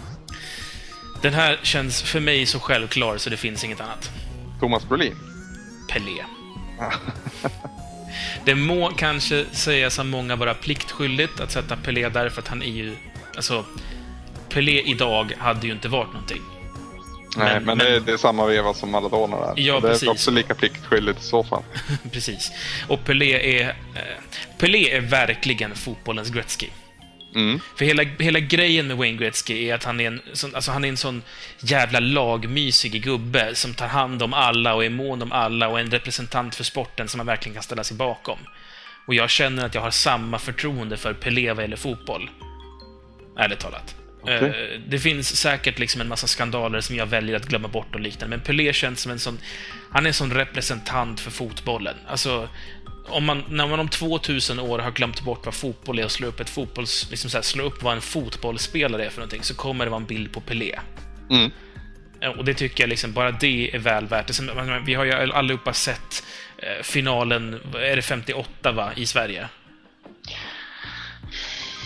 Den 1.22 1.34
här 1.34 1.60
känns 1.64 2.02
för 2.02 2.20
mig 2.20 2.46
så 2.46 2.60
självklar 2.60 3.18
så 3.18 3.30
det 3.30 3.38
finns 3.38 3.64
inget 3.64 3.82
annat. 3.82 4.12
Thomas 4.60 4.88
Brolin? 4.88 5.16
Pelé. 5.92 6.24
Det 8.46 8.56
må 8.56 8.90
kanske 8.90 9.46
sägas 9.52 10.00
av 10.00 10.06
många 10.06 10.36
vara 10.36 10.54
pliktskyldigt 10.54 11.40
att 11.40 11.52
sätta 11.52 11.76
Pelé 11.76 12.10
där, 12.10 12.30
för 12.30 12.42
att 12.42 12.48
han 12.48 12.62
är 12.62 12.72
ju... 12.72 12.96
Alltså, 13.36 13.66
Pelé 14.50 14.82
idag 14.82 15.34
hade 15.38 15.68
ju 15.68 15.74
inte 15.74 15.88
varit 15.88 16.14
någonting. 16.14 16.42
Nej, 17.36 17.54
Men- 17.54 17.64
men, 17.64 17.78
men- 17.78 17.88
det, 17.88 18.00
det 18.00 18.12
är 18.12 18.18
samma 18.18 18.46
veva 18.46 18.74
som 18.74 18.92
Maradona 18.92 19.38
där. 19.40 19.54
Ja, 19.58 19.76
det 19.80 19.82
precis. 19.88 20.04
är 20.08 20.12
också 20.12 20.32
lika 20.32 20.56
pliktskyldigt 20.56 21.20
i 21.20 21.24
så 21.24 21.44
fall. 21.44 21.64
Precis. 22.12 22.52
Och 22.88 23.04
Pelé 23.06 23.60
är... 23.60 23.68
Eh, 23.70 24.02
Pelé 24.58 24.90
är 24.92 25.02
verkligen 25.02 25.76
fotbollens 25.76 26.30
Gretzky. 26.30 26.68
Mm. 27.36 27.60
För 27.76 27.86
hela, 27.86 28.04
hela 28.04 28.40
grejen 28.40 28.88
med 28.88 28.98
Wayne 28.98 29.18
Gretzky 29.18 29.68
är 29.70 29.76
att 29.76 29.84
han 29.84 30.00
är, 30.00 30.08
en 30.08 30.22
sån, 30.34 30.56
alltså 30.56 30.72
han 30.72 30.86
är 30.86 30.90
en 30.90 30.98
sån 30.98 31.24
jävla 31.60 32.00
lagmysig 32.00 33.04
gubbe 33.04 33.56
som 33.56 33.74
tar 33.74 33.88
hand 33.88 34.24
om 34.24 34.34
alla 34.34 34.74
och 34.74 34.86
är 34.86 34.90
mån 34.90 35.22
om 35.22 35.32
alla 35.32 35.68
och 35.68 35.78
är 35.80 35.84
en 35.84 35.92
representant 35.92 36.56
för 36.56 36.64
sporten 36.64 37.08
som 37.08 37.18
man 37.18 37.26
verkligen 37.28 37.54
kan 37.54 37.64
ställa 37.64 37.84
sig 37.84 37.98
bakom. 37.98 38.38
Och 39.08 39.16
jag 39.16 39.30
känner 39.30 39.66
att 39.66 39.76
jag 39.76 39.82
har 39.82 39.92
samma 39.92 40.40
förtroende 40.40 40.98
för 40.98 41.14
Pelé 41.14 41.54
vad 41.54 41.64
gäller 41.64 41.78
fotboll. 41.78 42.30
Ärligt 43.40 43.60
talat. 43.60 43.96
Okej. 44.38 44.74
Eh, 44.74 44.80
Det 44.88 45.00
finns 45.00 45.36
säkert 45.36 45.80
liksom 45.80 46.02
en 46.02 46.08
massa 46.08 46.28
skandaler 46.28 46.82
som 46.82 46.96
jag 46.96 47.06
väljer 47.06 47.36
att 47.36 47.46
glömma 47.46 47.68
bort 47.68 47.96
och 47.96 48.02
liknande, 48.02 48.38
men 48.38 48.46
Pelé 48.46 48.74
känns 48.74 49.02
som 49.02 49.12
en 49.12 49.20
sån... 49.20 49.40
Han 49.92 50.06
är 50.06 50.08
en 50.08 50.14
sån 50.14 50.34
representant 50.34 51.20
för 51.20 51.32
fotbollen. 51.32 51.96
Alltså, 52.08 52.50
om 53.08 53.26
man, 53.26 53.44
när 53.50 53.68
man 53.68 53.80
om 53.80 53.90
2000 53.90 54.60
år 54.60 54.80
har 54.80 54.92
glömt 54.92 55.22
bort 55.22 55.46
vad 55.46 55.54
fotboll 55.56 56.00
är 56.00 56.06
och 56.06 56.12
slår 56.12 56.28
upp 56.28 56.40
ett 56.40 56.50
fotbolls... 56.50 57.08
Liksom 57.12 57.30
så 57.30 57.38
här, 57.38 57.42
slår 57.44 57.64
upp 57.66 57.84
vad 57.84 57.94
en 57.96 58.02
fotbollsspelare 58.02 59.06
är 59.06 59.10
för 59.10 59.18
någonting, 59.20 59.44
så 59.44 59.56
kommer 59.56 59.86
det 59.86 59.92
vara 59.92 60.02
en 60.02 60.08
bild 60.08 60.32
på 60.34 60.42
Pelé. 60.42 60.80
Mm. 61.30 61.52
Eh, 62.22 62.30
Och 62.30 62.46
det 62.46 62.54
tycker 62.54 62.84
jag 62.84 62.90
liksom, 62.90 63.14
bara 63.14 63.32
det 63.32 63.76
är 63.76 63.80
väl 63.80 64.08
värt 64.08 64.28
det. 64.28 64.82
Vi 64.86 64.94
har 64.94 65.06
ju 65.06 65.12
allihopa 65.14 65.74
sett 65.74 66.24
eh, 66.58 66.84
finalen, 66.84 67.60
är 67.76 67.96
det 67.96 68.02
58 68.02 68.72
va, 68.72 68.92
i 68.96 69.06
Sverige? 69.06 69.48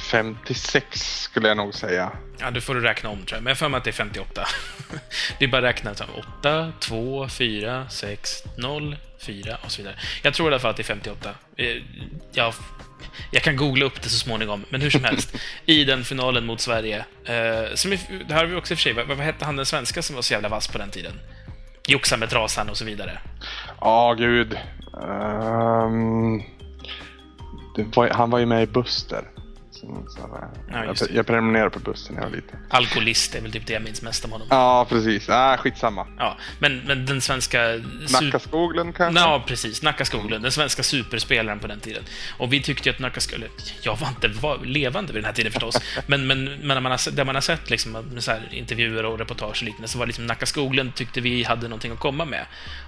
56 0.10 1.22
skulle 1.22 1.48
jag 1.48 1.58
nog 1.58 1.74
säga. 1.74 2.12
Ja, 2.40 2.52
du 2.52 2.62
får 2.62 2.76
du 2.76 2.82
räkna 2.82 3.10
om 3.10 3.18
tror 3.18 3.38
jag. 3.38 3.44
Men 3.44 3.52
jag 3.52 3.58
för 3.58 3.70
mig 3.70 3.78
att 3.78 3.84
det 3.84 3.90
är 3.90 3.92
58. 3.92 4.48
det 5.40 5.46
är 5.46 5.50
bara 5.50 5.58
att 5.58 5.64
räkna 5.64 5.96
så 5.96 6.04
8, 6.40 6.72
2, 6.80 7.28
4, 7.28 7.90
6, 7.90 8.44
0, 8.58 8.98
4 9.20 9.58
och 9.64 9.72
så 9.72 9.82
vidare. 9.82 9.96
Jag 10.22 10.34
tror 10.34 10.50
i 10.50 10.54
alla 10.54 10.60
fall 10.60 10.72
att 10.72 10.78
det 10.78 10.82
är 10.82 10.96
58. 10.96 11.30
Eh, 11.58 11.66
jag, 12.32 12.54
jag 13.32 13.44
kan 13.44 13.56
googla 13.56 13.86
upp 13.86 14.02
det 14.02 14.10
så 14.10 14.20
småningom, 14.20 14.66
men 14.70 14.82
hur 14.82 14.90
som 14.90 15.04
helst. 15.04 15.36
I 15.66 15.84
den 15.84 16.04
finalen 16.04 16.46
mot 16.46 16.62
Sverige, 16.62 17.06
eh, 17.26 17.76
som 17.76 17.92
är, 17.92 18.00
det 18.28 18.34
här 18.34 18.42
har 18.42 18.46
vi 18.46 18.56
också 18.56 18.74
i 18.74 18.76
och 18.76 18.80
för 18.80 18.84
sig, 18.84 18.94
vad, 18.94 19.08
vad 19.08 19.18
hette 19.18 19.46
han 19.46 19.56
den 19.56 19.66
svenska 19.66 20.02
som 20.02 20.16
var 20.16 20.22
så 20.22 20.34
jävla 20.34 20.50
vass 20.50 20.68
på 20.68 20.78
den 20.78 20.90
tiden? 20.90 21.14
Joxa 21.88 22.18
med 22.18 22.30
trasan 22.30 22.70
och 22.70 22.78
så 22.78 22.86
vidare. 22.86 23.20
Ja, 23.82 24.14
gud. 24.14 24.58
Um, 24.94 26.44
var, 27.96 28.10
han 28.10 28.30
var 28.30 28.40
ju 28.40 28.46
med 28.46 28.64
i 28.64 28.68
Buster. 28.68 29.24
Så, 29.80 30.52
ja, 30.72 30.86
jag, 30.86 30.98
jag 31.14 31.28
prenumererade 31.28 31.70
på 31.70 31.80
bussen 31.80 32.16
när 32.16 32.22
jag 32.22 32.30
var 32.30 32.36
liten. 32.36 32.60
Alkoholist 32.70 33.36
är 33.36 33.42
väl 33.42 33.52
typ 33.52 33.68
det 33.68 33.74
jag 33.74 33.82
minns 33.82 34.02
mest 34.02 34.26
om 34.26 34.32
honom. 34.32 34.48
Ja, 34.50 34.86
precis. 34.90 35.30
Ah, 35.30 35.58
skitsamma. 35.58 36.08
Ja, 36.18 36.38
men, 36.60 36.78
men 36.80 37.06
den 37.06 37.22
svenska... 37.22 37.82
Nacka 38.14 38.40
Skoglund 38.40 38.96
kanske? 38.96 39.22
Ja, 39.22 39.44
precis. 39.48 39.82
Nacka 39.82 40.06
Skoglund. 40.06 40.44
Den 40.44 40.52
svenska 40.52 40.84
superspelaren 40.84 41.60
på 41.60 41.68
den 41.68 41.80
tiden. 41.80 42.04
Och 42.38 42.54
vi 42.54 42.62
tyckte 42.64 42.90
ju 42.90 42.96
att 42.96 43.00
Nacka 43.00 43.20
Skoglund... 43.20 43.54
Jag 43.82 43.96
var 43.96 44.08
inte 44.08 44.28
var 44.28 44.58
levande 44.66 45.14
vid 45.14 45.24
den 45.24 45.26
här 45.26 45.34
tiden 45.34 45.52
förstås. 45.52 45.82
men, 46.08 46.28
men, 46.28 46.46
men 46.46 46.84
man 46.84 46.92
har, 46.92 47.12
där 47.12 47.26
man 47.26 47.36
har 47.36 47.42
sett 47.42 47.70
liksom, 47.70 48.06
så 48.20 48.32
här, 48.32 48.50
intervjuer 48.52 49.06
och 49.06 49.20
reportage 49.20 49.62
och 49.62 49.64
liknande 49.64 49.88
så 49.88 50.00
var 50.00 50.06
liksom 50.06 50.26
Nacka 50.26 50.46
Skoglund 50.46 50.96
tyckte 50.96 51.22
vi 51.22 51.44
hade 51.44 51.68
någonting 51.68 51.92
att 51.92 52.00
komma 52.00 52.26
med. 52.26 52.46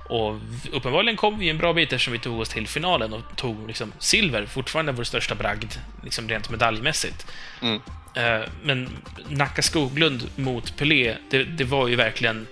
Och 0.09 0.35
uppenbarligen 0.71 1.17
kom 1.17 1.39
vi 1.39 1.49
en 1.49 1.57
bra 1.57 1.73
bit 1.73 1.93
eftersom 1.93 2.13
vi 2.13 2.19
tog 2.19 2.39
oss 2.39 2.49
till 2.49 2.67
finalen 2.67 3.13
och 3.13 3.21
tog 3.35 3.67
liksom, 3.67 3.93
silver. 3.99 4.45
Fortfarande 4.45 4.91
vår 4.91 5.03
största 5.03 5.35
bragd, 5.35 5.73
liksom 6.03 6.29
rent 6.29 6.49
medaljmässigt. 6.81 7.27
Mm. 7.61 7.81
Uh, 8.17 8.47
men 8.63 8.89
Nacka 9.29 9.61
Skoglund 9.61 10.29
mot 10.35 10.77
Pelé, 10.77 11.15
det, 11.29 11.43
det, 11.43 11.63
var 11.63 11.87
ju 11.87 11.95
verkligen 11.95 12.47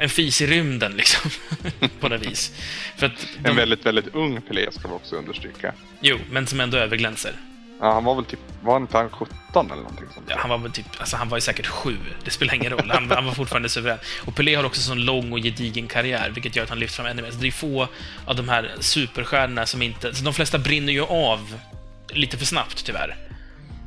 en 0.00 0.08
fis 0.08 0.40
i 0.42 0.46
rymden, 0.46 0.92
liksom. 0.92 1.30
på 2.00 2.08
något 2.08 2.26
vis. 2.26 2.52
För 2.96 3.06
att 3.06 3.26
de... 3.38 3.50
En 3.50 3.56
väldigt, 3.56 3.86
väldigt 3.86 4.14
ung 4.14 4.40
Pelé 4.40 4.72
ska 4.72 4.88
vi 4.88 4.94
också 4.94 5.16
understryka. 5.16 5.72
Jo, 6.00 6.18
men 6.30 6.46
som 6.46 6.60
ändå 6.60 6.78
överglänser. 6.78 7.32
Ja, 7.80 7.92
han 7.92 8.04
var 8.04 8.14
väl 8.14 8.24
typ, 8.24 8.40
var 8.62 8.76
inte 8.76 8.96
han 8.96 9.10
17 9.10 9.70
eller 9.70 9.82
någonting 9.82 10.06
sånt? 10.14 10.26
Ja, 10.28 10.36
han 10.38 10.50
var 10.50 10.58
väl 10.58 10.72
typ, 10.72 10.86
alltså 10.98 11.16
han 11.16 11.28
var 11.28 11.36
ju 11.36 11.40
säkert 11.40 11.66
sju. 11.66 11.96
Det 12.24 12.30
spelar 12.30 12.54
ingen 12.54 12.72
roll. 12.72 12.90
Han, 12.90 13.10
han 13.10 13.26
var 13.26 13.32
fortfarande 13.32 13.68
suverän. 13.68 13.98
Och 14.24 14.34
Pelé 14.34 14.54
har 14.54 14.64
också 14.64 14.80
sån 14.80 15.04
lång 15.04 15.32
och 15.32 15.38
gedigen 15.38 15.88
karriär, 15.88 16.30
vilket 16.30 16.56
gör 16.56 16.62
att 16.62 16.70
han 16.70 16.78
lyfts 16.78 16.96
fram 16.96 17.06
ännu 17.06 17.22
mer. 17.22 17.30
Så 17.30 17.38
det 17.38 17.46
är 17.46 17.52
få 17.52 17.88
av 18.26 18.36
de 18.36 18.48
här 18.48 18.70
superstjärnorna 18.80 19.66
som 19.66 19.82
inte... 19.82 20.14
Så 20.14 20.24
de 20.24 20.34
flesta 20.34 20.58
brinner 20.58 20.92
ju 20.92 21.02
av 21.02 21.58
lite 22.08 22.36
för 22.38 22.46
snabbt, 22.46 22.84
tyvärr. 22.84 23.16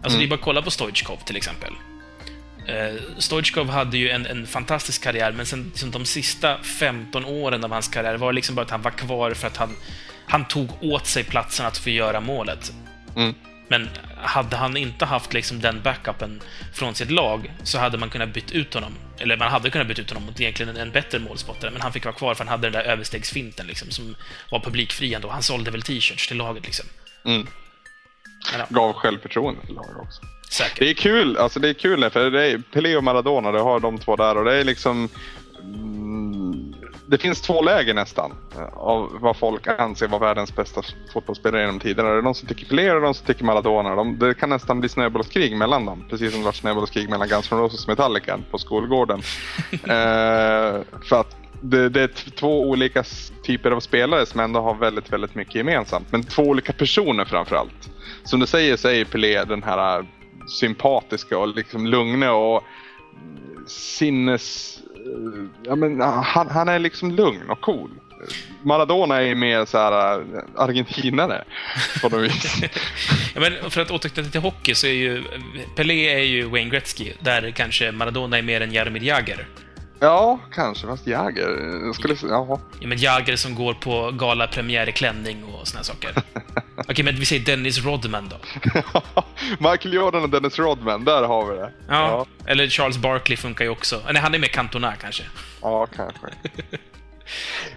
Alltså, 0.04 0.18
mm. 0.18 0.20
det 0.20 0.26
är 0.26 0.30
bara 0.30 0.36
att 0.36 0.46
kolla 0.46 0.62
på 0.62 0.72
Stoichkov, 0.72 1.18
till 1.26 1.38
exempel. 1.38 1.74
Uh, 2.70 3.02
Stoichkov 3.18 3.70
hade 3.70 3.98
ju 3.98 4.10
en, 4.10 4.26
en, 4.26 4.48
fantastisk 4.48 5.04
karriär, 5.04 5.32
men 5.32 5.46
sen 5.46 5.64
liksom, 5.64 5.92
de 5.92 6.06
sista 6.06 6.58
15 6.64 7.26
åren 7.26 7.64
av 7.64 7.72
hans 7.72 7.88
karriär 7.88 8.18
var 8.18 8.34
liksom 8.34 8.56
bara 8.56 8.62
att 8.62 8.72
han 8.72 8.82
var 8.82 8.92
kvar 8.92 9.34
för 9.34 9.48
att 9.48 9.58
han, 9.58 9.76
han 10.28 10.48
tog 10.48 10.84
åt 10.84 11.08
sig 11.08 11.24
platsen 11.24 11.66
att 11.66 11.78
få 11.78 11.90
göra 11.90 12.20
målet. 12.20 12.74
Mm. 13.16 13.34
Men 13.68 13.90
hade 14.22 14.58
han 14.58 14.78
inte 14.78 15.06
haft 15.06 15.34
liksom 15.34 15.62
den 15.62 15.82
backupen 15.82 16.42
från 16.74 16.96
sitt 16.96 17.12
lag 17.12 17.52
så 17.64 17.80
hade 17.80 17.98
man 17.98 18.10
kunnat 18.10 18.34
byta 18.34 18.54
ut 18.54 18.74
honom. 18.74 18.94
Eller 19.20 19.38
man 19.38 19.52
hade 19.52 19.70
kunnat 19.70 19.88
byta 19.88 20.02
ut 20.02 20.10
honom 20.10 20.26
mot 20.26 20.42
egentligen 20.42 20.78
en 20.78 20.92
bättre 20.92 21.20
målspottare, 21.20 21.72
men 21.72 21.82
han 21.82 21.94
fick 21.94 22.06
vara 22.06 22.16
kvar 22.16 22.36
för 22.36 22.44
han 22.44 22.52
hade 22.52 22.70
den 22.70 22.74
där 22.74 22.92
överstegsfinten 22.92 23.68
liksom, 23.68 23.92
som 23.92 24.16
var 24.52 24.60
publikfri 24.60 25.14
ändå. 25.14 25.30
Han 25.30 25.44
sålde 25.44 25.72
väl 25.72 25.82
t-shirts 25.82 26.28
till 26.28 26.38
laget 26.38 26.66
liksom. 26.66 26.86
Mm. 27.26 27.48
Gav 28.70 28.94
självförtroende 28.94 29.62
till 29.66 29.76
laget 29.76 29.98
också. 30.02 30.22
Säkert. 30.50 30.80
Det 30.80 30.90
är 30.90 30.94
kul, 30.94 31.38
alltså 31.38 31.60
det 31.60 31.70
är 31.70 31.74
kul 31.74 32.10
för 32.10 32.32
det 32.32 32.52
är 32.52 32.62
Pelé 32.74 32.98
och 32.98 33.04
Maradona, 33.04 33.52
det 33.52 33.60
har 33.60 33.80
de 33.80 33.98
två 33.98 34.16
där 34.16 34.38
och 34.38 34.46
det 34.46 34.54
är 34.54 34.64
liksom 34.64 35.10
det 37.08 37.18
finns 37.18 37.42
två 37.42 37.62
läger 37.62 37.94
nästan 37.94 38.34
eh, 38.56 38.78
av 38.78 39.18
vad 39.22 39.38
folk 39.38 39.68
anser 39.68 40.08
vara 40.08 40.20
världens 40.20 40.56
bästa 40.56 40.82
fotbollsspelare 41.14 41.62
genom 41.62 41.80
tiderna. 41.80 42.10
Det 42.10 42.18
är 42.18 42.22
de 42.22 42.34
som 42.34 42.48
tycker 42.48 42.66
Pelé 42.66 42.92
och 42.92 43.02
de 43.02 43.14
som 43.14 43.26
tycker 43.26 43.44
Maradona. 43.44 43.96
De, 43.96 44.20
det 44.20 44.34
kan 44.34 44.50
nästan 44.50 44.80
bli 44.80 44.90
snöbollskrig 44.90 45.58
mellan 45.58 45.86
dem. 45.86 46.04
Precis 46.10 46.32
som 46.32 46.42
det 46.42 46.46
var 46.46 46.52
snöbollskrig 46.52 47.10
mellan 47.10 47.28
Guns 47.28 47.52
N' 47.52 47.58
Roses 47.58 47.84
och 47.84 47.90
Metallica 47.90 48.40
på 48.52 48.58
skolgården. 48.58 49.20
eh, 49.72 50.82
för 51.04 51.20
att 51.20 51.36
det, 51.62 51.90
det, 51.90 52.02
är 52.02 52.32
två 52.32 52.70
olika 52.70 53.04
typer 53.44 53.72
av 53.72 53.80
spelare 53.80 54.26
som 54.26 54.40
ändå 54.40 54.62
har 54.62 54.74
väldigt, 54.74 55.14
väldigt 55.14 55.36
mycket 55.36 55.56
gemensamt. 55.56 56.12
Men 56.12 56.24
två 56.24 56.44
olika 56.44 56.74
personer 56.74 57.26
framförallt. 57.26 57.90
Som 58.28 58.40
du 58.40 58.48
säger 58.48 58.78
så 58.78 58.90
är 58.90 59.06
Pelé 59.06 59.44
den 59.44 59.64
här 59.64 60.06
sympatiska 60.48 61.38
och 61.38 61.56
liksom 61.56 61.88
lugna 61.88 62.34
och 62.34 62.64
sinnes 63.68 64.80
eh, 64.96 65.44
ja, 65.64 65.76
men, 65.76 66.02
han, 66.02 66.50
han 66.50 66.70
är 66.70 66.80
liksom 66.80 67.12
lugn 67.12 67.50
och 67.50 67.62
cool. 67.62 67.90
Maradona 68.64 69.22
är 69.22 69.36
mer 69.36 69.66
så 69.66 69.78
här 69.78 70.20
eh, 70.20 70.24
argentinare 70.56 71.44
på 72.02 72.10
något 72.10 72.22
vis. 72.22 72.62
ja, 73.36 73.42
men 73.42 73.72
för 73.72 73.82
att 73.82 73.92
återknyta 73.92 74.30
till 74.30 74.42
hockey 74.42 74.76
så 74.76 74.88
är 74.88 74.94
ju 74.94 75.24
Pelé 75.76 76.14
är 76.14 76.24
ju 76.24 76.44
Wayne 76.44 76.70
Gretzky, 76.70 77.14
där 77.20 77.52
kanske 77.52 77.92
Maradona 77.92 78.38
är 78.38 78.42
mer 78.42 78.62
en 78.62 78.74
Jaromir 78.74 79.04
Jagr. 79.04 79.48
Ja, 80.00 80.40
kanske. 80.52 80.88
Fast 80.88 81.08
Jagr 81.08 81.94
skulle... 81.94 82.16
Jaha. 82.22 82.60
Ja, 82.80 82.88
men 82.88 82.98
Jagr 82.98 83.36
som 83.36 83.56
går 83.56 83.74
på 83.74 84.12
galapremiär 84.12 84.90
i 84.90 84.92
klänning 84.92 85.44
och 85.44 85.68
såna 85.68 85.84
saker. 85.84 86.24
Okej, 86.78 87.06
men 87.06 87.16
vi 87.16 87.26
säger 87.26 87.46
Dennis 87.46 87.86
Rodman 87.86 88.30
då. 88.30 88.36
Michael 89.72 89.94
Jordan 89.94 90.24
och 90.24 90.30
Dennis 90.30 90.60
Rodman, 90.60 91.06
där 91.06 91.24
har 91.24 91.46
vi 91.46 91.58
det. 91.58 91.72
Ja, 91.88 91.94
ja. 92.10 92.26
eller 92.46 92.68
Charles 92.68 92.98
Barkley 92.98 93.38
funkar 93.38 93.66
ju 93.66 93.72
också. 93.72 94.02
Nej, 94.12 94.22
han 94.22 94.36
är 94.36 94.40
med 94.40 94.52
Cantona 94.52 94.96
kanske. 94.96 95.24
Ja, 95.62 95.86
kanske. 95.86 96.28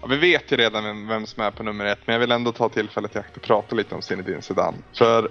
Ja, 0.00 0.06
vi 0.08 0.16
vet 0.16 0.52
ju 0.52 0.56
redan 0.56 1.08
vem 1.08 1.26
som 1.26 1.42
är 1.42 1.50
på 1.50 1.62
nummer 1.62 1.84
ett, 1.84 1.98
men 2.04 2.12
jag 2.12 2.20
vill 2.20 2.32
ändå 2.32 2.52
ta 2.52 2.68
tillfället 2.68 3.16
i 3.16 3.18
akt 3.18 3.36
och 3.36 3.42
prata 3.42 3.76
lite 3.76 3.94
om 3.94 4.02
Zinedine 4.02 4.42
Zidane. 4.42 4.76
För 4.92 5.30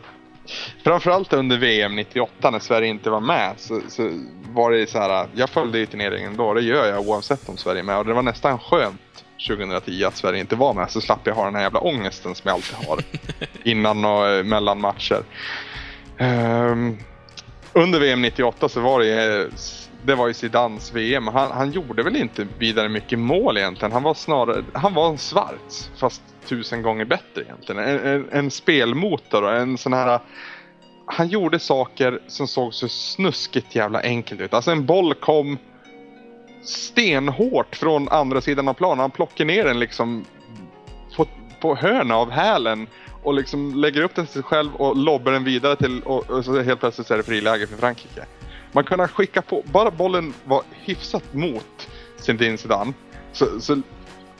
Framförallt 0.84 1.34
under 1.34 1.58
VM 1.58 1.95
98 1.95 2.52
när 2.52 2.60
Sverige 2.60 2.88
inte 2.88 3.10
var 3.10 3.20
med 3.20 3.54
så, 3.58 3.82
så 3.88 4.12
var 4.54 4.72
det 4.72 4.89
så 4.89 5.00
här. 5.00 5.28
Jag 5.36 5.50
följde 5.50 5.80
ju 5.80 5.86
turneringen 5.86 6.38
då, 6.38 6.54
det 6.54 6.62
gör 6.62 6.88
jag 6.88 7.10
oavsett 7.10 7.50
om 7.50 7.58
Sverige 7.58 7.82
är 7.82 7.84
med 7.84 7.97
och 7.97 8.06
det 8.06 8.14
var 8.14 8.22
nästan 8.22 8.60
skönt 8.60 9.02
2010 9.47 10.04
att 10.04 10.18
Sverige 10.18 10.39
inte 10.39 10.56
var 10.56 10.74
med 10.74 10.91
så 10.91 11.02
slapp 11.02 11.20
jag 11.24 11.36
ha 11.36 11.45
den 11.45 11.56
här 11.56 11.62
jävla 11.62 11.80
ångesten 11.80 12.36
som 12.36 12.47
jag 12.47 12.56
alltid 12.56 12.88
har 12.88 13.00
innan 13.64 14.06
och 14.06 14.28
eh, 14.28 14.43
mellan 14.43 14.82
matcher. 14.82 15.24
Um, 16.20 16.97
under 17.74 18.00
VM 18.00 18.22
98 18.22 18.70
så 18.70 18.80
var 18.80 19.00
det 19.00 19.47
det 20.06 20.16
var 20.16 20.28
ju 20.28 20.34
Zidans 20.34 20.93
VM. 20.93 21.28
Han, 21.28 21.52
han 21.52 21.72
gjorde 21.72 22.04
väl 22.04 22.16
inte 22.16 22.47
vidare 22.58 22.89
mycket 22.89 23.20
mål 23.20 23.58
egentligen. 23.58 23.91
Han 23.91 24.04
var 24.04 24.14
snarare, 24.14 24.64
han 24.74 24.93
var 24.93 25.10
en 25.10 25.18
svart 25.18 25.89
fast 25.97 26.22
tusen 26.45 26.82
gånger 26.82 27.06
bättre 27.06 27.41
egentligen. 27.41 27.84
En, 27.84 28.00
en, 28.00 28.30
en 28.32 28.52
spelmotor 28.52 29.43
och 29.43 29.56
en 29.56 29.78
sån 29.78 29.93
här... 29.93 30.20
Han 31.06 31.28
gjorde 31.28 31.60
saker 31.60 32.20
som 32.28 32.47
såg 32.47 32.74
så 32.74 32.88
snuskigt 32.88 33.76
jävla 33.76 34.02
enkelt 34.02 34.41
ut. 34.41 34.54
Alltså 34.54 34.72
en 34.72 34.86
boll 34.86 35.14
kom 35.14 35.58
stenhårt 36.64 37.76
från 37.76 38.10
andra 38.10 38.41
sidan 38.41 38.68
av 38.68 38.74
planen. 38.74 39.00
Han 39.00 39.12
plockar 39.12 39.45
ner 39.45 39.66
den 39.66 39.80
liksom 39.80 40.26
på, 41.16 41.26
på 41.62 41.76
hörna 41.76 42.16
av 42.16 42.32
hälen 42.32 42.88
och 43.24 43.34
liksom 43.34 43.76
lägger 43.76 44.02
upp 44.02 44.16
den 44.16 44.26
till 44.26 44.34
sig 44.34 44.43
själv 44.43 44.76
och 44.76 44.97
lobbar 44.97 45.32
den 45.32 45.43
vidare 45.43 45.76
till 45.76 46.02
och, 46.02 46.30
och 46.30 46.45
så 46.45 46.62
helt 46.62 46.80
plötsligt 46.80 47.08
så 47.08 47.14
är 47.14 47.18
det 47.18 47.24
friläge 47.24 47.68
för 47.68 47.78
Frankrike. 47.78 48.26
Man 48.72 48.84
kunde 48.84 49.07
skicka 49.07 49.41
på, 49.41 49.63
bara 49.65 49.91
bollen 49.91 50.34
var 50.45 50.63
hyfsat 50.72 51.34
mot 51.34 51.89
Zinedine 52.17 52.57
Zidane 52.57 52.93
så, 53.32 53.61
så 53.61 53.82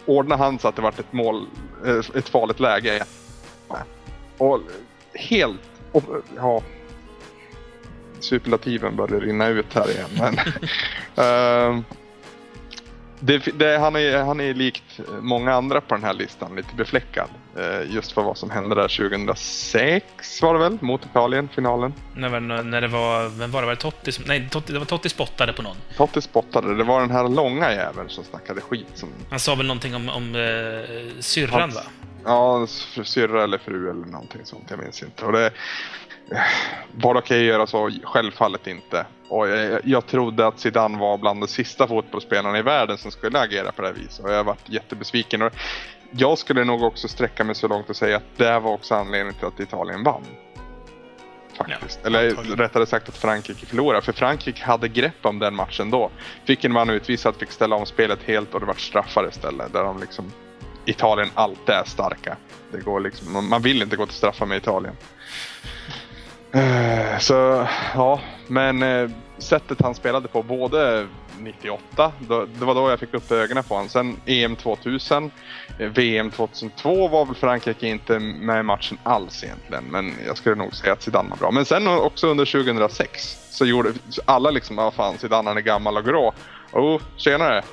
ordnade 0.06 0.44
han 0.44 0.60
så 0.60 0.68
att 0.68 0.76
det 0.76 0.82
var 0.82 0.90
ett 0.90 1.14
mål, 1.14 1.48
eh, 1.86 1.98
ett 2.16 2.30
farligt 2.30 2.60
läge. 2.60 3.04
Och 4.38 4.62
helt, 5.14 5.62
och, 5.92 6.04
ja, 6.36 6.62
superlativen 8.20 8.96
börjar 8.96 9.20
rinna 9.20 9.48
ut 9.48 9.74
här 9.74 9.92
igen. 9.92 10.10
Men, 10.20 10.34
uh, 11.26 11.84
det, 13.20 13.38
det, 13.38 13.78
han, 13.78 13.96
är, 13.96 14.18
han 14.18 14.40
är 14.40 14.54
likt 14.54 15.00
många 15.22 15.54
andra 15.54 15.82
på 15.82 15.96
den 15.96 16.04
här 16.04 16.14
listan 16.14 16.56
lite 16.56 16.76
befläckad. 16.76 17.30
Eh, 17.58 17.94
just 17.94 18.12
för 18.12 18.22
vad 18.22 18.38
som 18.38 18.50
hände 18.50 18.76
där 18.76 19.10
2006 19.10 20.42
var 20.42 20.54
det 20.54 20.60
väl, 20.60 20.78
mot 20.82 21.06
Italien, 21.06 21.50
finalen. 21.56 21.94
När, 22.16 22.40
när 22.40 22.82
det 22.82 22.88
var, 22.88 23.30
vem 23.30 23.52
var 23.52 23.62
det? 23.62 23.66
Var 23.66 23.76
det 23.76 23.82
Totti 23.82 24.12
som, 24.12 24.24
Nej, 24.28 24.50
Totti, 24.52 24.74
det 24.74 24.80
var 24.80 24.86
Totti 24.86 25.10
spottade 25.10 25.54
på 25.54 25.62
någon. 25.62 25.76
Totti 25.98 26.22
spottade. 26.22 26.76
Det 26.76 26.84
var 26.84 27.00
den 27.02 27.12
här 27.12 27.30
långa 27.30 27.72
jäveln 27.72 28.10
som 28.10 28.24
snackade 28.24 28.62
skit. 28.62 28.88
Som... 28.94 29.10
Han 29.30 29.40
sa 29.40 29.56
väl 29.56 29.68
någonting 29.68 29.96
om, 29.96 30.10
om 30.10 30.36
eh, 30.36 31.20
syrran, 31.20 31.62
Hans, 31.62 31.76
va? 31.76 31.82
Ja, 32.26 32.68
syrra 33.04 33.44
eller 33.44 33.58
fru 33.58 33.90
eller 33.90 34.06
någonting 34.06 34.42
sånt. 34.44 34.66
Jag 34.70 34.80
minns 34.80 35.04
inte. 35.04 35.26
Och 35.26 35.32
det, 35.32 35.52
var 36.92 37.14
det 37.14 37.20
okej 37.20 37.20
okay 37.20 37.40
att 37.40 37.46
göra 37.46 37.68
så? 37.68 37.92
Självfallet 38.04 38.68
inte. 38.68 39.06
Och 39.30 39.48
jag, 39.48 39.82
jag 39.84 40.06
trodde 40.08 40.48
att 40.48 40.60
Zidane 40.60 40.98
var 40.98 41.18
bland 41.18 41.42
de 41.42 41.48
sista 41.48 41.88
fotbollsspelarna 41.88 42.58
i 42.60 42.62
världen 42.62 42.98
som 42.98 43.12
skulle 43.12 43.40
agera 43.40 43.72
på 43.72 43.82
det 43.82 43.88
här 43.88 43.96
viset. 43.96 44.26
Och 44.26 44.32
jag 44.32 44.38
har 44.38 44.44
varit 44.44 44.70
jättebesviken. 44.70 45.42
Och 45.42 45.54
jag 46.12 46.38
skulle 46.38 46.64
nog 46.64 46.84
också 46.84 47.08
sträcka 47.08 47.44
mig 47.44 47.56
så 47.56 47.68
långt 47.68 47.90
och 47.90 47.96
säga 47.96 48.18
att 48.18 48.38
det 48.38 48.60
var 48.60 48.72
också 48.72 48.96
anledningen 48.96 49.34
till 49.34 49.46
att 49.48 49.60
Italien 49.60 50.04
vann. 50.04 50.24
faktiskt. 51.58 52.00
Ja, 52.04 52.08
Eller 52.08 52.30
rättare 52.56 52.86
sagt 52.86 53.10
att 53.10 53.18
Frankrike 53.18 53.66
förlorade. 53.66 54.02
För 54.02 54.14
Frankrike 54.14 54.64
hade 54.64 54.88
grepp 54.88 55.26
om 55.26 55.40
den 55.40 55.56
matchen 55.56 55.90
då. 55.92 56.10
Fick 56.46 56.66
en 56.66 56.72
man 56.74 56.90
utvisad, 56.90 57.36
fick 57.36 57.52
ställa 57.52 57.76
om 57.76 57.86
spelet 57.86 58.20
helt 58.26 58.54
och 58.54 58.60
det 58.60 58.66
var 58.66 58.74
straffar 58.74 59.28
istället. 59.30 59.74
Där 59.74 59.84
de 59.84 60.00
liksom... 60.00 60.32
Italien 60.86 61.30
alltid 61.34 61.70
är 61.76 61.84
starka. 61.86 62.38
Det 62.72 62.80
går 62.82 63.00
liksom, 63.00 63.34
man- 63.34 63.50
man 63.50 63.62
vill 63.62 63.82
inte 63.82 63.96
gå 63.96 64.06
till 64.06 64.16
straffar 64.16 64.46
med 64.46 64.58
Italien. 64.58 64.96
Eh, 66.52 67.20
så 67.20 67.68
ja, 67.94 68.20
men 68.48 68.84
eh, 68.84 69.10
sättet 69.38 69.82
han 69.82 69.96
spelade 69.96 70.28
på 70.28 70.44
både 70.44 71.08
98, 71.38 72.12
då, 72.20 72.46
det 72.46 72.66
var 72.66 72.76
då 72.76 72.90
jag 72.90 73.00
fick 73.00 73.14
upp 73.14 73.32
ögonen 73.32 73.64
på 73.64 73.74
honom. 73.74 73.90
Sen 73.90 74.18
EM 74.26 74.56
2000, 74.56 75.32
VM 75.78 76.32
2002 76.32 77.08
var 77.08 77.26
väl 77.26 77.36
Frankrike 77.36 77.88
inte 77.88 78.20
med 78.20 78.60
i 78.60 78.64
matchen 78.64 78.98
alls 79.04 79.44
egentligen. 79.44 79.84
Men 79.84 80.14
jag 80.26 80.38
skulle 80.38 80.56
nog 80.56 80.76
säga 80.76 80.94
att 80.94 81.02
Zidane 81.02 81.30
var 81.30 81.38
bra. 81.38 81.52
Men 81.52 81.66
sen 81.66 81.88
också 81.88 82.28
under 82.28 82.46
2006 82.46 83.38
så 83.52 83.66
gjorde 83.66 83.94
så 84.10 84.22
alla 84.26 84.52
liksom, 84.52 84.78
ja 84.78 84.92
fan 84.92 85.18
Zidane 85.18 85.50
han 85.50 85.58
är 85.58 85.62
gammal 85.62 85.98
och 85.98 86.06
grå. 86.06 86.34
Och 86.72 87.02
senare. 87.18 87.64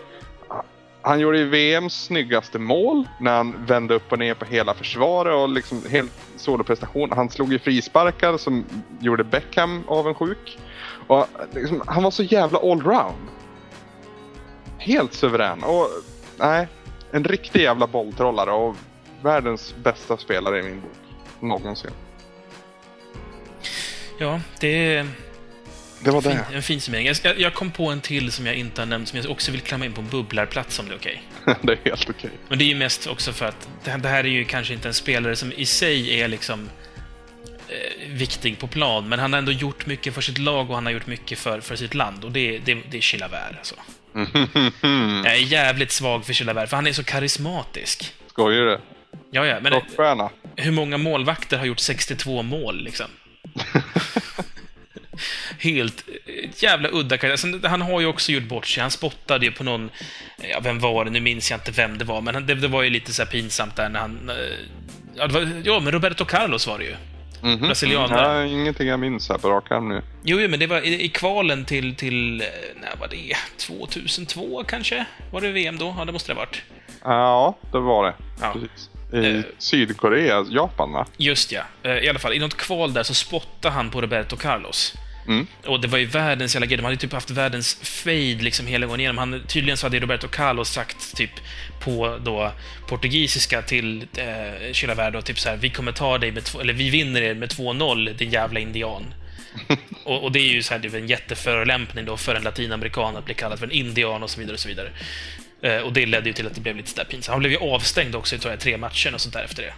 Han 1.06 1.20
gjorde 1.20 1.38
ju 1.38 1.48
VMs 1.48 2.04
snyggaste 2.04 2.58
mål 2.58 3.08
när 3.20 3.36
han 3.36 3.64
vände 3.66 3.94
upp 3.94 4.12
och 4.12 4.18
ner 4.18 4.34
på 4.34 4.44
hela 4.44 4.74
försvaret 4.74 5.34
och 5.34 5.48
liksom 5.48 5.82
helt 5.90 6.12
soloprestation. 6.36 7.12
Han 7.12 7.30
slog 7.30 7.52
ju 7.52 7.58
frisparkar 7.58 8.36
som 8.36 8.64
gjorde 9.00 9.24
Beckham 9.24 9.84
avundsjuk. 9.86 10.58
Och 11.06 11.26
liksom, 11.52 11.82
han 11.86 12.02
var 12.02 12.10
så 12.10 12.22
jävla 12.22 12.58
allround. 12.58 13.28
Helt 14.78 15.12
suverän 15.12 15.64
och 15.64 15.88
nej, 16.38 16.68
en 17.10 17.24
riktig 17.24 17.62
jävla 17.62 17.86
bolltrollare 17.86 18.50
och 18.50 18.76
världens 19.22 19.74
bästa 19.82 20.16
spelare 20.16 20.58
i 20.58 20.62
min 20.62 20.80
bok. 20.80 20.90
Någonsin. 21.40 21.90
Ja, 24.18 24.40
det 24.60 24.94
är 24.94 25.06
det 26.00 26.10
var 26.10 26.22
det. 26.22 26.44
en 26.54 26.62
fin 26.62 26.80
summering. 26.80 27.06
Jag, 27.22 27.40
jag 27.40 27.54
kom 27.54 27.70
på 27.70 27.90
en 27.90 28.00
till 28.00 28.32
som 28.32 28.46
jag 28.46 28.54
inte 28.54 28.80
har 28.80 28.86
nämnt, 28.86 29.08
som 29.08 29.18
jag 29.18 29.30
också 29.30 29.52
vill 29.52 29.60
klämma 29.60 29.84
in 29.84 29.92
på 29.92 30.00
en 30.00 30.08
bubblarplats 30.08 30.78
om 30.78 30.88
det 30.88 30.94
är 30.94 30.98
okej. 30.98 31.22
det 31.62 31.72
är 31.72 31.78
helt 31.84 32.10
okej. 32.10 32.30
Men 32.48 32.58
det 32.58 32.64
är 32.64 32.66
ju 32.66 32.74
mest 32.74 33.06
också 33.06 33.32
för 33.32 33.46
att 33.46 33.68
det 33.84 33.90
här, 33.90 33.98
det 33.98 34.08
här 34.08 34.24
är 34.24 34.28
ju 34.28 34.44
kanske 34.44 34.74
inte 34.74 34.88
en 34.88 34.94
spelare 34.94 35.36
som 35.36 35.52
i 35.52 35.66
sig 35.66 36.20
är 36.20 36.28
liksom 36.28 36.70
eh, 37.68 38.08
viktig 38.12 38.58
på 38.58 38.66
plan, 38.66 39.08
men 39.08 39.18
han 39.18 39.32
har 39.32 39.38
ändå 39.38 39.52
gjort 39.52 39.86
mycket 39.86 40.14
för 40.14 40.20
sitt 40.20 40.38
lag 40.38 40.70
och 40.70 40.74
han 40.74 40.86
har 40.86 40.92
gjort 40.92 41.06
mycket 41.06 41.38
för, 41.38 41.60
för 41.60 41.76
sitt 41.76 41.94
land. 41.94 42.24
Och 42.24 42.32
det, 42.32 42.58
det, 42.58 42.74
det 42.90 42.96
är 42.96 43.00
Chilavert, 43.00 43.56
alltså. 43.58 43.74
Jag 45.24 45.34
är 45.34 45.52
jävligt 45.52 45.90
svag 45.90 46.26
för 46.26 46.32
Chilavert, 46.32 46.68
för 46.68 46.76
han 46.76 46.86
är 46.86 46.92
så 46.92 47.04
karismatisk. 47.04 48.14
Skojar 48.30 48.64
du? 48.64 48.80
Ja, 49.30 49.46
ja, 49.46 49.58
men 49.62 49.72
Rockstjärna. 49.72 50.30
hur 50.56 50.72
många 50.72 50.98
målvakter 50.98 51.58
har 51.58 51.66
gjort 51.66 51.78
62 51.78 52.42
mål, 52.42 52.84
liksom? 52.84 53.06
Helt 55.58 56.04
eh, 56.26 56.50
jävla 56.62 56.88
udda 56.92 57.16
karaktär. 57.18 57.36
Sen, 57.36 57.64
Han 57.70 57.82
har 57.82 58.00
ju 58.00 58.06
också 58.06 58.32
gjort 58.32 58.42
bort 58.48 58.66
sig. 58.66 58.80
Han 58.80 58.90
spottade 58.90 59.46
ju 59.46 59.52
på 59.52 59.64
någon... 59.64 59.90
Ja, 60.50 60.60
vem 60.62 60.78
var 60.78 61.04
det? 61.04 61.10
Nu 61.10 61.20
minns 61.20 61.50
jag 61.50 61.58
inte 61.60 61.70
vem 61.70 61.98
det 61.98 62.04
var, 62.04 62.20
men 62.20 62.34
han, 62.34 62.46
det, 62.46 62.54
det 62.54 62.68
var 62.68 62.82
ju 62.82 62.90
lite 62.90 63.12
så 63.12 63.26
pinsamt 63.26 63.76
där 63.76 63.88
när 63.88 64.00
han... 64.00 64.28
eh, 64.30 64.36
Ja, 65.18 65.26
var, 65.26 65.48
ja, 65.64 65.80
men 65.80 65.92
Roberto 65.92 66.24
Carlos 66.24 66.66
var 66.66 66.78
det 66.78 66.84
ju. 66.84 66.96
Mhm. 67.42 67.58
Brasilianare. 67.60 68.38
Nej, 68.38 68.52
ingenting 68.52 68.88
jag 68.88 69.00
minns 69.00 69.28
här 69.28 69.38
på 69.38 69.50
rak 69.50 69.70
arm 69.70 69.88
nu. 69.88 70.02
Jo, 70.24 70.40
jo, 70.40 70.48
men 70.48 70.60
det 70.60 70.66
var 70.66 70.80
i, 70.80 71.02
i 71.04 71.08
kvalen 71.08 71.64
till, 71.64 71.94
till... 71.96 72.40
eh, 72.40 72.46
När 72.80 72.96
var 73.00 73.08
det? 73.08 73.36
2002 73.58 74.64
kanske? 74.68 75.04
Var 75.32 75.40
det 75.40 75.48
VM 75.52 75.78
då? 75.78 75.94
Ja, 75.98 76.04
det 76.04 76.12
måste 76.12 76.32
det 76.32 76.34
ha 76.36 76.40
varit. 76.40 76.62
Ja, 77.04 77.58
det 77.72 77.78
var 77.80 78.04
det. 78.06 78.14
Ja. 78.40 78.52
Precis. 78.52 78.90
I 79.12 79.36
Eh. 79.36 79.40
Sydkorea, 79.58 80.44
Japan 80.50 80.92
va? 80.92 81.06
Just 81.16 81.52
ja. 81.52 81.62
Eh, 81.82 81.92
I 81.98 82.08
alla 82.08 82.18
fall, 82.18 82.32
i 82.32 82.38
något 82.38 82.56
kval 82.56 82.92
där 82.92 83.02
så 83.02 83.14
spottade 83.14 83.74
han 83.74 83.90
på 83.90 84.00
Roberto 84.00 84.36
Carlos. 84.36 84.94
Mm. 85.28 85.46
Och 85.64 85.80
det 85.80 85.88
var 85.88 85.98
ju 85.98 86.04
världens 86.06 86.54
jävla 86.54 86.66
grej. 86.66 86.76
De 86.76 86.84
hade 86.84 86.96
typ 86.96 87.12
haft 87.12 87.30
världens 87.30 87.74
fade 87.74 88.38
liksom 88.40 88.66
hela 88.66 88.86
gången 88.86 89.00
igenom. 89.00 89.18
Han, 89.18 89.42
tydligen 89.46 89.76
så 89.76 89.86
hade 89.86 90.00
Roberto 90.00 90.28
Carlos 90.28 90.70
sagt 90.70 91.16
typ 91.16 91.30
på 91.80 92.18
då 92.24 92.52
portugisiska 92.88 93.62
till 93.62 94.06
eh, 94.16 94.72
Chilavert 94.72 95.12
då, 95.12 95.22
typ 95.22 95.38
så 95.38 95.48
här, 95.48 95.56
vi 95.56 95.70
kommer 95.70 95.92
ta 95.92 96.18
dig 96.18 96.32
med 96.32 96.44
två, 96.44 96.60
eller 96.60 96.72
vi 96.72 96.90
vinner 96.90 97.22
er 97.22 97.34
med 97.34 97.48
2-0, 97.48 98.14
din 98.14 98.30
jävla 98.30 98.60
indian. 98.60 99.14
och, 100.04 100.24
och 100.24 100.32
det 100.32 100.38
är 100.38 100.52
ju 100.52 100.62
så 100.62 100.74
här, 100.74 100.80
det 100.80 100.88
är 100.88 100.98
en 100.98 101.06
jätteförolämpning 101.06 102.04
då 102.04 102.16
för 102.16 102.34
en 102.34 102.42
latinamerikan 102.42 103.16
att 103.16 103.24
bli 103.24 103.34
kallad 103.34 103.58
för 103.58 103.66
en 103.66 103.72
indian 103.72 104.22
och 104.22 104.30
så 104.30 104.40
vidare 104.40 104.54
och 104.54 104.60
så 104.60 104.68
vidare. 104.68 104.90
Eh, 105.62 105.78
och 105.78 105.92
det 105.92 106.06
ledde 106.06 106.26
ju 106.28 106.32
till 106.32 106.46
att 106.46 106.54
det 106.54 106.60
blev 106.60 106.76
lite 106.76 106.90
sådär 106.90 107.04
pinsamt. 107.04 107.32
Han 107.32 107.40
blev 107.40 107.52
ju 107.52 107.58
avstängd 107.58 108.14
också 108.14 108.36
i 108.36 108.38
tror 108.38 108.52
jag, 108.52 108.60
tre 108.60 108.76
matcher 108.76 109.14
och 109.14 109.20
sånt 109.20 109.34
där 109.34 109.44
efter 109.44 109.62
det. 109.62 109.72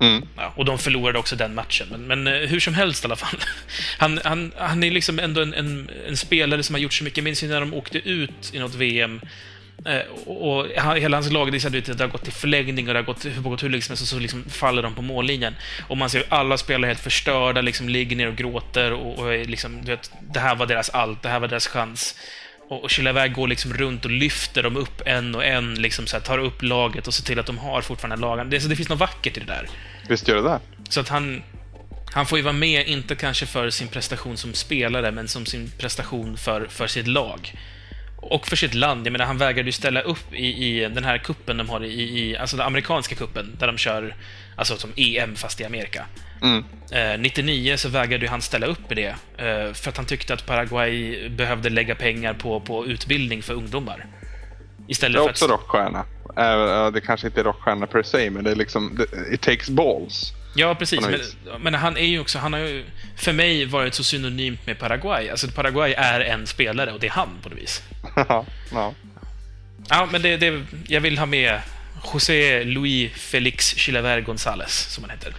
Mm. 0.00 0.28
Ja, 0.36 0.52
och 0.56 0.64
de 0.64 0.78
förlorade 0.78 1.18
också 1.18 1.36
den 1.36 1.54
matchen. 1.54 1.86
Men, 1.90 2.06
men 2.06 2.26
eh, 2.26 2.48
hur 2.48 2.60
som 2.60 2.74
helst 2.74 3.04
i 3.04 3.06
alla 3.06 3.16
fall. 3.16 3.38
Han, 3.98 4.20
han, 4.24 4.52
han 4.58 4.84
är 4.84 4.90
liksom 4.90 5.18
ändå 5.18 5.42
en, 5.42 5.54
en, 5.54 5.90
en 6.08 6.16
spelare 6.16 6.62
som 6.62 6.74
har 6.74 6.80
gjort 6.80 6.92
så 6.92 7.04
mycket. 7.04 7.16
Jag 7.16 7.24
minns 7.24 7.42
ju 7.44 7.48
när 7.48 7.60
de 7.60 7.74
åkte 7.74 7.98
ut 7.98 8.50
i 8.52 8.58
något 8.58 8.74
VM. 8.74 9.20
eh, 9.86 9.98
Och, 10.26 10.58
och 10.58 10.66
hela 10.96 11.16
hans 11.16 11.32
lag, 11.32 11.52
det, 11.52 11.58
det 11.86 12.00
har 12.00 12.06
gått 12.08 12.24
till 12.24 12.32
förlängning 12.32 12.88
och 12.88 12.94
det 12.94 13.00
har 13.00 13.04
gått, 13.04 13.24
hur- 13.24 13.40
gått 13.42 13.62
hur 13.62 13.68
liksom, 13.70 13.96
så, 13.96 14.02
och 14.04 14.08
så 14.08 14.18
liksom 14.18 14.44
faller 14.50 14.82
de 14.82 14.94
på 14.94 15.02
mållinjen. 15.02 15.54
Och 15.88 15.96
man 15.96 16.10
ser 16.10 16.18
hur 16.18 16.26
alla 16.34 16.58
spelare 16.58 16.86
är 16.86 16.94
helt 16.94 17.00
förstörda, 17.04 17.60
liksom 17.60 17.88
ligger 17.88 18.16
ner 18.16 18.28
och 18.28 18.36
gråter 18.36 18.92
och, 18.92 19.18
och 19.18 19.46
liksom, 19.46 19.84
du 19.84 19.90
vet, 19.90 20.10
det 20.32 20.40
här 20.40 20.54
var 20.54 20.66
deras 20.66 20.90
allt, 20.90 21.22
det 21.22 21.28
här 21.28 21.40
var 21.40 21.48
deras 21.48 21.66
chans. 21.68 22.14
Och, 22.68 22.84
och 22.84 22.90
Chilavert 22.90 23.32
går 23.32 23.48
liksom 23.48 23.72
runt 23.74 24.04
och 24.04 24.10
lyfter 24.10 24.62
dem 24.62 24.76
upp 24.76 25.02
en 25.06 25.34
och 25.34 25.44
en, 25.44 25.74
liksom 25.74 26.06
så 26.06 26.16
här, 26.16 26.24
tar 26.24 26.38
upp 26.38 26.62
laget 26.62 27.06
och 27.06 27.14
ser 27.14 27.24
till 27.24 27.38
att 27.38 27.46
de 27.46 27.58
har 27.58 27.82
fortfarande 27.82 28.16
lagen. 28.16 28.50
Det, 28.50 28.60
så 28.60 28.68
det 28.68 28.76
finns 28.76 28.88
något 28.88 28.98
vackert 28.98 29.36
i 29.36 29.40
det 29.40 29.46
där. 29.46 29.68
Visst 30.08 30.28
gör 30.28 30.36
det 30.36 30.42
det? 30.42 30.60
Så 30.88 31.00
att 31.00 31.08
han, 31.08 31.42
han 32.12 32.26
får 32.26 32.38
ju 32.38 32.44
vara 32.44 32.52
med, 32.52 32.86
inte 32.86 33.14
kanske 33.14 33.46
för 33.46 33.70
sin 33.70 33.88
prestation 33.88 34.36
som 34.36 34.54
spelare, 34.54 35.12
men 35.12 35.28
som 35.28 35.46
sin 35.46 35.70
prestation 35.78 36.36
för, 36.36 36.66
för 36.66 36.86
sitt 36.86 37.06
lag. 37.06 37.54
Och 38.16 38.46
för 38.46 38.56
sitt 38.56 38.74
land. 38.74 39.06
Jag 39.06 39.12
menar, 39.12 39.24
han 39.24 39.38
vägrade 39.38 39.68
ju 39.68 39.72
ställa 39.72 40.00
upp 40.00 40.32
i, 40.32 40.46
i 40.46 40.88
den 40.88 41.04
här 41.04 41.18
kuppen 41.18 41.56
de 41.56 41.68
har 41.68 41.84
i, 41.84 42.20
i, 42.20 42.36
alltså 42.36 42.56
den 42.56 42.66
amerikanska 42.66 43.14
kuppen, 43.14 43.56
där 43.58 43.66
de 43.66 43.78
kör, 43.78 44.16
alltså 44.56 44.76
som 44.76 44.92
EM 44.96 45.36
fast 45.36 45.60
i 45.60 45.64
Amerika. 45.64 46.06
Mm. 46.44 46.64
Eh, 46.92 47.18
99 47.18 47.76
så 47.76 47.88
vägrade 47.88 48.28
han 48.28 48.42
ställa 48.42 48.66
upp 48.66 48.92
i 48.92 48.94
det, 48.94 49.14
eh, 49.38 49.72
för 49.72 49.88
att 49.90 49.96
han 49.96 50.06
tyckte 50.06 50.34
att 50.34 50.46
Paraguay 50.46 51.28
behövde 51.28 51.70
lägga 51.70 51.94
pengar 51.94 52.34
på, 52.34 52.60
på 52.60 52.86
utbildning 52.86 53.42
för 53.42 53.54
ungdomar. 53.54 54.06
Istället 54.88 55.14
Jag 55.14 55.22
är 55.22 55.26
för 55.26 55.30
också 55.32 55.44
att... 55.44 55.50
rockstjärna. 55.50 56.04
Äh, 56.36 56.92
det 56.92 57.00
kanske 57.00 57.26
inte 57.26 57.40
är 57.40 57.44
rockstjärna 57.44 57.86
per 57.86 58.02
se, 58.02 58.30
men 58.30 58.44
det 58.44 58.50
är 58.50 58.54
liksom... 58.56 58.94
det- 58.98 59.34
It 59.34 59.40
takes 59.40 59.70
balls. 59.70 60.32
Ja, 60.56 60.74
precis. 60.74 61.00
Men, 61.00 61.20
men 61.62 61.74
han 61.74 61.96
är 61.96 62.06
ju 62.06 62.20
också, 62.20 62.38
han 62.38 62.52
har 62.52 62.60
ju 62.60 62.84
för 63.16 63.32
mig 63.32 63.64
varit 63.66 63.94
så 63.94 64.04
synonymt 64.04 64.66
med 64.66 64.78
Paraguay. 64.78 65.28
Alltså 65.30 65.48
Paraguay 65.48 65.92
är 65.92 66.20
en 66.20 66.46
spelare 66.46 66.92
och 66.92 67.00
det 67.00 67.06
är 67.06 67.10
han 67.10 67.28
på 67.42 67.48
något 67.48 67.58
vis. 67.58 67.82
ja. 68.28 68.44
Ja, 69.88 70.08
men 70.12 70.22
det, 70.22 70.36
det, 70.36 70.62
jag 70.88 71.00
vill 71.00 71.18
ha 71.18 71.26
med 71.26 71.60
José 72.12 72.64
Luis 72.64 73.12
Felix 73.12 73.76
Chilavert 73.76 74.24
González, 74.26 74.88
som 74.90 75.04
han 75.04 75.10
heter. 75.10 75.34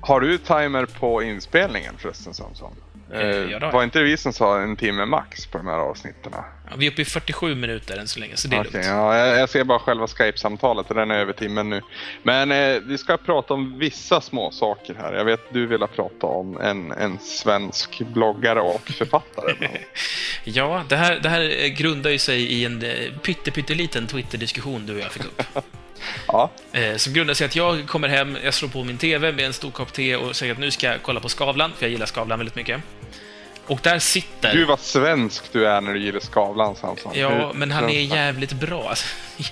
Har 0.00 0.20
du 0.20 0.38
timer 0.38 0.86
på 0.86 1.22
inspelningen 1.22 1.94
förresten, 1.98 2.34
Samson? 2.34 2.72
Eh, 2.72 3.20
Eh, 3.20 3.26
ja, 3.26 3.70
var 3.70 3.82
inte 3.82 3.98
det 3.98 4.04
vi 4.04 4.16
som 4.16 4.32
sa 4.32 4.60
en 4.60 4.76
timme 4.76 5.04
max 5.04 5.46
på 5.46 5.58
de 5.58 5.66
här 5.66 5.76
avsnitten? 5.78 6.32
Ja, 6.34 6.74
vi 6.76 6.86
är 6.86 6.90
uppe 6.90 7.02
i 7.02 7.04
47 7.04 7.54
minuter 7.54 7.96
än 7.98 8.08
så 8.08 8.20
länge, 8.20 8.36
så 8.36 8.48
det 8.48 8.56
är 8.56 8.60
Okej, 8.60 8.72
lugnt. 8.72 8.86
ja, 8.86 9.16
jag, 9.16 9.48
ser 9.48 9.64
bara 9.64 9.78
själva 9.78 10.06
Skype-samtalet 10.06 10.88
och 10.90 10.94
den 10.94 11.10
är 11.10 11.18
över 11.18 11.32
timmen 11.32 11.70
nu. 11.70 11.82
Men 12.22 12.52
eh, 12.52 12.80
vi 12.80 12.98
ska 12.98 13.16
prata 13.16 13.54
om 13.54 13.78
vissa 13.78 14.20
små 14.20 14.50
saker 14.50 14.94
här. 14.94 15.12
Jag 15.12 15.24
vet 15.24 15.40
du 15.52 15.66
vill 15.66 15.86
prata 15.96 16.26
om 16.26 16.60
en, 16.60 16.92
en 16.92 17.18
svensk 17.18 17.98
bloggare 18.00 18.60
och 18.60 18.88
författare. 18.88 19.68
Ja, 20.44 20.84
det 20.88 20.96
här, 20.96 21.20
det 21.22 21.28
här 21.28 21.68
grundar 21.68 22.10
ju 22.10 22.18
sig 22.18 22.42
i 22.42 22.64
en 22.64 22.82
eh, 22.82 23.12
pytte, 23.22 23.50
pytteliten 23.50 24.06
Twitter-diskussion 24.06 24.86
du 24.86 24.94
och 24.94 25.00
jag 25.00 25.12
fick 25.12 25.24
upp. 25.24 25.42
ja, 26.26 26.50
Eh, 26.72 26.96
som 26.96 27.12
grundar 27.12 27.34
sig 27.34 27.44
att 27.44 27.56
jag 27.56 27.86
kommer 27.88 28.08
hem, 28.08 28.38
jag 28.44 28.54
slår 28.54 28.68
på 28.68 28.84
min 28.84 28.98
TV 28.98 29.32
med 29.32 29.46
en 29.46 29.52
stor 29.52 29.70
kopp 29.70 29.92
te 29.92 30.16
och 30.16 30.36
säger 30.36 30.52
att 30.52 30.58
nu 30.58 30.70
ska 30.70 30.86
jag 30.86 31.02
kolla 31.02 31.20
på 31.20 31.28
Skavlan, 31.28 31.72
för 31.76 31.86
jag 31.86 31.90
gillar 31.90 32.06
Skavlan 32.06 32.38
väldigt 32.38 32.56
mycket. 32.56 32.82
Och 33.66 33.80
där 33.82 33.98
sitter... 33.98 34.52
Gud 34.52 34.68
vad 34.68 34.80
svensk 34.80 35.52
du 35.52 35.66
är 35.66 35.80
när 35.80 35.94
du 35.94 36.00
gillar 36.00 36.20
Skavlan 36.20 36.76
Samson. 36.76 37.12
Ja, 37.14 37.52
men 37.54 37.70
han 37.70 37.88
är 37.88 38.00
jävligt 38.00 38.52
bra. 38.52 38.94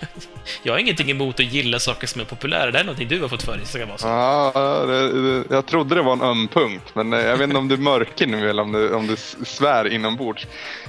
Jag 0.63 0.73
har 0.73 0.79
ingenting 0.79 1.11
emot 1.11 1.41
att 1.41 1.47
gilla 1.47 1.79
saker 1.79 2.07
som 2.07 2.21
är 2.21 2.25
populära. 2.25 2.71
Det 2.71 2.79
är 2.79 2.85
någonting 2.85 3.09
du 3.09 3.21
har 3.21 3.29
fått 3.29 3.43
för 3.43 3.57
dig. 3.57 3.67
Ska 3.67 3.87
vara 3.87 3.99
så. 3.99 4.07
Ja, 4.07 4.53
det, 4.87 5.23
det, 5.23 5.45
jag 5.55 5.67
trodde 5.67 5.95
det 5.95 6.03
var 6.03 6.13
en 6.13 6.23
öm 6.23 6.49
punkt, 6.49 6.91
men 6.95 7.13
eh, 7.13 7.21
jag 7.21 7.37
vet 7.37 7.45
inte 7.45 7.59
om 7.59 7.69
du 7.69 7.77
mörker 7.77 8.27
nu 8.27 8.51
eller 8.51 8.63
om 8.63 8.73
du, 8.73 8.95
om 8.95 9.07
du 9.07 9.17
svär 9.45 9.93
inombords. 9.93 10.47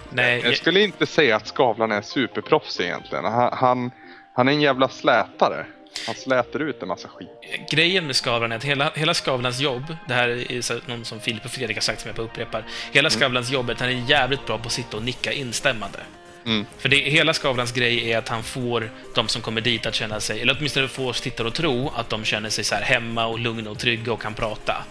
Nej, 0.09 0.41
Jag 0.43 0.57
skulle 0.57 0.81
inte 0.81 1.05
säga 1.05 1.35
att 1.35 1.47
Skavlan 1.47 1.91
är 1.91 2.01
superproffs 2.01 2.79
egentligen. 2.79 3.25
Han, 3.25 3.49
han, 3.53 3.91
han 4.33 4.47
är 4.47 4.51
en 4.51 4.61
jävla 4.61 4.89
slätare. 4.89 5.65
Han 6.05 6.15
slätar 6.15 6.59
ut 6.59 6.81
en 6.81 6.87
massa 6.87 7.07
skit. 7.07 7.29
grejen 7.71 8.07
med 8.07 8.15
Skavlan 8.15 8.51
är 8.51 8.55
att 8.55 8.63
hela, 8.63 8.91
hela 8.95 9.13
Skavlans 9.13 9.59
jobb, 9.59 9.95
det 10.07 10.13
här 10.13 10.51
är 10.51 10.61
så 10.61 10.79
någon 10.85 11.05
som 11.05 11.19
Filip 11.19 11.45
och 11.45 11.51
Fredrik 11.51 11.77
har 11.77 11.81
sagt 11.81 12.01
som 12.01 12.07
jag 12.07 12.15
bara 12.15 12.23
upprepar, 12.23 12.63
hela 12.91 13.09
Skavlans 13.09 13.51
jobb 13.51 13.69
är 13.69 13.73
att 13.73 13.79
han 13.79 13.89
är 13.89 14.09
jävligt 14.09 14.45
bra 14.45 14.57
på 14.57 14.65
att 14.65 14.71
sitta 14.71 14.97
och 14.97 15.03
nicka 15.03 15.31
instämmande. 15.31 15.99
Mm. 16.45 16.65
För 16.77 16.89
det, 16.89 16.97
hela 16.97 17.33
Skavlans 17.33 17.71
grej 17.71 18.11
är 18.11 18.17
att 18.17 18.29
han 18.29 18.43
får 18.43 18.91
de 19.15 19.27
som 19.27 19.41
kommer 19.41 19.61
dit 19.61 19.85
att 19.85 19.95
känna 19.95 20.19
sig, 20.19 20.41
eller 20.41 20.55
åtminstone 20.57 20.87
får 20.87 21.09
oss 21.09 21.21
tittare 21.21 21.47
att 21.47 21.55
tro 21.55 21.91
att 21.95 22.09
de 22.09 22.23
känner 22.23 22.49
sig 22.49 22.63
så 22.63 22.75
här 22.75 22.81
hemma 22.81 23.25
och 23.25 23.39
lugna 23.39 23.69
och 23.69 23.79
trygga 23.79 24.13
och 24.13 24.21
kan 24.21 24.33
prata. 24.33 24.83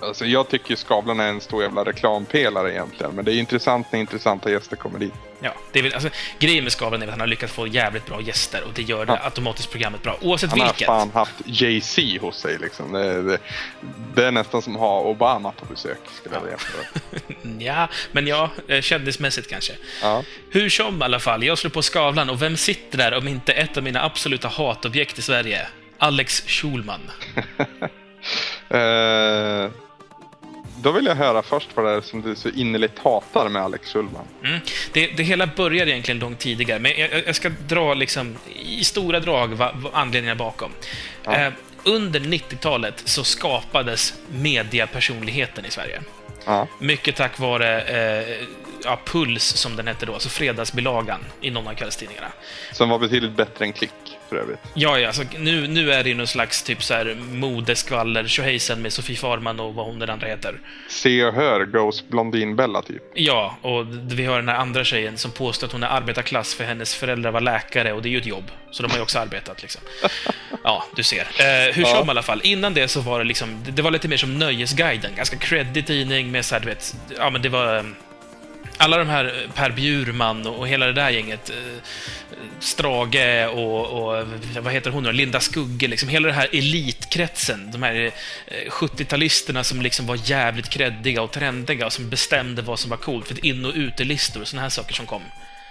Alltså 0.00 0.24
jag 0.24 0.48
tycker 0.48 0.70
ju 0.70 0.76
Skavlan 0.76 1.20
är 1.20 1.28
en 1.28 1.40
stor 1.40 1.62
jävla 1.62 1.84
reklampelare 1.84 2.72
egentligen. 2.72 3.14
Men 3.14 3.24
det 3.24 3.32
är 3.32 3.38
intressant 3.38 3.92
när 3.92 4.00
intressanta 4.00 4.50
gäster 4.50 4.76
kommer 4.76 4.98
dit. 4.98 5.14
Ja, 5.44 5.54
det 5.72 5.78
är 5.78 5.82
väl, 5.82 5.94
alltså, 5.94 6.08
grejen 6.38 6.64
med 6.64 6.72
Skavlan 6.72 7.02
är 7.02 7.06
att 7.06 7.10
han 7.10 7.20
har 7.20 7.26
lyckats 7.26 7.52
få 7.52 7.66
jävligt 7.66 8.06
bra 8.06 8.20
gäster 8.20 8.62
och 8.64 8.70
det 8.74 8.82
gör 8.82 9.06
det 9.06 9.12
Ja. 9.12 9.18
automatiskt 9.24 9.70
programmet 9.70 10.02
bra, 10.02 10.18
oavsett 10.20 10.50
Han 10.50 10.60
har 10.60 10.66
vilket. 10.66 10.86
fan 10.86 11.10
haft 11.10 11.34
Jay-Z 11.44 12.18
hos 12.20 12.36
sig 12.40 12.58
liksom. 12.58 12.92
Det, 12.92 13.22
det, 13.22 13.38
det 14.14 14.26
är 14.26 14.30
nästan 14.32 14.62
som 14.62 14.74
att 14.74 14.80
ha 14.80 15.00
Obama 15.00 15.52
på 15.52 15.64
besök 15.64 15.98
skulle 16.20 16.34
jag 16.34 16.48
jämföra. 16.50 16.84
Ja, 17.58 17.88
men 18.12 18.26
ja, 18.26 18.50
eh, 18.68 18.80
kändismässigt 18.80 19.50
kanske. 19.50 19.72
Ja. 20.02 20.22
Hur 20.50 20.68
som 20.68 21.02
i 21.02 21.04
alla 21.04 21.20
fall, 21.20 21.44
jag 21.44 21.58
slår 21.58 21.70
på 21.70 21.82
Skavlan 21.82 22.30
och 22.30 22.42
vem 22.42 22.56
sitter 22.56 22.98
där 22.98 23.14
om 23.14 23.28
inte 23.28 23.52
ett 23.52 23.76
av 23.76 23.82
mina 23.82 24.02
absoluta 24.04 24.48
hatobjekt 24.48 25.18
i 25.18 25.22
Sverige? 25.22 25.66
Alex 25.98 26.42
Schulman. 26.46 27.00
Eh, 28.68 29.70
då 30.82 30.92
vill 30.92 31.06
jag 31.06 31.14
höra 31.14 31.42
först 31.42 31.68
vad 31.74 31.84
det 31.84 31.90
är 31.90 32.00
som 32.00 32.22
du 32.22 32.34
så 32.34 32.48
innerligt 32.48 32.98
hatar 32.98 33.48
med 33.48 33.62
Alex 33.62 33.92
Schulman. 33.92 34.24
Mm. 34.44 34.60
Det, 34.92 35.06
det 35.06 35.22
hela 35.22 35.46
börjar 35.46 35.86
egentligen 35.86 36.18
långt 36.18 36.38
tidigare, 36.38 36.78
men 36.78 36.92
jag, 36.98 37.10
jag 37.26 37.36
ska 37.36 37.48
dra 37.68 37.94
liksom 37.94 38.36
i 38.64 38.84
stora 38.84 39.20
drag 39.20 39.48
vad, 39.48 39.76
vad 39.76 39.94
anledningarna 39.94 40.38
bakom. 40.38 40.70
Ja. 41.24 41.34
Eh, 41.34 41.52
under 41.84 42.20
90-talet 42.20 43.02
så 43.04 43.24
skapades 43.24 44.14
mediapersonligheten 44.28 45.64
i 45.64 45.70
Sverige. 45.70 46.00
Ja. 46.44 46.68
Mycket 46.78 47.16
tack 47.16 47.38
vare 47.38 47.80
eh, 47.80 48.46
ja, 48.84 49.00
Puls, 49.04 49.44
som 49.44 49.76
den 49.76 49.86
hette 49.86 50.06
då, 50.06 50.12
alltså 50.12 50.28
Fredagsbilagan 50.28 51.20
i 51.40 51.50
någon 51.50 51.68
av 51.68 51.74
kvällstidningarna. 51.74 52.32
Som 52.72 52.88
var 52.88 52.98
betydligt 52.98 53.36
bättre 53.36 53.64
än 53.64 53.72
Klick 53.72 53.90
för 54.32 54.38
övrigt. 54.38 54.58
Ja, 54.74 54.98
ja 54.98 55.06
alltså, 55.06 55.22
nu, 55.38 55.68
nu 55.68 55.92
är 55.92 56.02
det 56.02 56.08
ju 56.08 56.14
någon 56.14 56.26
slags 56.26 56.62
typ 56.62 56.82
så 56.82 56.94
här 56.94 57.16
modeskvaller, 57.32 58.26
tjohejsan 58.26 58.82
med 58.82 58.92
Sofie 58.92 59.16
Farman 59.16 59.60
och 59.60 59.74
vad 59.74 59.86
hon 59.86 59.98
den 59.98 60.10
andra 60.10 60.26
heter. 60.26 60.60
Se 60.88 61.24
och 61.24 61.34
hör 61.34 61.64
Ghost 61.64 62.08
Blondinbella 62.08 62.82
typ. 62.82 63.02
Ja, 63.14 63.56
och 63.62 63.86
vi 64.12 64.24
har 64.24 64.36
den 64.36 64.48
här 64.48 64.56
andra 64.56 64.84
tjejen 64.84 65.18
som 65.18 65.30
påstår 65.30 65.66
att 65.66 65.72
hon 65.72 65.82
är 65.82 65.88
arbetarklass 65.88 66.54
för 66.54 66.64
hennes 66.64 66.94
föräldrar 66.94 67.30
var 67.30 67.40
läkare 67.40 67.92
och 67.92 68.02
det 68.02 68.08
är 68.08 68.10
ju 68.10 68.18
ett 68.18 68.26
jobb. 68.26 68.44
Så 68.70 68.82
de 68.82 68.90
har 68.90 68.98
ju 68.98 69.02
också 69.02 69.18
arbetat 69.18 69.62
liksom. 69.62 69.82
Ja, 70.64 70.84
du 70.96 71.02
ser. 71.02 71.20
Eh, 71.20 71.74
hur 71.74 71.82
Ja. 71.82 71.88
som 71.96 72.06
i 72.06 72.10
alla 72.10 72.22
fall, 72.22 72.40
innan 72.44 72.74
det 72.74 72.88
så 72.88 73.00
var 73.00 73.18
det 73.18 73.24
liksom, 73.24 73.64
det, 73.68 73.82
var 73.82 73.90
lite 73.90 74.08
mer 74.08 74.16
som 74.16 74.38
Nöjesguiden, 74.38 75.12
ganska 75.16 75.36
creddig 75.36 75.86
tidning 75.86 76.30
med 76.30 76.44
så 76.44 76.54
här, 76.54 76.60
du 76.60 76.68
vet, 76.68 76.96
ja 77.18 77.30
men 77.30 77.42
det 77.42 77.48
var 77.48 77.84
alla 78.82 78.98
de 78.98 79.08
här 79.08 79.24
eh, 79.24 79.50
Per 79.54 79.70
Bjurman 79.70 80.46
och, 80.46 80.68
hela 80.68 80.86
det 80.86 80.92
där 80.92 81.10
gänget, 81.10 81.50
eh, 81.50 81.56
Strage 82.58 83.48
och, 83.48 83.86
och 83.86 84.28
vad 84.60 84.72
heter 84.72 84.90
hon 84.90 85.02
nu, 85.02 85.12
Linda 85.12 85.40
Skugge, 85.40 85.88
liksom 85.88 86.08
hela 86.08 86.28
den 86.28 86.36
här 86.36 86.48
elitkretsen, 86.52 87.70
de 87.72 87.82
här 87.82 88.12
eh, 88.46 88.70
70-talisterna 88.70 89.62
som 89.62 89.82
liksom 89.82 90.06
var 90.06 90.18
jävligt 90.24 90.68
creddiga 90.68 91.22
och 91.22 91.30
trendiga 91.30 91.86
och 91.86 91.92
som 91.92 92.10
bestämde 92.10 92.62
vad 92.62 92.78
som 92.78 92.90
var 92.90 92.96
coolt, 92.96 93.28
för 93.28 93.46
in 93.46 93.64
och 93.64 93.72
utelistor 93.74 94.40
och 94.40 94.48
såna 94.48 94.62
här 94.62 94.68
saker 94.68 94.94
som 94.94 95.06
kom. 95.06 95.22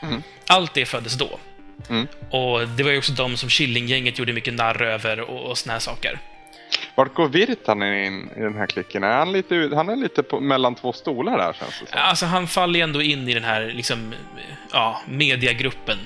Mm. 0.01 0.23
Allt 0.47 0.73
det 0.73 0.85
föddes 0.85 1.13
då. 1.13 1.39
Mm. 1.89 2.07
Och 2.29 2.67
det 2.67 2.83
var 2.83 2.91
ju 2.91 2.97
också 2.97 3.11
de 3.11 3.37
som 3.37 3.49
Killinggänget 3.49 4.19
gjorde 4.19 4.33
mycket 4.33 4.53
narr 4.53 4.81
över 4.81 5.19
och, 5.19 5.49
och 5.49 5.57
såna 5.57 5.73
här 5.73 5.79
saker. 5.79 6.19
Vart 6.95 7.13
går 7.13 7.27
Virtanen 7.27 8.05
in 8.05 8.29
i 8.35 8.39
den 8.39 8.55
här 8.55 8.67
klicken? 8.67 9.03
Är 9.03 9.17
han 9.17 9.31
lite, 9.31 9.69
han 9.75 9.89
är 9.89 9.95
lite 9.95 10.23
på, 10.23 10.39
mellan 10.39 10.75
två 10.75 10.93
stolar 10.93 11.37
där 11.37 11.53
känns 11.53 11.79
det 11.79 11.87
som. 11.87 11.99
Alltså, 12.01 12.25
han 12.25 12.47
faller 12.47 12.79
ju 12.79 12.83
ändå 12.83 13.01
in 13.01 13.29
i 13.29 13.33
den 13.33 13.43
här, 13.43 13.71
liksom, 13.75 14.13
ja, 14.71 15.01
mediagruppen. 15.07 15.97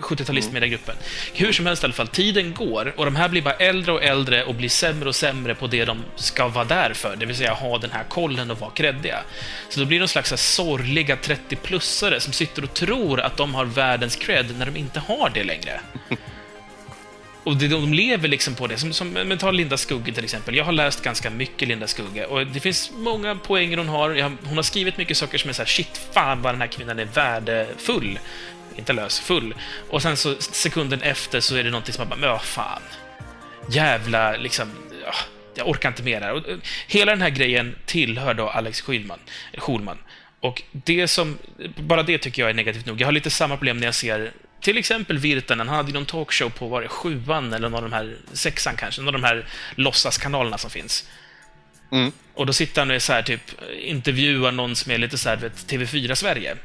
70-talist-mediagruppen. 0.00 0.94
Hur 1.34 1.52
som 1.52 1.66
helst 1.66 1.82
i 1.82 1.86
alla 1.86 1.92
fall, 1.92 2.08
tiden 2.08 2.54
går 2.54 2.94
och 2.96 3.04
de 3.04 3.16
här 3.16 3.28
blir 3.28 3.42
bara 3.42 3.54
äldre 3.54 3.92
och 3.92 4.02
äldre 4.02 4.44
och 4.44 4.54
blir 4.54 4.68
sämre 4.68 5.08
och 5.08 5.14
sämre 5.14 5.54
på 5.54 5.66
det 5.66 5.84
de 5.84 6.04
ska 6.16 6.48
vara 6.48 6.64
där 6.64 6.92
för, 6.94 7.16
det 7.16 7.26
vill 7.26 7.36
säga 7.36 7.52
ha 7.52 7.78
den 7.78 7.90
här 7.90 8.04
kollen 8.08 8.50
och 8.50 8.58
vara 8.58 8.70
creddiga. 8.70 9.18
Så 9.68 9.80
då 9.80 9.86
blir 9.86 9.98
någon 9.98 10.08
slags 10.08 10.30
här 10.30 10.36
sorgliga 10.36 11.16
30-plussare 11.16 12.18
som 12.18 12.32
sitter 12.32 12.64
och 12.64 12.74
tror 12.74 13.20
att 13.20 13.36
de 13.36 13.54
har 13.54 13.64
världens 13.64 14.16
cred 14.16 14.58
när 14.58 14.66
de 14.66 14.76
inte 14.76 15.00
har 15.00 15.30
det 15.34 15.44
längre. 15.44 15.80
Och 17.44 17.56
det, 17.56 17.68
de 17.68 17.94
lever 17.94 18.28
liksom 18.28 18.54
på 18.54 18.66
det. 18.66 18.76
Som, 18.78 18.92
som, 18.92 19.08
men 19.08 19.38
ta 19.38 19.50
Linda 19.50 19.76
Skugge 19.76 20.12
till 20.12 20.24
exempel. 20.24 20.56
Jag 20.56 20.64
har 20.64 20.72
läst 20.72 21.02
ganska 21.02 21.30
mycket 21.30 21.68
Linda 21.68 21.86
Skugge 21.86 22.26
och 22.26 22.46
det 22.46 22.60
finns 22.60 22.90
många 22.96 23.34
poänger 23.34 23.76
hon 23.76 23.88
har. 23.88 24.10
Jag, 24.10 24.32
hon 24.44 24.56
har 24.56 24.62
skrivit 24.62 24.98
mycket 24.98 25.16
saker 25.16 25.38
som 25.38 25.50
är 25.50 25.54
så 25.54 25.62
här, 25.62 25.66
shit, 25.66 26.00
fan 26.12 26.42
vad 26.42 26.54
den 26.54 26.60
här 26.60 26.68
kvinnan 26.68 26.98
är 26.98 27.04
värdefull. 27.04 28.18
Inte 28.76 28.92
lös, 28.92 29.20
full. 29.20 29.54
Och 29.90 30.02
sen 30.02 30.16
så 30.16 30.34
sekunden 30.38 31.02
efter 31.02 31.40
så 31.40 31.56
är 31.56 31.64
det 31.64 31.70
någonting 31.70 31.94
som 31.94 32.00
man 32.00 32.08
bara, 32.08 32.20
men 32.20 32.30
vad 32.30 32.42
fan. 32.42 32.82
Jävla, 33.70 34.36
liksom, 34.36 34.68
ja, 35.04 35.14
jag 35.54 35.68
orkar 35.68 35.88
inte 35.88 36.02
mer 36.02 36.20
här. 36.20 36.32
Och, 36.32 36.48
eh, 36.48 36.56
hela 36.86 37.12
den 37.12 37.22
här 37.22 37.30
grejen 37.30 37.76
tillhör 37.86 38.34
då 38.34 38.48
Alex 38.48 38.80
Schulman. 38.80 39.18
Schulman. 39.58 39.98
Och 40.40 40.62
det 40.72 41.08
som, 41.08 41.38
bara 41.76 42.02
det 42.02 42.18
tycker 42.18 42.42
jag 42.42 42.50
är 42.50 42.54
negativt 42.54 42.86
nog. 42.86 43.00
Jag 43.00 43.06
har 43.06 43.12
lite 43.12 43.30
samma 43.30 43.56
problem 43.56 43.76
när 43.76 43.86
jag 43.86 43.94
ser 43.94 44.32
till 44.62 44.78
exempel 44.78 45.18
Virtanen, 45.18 45.68
han 45.68 45.76
hade 45.76 45.88
ju 45.88 45.94
någon 45.94 46.06
talkshow 46.06 46.50
på, 46.50 46.68
var 46.68 46.82
det 46.82 46.88
sjuan 46.88 47.52
eller 47.52 47.68
någon 47.68 47.84
av 47.84 47.90
de 47.90 47.96
här, 47.96 48.16
sexan 48.32 48.76
kanske, 48.76 49.00
någon 49.02 49.14
av 49.14 49.20
de 49.20 49.26
här 49.26 49.46
låtsaskanalerna 49.74 50.58
som 50.58 50.70
finns. 50.70 51.08
Mm. 51.92 52.12
Och 52.34 52.46
då 52.46 52.52
sitter 52.52 52.80
han 52.80 52.90
och 52.90 52.96
är 52.96 53.00
så 53.00 53.12
här, 53.12 53.22
typ, 53.22 53.40
intervjuar 53.82 54.52
någon 54.52 54.76
som 54.76 54.92
är 54.92 54.98
lite 54.98 55.18
så 55.18 55.28
här, 55.28 55.36
vet, 55.36 55.52
TV4 55.72 56.14
Sverige. 56.14 56.56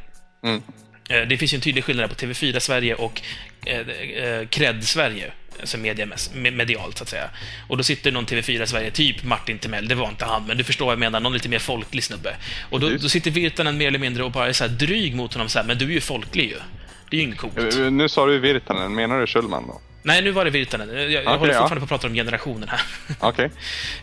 Mm. 0.43 0.61
Eh, 1.09 1.21
Det 1.27 1.37
finns 1.37 1.53
ju 1.53 1.55
en 1.55 1.61
tydlig 1.61 1.83
skillnad 1.83 2.09
på 2.09 2.15
TV4 2.15 2.59
Sverige 2.59 2.95
och 2.95 3.21
eh, 3.65 3.79
eh, 3.79 4.47
Cred 4.47 4.83
Sverige, 4.87 5.31
alltså 5.59 5.77
mediamäss- 5.77 6.33
me- 6.33 6.51
medialt 6.51 6.97
så 6.97 7.03
att 7.03 7.09
säga. 7.09 7.29
Och 7.67 7.77
då 7.77 7.83
sitter 7.83 8.11
någon 8.11 8.25
TV4 8.25 8.65
Sverige, 8.65 8.91
typ 8.91 9.23
Martin 9.23 9.59
Timell, 9.59 9.87
det 9.87 9.95
var 9.95 10.09
inte 10.09 10.25
han, 10.25 10.43
men 10.47 10.57
du 10.57 10.63
förstår 10.63 10.85
vad 10.85 10.91
jag 10.93 10.99
menar, 10.99 11.19
någon 11.19 11.33
lite 11.33 11.49
mer 11.49 11.59
folklig 11.59 12.03
snubbe. 12.03 12.35
Och 12.69 12.79
då, 12.79 12.89
då 12.89 13.09
sitter 13.09 13.31
Virtanen 13.31 13.77
mer 13.77 13.87
eller 13.87 13.99
mindre 13.99 14.23
och 14.23 14.31
bara 14.31 14.47
är 14.47 14.53
så 14.53 14.63
här 14.63 14.71
dryg 14.71 15.15
mot 15.15 15.33
honom 15.33 15.49
så 15.49 15.59
här, 15.59 15.65
men 15.65 15.77
du 15.77 15.85
är 15.85 15.89
ju 15.91 16.01
folklig 16.01 16.49
ju. 16.49 16.57
Det 17.09 17.15
är 17.17 17.19
ju 17.21 17.23
inget 17.27 17.39
coolt. 17.39 17.57
Eh, 17.57 17.91
Nu 17.91 18.09
sa 18.09 18.25
du 18.25 18.39
Virtanen, 18.39 18.95
menar 18.95 19.19
du 19.19 19.27
Schulman 19.27 19.67
då? 19.67 19.81
Nej, 20.03 20.21
nu 20.21 20.31
var 20.31 20.45
det 20.45 20.51
Virtanen. 20.51 20.89
Jag, 20.89 21.11
jag 21.11 21.37
håller 21.37 21.53
ja. 21.53 21.59
fortfarande 21.59 21.79
på 21.79 21.83
att 21.83 22.01
prata 22.01 22.07
om 22.07 22.13
generationen 22.13 22.69
här. 22.69 22.81
Okej. 23.19 23.51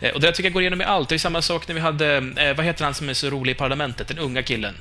Eh, 0.01 0.15
Och 0.15 0.21
det 0.21 0.27
jag 0.27 0.35
tycker 0.35 0.47
jag 0.49 0.53
går 0.53 0.63
igenom 0.63 0.79
med 0.79 0.87
allt. 0.89 1.09
Det 1.09 1.15
är 1.15 1.19
samma 1.19 1.43
sak 1.43 1.69
när 1.69 1.75
vi 1.75 1.81
hade, 1.81 2.17
eh, 2.17 2.57
vad 2.57 2.67
heter 2.67 2.85
han 2.85 2.95
som 2.95 3.09
är 3.09 3.15
så 3.15 3.31
rolig 3.31 3.53
i 3.53 3.55
Parlamentet, 3.55 4.09
den 4.09 4.19
unga 4.19 4.43
killen? 4.43 4.75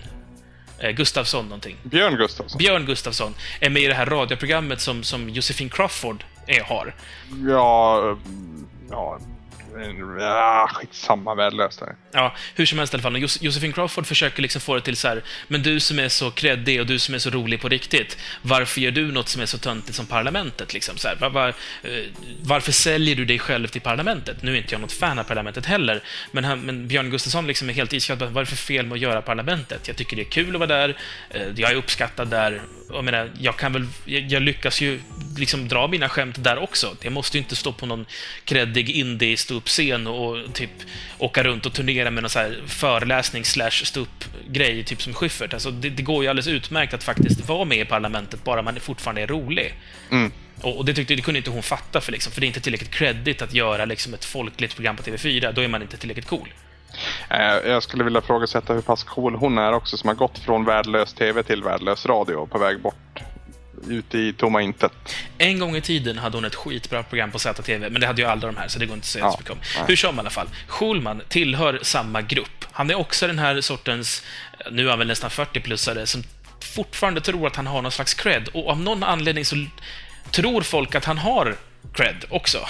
Eh, 0.80 0.92
Gustafsson 0.92 1.46
någonting. 1.46 1.76
Björn 1.84 2.16
Gustafsson. 2.18 2.58
Björn 2.58 2.86
Gustafsson 2.86 3.34
är 3.60 3.70
med 3.70 3.82
i 3.82 3.88
det 3.88 3.94
här 3.94 4.06
radioprogrammet 4.06 4.82
som, 4.82 5.04
som 5.04 5.30
Josefin 5.30 5.70
Crawford 5.70 6.24
är, 6.48 6.62
har. 6.62 6.96
Ja, 7.50 8.10
eh, 8.12 8.18
ja, 8.90 9.20
Ah, 10.22 10.68
skitsamma 10.68 11.36
värdelöst 11.36 11.80
det. 11.80 11.96
Ja, 12.12 12.36
hur 12.56 12.66
som 12.66 12.78
helst 12.78 12.94
i 12.94 12.96
alla 12.96 13.02
fall. 13.02 13.18
Josephine 13.18 13.46
Josefin 13.46 13.74
Crawford 13.74 14.06
försöker 14.06 14.42
liksom 14.42 14.62
få 14.62 14.76
det 14.76 14.82
till 14.82 14.98
så 14.98 15.08
här, 15.08 15.24
men 15.48 15.64
du 15.64 15.80
som 15.80 16.00
är 16.00 16.10
så 16.10 16.32
kreddig 16.32 16.80
och 16.80 16.86
du 16.86 17.00
som 17.00 17.16
är 17.16 17.20
så 17.20 17.30
rolig 17.30 17.62
på 17.62 17.70
riktigt, 17.70 18.18
varför 18.42 18.82
gör 18.82 18.92
du 18.92 19.12
något 19.12 19.30
som 19.30 19.42
är 19.42 19.46
så 19.46 19.58
töntigt 19.58 19.96
som 19.96 20.06
Parlamentet? 20.06 20.74
Liksom, 20.74 20.98
så 20.98 21.08
här, 21.08 21.16
var, 21.16 21.30
var, 21.30 21.48
eh, 21.48 21.54
varför 22.42 22.72
säljer 22.72 23.16
du 23.16 23.26
dig 23.26 23.40
själv 23.40 23.68
till 23.68 23.82
Parlamentet? 23.82 24.44
Nu 24.44 24.54
är 24.54 24.58
inte 24.58 24.74
jag 24.74 24.82
något 24.82 24.92
fan 24.92 25.20
av 25.20 25.24
Parlamentet 25.24 25.66
heller, 25.66 26.04
men, 26.32 26.44
han, 26.44 26.62
men 26.62 26.88
Björn 26.88 27.10
Gustafsson 27.10 27.48
liksom 27.48 27.70
är 27.70 27.74
helt 27.74 27.94
iskall. 27.94 28.18
Vad 28.18 28.38
är 28.38 28.40
det 28.40 28.46
för 28.46 28.56
fel 28.56 28.86
med 28.86 28.96
att 28.96 29.02
göra 29.02 29.22
Parlamentet? 29.22 29.88
Jag 29.88 29.98
tycker 29.98 30.16
det 30.16 30.22
är 30.22 30.32
kul 30.32 30.56
att 30.56 30.60
vara 30.60 30.68
där, 30.68 30.98
eh, 31.30 31.48
jag 31.56 31.72
är 31.72 31.76
uppskattad 31.76 32.28
där. 32.28 32.62
Jag 32.94 33.04
menar, 33.04 33.32
jag 33.40 33.58
kan 33.58 33.74
väl, 33.74 33.88
jag, 34.06 34.22
jag 34.22 34.42
lyckas 34.42 34.82
ju 34.82 35.00
liksom 35.38 35.68
dra 35.68 35.88
mina 35.88 36.10
skämt 36.10 36.44
där 36.44 36.58
också. 36.58 36.96
Jag 37.02 37.14
måste 37.14 37.38
ju 37.38 37.44
inte 37.44 37.56
stå 37.56 37.74
på 37.74 37.86
någon 37.86 38.06
kreddig 38.46 38.90
indie 38.90 39.38
ståuppscen 39.38 40.08
och 40.08 40.54
typ 40.54 40.70
åka 41.18 41.44
runt 41.44 41.66
och 41.66 41.74
turnera 41.74 42.12
med 42.12 42.24
någon 42.24 42.30
så 42.30 42.40
här 42.40 42.62
föreläsning 42.68 43.46
slash 43.46 43.72
ståuppgrej, 43.72 44.84
typ 44.84 45.02
som 45.02 45.14
Schyffert. 45.14 45.54
Alltså, 45.54 45.72
det, 45.72 45.90
det 45.90 46.04
går 46.04 46.24
ju 46.24 46.30
alldeles 46.30 46.48
utmärkt 46.48 46.94
att 46.94 47.04
faktiskt 47.04 47.48
vara 47.48 47.66
med 47.66 47.78
i 47.78 47.86
parlamentet, 47.86 48.44
bara 48.44 48.62
man 48.62 48.80
fortfarande 48.80 49.22
är 49.22 49.28
rolig. 49.28 49.74
Mm. 50.12 50.32
Och, 50.62 50.78
och 50.78 50.86
det, 50.86 50.94
tyckte, 50.94 51.16
det 51.16 51.22
kunde 51.22 51.38
inte 51.38 51.50
hon 51.50 51.64
fatta, 51.64 52.02
för, 52.02 52.12
liksom, 52.12 52.34
för 52.34 52.42
det 52.42 52.46
är 52.46 52.48
inte 52.48 52.62
tillräckligt 52.62 52.92
credit 52.92 53.42
att 53.42 53.54
göra 53.54 53.86
liksom, 53.86 54.14
ett 54.14 54.26
folkligt 54.26 54.76
program 54.76 54.98
på 54.98 55.04
TV4. 55.04 55.52
Då 55.52 55.62
är 55.62 55.68
man 55.68 55.82
inte 55.82 55.98
tillräckligt 55.98 56.28
cool. 56.28 56.50
Eh, 57.30 57.38
Jag 57.72 57.84
skulle 57.84 58.04
vilja 58.04 58.22
frågasätta 58.22 58.74
hur 58.74 58.82
pass 58.82 59.04
cool 59.04 59.36
hon 59.36 59.58
är 59.58 59.74
också 59.74 59.98
som 59.98 60.08
har 60.08 60.16
gått 60.16 60.40
från 60.40 60.66
värdelös 60.66 61.14
TV 61.14 61.44
till 61.44 61.64
värdelös 61.64 62.06
radio 62.06 62.46
på 62.48 62.58
väg 62.58 62.82
bort 62.82 62.96
ut 63.90 64.16
i 64.16 64.34
tomma 64.34 64.62
intet. 64.62 64.92
En 65.38 65.60
gång 65.60 65.76
i 65.76 65.82
tiden 65.82 66.18
hade 66.18 66.38
hon 66.38 66.46
ett 66.46 66.56
skitbra 66.56 67.04
program 67.04 67.32
på 67.32 67.40
ZTV, 67.40 67.90
men 67.90 68.02
det 68.02 68.08
hade 68.08 68.22
ju 68.22 68.28
alla 68.28 68.48
de 68.48 68.58
här, 68.58 68.68
så 68.68 68.80
det 68.80 68.86
går 68.86 68.96
inte 68.96 69.04
att 69.06 69.08
säga 69.10 69.26
Ja, 69.26 69.32
så 69.32 69.38
mycket 69.38 69.52
om. 69.52 69.58
nej. 69.76 69.84
Hur 69.88 69.96
som 69.96 70.16
i 70.16 70.20
alla 70.20 70.30
fall, 70.30 70.48
Schulman 70.68 71.22
tillhör 71.30 71.80
samma 71.82 72.22
grupp. 72.22 72.66
Han 72.72 72.90
är 72.90 72.96
också 72.96 73.28
den 73.28 73.40
här 73.40 73.62
sortens, 73.62 74.24
nu 74.72 74.86
är 74.86 74.90
han 74.90 75.00
väl 75.00 75.08
nästan 75.08 75.30
40-plussare, 75.30 76.06
som 76.06 76.24
fortfarande 76.76 77.22
tror 77.22 77.48
att 77.48 77.56
han 77.56 77.68
har 77.68 77.82
någon 77.82 77.92
slags 77.92 78.14
cred, 78.14 78.48
och 78.54 78.70
av 78.70 78.80
någon 78.82 79.04
anledning 79.04 79.46
så 79.46 79.56
tror 80.32 80.62
folk 80.62 80.96
att 80.96 81.06
han 81.06 81.18
har 81.18 81.56
cred 81.94 82.26
också. 82.30 82.58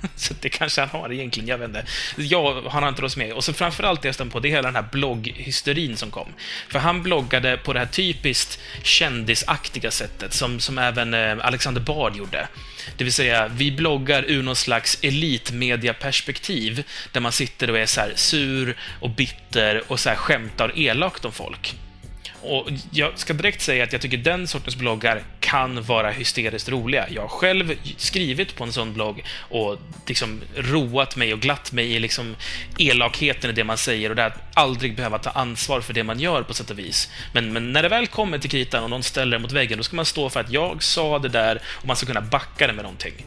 så 0.16 0.34
det 0.40 0.48
kanske 0.48 0.80
han 0.80 1.00
har 1.00 1.12
egentligen, 1.12 1.48
jag 1.48 1.58
vet 1.58 1.68
inte. 1.68 1.84
Jag 2.16 2.62
har 2.62 2.88
inte 2.88 3.04
oss 3.04 3.16
med. 3.16 3.32
Och 3.32 3.44
så 3.44 3.52
framförallt 3.52 4.02
det 4.02 4.08
jag 4.08 4.14
stämmer 4.14 4.32
på, 4.32 4.40
det 4.40 4.48
är 4.48 4.50
hela 4.50 4.68
den 4.68 4.76
här 4.76 4.88
blogghysterin 4.92 5.96
som 5.96 6.10
kom. 6.10 6.28
För 6.68 6.78
han 6.78 7.02
bloggade 7.02 7.56
på 7.56 7.72
det 7.72 7.78
här 7.78 7.86
typiskt 7.86 8.58
kändisaktiga 8.82 9.90
sättet, 9.90 10.32
som, 10.32 10.60
som 10.60 10.78
även 10.78 11.14
eh, 11.14 11.36
Alexander 11.40 11.80
Bard 11.80 12.16
gjorde. 12.16 12.48
Det 12.96 13.04
vill 13.04 13.12
säga, 13.12 13.48
vi 13.48 13.72
bloggar 13.72 14.24
ur 14.28 14.42
någon 14.42 14.56
slags 14.56 14.98
elitmediaperspektiv, 15.02 16.84
där 17.12 17.20
man 17.20 17.32
sitter 17.32 17.70
och 17.70 17.78
är 17.78 17.86
så 17.86 18.00
sur 18.14 18.76
och 19.00 19.10
bitter 19.10 19.82
och 19.86 20.00
så 20.00 20.08
här 20.08 20.16
skämtar 20.16 20.78
elakt 20.78 21.24
om 21.24 21.32
folk. 21.32 21.76
Och 22.46 22.68
jag 22.90 23.18
ska 23.18 23.32
direkt 23.32 23.62
säga 23.62 23.84
att 23.84 23.92
jag 23.92 24.02
tycker 24.02 24.16
den 24.16 24.48
sortens 24.48 24.76
bloggar 24.76 25.22
kan 25.40 25.82
vara 25.82 26.10
hysteriskt 26.10 26.68
roliga. 26.68 27.06
Jag 27.10 27.22
har 27.22 27.28
själv 27.28 27.74
skrivit 27.96 28.56
på 28.56 28.64
en 28.64 28.72
sån 28.72 28.94
blogg 28.94 29.24
och 29.38 29.78
liksom 30.06 30.40
roat 30.56 31.16
mig 31.16 31.32
och 31.32 31.40
glatt 31.40 31.72
mig 31.72 31.92
i 31.92 31.98
liksom 31.98 32.36
elakheten 32.78 33.50
i 33.50 33.52
det 33.52 33.64
man 33.64 33.78
säger 33.78 34.10
och 34.10 34.16
det 34.16 34.26
att 34.26 34.42
aldrig 34.54 34.96
behöva 34.96 35.18
ta 35.18 35.30
ansvar 35.30 35.80
för 35.80 35.94
det 35.94 36.04
man 36.04 36.20
gör 36.20 36.42
på 36.42 36.54
sätt 36.54 36.70
och 36.70 36.78
vis. 36.78 37.10
Men, 37.32 37.52
men 37.52 37.72
när 37.72 37.82
det 37.82 37.88
väl 37.88 38.06
kommer 38.06 38.38
till 38.38 38.50
kritan 38.50 38.84
och 38.84 38.90
någon 38.90 39.02
ställer 39.02 39.36
det 39.36 39.42
mot 39.42 39.52
väggen, 39.52 39.78
då 39.78 39.84
ska 39.84 39.96
man 39.96 40.04
stå 40.04 40.30
för 40.30 40.40
att 40.40 40.50
jag 40.50 40.82
sa 40.82 41.18
det 41.18 41.28
där 41.28 41.62
och 41.66 41.86
man 41.86 41.96
ska 41.96 42.06
kunna 42.06 42.20
backa 42.20 42.66
det 42.66 42.72
med 42.72 42.82
någonting. 42.82 43.24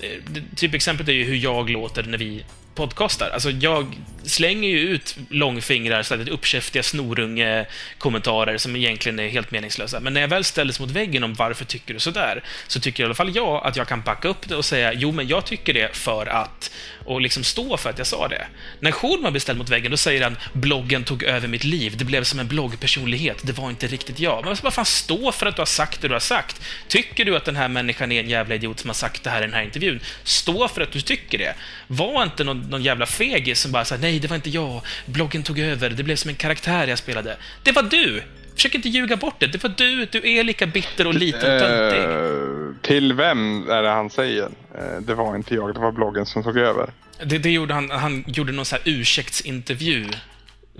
Eh, 0.00 0.08
Typexemplet 0.56 1.08
är 1.08 1.12
ju 1.12 1.24
hur 1.24 1.36
jag 1.36 1.70
låter 1.70 2.02
när 2.02 2.18
vi 2.18 2.44
podcastar. 2.80 3.30
Alltså, 3.30 3.50
jag 3.50 3.96
slänger 4.22 4.68
ju 4.68 4.78
ut 4.78 5.16
långfingrar, 5.30 6.02
så 6.02 6.14
uppkäftiga 6.14 6.82
snorunge-kommentarer 6.82 8.58
som 8.58 8.76
egentligen 8.76 9.18
är 9.18 9.28
helt 9.28 9.50
meningslösa. 9.50 10.00
Men 10.00 10.14
när 10.14 10.20
jag 10.20 10.28
väl 10.28 10.44
ställdes 10.44 10.80
mot 10.80 10.90
väggen 10.90 11.24
om 11.24 11.34
varför 11.34 11.64
tycker 11.64 11.94
du 11.94 12.00
sådär, 12.00 12.44
så 12.66 12.80
tycker 12.80 13.02
i 13.02 13.06
alla 13.06 13.14
fall 13.14 13.36
jag 13.36 13.66
att 13.66 13.76
jag 13.76 13.88
kan 13.88 14.00
backa 14.00 14.28
upp 14.28 14.48
det 14.48 14.56
och 14.56 14.64
säga 14.64 14.92
jo, 14.92 15.12
men 15.12 15.28
jag 15.28 15.44
tycker 15.44 15.74
det 15.74 15.96
för 15.96 16.26
att 16.26 16.70
och 17.04 17.20
liksom 17.20 17.44
stå 17.44 17.76
för 17.76 17.90
att 17.90 17.98
jag 17.98 18.06
sa 18.06 18.28
det. 18.28 18.46
När 18.80 18.92
Schulman 18.92 19.32
blir 19.32 19.40
ställd 19.40 19.58
mot 19.58 19.68
väggen, 19.68 19.90
då 19.90 19.96
säger 19.96 20.22
han 20.22 20.36
bloggen 20.52 21.04
tog 21.04 21.22
över 21.22 21.48
mitt 21.48 21.64
liv. 21.64 21.96
Det 21.96 22.04
blev 22.04 22.24
som 22.24 22.38
en 22.38 22.48
bloggpersonlighet. 22.48 23.38
Det 23.42 23.52
var 23.52 23.70
inte 23.70 23.86
riktigt 23.86 24.20
jag. 24.20 24.44
Men 24.44 24.56
vad 24.62 24.74
fan, 24.74 24.84
stå 24.84 25.32
för 25.32 25.46
att 25.46 25.56
du 25.56 25.60
har 25.60 25.66
sagt 25.66 26.02
det 26.02 26.08
du 26.08 26.14
har 26.14 26.20
sagt. 26.20 26.62
Tycker 26.88 27.24
du 27.24 27.36
att 27.36 27.44
den 27.44 27.56
här 27.56 27.68
människan 27.68 28.12
är 28.12 28.20
en 28.20 28.28
jävla 28.28 28.54
idiot 28.54 28.80
som 28.80 28.90
har 28.90 28.94
sagt 28.94 29.22
det 29.24 29.30
här 29.30 29.38
i 29.42 29.44
den 29.44 29.54
här 29.54 29.62
intervjun, 29.62 30.00
stå 30.24 30.68
för 30.68 30.80
att 30.80 30.92
du 30.92 31.00
tycker 31.00 31.38
det. 31.38 31.54
Var 31.86 32.22
inte 32.22 32.44
någon, 32.44 32.69
någon 32.70 32.82
jävla 32.82 33.06
fegis 33.06 33.60
som 33.60 33.72
bara 33.72 33.84
sa 33.84 33.96
nej, 33.96 34.18
det 34.18 34.28
var 34.28 34.36
inte 34.36 34.50
jag. 34.50 34.80
Bloggen 35.06 35.42
tog 35.42 35.58
över. 35.58 35.90
Det 35.90 36.02
blev 36.02 36.16
som 36.16 36.28
en 36.28 36.36
karaktär 36.36 36.86
jag 36.86 36.98
spelade. 36.98 37.36
Det 37.62 37.72
var 37.72 37.82
du! 37.82 38.22
Försök 38.54 38.74
inte 38.74 38.88
ljuga 38.88 39.16
bort 39.16 39.34
det. 39.38 39.46
Det 39.46 39.62
var 39.62 39.72
du. 39.76 40.06
Du 40.06 40.30
är 40.30 40.44
lika 40.44 40.66
bitter 40.66 41.06
och 41.06 41.14
liten 41.14 41.54
och 41.54 41.60
töntig. 41.60 42.00
Uh, 42.00 42.74
till 42.82 43.12
vem 43.12 43.70
är 43.70 43.82
det 43.82 43.88
han 43.88 44.10
säger? 44.10 44.44
Uh, 44.44 45.00
det 45.00 45.14
var 45.14 45.36
inte 45.36 45.54
jag, 45.54 45.74
det 45.74 45.80
var 45.80 45.92
bloggen 45.92 46.26
som 46.26 46.42
tog 46.42 46.56
över. 46.56 46.90
Det, 47.24 47.38
det 47.38 47.50
gjorde 47.50 47.74
han. 47.74 47.90
Han 47.90 48.24
gjorde 48.26 48.52
någon 48.52 48.64
så 48.64 48.76
här 48.76 48.82
ursäktsintervju 48.84 50.06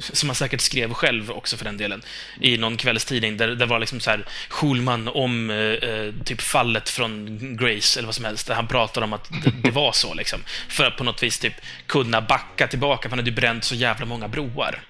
som 0.01 0.29
han 0.29 0.37
säkert 0.37 0.61
skrev 0.61 0.93
själv 0.93 1.31
också 1.31 1.57
för 1.57 1.65
den 1.65 1.77
delen, 1.77 2.03
i 2.41 2.59
någon 2.59 2.77
kvällstidning 2.77 3.37
där 3.37 3.49
det 3.49 3.67
var 3.67 3.79
liksom 3.79 4.01
så 4.01 4.11
här 4.11 4.27
Schulman 4.49 5.09
om 5.09 5.51
eh, 5.51 5.57
eh, 5.57 6.15
typ 6.25 6.41
fallet 6.41 6.89
från 6.89 7.39
Grace 7.57 7.99
eller 7.99 8.07
vad 8.07 8.15
som 8.15 8.25
helst, 8.25 8.47
där 8.47 8.55
han 8.55 8.67
pratade 8.67 9.05
om 9.05 9.13
att 9.13 9.31
det, 9.45 9.53
det, 9.63 9.71
var 9.71 9.93
så 9.93 10.15
liksom. 10.15 10.41
För 10.69 10.85
att 10.85 10.97
på 10.97 11.05
något 11.05 11.23
vis 11.23 11.39
typ 11.39 11.55
kunna 11.87 12.21
backa 12.21 12.67
tillbaka, 12.67 13.03
för 13.03 13.11
han 13.11 13.19
hade 13.19 13.31
ju 13.31 13.37
bränt 13.37 13.65
så 13.65 13.75
jävla 13.75 14.07
många 14.07 14.29
broar. 14.29 14.83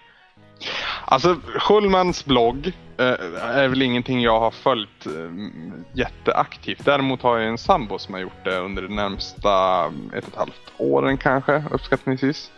Alltså, 1.04 1.36
Schulmans 1.58 2.24
blogg 2.24 2.72
eh, 2.98 3.14
är 3.42 3.68
väl 3.68 3.82
ingenting 3.82 4.20
jag 4.20 4.40
har 4.40 4.50
följt 4.50 5.06
eh, 5.06 5.12
jätteaktivt. 5.92 6.84
Däremot 6.84 7.22
har 7.22 7.38
jag 7.38 7.48
en 7.48 7.58
sambo 7.58 7.98
som 7.98 8.14
har 8.14 8.20
gjort 8.20 8.44
det 8.44 8.58
under 8.58 8.82
de 8.82 8.96
närmsta 8.96 9.84
mm, 9.84 10.11
ett 10.14 10.24
och 10.24 10.30
ett 10.30 10.38
halvt 10.38 10.72
åren 10.76 11.18
kanske, 11.18 11.64
uppskattningsvis. 11.70 12.50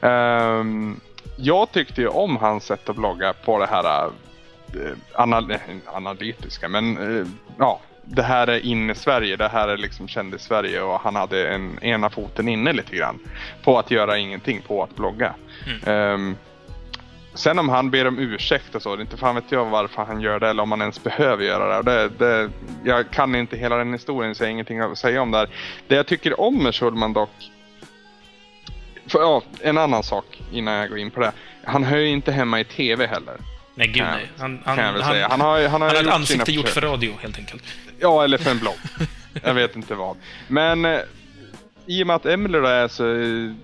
Um, 0.00 1.00
jag 1.36 1.72
tyckte 1.72 2.00
ju 2.00 2.08
om 2.08 2.36
hans 2.36 2.64
sätt 2.64 2.88
att 2.88 2.96
blogga 2.96 3.32
på 3.32 3.58
det 3.58 3.66
här 3.66 4.04
eh, 4.04 4.10
anal 5.14 5.54
analytiska, 5.86 6.68
men 6.68 7.18
eh, 7.18 7.26
ja, 7.58 7.80
det 8.04 8.22
här 8.22 8.46
är 8.46 8.66
inne 8.66 8.94
Sverige, 8.94 9.36
det 9.36 9.48
här 9.48 9.68
är 9.68 9.76
liksom 9.76 10.08
kändis 10.08 10.42
Sverige 10.42 10.82
och 10.82 11.00
han 11.00 11.16
hade 11.16 11.48
en 11.48 11.78
ena 11.82 12.10
foten 12.10 12.48
inne 12.48 12.72
lite 12.72 12.96
grann 12.96 13.18
på 13.64 13.78
att 13.78 13.90
göra 13.90 14.18
ingenting, 14.18 14.62
på 14.66 14.82
att 14.82 14.96
blogga. 14.96 15.34
Mm. 15.84 16.14
Um, 16.14 16.36
Sen 17.34 17.58
om 17.58 17.68
han 17.68 17.90
ber 17.90 18.06
om 18.06 18.18
ursäkt 18.18 18.74
och 18.74 18.82
så, 18.82 19.00
inte 19.00 19.16
fan 19.16 19.34
vet 19.34 19.52
jag 19.52 19.64
varför 19.64 20.04
han 20.04 20.20
gör 20.20 20.40
det 20.40 20.48
eller 20.48 20.62
om 20.62 20.70
han 20.70 20.80
ens 20.80 21.02
behöver 21.02 21.44
göra 21.44 21.82
det. 21.82 21.90
det, 21.90 22.08
det 22.18 22.50
jag 22.84 23.10
kan 23.10 23.34
inte 23.34 23.56
hela 23.56 23.76
den 23.76 23.92
historien 23.92 24.34
så 24.34 24.42
jag 24.42 24.46
har 24.46 24.50
ingenting 24.50 24.80
att 24.80 24.98
säga 24.98 25.22
om 25.22 25.30
det 25.30 25.38
här. 25.38 25.48
Det 25.88 25.94
jag 25.94 26.06
tycker 26.06 26.40
om 26.40 26.62
med 26.62 26.74
Schulman 26.74 27.12
dock, 27.12 27.30
för, 29.06 29.20
ja, 29.20 29.42
en 29.60 29.78
annan 29.78 30.02
sak 30.02 30.42
innan 30.52 30.74
jag 30.74 30.88
går 30.88 30.98
in 30.98 31.10
på 31.10 31.20
det. 31.20 31.32
Han 31.64 31.84
hör 31.84 31.98
ju 31.98 32.08
inte 32.08 32.32
hemma 32.32 32.60
i 32.60 32.64
TV 32.64 33.06
heller. 33.06 33.34
Nej, 33.74 33.86
gud 33.86 34.02
nej. 34.02 34.30
Han, 34.38 34.62
han, 34.64 34.78
han, 34.78 34.94
han, 34.94 35.02
har, 35.02 35.28
han 35.28 35.40
har, 35.40 35.68
han 35.68 35.82
har 35.82 35.94
ett 35.94 36.06
ansikte 36.06 36.52
gjort 36.52 36.68
för 36.68 36.80
radio, 36.80 37.12
helt 37.20 37.38
enkelt. 37.38 37.62
Ja, 37.98 38.24
eller 38.24 38.38
för 38.38 38.50
en 38.50 38.58
blogg. 38.58 38.74
jag 39.42 39.54
vet 39.54 39.76
inte 39.76 39.94
vad. 39.94 40.16
Men 40.48 40.84
eh, 40.84 41.00
i 41.86 42.02
och 42.02 42.06
med 42.06 42.16
att 42.16 42.26
Emily 42.26 42.58
är 42.58 42.88
så 42.88 43.04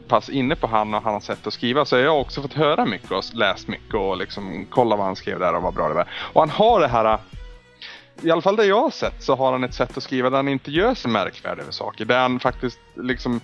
pass 0.09 0.28
inne 0.28 0.57
på 0.57 0.66
han 0.66 0.95
och 0.95 1.03
hans 1.03 1.24
sätt 1.24 1.47
att 1.47 1.53
skriva 1.53 1.84
så 1.84 1.97
har 1.97 2.03
jag 2.03 2.20
också 2.20 2.43
fått 2.43 2.53
höra 2.53 2.86
mycket 2.86 3.11
och 3.11 3.24
läst 3.34 3.68
mycket 3.68 3.95
och 3.95 4.16
liksom 4.16 4.66
kolla 4.70 4.97
vad 4.97 5.07
han 5.07 5.16
skrev 5.16 5.38
där 5.38 5.55
och 5.55 5.62
vad 5.62 5.74
bra 5.74 5.88
det 5.88 5.95
var. 5.95 6.09
Och 6.12 6.41
han 6.41 6.51
har 6.51 6.80
det 6.80 6.88
här 6.88 7.18
i 8.22 8.30
alla 8.30 8.43
fall 8.43 8.57
det 8.57 8.64
jag 8.64 8.80
har 8.80 8.91
sett 8.91 9.22
så 9.22 9.34
har 9.34 9.53
han 9.53 9.64
ett 9.64 9.74
sätt 9.74 9.97
att 9.97 10.03
skriva 10.03 10.30
där 10.30 10.36
han 10.36 10.49
inte 10.49 10.70
gör 10.70 10.95
sig 10.95 11.11
märkvärdig 11.11 11.62
över 11.62 11.72
saker. 11.72 12.05
Där 12.05 12.20
han 12.20 12.41
faktiskt 12.41 12.78
liksom 12.95 13.41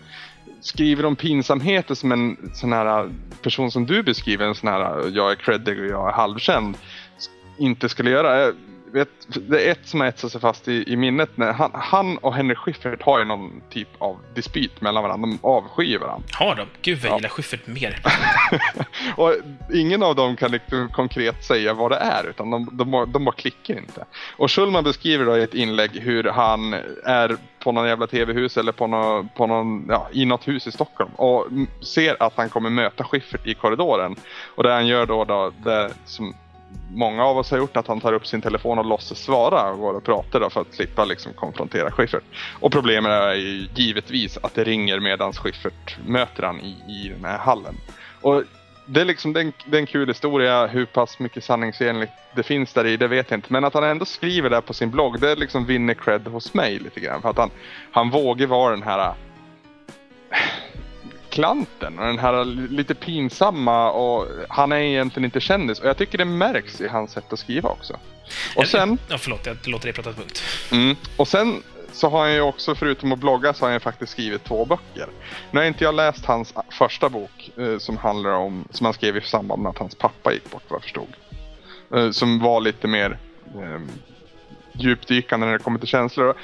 skriver 0.61 1.05
om 1.05 1.17
pinsamheter 1.17 1.95
som 1.95 2.13
en 2.13 2.51
sån 2.55 2.73
här 2.73 3.05
äh, 3.05 3.11
person 3.43 3.71
som 3.71 3.87
du 3.87 4.03
beskriver, 4.03 4.47
en 4.47 4.55
sån 4.55 4.69
här 4.69 5.01
äh, 5.01 5.09
jag 5.09 5.31
är 5.31 5.35
creddig 5.35 5.81
och 5.81 5.87
jag 5.87 6.09
är 6.09 6.13
halvkänd, 6.13 6.77
inte 7.59 7.89
skulle 7.89 8.11
göra. 8.11 8.47
Äh, 8.47 8.55
vet, 8.97 9.49
det 9.49 9.67
är 9.67 9.73
ett 9.73 9.87
som 9.89 10.01
har 10.01 10.07
etsat 10.07 10.33
sig 10.33 10.41
fast 10.41 10.69
i, 10.69 10.93
i 10.93 10.97
minnet. 10.97 11.37
När 11.37 11.53
han, 11.53 11.71
han 11.75 12.19
och 12.19 12.35
Henrik 12.35 12.59
Schyffert 12.59 13.03
har 13.03 13.19
ju 13.19 13.25
någon 13.25 13.63
typ 13.71 13.89
av 13.99 14.19
dispyt 14.35 14.81
mellan 14.81 15.03
varandra. 15.03 15.27
De 15.27 15.39
avskyr 15.43 15.99
varandra. 15.99 16.29
Har 16.33 16.55
de? 16.55 16.67
Gud 16.83 16.99
vad 16.99 17.05
jag 17.05 17.13
ja. 17.13 17.17
gillar 17.17 17.29
Schyffert 17.29 17.67
mer. 17.67 18.03
och 19.17 19.35
ingen 19.75 20.03
av 20.03 20.15
dem 20.15 20.37
kan 20.37 20.51
liksom 20.51 20.89
konkret 20.89 21.45
säga 21.45 21.75
vad 21.75 21.91
det 21.91 21.97
är. 21.97 22.31
Utan 22.31 22.51
de, 22.51 22.69
de, 22.73 23.13
de 23.13 23.25
bara 23.25 23.35
klickar 23.35 23.79
inte. 23.79 24.05
Och 24.37 24.51
Schulman 24.51 24.85
beskriver 24.85 25.25
då 25.25 25.37
i 25.37 25.43
ett 25.43 25.55
inlägg 25.55 25.91
hur 25.91 26.25
han 26.25 26.75
är 27.05 27.37
på 27.59 27.73
någon 27.73 27.89
jävla 27.89 28.07
tv-hus 28.07 28.57
eller 28.57 28.73
på 28.73 28.87
någon, 28.87 29.29
på 29.29 29.47
någon, 29.47 29.87
ja, 29.89 30.09
i 30.13 30.25
något 30.25 30.49
hus 30.49 30.67
i 30.67 30.73
Stockholm 30.73 31.11
och 31.17 31.47
ser 31.81 32.23
att 32.23 32.33
han 32.37 32.49
kommer 32.49 32.71
möta 32.71 33.05
Schyffert 33.05 33.47
i 33.47 33.55
korridoren. 33.55 34.17
Och 34.55 34.63
det 34.63 34.73
han 34.73 34.87
gör 34.87 35.07
då, 35.07 35.25
då 35.25 35.53
det 35.65 35.91
som 36.05 36.35
många 36.91 37.25
av 37.25 37.39
oss 37.39 37.51
har 37.51 37.59
gjort 37.59 37.77
att 37.77 37.87
han 37.87 38.01
tar 38.01 38.13
upp 38.13 38.27
sin 38.27 38.41
telefon 38.41 38.79
och 38.79 38.85
låtsas 38.85 39.19
svara 39.19 39.71
och 39.71 39.79
går 39.79 39.95
och 39.95 40.05
pratar 40.05 40.41
då 40.41 40.51
för 40.51 40.61
att 40.61 40.75
slippa 40.75 41.05
liksom 41.05 41.33
konfrontera 41.33 41.91
Schyffert. 41.91 42.25
Och 42.61 42.73
problemet 42.73 43.11
är 43.11 43.35
ju 43.35 43.69
givetvis 43.75 44.39
att 44.43 44.55
det 44.55 44.65
ringer 44.65 45.01
medan 45.01 45.33
Schyffert 45.33 45.99
möter 46.07 46.43
han 46.43 46.61
i, 46.61 46.77
i 46.89 47.09
den 47.09 47.25
här 47.25 47.39
hallen. 47.39 47.75
Och 48.21 48.43
det 48.87 49.01
är 49.01 49.05
liksom 49.05 49.33
det 49.33 49.41
är, 49.41 49.45
en, 49.45 49.53
det 49.67 49.77
är 49.77 49.81
en 49.81 49.87
kul 49.87 50.09
historia, 50.09 50.67
hur 50.67 50.87
pass 50.87 51.19
mycket 51.19 51.45
sanningsenligt 51.45 52.13
det 52.35 52.43
finns 52.43 52.73
där 52.73 52.87
i, 52.87 52.97
det 52.97 53.09
vet 53.09 53.31
jag 53.31 53.39
inte. 53.39 53.53
Men 53.53 53.65
att 53.65 53.75
han 53.75 53.85
ändå 53.85 54.05
skriver 54.05 54.51
det 54.51 54.61
på 54.61 54.75
sin 54.75 54.91
blogg, 54.91 55.21
det 55.21 55.35
liksom 55.35 55.67
vinner 55.67 55.95
cred 55.95 56.27
hos 56.27 56.55
mig 56.55 56.79
lite 56.79 57.01
grann. 57.01 57.23
För 57.23 57.31
att 57.31 57.39
han, 57.39 57.51
han 57.93 58.11
vågar 58.11 58.47
vara 58.47 58.71
den 58.71 58.83
här 58.83 59.15
klanten 61.37 61.99
och 61.99 62.07
den 62.07 62.19
här 62.19 62.45
lite 62.45 62.95
pinsamma 62.95 63.91
och 63.91 64.29
han 64.49 64.73
är 64.73 64.77
egentligen 64.77 65.25
inte 65.25 65.41
kändis 65.41 65.81
och 65.81 65.89
jag 65.89 65.97
tycker 65.97 66.19
det 66.19 66.25
märks 66.25 66.81
i 66.81 66.89
hans 66.89 67.13
sätt 67.13 67.33
att 67.33 67.39
skriva 67.39 67.69
också. 67.69 67.97
Och 68.57 68.67
sen... 68.67 68.99
Ja, 69.09 69.19
förlåt, 69.19 69.47
jag 69.47 69.57
låter 69.65 69.87
dig 69.87 69.93
prata 69.93 70.13
punkt. 70.13 70.43
Mm, 70.73 70.97
och 71.17 71.29
sen 71.29 71.63
så 71.93 72.09
har 72.09 72.21
han 72.21 72.35
ju 72.35 72.41
också, 72.41 72.75
förutom 72.75 73.13
att 73.13 73.19
blogga, 73.19 73.55
så 73.55 73.65
har 73.65 73.69
han 73.69 73.77
ju 73.77 73.81
faktiskt 73.81 74.13
skrivit 74.13 74.45
två 74.45 74.65
böcker. 74.65 75.07
Nu 75.51 75.61
har 75.61 75.67
inte 75.67 75.85
jag 75.85 75.95
läst 75.95 76.25
hans 76.25 76.55
första 76.71 77.09
bok 77.09 77.51
eh, 77.57 77.79
som 77.79 77.97
handlar 77.97 78.31
om, 78.31 78.65
som 78.71 78.85
han 78.85 78.95
skrev 78.95 79.17
i 79.17 79.21
samband 79.21 79.63
med 79.63 79.71
att 79.71 79.79
hans 79.79 79.95
pappa 79.95 80.33
gick 80.33 80.51
bort 80.51 80.63
vad 80.69 80.77
jag 80.77 80.83
förstod. 80.83 81.17
Eh, 81.95 82.11
som 82.11 82.39
var 82.39 82.61
lite 82.61 82.89
mer 82.89 83.19
eh, 83.55 83.81
djupdykande 84.73 85.47
när 85.47 85.53
det 85.53 85.59
kommer 85.59 85.79
till 85.79 85.89
känslor 85.89 86.35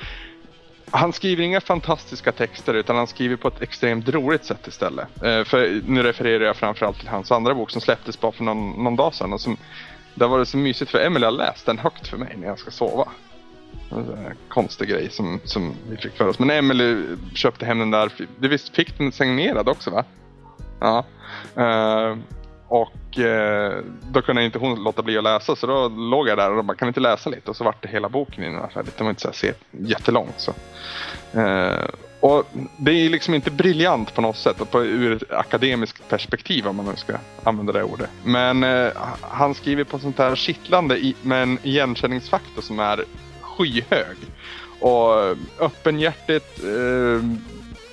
han 0.95 1.13
skriver 1.13 1.45
inga 1.45 1.61
fantastiska 1.61 2.33
texter 2.33 2.75
utan 2.75 2.97
han 2.97 3.07
skriver 3.07 3.37
på 3.37 3.49
ett 3.49 3.63
extremt 3.63 4.09
roligt 4.09 4.45
sätt 4.45 4.67
istället. 4.67 5.23
Eh, 5.23 5.45
för 5.45 5.81
nu 5.87 6.03
refererar 6.03 6.45
jag 6.45 6.57
framförallt 6.57 6.99
till 6.99 7.09
hans 7.09 7.33
andra 7.33 7.55
bok 7.55 7.71
som 7.71 7.81
släpptes 7.81 8.21
bara 8.21 8.33
för 8.33 8.45
någon, 8.45 8.85
någon 8.85 8.97
dag 8.97 9.15
sedan. 9.15 9.33
Och 9.33 9.41
som, 9.41 9.57
där 10.15 10.29
var 10.29 10.39
det 10.39 10.47
så 10.47 10.57
mysigt 10.57 10.91
för 10.91 10.99
Emily 10.99 11.25
har 11.25 11.33
läst 11.33 11.67
den 11.67 11.79
högt 11.79 12.09
för 12.09 12.17
mig 12.17 12.37
när 12.37 12.47
jag 12.47 12.59
ska 12.59 12.71
sova. 12.71 13.09
En 13.91 14.37
konstig 14.49 14.89
grej 14.89 15.11
som, 15.11 15.41
som 15.45 15.75
vi 15.89 15.97
fick 15.97 16.17
för 16.17 16.29
oss. 16.29 16.39
Men 16.39 16.51
Emily 16.51 17.03
köpte 17.35 17.67
hem 17.67 17.79
den 17.79 17.91
där. 17.91 18.13
Du 18.39 18.49
visst 18.49 18.77
fick 18.77 18.99
den 18.99 19.13
signerad 19.13 19.69
också 19.69 19.91
va? 19.91 20.05
Ja. 20.81 21.05
Uh, 21.59 22.19
och 22.73 23.19
eh, 23.19 23.79
då 24.11 24.23
kunde 24.23 24.45
inte 24.45 24.59
hon 24.59 24.85
låta 24.85 25.03
bli 25.03 25.19
att 25.19 25.25
läsa 25.25 25.57
så 25.57 25.67
då 25.67 25.89
låg 25.89 26.29
jag 26.29 26.39
där 26.39 26.59
och 26.59 26.65
bara 26.65 26.77
kan 26.77 26.89
inte 26.89 27.01
läsa 27.01 27.31
lite 27.31 27.51
och 27.51 27.57
så 27.57 27.65
vart 27.65 27.83
det 27.83 27.89
hela 27.89 28.09
boken 28.09 28.45
innan 28.45 28.71
färdigt. 28.71 28.97
Det 28.97 29.05
var 29.05 29.11
inte 29.11 29.33
så 29.33 29.47
här 29.47 29.55
jättelångt 29.71 30.35
så. 30.37 30.55
Eh, 31.41 31.85
Och 32.21 32.47
det 32.77 32.91
är 32.91 33.11
liksom 33.11 33.35
inte 33.35 33.51
briljant 33.51 34.15
på 34.15 34.21
något 34.21 34.37
sätt 34.37 34.71
på, 34.71 34.85
ur 34.85 35.13
ett 35.17 35.33
akademiskt 35.33 36.09
perspektiv 36.09 36.67
om 36.67 36.77
man 36.77 36.87
nu 36.87 36.97
ska 36.97 37.13
använda 37.45 37.73
det 37.73 37.83
ordet. 37.83 38.11
Men 38.25 38.65
eh, 38.65 38.89
han 39.21 39.55
skriver 39.55 39.85
på 39.85 39.99
sånt 39.99 40.19
här 40.19 40.35
kittlande 40.37 40.97
i, 40.97 41.15
med 41.23 41.43
en 41.43 41.59
igenkänningsfaktor 41.63 42.63
som 42.63 42.79
är 42.81 43.05
skyhög. 43.41 44.17
Och 44.81 45.37
öppenhjärtigt, 45.59 46.65
eh, 46.65 47.25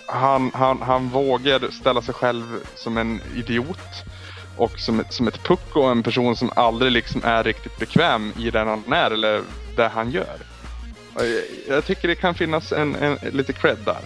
han, 0.08 0.52
han, 0.54 0.82
han 0.82 1.10
vågar 1.10 1.72
ställa 1.72 2.02
sig 2.02 2.14
själv 2.14 2.44
som 2.76 2.98
en 2.98 3.22
idiot 3.36 4.04
och 4.60 4.80
som 4.80 5.00
ett, 5.00 5.14
som 5.14 5.28
ett 5.28 5.44
pucko, 5.44 5.82
en 5.82 6.04
person 6.04 6.36
som 6.36 6.52
aldrig 6.56 6.92
liksom 6.92 7.22
är 7.24 7.44
riktigt 7.44 7.78
bekväm 7.78 8.34
i 8.40 8.50
den 8.52 8.68
han 8.68 8.94
är 8.94 9.12
eller 9.12 9.42
det 9.76 9.88
han 9.88 10.12
gör. 10.12 10.38
Jag 11.68 11.86
tycker 11.86 12.08
det 12.08 12.16
kan 12.16 12.36
finnas 12.36 12.72
en, 12.72 12.96
en 12.96 13.18
lite 13.32 13.54
cred 13.54 13.78
där. 13.86 14.02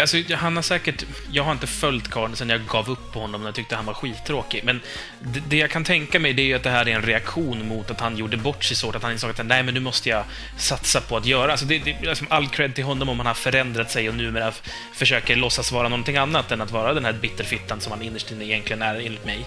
Alltså, 0.00 0.16
han 0.34 0.56
har 0.56 0.62
säkert... 0.62 1.04
Jag 1.30 1.44
har 1.44 1.52
inte 1.52 1.66
följt 1.66 2.10
karln 2.10 2.36
sen 2.36 2.48
jag 2.48 2.66
gav 2.66 2.90
upp 2.90 3.12
på 3.12 3.20
honom 3.20 3.40
när 3.40 3.48
jag 3.48 3.54
tyckte 3.54 3.76
han 3.76 3.86
var 3.86 3.94
skittråkig. 3.94 4.64
Men 4.64 4.80
det, 5.20 5.42
det 5.48 5.56
jag 5.56 5.70
kan 5.70 5.84
tänka 5.84 6.20
mig 6.20 6.32
det 6.32 6.52
är 6.52 6.56
att 6.56 6.62
det 6.62 6.70
här 6.70 6.88
är 6.88 6.94
en 6.94 7.02
reaktion 7.02 7.68
mot 7.68 7.90
att 7.90 8.00
han 8.00 8.16
gjorde 8.16 8.36
bort 8.36 8.64
sig 8.64 8.76
så 8.76 8.90
att 8.90 9.02
han 9.02 9.12
insåg 9.12 9.30
att 9.30 9.46
nej, 9.46 9.62
men 9.62 9.74
nu 9.74 9.80
måste 9.80 10.08
jag 10.08 10.24
satsa 10.56 11.00
på 11.00 11.16
att 11.16 11.26
göra. 11.26 11.50
Alltså, 11.50 11.66
det, 11.66 11.78
det 11.78 11.96
liksom 12.02 12.26
all 12.30 12.48
cred 12.48 12.74
till 12.74 12.84
honom 12.84 13.08
om 13.08 13.18
han 13.18 13.26
har 13.26 13.34
förändrat 13.34 13.90
sig 13.90 14.08
och 14.08 14.14
numera 14.14 14.52
försöker 14.94 15.36
låtsas 15.36 15.72
vara 15.72 15.88
någonting 15.88 16.16
annat 16.16 16.52
än 16.52 16.60
att 16.60 16.70
vara 16.70 16.94
den 16.94 17.04
här 17.04 17.12
bitterfittan 17.12 17.80
som 17.80 17.92
han 17.92 18.02
innerst 18.02 18.30
inne 18.30 18.44
egentligen 18.44 18.82
är, 18.82 18.94
enligt 18.94 19.24
mig. 19.24 19.46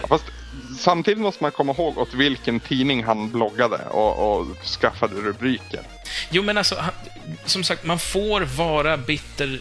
Ja, 0.00 0.08
fast 0.08 0.24
samtidigt 0.78 1.20
måste 1.20 1.44
man 1.44 1.52
komma 1.52 1.72
ihåg 1.72 1.98
åt 1.98 2.14
vilken 2.14 2.60
tidning 2.60 3.04
han 3.04 3.30
bloggade 3.30 3.76
och, 3.76 4.40
och 4.40 4.46
skaffade 4.64 5.14
rubriker. 5.14 5.80
Jo, 6.30 6.42
men 6.42 6.58
alltså, 6.58 6.84
som 7.44 7.64
sagt, 7.64 7.84
man 7.84 7.98
får 7.98 8.40
vara 8.40 8.96
bitter 8.96 9.60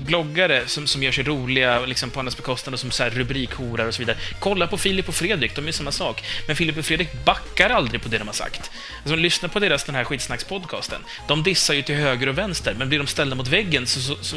bloggare 0.00 0.62
som, 0.66 0.86
som 0.86 1.02
gör 1.02 1.12
sig 1.12 1.24
roliga 1.24 1.80
liksom 1.86 2.10
på 2.10 2.18
andras 2.18 2.36
bekostnad 2.36 2.74
och 2.74 2.80
som 2.80 2.90
så 2.90 3.02
här 3.02 3.10
rubrikhorar 3.10 3.86
och 3.86 3.94
så 3.94 3.98
vidare. 3.98 4.16
Kolla 4.38 4.66
på 4.66 4.78
Filip 4.78 5.08
och 5.08 5.14
Fredrik, 5.14 5.56
de 5.56 5.68
är 5.68 5.72
samma 5.72 5.92
sak. 5.92 6.24
Men 6.46 6.56
Filip 6.56 6.78
och 6.78 6.84
Fredrik 6.84 7.24
backar 7.24 7.70
aldrig 7.70 8.02
på 8.02 8.08
det 8.08 8.18
de 8.18 8.26
har 8.26 8.34
sagt. 8.34 8.70
Alltså, 9.02 9.16
lyssna 9.16 9.48
på 9.48 9.58
deras 9.58 9.84
den 9.84 9.94
här 9.94 10.04
skitsnackspodcasten. 10.04 11.00
De 11.28 11.42
dissar 11.42 11.74
ju 11.74 11.82
till 11.82 11.94
höger 11.94 12.26
och 12.26 12.38
vänster, 12.38 12.74
men 12.78 12.88
blir 12.88 12.98
de 12.98 13.06
ställda 13.06 13.36
mot 13.36 13.48
väggen 13.48 13.86
så, 13.86 14.00
så, 14.00 14.16
så 14.24 14.36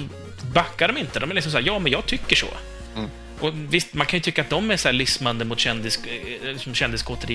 backar 0.53 0.87
de 0.87 0.97
inte. 0.97 1.19
De 1.19 1.31
är 1.31 1.35
liksom 1.35 1.51
så 1.51 1.57
här, 1.57 1.65
ja, 1.65 1.79
men 1.79 1.91
jag 1.91 2.05
tycker 2.05 2.35
så. 2.35 2.47
Mm. 2.95 3.09
Och 3.39 3.53
visst, 3.69 3.93
man 3.93 4.07
kan 4.07 4.17
ju 4.17 4.21
tycka 4.21 4.41
att 4.41 4.49
de 4.49 4.71
är 4.71 4.77
så 4.77 4.87
här 4.87 4.93
lismande 4.93 5.45
mot 5.45 5.59
kändis, 5.59 5.99
eh, 6.05 6.47
liksom 6.47 6.73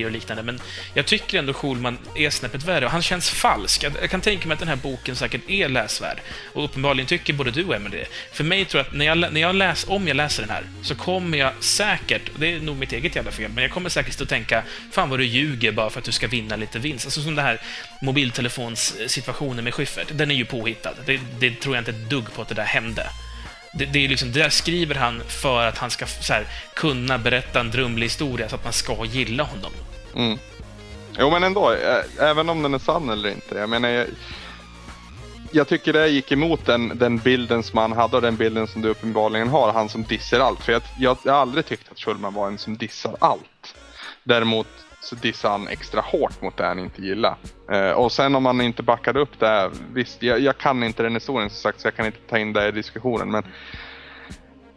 och 0.04 0.10
liknande, 0.10 0.42
men 0.42 0.60
jag 0.94 1.06
tycker 1.06 1.38
ändå 1.38 1.52
Schulman 1.52 1.98
är 2.14 2.30
snäppet 2.30 2.64
värre. 2.64 2.84
Och 2.84 2.90
han 2.90 3.02
känns 3.02 3.30
falsk. 3.30 3.82
Jag, 3.82 3.92
jag, 4.00 4.10
kan 4.10 4.20
tänka 4.20 4.48
mig 4.48 4.54
att 4.54 4.60
den 4.60 4.68
här 4.68 4.76
boken 4.76 5.16
säkert 5.16 5.40
är 5.48 5.68
läsvärd. 5.68 6.20
Och 6.52 6.64
uppenbarligen 6.64 7.06
tycker 7.06 7.32
både 7.32 7.50
du 7.50 7.64
och 7.64 7.74
Emelie 7.74 7.98
det. 7.98 8.36
För 8.36 8.44
mig 8.44 8.64
tror 8.64 8.78
jag 8.78 8.86
att 8.86 8.94
när 8.94 9.06
jag, 9.06 9.18
när 9.18 9.40
jag 9.40 9.54
läs, 9.54 9.84
om 9.88 10.08
jag 10.08 10.16
läser 10.16 10.42
den 10.42 10.50
här, 10.50 10.64
så 10.82 10.94
kommer 10.94 11.38
jag 11.38 11.52
säkert, 11.60 12.22
det 12.38 12.52
är 12.52 12.60
nog 12.60 12.76
mitt 12.76 12.92
eget 12.92 13.16
jävla 13.16 13.30
fel, 13.30 13.50
men 13.54 13.62
jag 13.62 13.70
kommer 13.72 13.88
säkert 13.88 14.20
att 14.20 14.28
tänka 14.28 14.62
Fan 14.90 15.10
vad 15.10 15.18
du 15.18 15.24
ljuger 15.24 15.72
bara 15.72 15.90
för 15.90 15.98
att 15.98 16.04
du 16.04 16.12
ska 16.12 16.28
vinna 16.28 16.56
lite 16.56 16.78
vinst. 16.78 17.06
Alltså 17.06 17.22
som 17.22 17.34
den 17.34 17.44
här 17.44 17.60
mobiltelefonssituationen 18.02 19.64
med 19.64 19.74
Schyffert. 19.74 20.08
Den 20.12 20.30
är 20.30 20.34
ju 20.34 20.44
påhittad. 20.44 20.94
Det, 21.06 21.20
det 21.38 21.60
tror 21.60 21.74
jag 21.76 21.80
inte 21.80 21.90
ett 21.90 22.10
dugg 22.10 22.34
på 22.34 22.42
att 22.42 22.48
det 22.48 22.54
där 22.54 22.64
hände. 22.64 23.06
Det, 23.72 23.86
det, 23.86 24.04
är 24.04 24.08
liksom, 24.08 24.32
det 24.32 24.38
där 24.42 24.50
skriver 24.50 24.94
han 24.94 25.22
för 25.26 25.66
att 25.66 25.78
han 25.78 25.90
ska 25.90 26.06
här, 26.28 26.46
kunna 26.74 27.18
berätta 27.18 27.60
en 27.60 27.70
drömlig 27.70 28.06
historia 28.06 28.48
så 28.48 28.54
att 28.54 28.64
man 28.64 28.72
ska 28.72 29.04
gilla 29.04 29.42
honom. 29.42 29.72
Mm. 30.16 30.38
Jo, 31.18 31.30
men 31.30 31.42
ändå, 31.42 31.76
även 32.20 32.48
om 32.48 32.62
den 32.62 32.74
är 32.74 32.78
sann 32.78 33.08
eller 33.08 33.28
inte. 33.28 33.54
Jag 33.54 33.68
menar, 33.68 33.88
jag, 33.88 34.06
jag 35.52 35.68
tycker 35.68 35.92
det 35.92 36.08
gick 36.08 36.32
emot 36.32 36.66
den, 36.66 36.98
den 36.98 37.18
bilden 37.18 37.62
som 37.62 37.78
han 37.78 37.92
hade 37.92 38.16
och 38.16 38.22
den 38.22 38.36
bilden 38.36 38.66
som 38.66 38.82
du 38.82 38.88
uppenbarligen 38.88 39.48
har, 39.48 39.72
han 39.72 39.88
som 39.88 40.02
dissar 40.04 40.40
allt. 40.40 40.60
För 40.60 40.72
jag, 40.72 40.82
jag, 40.98 41.16
jag 41.24 41.32
har 41.32 41.40
aldrig 41.40 41.66
tyckt 41.66 41.92
att 41.92 41.98
Schulman 41.98 42.34
var 42.34 42.46
en 42.46 42.58
som 42.58 42.76
dissar 42.76 43.16
allt. 43.20 43.74
Däremot 44.24 44.68
så 45.00 45.14
dissade 45.14 45.52
han 45.52 45.68
extra 45.68 46.00
hårt 46.00 46.42
mot 46.42 46.56
det 46.56 46.64
han 46.64 46.78
inte 46.78 47.02
gillade. 47.02 47.36
Eh, 47.70 47.90
och 47.90 48.12
sen 48.12 48.34
om 48.34 48.42
man 48.42 48.60
inte 48.60 48.82
backade 48.82 49.20
upp 49.20 49.40
det, 49.40 49.70
visst, 49.92 50.22
jag, 50.22 50.40
jag, 50.40 50.58
kan 50.58 50.82
inte 50.82 51.02
den 51.02 51.14
historien 51.14 51.50
som 51.50 51.56
sagt 51.56 51.80
så 51.80 51.86
jag 51.86 51.96
kan 51.96 52.06
inte 52.06 52.18
ta 52.28 52.38
in 52.38 52.52
det 52.52 52.68
i 52.68 52.72
diskussionen 52.72 53.30
men 53.30 53.44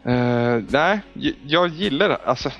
eh, 0.04 0.64
nej, 0.68 1.00
jag 1.46 1.68
gillar 1.68 2.18
alltså 2.24 2.50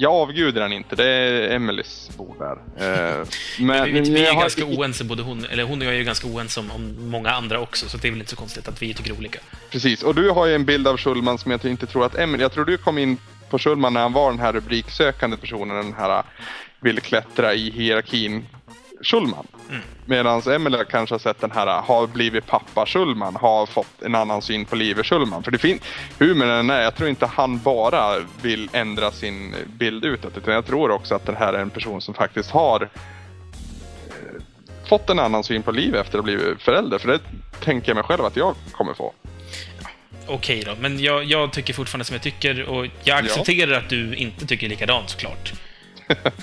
jag 0.00 0.12
avgudar 0.12 0.62
den 0.62 0.72
inte, 0.72 0.96
det 0.96 1.04
är 1.04 1.50
Emelies 1.50 2.10
bord 2.16 2.36
där. 2.38 2.56
Eh, 2.76 3.26
men, 3.60 3.84
vi, 3.84 4.00
vi 4.00 4.26
är 4.26 4.34
har... 4.34 4.40
ganska 4.40 4.64
oense, 4.64 5.04
både 5.04 5.22
hon, 5.22 5.44
eller 5.44 5.64
hon 5.64 5.80
och 5.80 5.86
jag 5.86 5.96
är 5.96 6.02
ganska 6.02 6.26
oense 6.26 6.60
om, 6.60 6.70
om, 6.70 7.10
många 7.10 7.30
andra 7.30 7.60
också, 7.60 7.88
så 7.88 7.96
det 7.96 8.08
är 8.08 8.12
väl 8.12 8.20
inte 8.20 8.30
så 8.30 8.36
konstigt 8.36 8.68
att 8.68 8.82
vi 8.82 8.94
tycker 8.94 9.12
olika. 9.12 9.38
Precis, 9.70 10.02
och 10.02 10.14
du 10.14 10.30
har 10.30 10.46
ju 10.46 10.54
en 10.54 10.64
bild 10.64 10.88
av 10.88 10.96
Schulman 10.96 11.38
som 11.38 11.50
jag 11.50 11.64
inte 11.64 11.86
tror 11.86 12.04
att 12.04 12.14
Emelie, 12.14 12.44
jag 12.44 12.52
tror 12.52 12.64
du 12.64 12.76
kom 12.76 12.98
in 12.98 13.16
på 13.50 13.58
Schulman 13.58 13.92
när 13.92 14.00
han 14.00 14.12
var 14.12 14.30
den 14.30 14.40
här 14.40 14.52
rubriksökande 14.52 15.36
personen, 15.36 15.76
den 15.76 15.92
här 15.92 16.22
vill 16.80 17.00
klättra 17.00 17.54
i 17.54 17.70
hierarkin 17.70 18.46
Schulman. 19.02 19.46
Mm. 19.70 19.82
Medan 20.06 20.42
Emelie 20.52 20.84
kanske 20.84 21.14
har 21.14 21.18
sett 21.18 21.40
den 21.40 21.50
här, 21.50 21.66
har 21.66 22.06
blivit 22.06 22.46
pappa 22.46 22.86
Schulman, 22.86 23.36
har 23.36 23.66
fått 23.66 24.02
en 24.02 24.14
annan 24.14 24.42
syn 24.42 24.64
på 24.64 24.76
livet 24.76 25.06
Schulman. 25.06 25.42
För 25.42 25.50
det 25.50 25.58
finns, 25.58 25.82
hur 26.18 26.34
med 26.34 26.48
den 26.48 26.70
är, 26.70 26.80
jag 26.80 26.94
tror 26.94 27.08
inte 27.08 27.26
han 27.26 27.58
bara 27.58 28.16
vill 28.42 28.68
ändra 28.72 29.10
sin 29.10 29.54
bild 29.66 30.04
utåt, 30.04 30.36
utan 30.36 30.54
jag 30.54 30.66
tror 30.66 30.90
också 30.90 31.14
att 31.14 31.26
det 31.26 31.34
här 31.34 31.52
är 31.52 31.58
en 31.58 31.70
person 31.70 32.00
som 32.00 32.14
faktiskt 32.14 32.50
har 32.50 32.82
eh, 32.82 32.88
fått 34.88 35.10
en 35.10 35.18
annan 35.18 35.44
syn 35.44 35.62
på 35.62 35.72
livet 35.72 36.00
efter 36.00 36.18
att 36.18 36.24
ha 36.24 36.34
blivit 36.34 36.62
förälder. 36.62 36.98
För 36.98 37.08
det 37.08 37.20
tänker 37.60 37.88
jag 37.88 37.94
mig 37.94 38.04
själv 38.04 38.24
att 38.24 38.36
jag 38.36 38.54
kommer 38.72 38.94
få. 38.94 39.12
Okej 40.26 40.62
då, 40.66 40.74
men 40.80 41.00
jag, 41.00 41.24
jag, 41.24 41.52
tycker 41.52 41.74
fortfarande 41.74 42.04
som 42.04 42.14
jag 42.14 42.22
tycker 42.22 42.62
och 42.62 42.86
jag 43.04 43.18
accepterar 43.18 43.72
ja. 43.72 43.78
att 43.78 43.88
du 43.88 44.14
inte 44.14 44.46
tycker 44.46 44.68
likadant 44.68 45.10
såklart. 45.10 45.52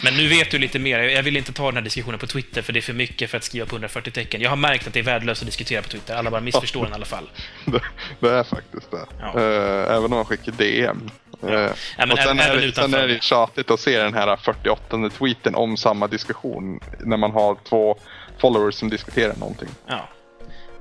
Men 0.03 0.17
nu 0.17 0.27
vet 0.27 0.51
du 0.51 0.57
lite 0.57 0.79
mer. 0.79 0.99
Jag 0.99 1.23
vill 1.23 1.37
inte 1.37 1.53
ta 1.53 1.65
den 1.65 1.75
här 1.75 1.83
diskussionen 1.83 2.19
på 2.19 2.27
Twitter, 2.27 2.61
för 2.61 2.73
det 2.73 2.79
är 2.79 2.81
för 2.81 2.93
mycket 2.93 3.29
för 3.29 3.37
att 3.37 3.43
skriva 3.43 3.65
på 3.65 3.75
140 3.75 4.11
tecken. 4.11 4.41
Jag 4.41 4.49
har 4.49 4.57
märkt 4.57 4.87
att 4.87 4.93
det 4.93 4.99
är 4.99 5.03
värdelöst 5.03 5.41
att 5.41 5.45
diskutera 5.45 5.81
på 5.81 5.89
Twitter. 5.89 6.15
Alla 6.15 6.31
bara 6.31 6.41
missförstår 6.41 6.83
den 6.83 6.91
i 6.91 6.95
alla 6.95 7.05
fall. 7.05 7.29
Det, 7.65 7.81
det 8.19 8.29
är 8.29 8.43
faktiskt 8.43 8.91
det. 8.91 9.05
Ja. 9.19 9.39
Uh, 9.39 9.95
även 9.95 10.03
om 10.03 10.09
man 10.09 10.25
skickar 10.25 10.51
DM. 10.51 11.09
Ja. 11.41 11.47
Uh, 11.47 11.71
ja, 11.97 12.11
och 12.11 12.19
sen, 12.19 12.39
är, 12.39 12.55
det, 12.55 12.75
sen 12.75 12.93
är 12.93 13.07
det 13.07 13.23
tjatigt 13.23 13.71
att 13.71 13.79
se 13.79 13.99
den 13.99 14.13
här 14.13 14.35
48 14.35 15.09
tweeten 15.09 15.55
om 15.55 15.77
samma 15.77 16.07
diskussion 16.07 16.79
när 16.99 17.17
man 17.17 17.31
har 17.31 17.57
två 17.69 17.97
followers 18.37 18.75
som 18.75 18.89
diskuterar 18.89 19.35
någonting. 19.35 19.69
Ja. 19.87 20.09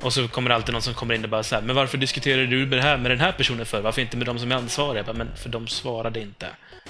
Och 0.05 0.13
så 0.13 0.29
kommer 0.29 0.49
det 0.49 0.55
alltid 0.55 0.73
någon 0.73 0.83
som 0.83 0.95
kommer 0.95 1.15
in 1.15 1.25
och 1.25 1.31
bara 1.31 1.43
så 1.43 1.55
här, 1.55 1.63
men 1.63 1.77
varför 1.77 1.99
diskuterar 1.99 2.47
du 2.47 2.67
det 2.67 2.83
här 2.83 2.97
med 2.97 3.11
den 3.11 3.21
här 3.21 3.33
personen 3.33 3.67
för? 3.67 3.81
Varför 3.81 4.03
inte 4.03 4.17
med 4.17 4.27
de 4.27 4.39
som 4.39 4.53
är 4.53 4.57
ansvariga? 4.57 5.03
Bara, 5.03 5.13
men 5.13 5.37
för 5.37 5.49
de 5.49 5.69
svarade 5.69 6.21
inte. 6.21 6.49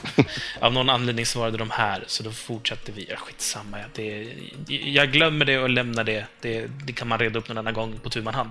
Av 0.61 0.73
någon 0.73 0.91
anledning 0.91 1.27
svarade 1.27 1.59
de 1.59 1.71
här, 1.71 2.05
så 2.07 2.23
då 2.23 2.31
fortsatte 2.31 2.93
vi. 2.93 3.07
Ja, 3.11 3.17
skitsamma. 3.17 3.79
Det, 3.95 4.29
jag 4.69 5.13
glömmer 5.13 5.45
det 5.45 5.59
och 5.59 5.71
lämnar 5.71 6.05
det. 6.05 6.25
det. 6.41 6.67
det. 6.85 6.93
kan 6.93 7.09
man 7.09 7.19
reda 7.19 7.39
upp 7.39 7.49
någon 7.49 7.59
annan 7.59 7.75
gång 7.75 7.99
på 8.03 8.11
tu 8.11 8.23
man 8.23 8.35
hand. 8.35 8.51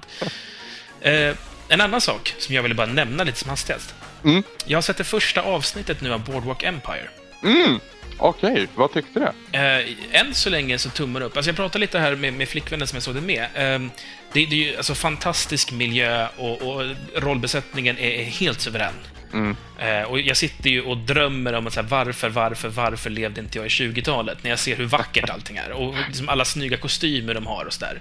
Eh, 1.01 1.35
en 1.67 1.81
annan 1.81 2.01
sak 2.01 2.35
som 2.37 2.55
jag 2.55 2.63
ville 2.63 2.75
bara 2.75 2.87
nämna 2.87 3.23
lite 3.23 3.39
som 3.39 3.49
hastigast. 3.49 3.95
Mm. 4.23 4.43
Jag 4.65 4.77
har 4.77 4.81
sett 4.81 4.97
det 4.97 5.03
första 5.03 5.41
avsnittet 5.41 6.01
nu 6.01 6.13
av 6.13 6.23
Boardwalk 6.23 6.63
Empire. 6.63 7.09
Mm. 7.43 7.79
Okej, 8.17 8.51
okay. 8.51 8.67
vad 8.75 8.93
tyckte 8.93 9.19
du? 9.19 9.57
Eh, 9.57 9.85
än 10.11 10.33
så 10.33 10.49
länge 10.49 10.77
så 10.77 10.89
tummar 10.89 11.21
upp. 11.21 11.37
Alltså 11.37 11.49
jag 11.49 11.55
pratade 11.55 11.79
lite 11.79 11.99
här 11.99 12.15
med, 12.15 12.33
med 12.33 12.49
flickvännen 12.49 12.87
som 12.87 12.95
jag 12.95 13.03
såg 13.03 13.15
det 13.15 13.21
med. 13.21 13.43
Eh, 13.43 13.89
det, 14.33 14.45
det, 14.45 14.55
är 14.63 14.71
ju 14.71 14.77
alltså 14.77 14.95
fantastisk 14.95 15.71
miljö 15.71 16.27
och, 16.37 16.61
och 16.61 16.83
rollbesättningen 17.15 17.97
är, 17.97 18.09
är 18.09 18.23
helt 18.23 18.61
suverän. 18.61 18.93
Mm. 19.33 19.55
Eh, 19.79 20.01
och 20.01 20.19
jag 20.19 20.37
sitter 20.37 20.69
ju 20.69 20.81
och 20.81 20.97
drömmer 20.97 21.53
om 21.53 21.67
att 21.67 21.73
så 21.73 21.81
här, 21.81 21.87
varför, 21.87 22.29
varför, 22.29 22.69
varför 22.69 23.09
levde 23.09 23.41
inte 23.41 23.57
jag 23.57 23.65
i 23.65 23.69
20-talet? 23.69 24.43
När 24.43 24.49
jag 24.49 24.59
ser 24.59 24.75
hur 24.75 24.85
vackert 24.85 25.29
allting 25.29 25.57
är 25.57 25.71
och 25.71 25.95
liksom 26.07 26.29
alla 26.29 26.45
snygga 26.45 26.77
kostymer 26.77 27.33
de 27.33 27.47
har 27.47 27.65
och 27.65 27.73
sådär. 27.73 27.99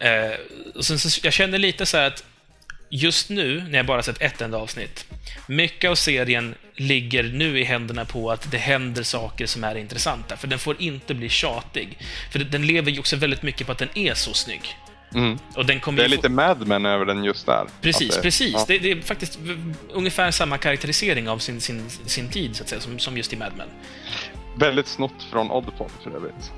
Eh, 0.00 0.38
och 0.74 0.84
sen 0.84 0.98
så, 0.98 1.20
jag 1.22 1.32
känner 1.32 1.58
lite 1.58 1.86
så 1.86 1.96
att 1.96 2.24
just 2.90 3.30
nu, 3.30 3.64
när 3.68 3.78
jag 3.78 3.86
bara 3.86 4.02
sett 4.02 4.22
ett 4.22 4.40
enda 4.40 4.58
avsnitt, 4.58 5.06
mycket 5.46 5.90
av 5.90 5.94
serien 5.94 6.54
ligger 6.80 7.22
nu 7.22 7.60
i 7.60 7.64
händerna 7.64 8.04
på 8.04 8.30
att 8.30 8.50
det 8.50 8.58
händer 8.58 9.02
saker 9.02 9.46
som 9.46 9.64
är 9.64 9.74
intressanta, 9.74 10.36
för 10.36 10.48
den 10.48 10.58
får 10.58 10.82
inte 10.82 11.14
bli 11.14 11.28
tjatig. 11.28 11.98
För 12.32 12.38
den 12.38 12.66
lever 12.66 12.90
ju 12.90 13.00
också 13.00 13.16
väldigt 13.16 13.42
mycket 13.42 13.66
på 13.66 13.72
att 13.72 13.78
den 13.78 13.88
är 13.94 14.14
så 14.14 14.34
snygg. 14.34 14.76
Mm. 15.14 15.38
Och 15.54 15.66
den 15.66 15.80
kommer 15.80 15.98
det 15.98 16.04
är 16.04 16.08
lite 16.08 16.28
få... 16.28 16.34
Mad 16.34 16.66
Men 16.66 16.86
över 16.86 17.04
den 17.04 17.24
just 17.24 17.46
där. 17.46 17.66
Precis, 17.80 18.16
det, 18.16 18.22
precis. 18.22 18.52
Ja. 18.52 18.64
Det, 18.68 18.78
det, 18.78 18.90
är 18.90 19.00
faktiskt 19.00 19.38
ungefär 19.92 20.30
samma 20.30 20.58
karaktärisering 20.58 21.28
av 21.28 21.38
sin, 21.38 21.60
sin, 21.60 21.90
sin 21.90 22.28
tid, 22.28 22.56
så 22.56 22.62
att 22.62 22.68
säga, 22.68 22.80
som, 22.80 22.98
som 22.98 23.16
just 23.16 23.32
i 23.32 23.36
Mad 23.36 23.52
Men. 23.56 23.68
Väldigt 24.56 24.86
snott 24.86 25.26
från 25.30 25.50
Oddpod, 25.50 25.90
för 26.02 26.10
övrigt. 26.10 26.52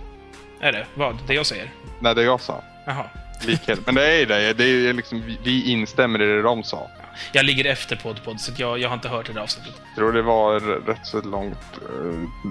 Är 0.61 0.73
det? 0.73 0.87
Vad? 0.95 1.19
Det 1.27 1.35
jag 1.35 1.47
säger? 1.47 1.73
Nej, 2.01 2.15
det 2.15 2.23
jag 2.23 2.41
sa. 2.41 2.65
Jaha. 2.87 3.05
likhet. 3.47 3.87
Men 3.87 3.95
det 3.95 4.23
är 4.23 4.27
det. 4.27 4.53
Det 4.53 4.65
är 4.65 4.93
liksom, 4.93 5.37
vi 5.45 5.71
instämmer 5.71 6.23
i 6.23 6.27
det 6.27 6.43
de 6.43 6.63
sa. 6.63 6.91
Jag 7.33 7.45
ligger 7.45 7.65
efter 7.65 7.97
Podpod, 7.97 8.41
så 8.41 8.53
jag, 8.57 8.79
jag 8.79 8.89
har 8.89 8.95
inte 8.95 9.09
hört 9.09 9.27
det 9.27 9.33
där 9.33 9.41
avsnittet. 9.41 9.73
Jag 9.87 9.97
tror 9.97 10.13
det 10.13 10.23
var 10.23 10.61
rätt 10.87 11.07
så 11.07 11.21
långt, 11.23 11.59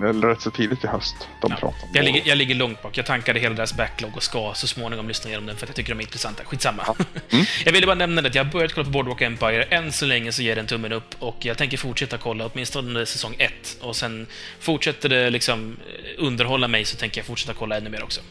eh, 0.04 0.10
eller 0.10 0.28
rätt 0.28 0.42
så 0.42 0.52
tidigt 0.52 0.84
i 0.84 0.88
höst 0.88 1.16
de 1.42 1.52
Ja. 1.52 1.58
pratade 1.58 1.84
om 1.84 1.90
Jag, 1.94 2.06
ligger, 2.06 2.22
jag 2.26 2.38
ligger 2.38 2.56
långt 2.56 2.82
bak. 2.82 2.98
Jag 2.98 3.06
tankade 3.06 3.40
hela 3.40 3.56
deras 3.56 3.74
backlog 3.74 4.16
och 4.16 4.24
ska 4.24 4.52
så 4.56 4.68
småningom 4.68 5.08
lyssna 5.08 5.30
igenom 5.30 5.46
den 5.46 5.56
för 5.58 5.66
att 5.66 5.70
jag 5.70 5.76
tycker 5.76 5.90
de 5.94 6.00
är 6.00 6.04
intressanta. 6.04 6.44
Skitsamma. 6.46 6.84
Mm. 7.32 7.46
jag 7.66 7.72
ville 7.72 7.86
bara 7.86 7.96
nämna 7.96 8.22
det 8.22 8.28
att 8.30 8.36
jag 8.36 8.44
har 8.44 8.52
börjat 8.52 8.74
kolla 8.74 8.86
på 8.86 8.92
Boardwalk 8.92 9.22
Empire. 9.22 9.64
Än 9.64 9.92
så 9.92 10.06
länge 10.06 10.32
så 10.32 10.42
ger 10.42 10.56
den 10.56 10.68
tummen 10.68 10.94
upp 10.94 11.16
och 11.20 11.46
jag 11.46 11.58
tänker 11.58 11.78
fortsätta 11.78 12.18
kolla 12.18 12.46
åtminstone 12.54 13.06
säsong 13.06 13.36
ett. 13.40 13.78
Och 13.82 13.96
sen 13.96 14.28
fortsätter 14.60 15.10
det 15.10 15.30
liksom 15.30 15.78
eh, 16.04 16.26
underhålla 16.26 16.68
mig 16.68 16.86
så 16.86 16.98
tänker 16.98 17.20
jag 17.22 17.26
fortsätta 17.26 17.54
kolla 17.54 17.78
ännu 17.78 17.90
mer 17.90 18.04
också. 18.04 18.22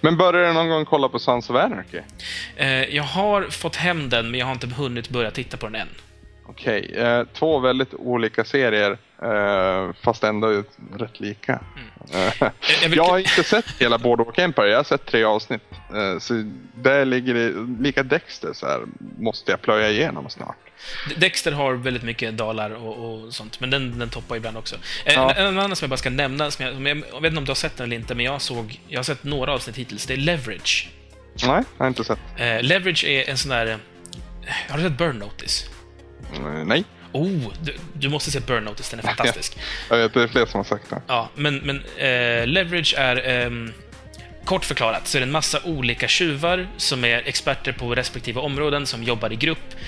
Men 0.00 0.16
började 0.16 0.46
du 0.48 0.52
någon 0.54 0.68
gång 0.68 0.84
kolla 0.84 1.08
på 1.08 1.18
Sons 1.18 1.50
of 1.50 1.56
Anarchy? 1.56 1.98
Eh, 2.56 2.84
jag 2.96 3.02
har 3.02 3.42
fått 3.42 3.76
hem 3.76 4.08
den, 4.08 4.30
men 4.30 4.40
jag 4.40 4.46
har 4.46 4.52
inte 4.52 4.66
hunnit 4.66 5.08
börja 5.08 5.30
titta 5.30 5.56
på 5.56 5.66
den 5.66 5.74
än. 5.74 5.88
Okej, 6.46 6.94
eh, 6.96 7.24
två 7.32 7.58
väldigt 7.58 7.94
olika 7.94 8.44
serier, 8.44 8.98
eh, 9.22 9.92
fast 10.02 10.24
ändå 10.24 10.62
rätt 10.98 11.20
lika. 11.20 11.60
Eh, 12.14 12.32
Jag- 12.82 12.94
jag 12.96 13.04
har 13.04 13.18
inte 13.18 13.42
sett 13.44 13.64
hela 13.80 13.98
Boardwalk 13.98 14.38
Empire, 14.38 14.68
jag 14.68 14.76
har 14.78 14.84
sett 14.84 15.06
tre 15.06 15.24
avsnitt. 15.24 15.62
Eh, 15.94 16.18
så 16.18 16.50
där 16.74 17.04
ligger 17.04 17.34
det, 17.34 17.52
lika 17.82 18.02
Dexter 18.02 18.52
så 18.52 18.66
här, 18.66 18.80
måste 19.18 19.50
jag 19.50 19.62
plöja 19.62 19.90
igenom 19.90 20.30
snart. 20.30 20.56
Dexter 21.16 21.52
har 21.52 21.74
väldigt 21.74 22.02
mycket 22.02 22.36
dalar 22.36 22.70
och, 22.70 23.12
och 23.24 23.34
sånt, 23.34 23.60
men 23.60 23.70
den, 23.70 23.98
den 23.98 24.08
toppar 24.08 24.36
ibland 24.36 24.56
också. 24.56 24.76
Eh, 25.04 25.14
Ja. 25.14 25.32
En, 25.32 25.46
en 25.46 25.58
annan 25.58 25.76
som 25.76 25.84
jag 25.86 25.90
bara 25.90 25.96
ska 25.96 26.10
nämna, 26.10 26.50
som 26.50 26.64
jag, 26.64 26.74
som 26.74 26.86
jag, 26.86 27.02
jag 27.12 27.20
vet 27.20 27.28
inte 27.28 27.38
om 27.38 27.44
du 27.44 27.50
har 27.50 27.54
sett 27.54 27.76
den 27.76 27.86
eller 27.86 27.96
inte, 27.96 28.14
men 28.14 28.24
jag 28.24 28.42
såg, 28.42 28.80
jag 28.88 28.98
har 28.98 29.04
sett 29.04 29.24
några 29.24 29.52
avsnitt 29.52 29.76
hittills. 29.76 30.06
Det 30.06 30.12
är 30.12 30.16
Leverage. 30.18 30.88
Nej, 31.46 31.62
jag 31.78 31.84
har 31.84 31.88
inte 31.88 32.04
sett. 32.04 32.18
Eh, 32.36 32.62
Leverage 32.62 33.04
är 33.04 33.30
en 33.30 33.38
sån 33.38 33.50
där... 33.50 33.66
eh, 33.66 33.76
Har 34.68 34.76
du 34.78 34.82
sett 34.84 34.98
Burn 34.98 35.16
Notice? 35.18 35.64
Mm, 36.36 36.68
nej, 36.68 36.84
Oh, 37.14 37.52
du, 37.62 37.74
du 37.92 38.08
måste 38.08 38.30
se 38.30 38.40
Burn 38.40 38.64
Notice, 38.64 38.90
den 38.90 39.00
är 39.00 39.02
fantastisk. 39.04 39.58
jag 39.90 39.96
vet 39.98 40.14
det 40.14 40.22
är 40.22 40.28
fler 40.28 40.46
som 40.46 40.58
har 40.58 40.64
sagt 40.64 40.90
det. 40.90 41.02
Ja, 41.06 41.28
men, 41.34 41.56
men 41.56 41.76
eh, 41.96 42.46
Leverage 42.46 42.94
är... 42.98 43.28
ehm, 43.28 43.72
kort 44.44 44.64
förklarat 44.64 45.08
så 45.08 45.18
är 45.18 45.20
det 45.20 45.26
en 45.26 45.32
massa 45.32 45.60
olika 45.64 46.08
tjuvar 46.08 46.66
som 46.76 47.04
är 47.04 47.22
experter 47.28 47.72
på 47.72 47.94
respektive 47.94 48.40
områden, 48.40 48.86
som 48.86 49.02
jobbar 49.02 49.32
i 49.32 49.36
grupp 49.36 49.58
eh, 49.74 49.78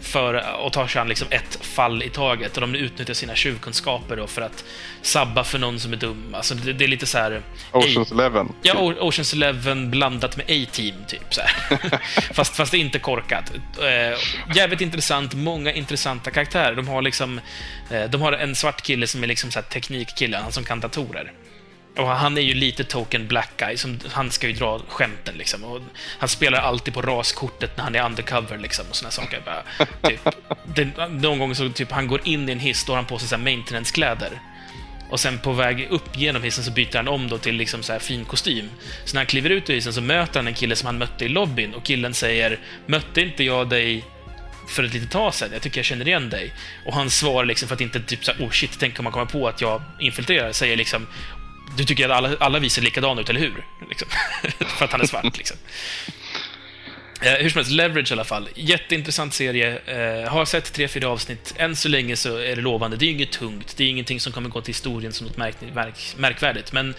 för 0.00 0.34
att 0.66 0.72
ta 0.72 0.88
sig 0.88 1.00
an 1.00 1.08
liksom 1.08 1.26
ett 1.30 1.58
fall 1.64 2.02
i 2.02 2.10
taget. 2.10 2.54
Och 2.56 2.60
de 2.60 2.74
utnyttjar 2.74 3.14
sina 3.14 3.34
tjuvkunskaper 3.34 4.16
då 4.16 4.26
för 4.26 4.42
att 4.42 4.64
sabba 5.02 5.44
för 5.44 5.58
någon 5.58 5.80
som 5.80 5.92
är 5.92 5.96
dum. 5.96 6.34
Alltså, 6.34 6.54
det, 6.54 6.72
det 6.72 6.84
är 6.84 6.88
lite 6.88 7.06
så 7.06 7.18
här... 7.18 7.42
Oceans 7.72 8.12
Eleven. 8.12 8.52
Ja, 8.62 8.74
O- 8.78 8.96
Oceans 9.00 9.32
Eleven 9.32 9.90
blandat 9.90 10.36
med 10.36 10.46
A-Team, 10.46 10.94
typ. 11.08 11.34
Så 11.34 11.40
fast, 12.34 12.56
fast 12.56 12.74
inte 12.74 12.98
korkat. 12.98 13.52
Eh, 13.82 14.18
jävligt 14.56 14.80
intressant, 14.80 15.34
många 15.34 15.72
intressanta 15.72 16.30
karaktärer. 16.30 16.74
De 16.76 16.88
har 16.88 17.02
liksom... 17.02 17.40
Eh, 17.90 18.04
de 18.04 18.20
har 18.20 18.32
en 18.32 18.54
svart 18.54 18.82
kille 18.82 19.06
som 19.06 19.22
är 19.22 19.26
liksom 19.26 19.50
så 19.50 19.62
teknikkille, 19.62 20.36
han 20.36 20.52
som 20.52 20.64
kan 20.64 20.80
datorer. 20.80 21.32
Och 21.96 22.08
han 22.08 22.38
är 22.38 22.42
ju 22.42 22.54
lite 22.54 22.84
token 22.84 23.26
black 23.26 23.50
guy, 23.56 23.76
som, 23.76 23.98
han 24.12 24.30
ska 24.30 24.46
ju 24.46 24.52
dra 24.52 24.80
skämten 24.88 25.34
liksom. 25.34 25.64
Och 25.64 25.80
han 26.18 26.28
spelar 26.28 26.58
alltid 26.58 26.94
på 26.94 27.02
raskortet 27.02 27.76
när 27.76 27.84
han 27.84 27.94
är 27.94 28.06
undercover 28.06 28.58
liksom, 28.58 28.86
och 28.90 28.96
såna 28.96 29.10
saker. 29.10 29.42
Bara, 29.44 29.62
typ, 30.10 30.20
det, 30.74 31.08
någon 31.08 31.38
gång 31.38 31.54
så 31.54 31.68
typ 31.68 31.90
han 31.90 32.06
går 32.06 32.20
in 32.24 32.48
i 32.48 32.52
en 32.52 32.58
hiss, 32.58 32.84
då 32.84 32.92
har 32.92 32.96
han 32.96 33.06
på 33.06 33.18
sig 33.18 33.28
så 33.28 33.38
maintenance-kläder. 33.38 34.40
Och 35.10 35.20
sen 35.20 35.38
på 35.38 35.52
väg 35.52 35.86
upp 35.90 36.16
genom 36.16 36.42
hissen 36.42 36.64
så 36.64 36.70
byter 36.70 36.96
han 36.96 37.08
om 37.08 37.28
då 37.28 37.38
till 37.38 37.54
liksom 37.54 37.82
så 37.82 37.92
här 37.92 38.00
fin 38.00 38.24
kostym. 38.24 38.70
Så 39.04 39.14
när 39.14 39.20
han 39.20 39.26
kliver 39.26 39.50
ut 39.50 39.70
ur 39.70 39.74
hissen 39.74 39.92
så 39.92 40.00
möter 40.00 40.38
han 40.38 40.46
en 40.46 40.54
kille 40.54 40.76
som 40.76 40.86
han 40.86 40.98
mötte 40.98 41.24
i 41.24 41.28
lobbyn 41.28 41.74
och 41.74 41.84
killen 41.84 42.14
säger 42.14 42.58
“Mötte 42.86 43.20
inte 43.20 43.44
jag 43.44 43.68
dig 43.68 44.04
för 44.68 44.84
ett 44.84 44.94
litet 44.94 45.10
tag 45.10 45.34
sedan? 45.34 45.48
Jag 45.52 45.62
tycker 45.62 45.78
jag 45.78 45.84
känner 45.84 46.08
igen 46.08 46.30
dig.” 46.30 46.52
Och 46.86 46.94
han 46.94 47.10
svarar 47.10 47.46
liksom 47.46 47.68
för 47.68 47.74
att 47.74 47.80
inte 47.80 48.00
typ 48.00 48.24
så 48.24 48.32
här, 48.32 48.44
“Oh 48.44 48.50
shit, 48.50 48.76
tänk 48.78 48.98
om 48.98 49.04
man 49.04 49.12
kommer 49.12 49.26
på 49.26 49.48
att 49.48 49.60
jag 49.60 49.82
infiltrerar”, 50.00 50.52
säger 50.52 50.76
liksom 50.76 51.06
“Du 51.76 51.84
tycker 51.84 52.08
att 52.08 52.16
alla, 52.16 52.36
alla 52.40 52.58
vi 52.58 52.70
ser 52.70 52.82
likadana 52.82 53.20
ut, 53.20 53.30
eller 53.30 53.40
hur?” 53.40 53.66
liksom. 53.88 54.08
För 54.78 54.84
att 54.84 54.92
han 54.92 55.00
är 55.00 55.06
svart 55.06 55.36
liksom. 55.38 55.56
Eh, 57.24 57.32
hur 57.32 57.50
som 57.50 57.58
helst, 57.58 57.70
Leverage 57.70 58.10
i 58.10 58.14
alla 58.14 58.24
fall. 58.24 58.48
Jätteintressant 58.54 59.34
serie. 59.34 59.78
Eh, 59.86 60.32
har 60.32 60.44
sett 60.44 60.72
tre, 60.72 60.88
fyra 60.88 61.08
avsnitt. 61.08 61.54
Än 61.56 61.76
så 61.76 61.88
länge 61.88 62.16
så 62.16 62.36
är 62.36 62.56
det 62.56 62.62
lovande. 62.62 62.96
Det 62.96 63.06
är 63.06 63.10
inget 63.10 63.32
tungt. 63.32 63.76
Det 63.76 63.84
är 63.84 63.88
ingenting 63.88 64.20
som 64.20 64.32
kommer 64.32 64.48
gå 64.48 64.60
till 64.60 64.74
historien 64.74 65.12
som 65.12 65.26
något 65.26 65.36
märk, 65.36 65.56
märk, 65.74 66.14
märkvärdigt. 66.16 66.72
Men 66.72 66.94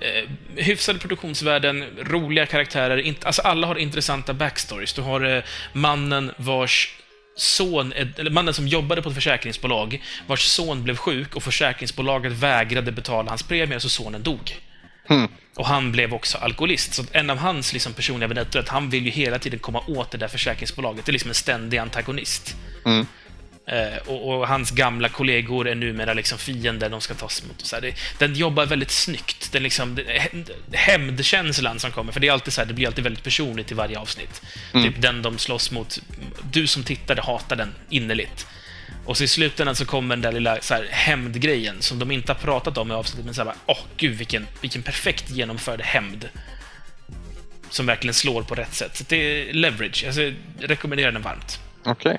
eh, 0.00 0.30
hyfsade 0.56 0.98
produktionsvärden, 0.98 1.84
roliga 2.02 2.46
karaktärer. 2.46 3.14
Alltså 3.22 3.42
alla 3.42 3.66
har 3.66 3.78
intressanta 3.78 4.34
backstories. 4.34 4.92
Du 4.92 5.02
har 5.02 5.36
eh, 5.36 5.42
mannen 5.72 6.32
vars 6.36 6.94
son, 7.40 7.92
eller 7.92 8.30
mannen 8.30 8.54
som 8.54 8.68
jobbade 8.68 9.02
på 9.02 9.08
ett 9.08 9.14
försäkringsbolag, 9.14 10.02
vars 10.26 10.44
son 10.44 10.82
blev 10.82 10.96
sjuk 10.96 11.36
och 11.36 11.42
försäkringsbolaget 11.42 12.32
vägrade 12.32 12.92
betala 12.92 13.30
hans 13.30 13.42
premie, 13.42 13.80
så 13.80 13.88
sonen 13.88 14.22
dog. 14.22 14.56
Hmm. 15.08 15.28
Och 15.56 15.66
han 15.66 15.92
blev 15.92 16.14
också 16.14 16.38
alkoholist. 16.38 16.94
Så 16.94 17.04
en 17.12 17.30
av 17.30 17.38
hans 17.38 17.72
liksom, 17.72 17.92
personliga 17.92 18.28
vendettor 18.28 18.58
är 18.58 18.62
att 18.62 18.68
han 18.68 18.90
vill 18.90 19.04
ju 19.04 19.10
hela 19.10 19.38
tiden 19.38 19.58
komma 19.58 19.82
åt 19.86 20.10
det 20.10 20.18
där 20.18 20.28
försäkringsbolaget. 20.28 21.04
Det 21.04 21.10
är 21.10 21.12
liksom 21.12 21.30
en 21.30 21.34
ständig 21.34 21.78
antagonist. 21.78 22.56
Mm. 22.84 23.06
Eh, 23.68 23.96
och, 24.06 24.28
och 24.28 24.48
hans 24.48 24.70
gamla 24.70 25.08
kollegor 25.08 25.68
är 25.68 25.74
numera 25.74 26.14
liksom 26.14 26.38
fiender 26.38 26.90
de 26.90 27.00
ska 27.00 27.14
tas 27.14 27.42
emot. 27.42 27.62
Och 27.62 27.66
så. 27.66 27.80
Det, 27.80 27.94
den 28.18 28.34
jobbar 28.34 28.66
väldigt 28.66 28.90
snyggt. 28.90 29.52
Den 29.52 29.62
liksom, 29.62 29.98
hämndkänslan 30.72 31.80
som 31.80 31.90
kommer, 31.90 32.12
för 32.12 32.20
det 32.20 32.28
är 32.28 32.32
alltid 32.32 32.52
så 32.52 32.60
här, 32.60 32.66
det 32.68 32.74
blir 32.74 32.86
alltid 32.86 33.04
väldigt 33.04 33.24
personligt 33.24 33.70
i 33.72 33.74
varje 33.74 33.98
avsnitt. 33.98 34.42
Mm. 34.74 34.86
Typ 34.86 35.02
den 35.02 35.22
de 35.22 35.38
slåss 35.38 35.70
mot. 35.70 35.98
Du 36.50 36.66
som 36.66 36.82
tittare 36.82 37.20
hatar 37.20 37.56
den 37.56 37.74
innerligt. 37.90 38.46
Och 39.04 39.16
så 39.16 39.24
i 39.24 39.28
slutändan 39.28 39.76
så 39.76 39.84
kommer 39.84 40.16
den 40.16 40.22
där 40.22 40.32
lilla 40.32 40.60
så 40.60 40.74
här, 40.74 40.86
hämndgrejen 40.90 41.82
som 41.82 41.98
de 41.98 42.10
inte 42.10 42.32
har 42.32 42.38
pratat 42.40 42.78
om 42.78 42.90
i 42.90 42.94
avsnittet, 42.94 43.24
men 43.24 43.34
så 43.34 43.40
här, 43.40 43.46
bara, 43.46 43.56
åh 43.66 43.78
gud 43.96 44.16
vilken, 44.16 44.46
vilken 44.60 44.82
perfekt 44.82 45.30
genomförd 45.30 45.80
hämnd. 45.80 46.28
Som 47.70 47.86
verkligen 47.86 48.14
slår 48.14 48.42
på 48.42 48.54
rätt 48.54 48.74
sätt. 48.74 48.96
Så 48.96 49.04
det 49.08 49.16
är 49.16 49.52
leverage. 49.52 50.04
Alltså, 50.06 50.22
jag 50.22 50.34
rekommenderar 50.60 51.12
den 51.12 51.22
varmt. 51.22 51.60
Okej. 51.86 52.18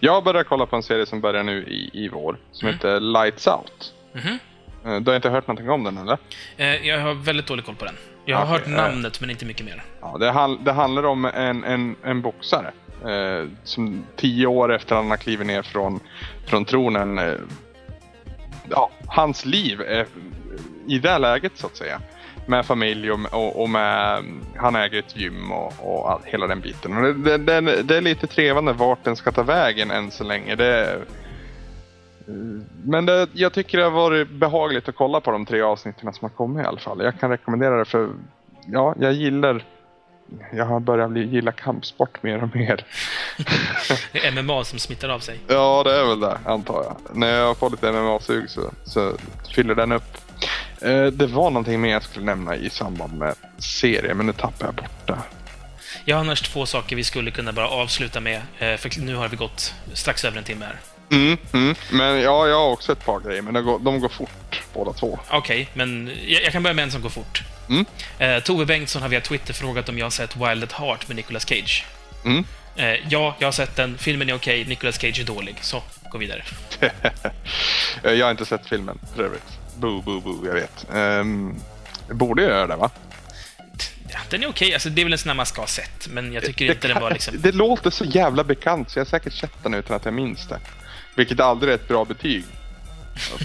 Jag 0.00 0.24
börjar 0.24 0.42
kolla 0.42 0.66
på 0.66 0.76
en 0.76 0.82
serie 0.82 1.06
som 1.06 1.20
börjar 1.20 1.42
nu 1.42 1.62
i, 1.64 1.90
i 2.04 2.08
vår, 2.08 2.36
som 2.52 2.68
Mm. 2.68 2.76
heter 2.76 3.00
Lights 3.00 3.46
Out. 3.46 3.94
Eh, 4.84 4.96
Du 5.00 5.10
har 5.10 5.16
inte 5.16 5.30
hört 5.30 5.46
någonting 5.46 5.70
om 5.70 5.84
den 5.84 5.98
eller? 5.98 6.18
Eh, 6.56 6.86
Jag 6.88 7.00
har 7.00 7.14
väldigt 7.14 7.46
dålig 7.46 7.64
koll 7.64 7.74
på 7.74 7.84
den. 7.84 7.94
Jag 8.24 8.36
har 8.36 8.44
Okej, 8.44 8.52
hört 8.58 8.66
eh. 8.66 8.72
namnet, 8.92 9.20
men 9.20 9.30
inte 9.30 9.44
mycket 9.44 9.66
mer. 9.66 9.82
Ja, 10.00 10.16
det, 10.20 10.30
hal- 10.30 10.58
det 10.64 10.72
handlar 10.72 11.02
om 11.06 11.24
en, 11.24 11.64
en, 11.64 11.96
en 12.04 12.22
boxare. 12.22 12.72
Eh, 13.06 13.48
som 13.64 14.04
tio 14.16 14.46
år 14.46 14.74
efter 14.74 14.96
han 14.96 15.10
har 15.10 15.16
klivit 15.16 15.46
ner 15.46 15.62
från, 15.62 16.00
från 16.46 16.64
tronen. 16.64 17.18
Eh, 17.18 17.34
ja, 18.70 18.90
hans 19.06 19.44
liv 19.44 19.80
är 19.80 20.06
i 20.88 20.98
det 20.98 21.18
läget 21.18 21.52
så 21.54 21.66
att 21.66 21.76
säga. 21.76 22.00
Med 22.48 22.66
familj 22.66 23.10
och, 23.10 23.20
och, 23.32 23.62
och 23.62 23.70
med, 23.70 24.24
han 24.56 24.76
äger 24.76 24.98
ett 24.98 25.16
gym 25.16 25.52
och, 25.52 25.72
och 25.78 26.10
all, 26.10 26.20
hela 26.24 26.46
den 26.46 26.60
biten. 26.60 26.96
Och 26.96 27.02
det, 27.02 27.38
det, 27.38 27.60
det, 27.60 27.82
det 27.82 27.96
är 27.96 28.00
lite 28.00 28.26
trevande 28.26 28.72
vart 28.72 29.04
den 29.04 29.16
ska 29.16 29.32
ta 29.32 29.42
vägen 29.42 29.90
än 29.90 30.10
så 30.10 30.24
länge. 30.24 30.54
Det, 30.54 30.98
men 32.84 33.06
det, 33.06 33.28
jag 33.32 33.52
tycker 33.52 33.78
det 33.78 33.84
har 33.84 33.90
varit 33.90 34.30
behagligt 34.30 34.88
att 34.88 34.94
kolla 34.94 35.20
på 35.20 35.30
de 35.30 35.46
tre 35.46 35.60
avsnitten 35.60 36.12
som 36.12 36.24
har 36.24 36.36
kommit 36.36 36.64
i 36.64 36.68
alla 36.68 36.78
fall. 36.78 37.04
Jag 37.04 37.20
kan 37.20 37.30
rekommendera 37.30 37.78
det 37.78 37.84
för 37.84 38.08
ja, 38.66 38.94
jag 38.98 39.12
gillar 39.12 39.64
jag 40.52 40.64
har 40.64 40.80
börjat 40.80 41.10
bli, 41.10 41.26
gilla 41.26 41.52
kampsport 41.52 42.22
mer 42.22 42.42
och 42.42 42.56
mer. 42.56 42.84
Det 44.12 44.26
är 44.26 44.42
MMA 44.42 44.64
som 44.64 44.78
smittar 44.78 45.08
av 45.08 45.18
sig. 45.18 45.40
Ja, 45.48 45.82
det 45.84 46.00
är 46.00 46.06
väl 46.06 46.20
det, 46.20 46.38
antar 46.44 46.84
jag. 46.84 47.16
När 47.16 47.34
jag 47.34 47.56
får 47.56 47.70
lite 47.70 47.92
MMA-sug 47.92 48.50
så, 48.50 48.70
så 48.84 49.12
fyller 49.54 49.74
den 49.74 49.92
upp. 49.92 50.27
Eh, 50.82 51.06
det 51.06 51.26
var 51.26 51.50
någonting 51.50 51.80
mer 51.80 51.90
jag 51.90 52.02
skulle 52.02 52.24
nämna 52.24 52.56
i 52.56 52.70
samband 52.70 53.18
med 53.18 53.34
serien, 53.58 54.16
men 54.16 54.26
nu 54.26 54.32
tappar 54.32 54.66
jag 54.66 54.74
bort 54.74 55.06
det. 55.06 55.18
Jag 56.04 56.16
har 56.16 56.20
annars 56.20 56.40
två 56.40 56.66
saker 56.66 56.96
vi 56.96 57.04
skulle 57.04 57.30
kunna 57.30 57.52
bara 57.52 57.68
avsluta 57.68 58.20
med, 58.20 58.42
eh, 58.58 58.76
för 58.76 59.00
nu 59.00 59.14
har 59.14 59.28
vi 59.28 59.36
gått 59.36 59.74
strax 59.92 60.24
över 60.24 60.38
en 60.38 60.44
timme 60.44 60.64
här. 60.64 60.76
Mm, 61.10 61.38
mm. 61.52 61.74
Men 61.92 62.20
ja, 62.20 62.48
jag 62.48 62.56
har 62.56 62.70
också 62.70 62.92
ett 62.92 63.04
par 63.04 63.20
grejer, 63.20 63.42
men 63.42 63.54
de 63.54 63.64
går, 63.64 63.78
de 63.78 64.00
går 64.00 64.08
fort 64.08 64.62
båda 64.74 64.92
två. 64.92 65.18
Okej, 65.30 65.68
men 65.74 66.10
jag, 66.26 66.42
jag 66.42 66.52
kan 66.52 66.62
börja 66.62 66.74
med 66.74 66.82
en 66.82 66.90
som 66.90 67.02
går 67.02 67.08
fort. 67.08 67.42
Mm. 67.68 67.84
Eh, 68.18 68.42
Tove 68.42 68.66
Bengtsson 68.66 69.02
har 69.02 69.08
via 69.08 69.20
Twitter 69.20 69.54
frågat 69.54 69.88
om 69.88 69.98
jag 69.98 70.06
har 70.06 70.10
sett 70.10 70.36
Wild 70.36 70.64
at 70.64 70.72
Heart 70.72 71.08
med 71.08 71.16
Nicolas 71.16 71.48
Cage. 71.48 71.86
Mm. 72.24 72.44
Eh, 72.76 72.94
ja, 73.08 73.36
jag 73.38 73.46
har 73.46 73.52
sett 73.52 73.76
den. 73.76 73.98
Filmen 73.98 74.28
är 74.28 74.34
okej, 74.34 74.64
Nicolas 74.64 75.00
Cage 75.00 75.20
är 75.20 75.24
dålig. 75.24 75.56
Så, 75.60 75.82
gå 76.10 76.18
vidare. 76.18 76.44
Eh, 78.02 78.12
jag 78.12 78.26
har 78.26 78.30
inte 78.30 78.44
sett 78.44 78.66
filmen 78.66 78.98
för 79.14 79.22
övrigt. 79.22 79.57
Boo, 79.78 80.02
boo, 80.02 80.20
boo, 80.20 80.46
jag 80.46 80.54
vet. 80.54 80.86
Um, 80.94 81.54
borde 82.10 82.42
jag 82.42 82.50
göra 82.50 82.66
det, 82.66 82.76
va? 82.76 82.90
Ja, 84.10 84.18
den 84.30 84.42
är 84.42 84.48
okej, 84.48 84.74
alltså, 84.74 84.88
det 84.88 85.02
är 85.02 85.04
väl 85.04 85.12
en 85.12 85.18
sån 85.18 85.28
här 85.28 85.36
man 85.36 85.46
ska 85.46 85.62
ha 85.62 85.66
sett, 85.66 86.08
men 86.08 86.32
jag 86.32 86.44
tycker 86.44 86.66
det, 86.66 86.72
inte 86.72 86.88
den 86.88 87.02
var 87.02 87.10
liksom... 87.10 87.34
det 87.38 87.52
låter 87.52 87.90
så 87.90 88.04
jävla 88.04 88.44
bekant 88.44 88.90
så 88.90 88.98
jag 88.98 89.04
har 89.04 89.08
säkert 89.08 89.32
sett 89.32 89.62
den 89.62 89.74
utan 89.74 89.96
att 89.96 90.04
jag 90.04 90.14
minns 90.14 90.48
det. 90.48 90.58
Vilket 91.16 91.40
aldrig 91.40 91.72
är 91.72 91.74
ett 91.74 91.88
bra 91.88 92.04
betyg. 92.04 92.44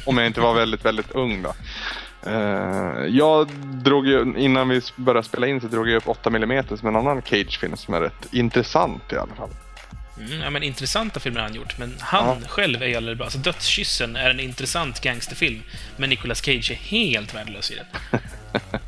Om 0.05 0.17
jag 0.17 0.27
inte 0.27 0.41
var 0.41 0.53
väldigt, 0.53 0.85
väldigt 0.85 1.11
ung 1.11 1.41
då. 1.41 1.53
Eh, 2.25 3.05
jag 3.09 3.49
drog 3.63 4.07
ju, 4.07 4.33
innan 4.37 4.69
vi 4.69 4.81
började 4.95 5.27
spela 5.27 5.47
in 5.47 5.61
så 5.61 5.67
drog 5.67 5.89
jag 5.89 5.97
upp 5.97 6.09
8 6.09 6.29
mm 6.29 6.77
som 6.77 6.87
en 6.87 6.95
annan 6.95 7.21
Cage-film 7.21 7.77
som 7.77 7.93
är 7.93 8.01
rätt 8.01 8.33
intressant 8.33 9.13
i 9.13 9.15
alla 9.15 9.35
fall. 9.35 9.49
Mm, 10.17 10.41
ja, 10.41 10.49
men 10.49 10.63
intressanta 10.63 11.19
filmer 11.19 11.39
har 11.39 11.47
han 11.47 11.55
gjort, 11.55 11.77
men 11.77 11.95
han 11.99 12.41
Ja. 12.41 12.47
själv 12.47 12.83
är 12.83 12.87
jävligt 12.87 13.17
bra. 13.17 13.25
Alltså, 13.25 13.39
Dödskyssen 13.39 14.15
är 14.15 14.29
en 14.29 14.39
intressant 14.39 15.01
gangsterfilm, 15.01 15.61
men 15.97 16.09
Nicolas 16.09 16.41
Cage 16.45 16.71
är 16.71 16.75
helt 16.75 17.33
värdelös 17.35 17.71
i 17.71 17.75
den. 17.75 17.85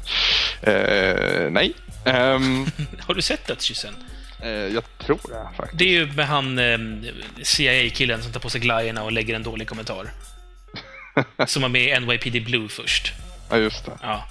Eh, 0.62 1.52
nej. 1.52 1.74
Ehm, 2.06 2.66
Har 3.00 3.14
du 3.14 3.22
sett 3.22 3.48
Dödskyssen? 3.48 3.96
eh, 4.44 4.50
jag 4.50 4.84
tror 5.00 5.20
det 5.24 5.58
faktiskt. 5.58 5.80
Det 5.80 5.86
är 5.86 5.90
ju 5.90 6.12
med 6.14 6.28
han 6.28 6.60
eh, 6.60 6.78
CIA-killen 7.44 8.24
som 8.24 8.32
tar 8.32 8.40
på 8.40 8.50
sig 8.50 8.62
glajjorna 8.62 9.04
och 9.04 9.12
lägger 9.12 9.36
en 9.36 9.44
dålig 9.44 9.68
kommentar. 9.68 10.12
Som 11.48 11.62
var 11.62 11.70
med 11.70 11.82
i 11.82 12.00
NYPD 12.00 12.46
Blue 12.46 12.70
först. 12.70 13.14
Ja, 13.50 13.58
just 13.58 13.86
det. 13.86 13.92
Ja. 14.02 14.28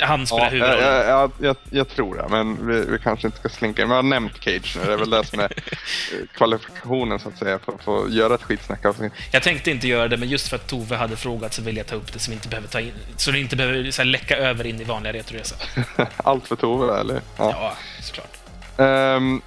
Han 0.00 0.20
Ja, 0.20 0.26
spelar 0.26 0.42
jag, 0.44 0.50
huvudrollen. 0.50 0.84
jag, 0.84 1.06
jag, 1.06 1.30
jag, 1.40 1.56
jag 1.70 1.88
tror 1.88 2.14
det, 2.16 2.28
men 2.28 2.66
vi, 2.66 2.80
vi 2.80 2.98
kanske 2.98 3.26
inte 3.26 3.38
ska 3.38 3.48
slinka 3.48 3.82
in. 3.82 3.88
Men 3.88 3.96
jag 3.96 4.02
har 4.02 4.08
nämnt 4.08 4.44
Cage 4.44 4.76
nu. 4.80 4.86
Det 4.86 4.92
är 4.92 4.96
väl 4.96 5.10
det 5.10 5.24
som 5.24 5.40
är 5.40 5.52
kvalifikationen 6.34 7.18
så 7.18 7.28
att 7.28 7.38
säga 7.38 7.58
för, 7.58 8.04
att 8.04 8.12
göra 8.12 8.34
ett 8.34 8.42
skitsnackavsnitt. 8.42 9.12
Jag 9.32 9.42
tänkte 9.42 9.70
inte 9.70 9.88
göra 9.88 10.08
det, 10.08 10.16
men 10.16 10.28
just 10.28 10.48
för 10.48 10.56
att 10.56 10.66
Tove 10.66 10.96
hade 10.96 11.16
frågat 11.16 11.52
så 11.54 11.62
vill 11.62 11.76
jag 11.76 11.86
ta 11.86 11.94
upp 11.94 12.12
det 12.12 12.18
så 12.18 12.30
vi 12.30 12.34
inte 12.34 12.48
behöver 12.48 12.68
ta 12.68 12.80
in, 12.80 12.92
så 13.16 13.30
det 13.30 13.38
inte 13.40 13.56
behöver 13.56 13.90
så 13.90 14.02
här, 14.02 14.06
läcka 14.06 14.36
över 14.36 14.66
in 14.66 14.80
i 14.80 14.84
vanliga 14.84 15.12
Retoresa. 15.12 15.56
Allt 16.16 16.46
för 16.48 16.56
Tove, 16.56 17.00
eller? 17.00 17.20
Ja. 17.36 17.50
Ja, 17.50 17.76
såklart. 18.02 18.36
Ehm, 18.76 19.40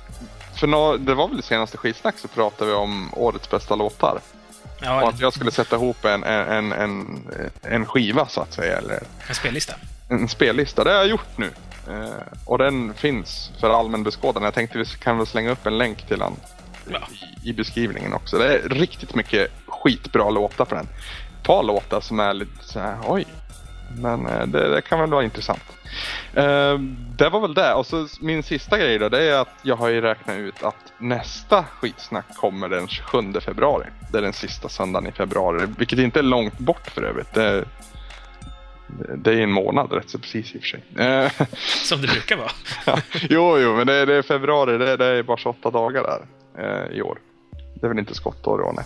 för 0.59 0.67
nå, 0.67 0.97
det 0.97 1.13
var 1.13 1.27
väl 1.27 1.39
i 1.39 1.41
senaste 1.41 1.77
skitsnack 1.77 2.15
så 2.17 2.27
pratade 2.27 2.71
vi 2.71 2.77
om 2.77 3.09
årets 3.13 3.49
bästa 3.49 3.75
låtar. 3.75 4.19
Och 4.79 4.85
Ja, 4.85 5.09
att 5.09 5.19
jag 5.19 5.33
skulle 5.33 5.51
sätta 5.51 5.75
ihop 5.75 6.05
en, 6.05 6.23
en, 6.23 6.71
en, 6.71 7.19
en 7.61 7.85
skiva 7.85 8.27
så 8.27 8.41
att 8.41 8.53
säga, 8.53 8.77
eller 8.77 8.99
en 9.27 9.35
spellista. 9.35 9.73
En 10.09 10.27
spellista. 10.27 10.83
Det 10.83 10.89
har 10.89 10.97
jag 10.97 11.07
gjort 11.07 11.37
nu. 11.37 11.51
Eh, 11.87 12.23
och 12.45 12.57
den 12.57 12.93
finns 12.93 13.51
för 13.59 13.69
allmän 13.69 14.03
beskådan. 14.03 14.43
Jag 14.43 14.53
tänkte 14.53 14.77
vi 14.77 14.85
kan 14.85 15.17
väl 15.17 15.27
slänga 15.27 15.51
upp 15.51 15.65
en 15.65 15.77
länk 15.77 16.07
till 16.07 16.19
den 16.19 16.33
Ja. 16.91 16.99
i, 17.43 17.49
i 17.49 17.53
beskrivningen 17.53 18.13
också. 18.13 18.37
Det 18.37 18.53
är 18.57 18.69
riktigt 18.69 19.15
mycket 19.15 19.51
skitbra 19.67 20.29
låtar 20.29 20.65
på 20.65 20.75
den. 20.75 20.87
Ett 21.39 21.43
par 21.47 21.63
låtar 21.63 22.01
som 22.01 22.19
är 22.19 22.33
lite 22.33 22.63
så 22.63 22.79
här, 22.79 22.97
oj. 23.07 23.25
Men 23.97 24.27
eh, 24.27 24.45
det, 24.47 24.69
det 24.69 24.81
kan 24.81 24.99
väl 24.99 25.09
vara 25.09 25.23
intressant. 25.23 25.63
Eh, 26.33 26.79
det 27.17 27.29
var 27.29 27.39
väl 27.39 27.53
det. 27.53 27.73
Och 27.73 27.85
så 27.85 28.07
min 28.21 28.43
sista 28.43 28.77
grej 28.77 28.99
då, 28.99 29.09
det 29.09 29.23
är 29.23 29.41
att 29.41 29.55
jag 29.61 29.75
har 29.75 29.87
ju 29.87 30.01
räknat 30.01 30.37
ut 30.37 30.63
att 30.63 30.75
nästa 30.97 31.63
skitsnack 31.63 32.25
kommer 32.35 32.69
den 32.69 32.87
27 32.87 33.33
februari. 33.41 33.85
Det 34.11 34.17
är 34.17 34.21
den 34.21 34.33
sista 34.33 34.69
söndagen 34.69 35.09
i 35.09 35.11
februari, 35.11 35.67
vilket 35.77 35.99
inte 35.99 36.19
är 36.19 36.23
långt 36.23 36.57
bort 36.57 36.87
för 36.91 37.03
övrigt. 37.03 37.33
Det 37.33 37.43
är, 37.43 37.65
det 39.17 39.33
är 39.33 39.37
en 39.41 39.51
månad 39.51 39.93
rätt 39.93 40.09
så 40.09 40.19
precis 40.19 40.55
i 40.55 40.57
och 40.57 40.61
för 40.61 40.67
sig. 40.67 40.83
Eh, 40.97 41.31
Som 41.83 42.01
det 42.01 42.07
brukar 42.07 42.37
vara. 42.37 42.51
jo, 43.29 43.57
jo, 43.59 43.75
men 43.75 43.87
det 43.87 43.93
är, 43.93 44.05
det 44.05 44.15
är 44.15 44.21
februari. 44.21 44.77
Det 44.77 44.91
är, 44.91 44.97
det 44.97 45.05
är 45.05 45.23
bara 45.23 45.37
28 45.37 45.71
dagar 45.71 46.03
där 46.03 46.25
eh, 46.89 46.97
i 46.97 47.01
år. 47.01 47.19
Det 47.81 47.87
är 47.87 47.89
väl 47.89 47.99
inte 47.99 48.15
skottår 48.15 48.61
i 48.61 48.63
år, 48.63 48.73
nej. 48.75 48.85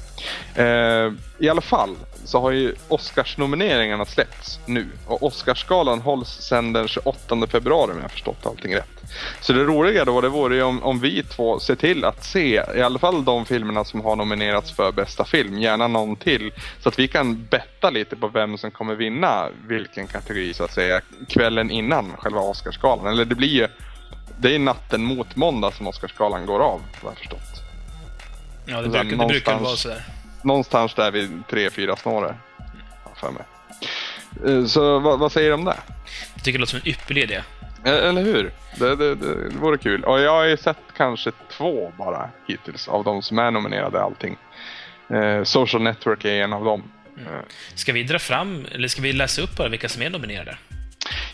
Eh, 0.68 1.14
I 1.40 1.50
alla 1.50 1.62
fall 1.62 1.96
så 2.26 2.40
har 2.40 2.52
ju 2.52 2.76
Oscarsnomineringarna 2.88 4.06
släppts 4.06 4.60
nu. 4.66 4.88
Och 5.08 5.24
Oscarsgalan 5.24 6.02
hålls 6.02 6.30
sedan 6.30 6.74
den 6.74 6.88
28 6.88 7.48
februari 7.48 7.92
om 7.92 7.98
jag 7.98 8.04
har 8.04 8.10
förstått 8.10 8.46
allting 8.46 8.76
rätt. 8.76 9.04
Så 9.42 9.54
det 9.54 9.64
roliga 9.64 10.06
då 10.06 10.22
det 10.22 10.30
vore 10.30 10.56
ju 10.56 10.64
om, 10.64 10.84
om 10.84 11.00
vi 11.00 11.24
två 11.24 11.60
ser 11.60 11.76
till 11.76 12.06
att 12.06 12.24
se 12.24 12.64
i 12.76 12.82
alla 12.82 13.00
fall 13.00 13.26
de 13.26 13.46
filmerna 13.46 13.86
som 13.86 14.02
har 14.02 14.16
nominerats 14.16 14.72
för 14.72 14.92
bästa 14.92 15.26
film. 15.26 15.60
Gärna 15.60 15.88
någon 15.88 16.16
till. 16.16 16.52
Så 16.80 16.90
att 16.90 17.00
vi 17.00 17.08
kan 17.08 17.46
betta 17.46 17.90
lite 17.90 18.16
på 18.16 18.28
vem 18.28 18.58
som 18.58 18.72
kommer 18.72 18.96
vinna 18.96 19.50
vilken 19.68 20.08
kategori 20.08 20.54
så 20.54 20.64
att 20.64 20.74
säga 20.74 21.02
kvällen 21.28 21.72
innan 21.72 22.12
själva 22.18 22.42
Oscarsgalan. 22.42 23.08
Eller 23.08 23.26
det 23.26 23.36
blir 23.36 23.48
ju 23.48 23.68
det 24.38 24.56
är 24.56 24.60
natten 24.60 25.04
mot 25.04 25.36
måndag 25.36 25.72
som 25.72 25.88
Oscarsgalan 25.88 26.46
går 26.46 26.60
av, 26.60 26.82
vad 27.02 27.12
jag 27.12 27.18
förstått. 27.18 27.53
Ja, 28.66 28.82
det 28.82 28.90
brukar, 28.90 29.18
det 29.18 29.26
brukar 29.28 29.60
vara 29.60 29.76
sådär. 29.76 30.02
Någonstans 30.42 30.94
där 30.94 31.12
vid 31.12 31.44
tre, 31.50 31.70
fyra 31.70 31.96
snåret. 31.96 32.36
har 33.04 33.12
jag 33.12 33.18
för 33.18 33.32
mig. 33.32 33.44
Eh, 34.60 34.66
Så 34.66 35.00
vad, 35.00 35.20
vad 35.20 35.32
säger 35.32 35.48
du 35.50 35.54
om 35.54 35.66
det? 35.66 35.76
Jag 36.36 36.44
tycker 36.44 36.58
det 36.60 36.62
låter 36.62 36.72
som 36.72 36.80
en 36.84 36.88
ypperlig 36.88 37.24
idé. 37.24 37.42
Eller 37.86 38.22
hur? 38.24 38.52
Det, 38.80 38.96
det, 38.96 39.16
det 39.16 39.50
vore 39.62 39.78
kul. 39.78 40.04
Och 40.04 40.20
jag 40.20 40.32
har 40.32 40.44
ju 40.44 40.58
sett 40.58 40.78
kanske 40.98 41.32
två 41.58 41.94
bara 41.98 42.30
hittills 42.48 42.88
av 42.88 43.04
de 43.04 43.22
som 43.22 43.40
är 43.40 43.52
nominerade 43.52 44.02
allting. 44.02 44.38
Eh, 45.10 45.44
Social 45.44 45.82
Network 45.84 46.26
är 46.26 46.44
en 46.44 46.54
av 46.54 46.66
dem. 46.66 46.84
Eh, 47.18 47.24
Ska 47.76 47.94
vi 47.94 48.04
dra 48.04 48.20
fram, 48.20 48.66
eller 48.72 48.88
ska 48.88 49.02
vi 49.02 49.14
läsa 49.14 49.42
upp 49.42 49.58
bara 49.58 49.70
vilka 49.70 49.90
som 49.90 50.02
är 50.02 50.10
nominerade? 50.10 50.58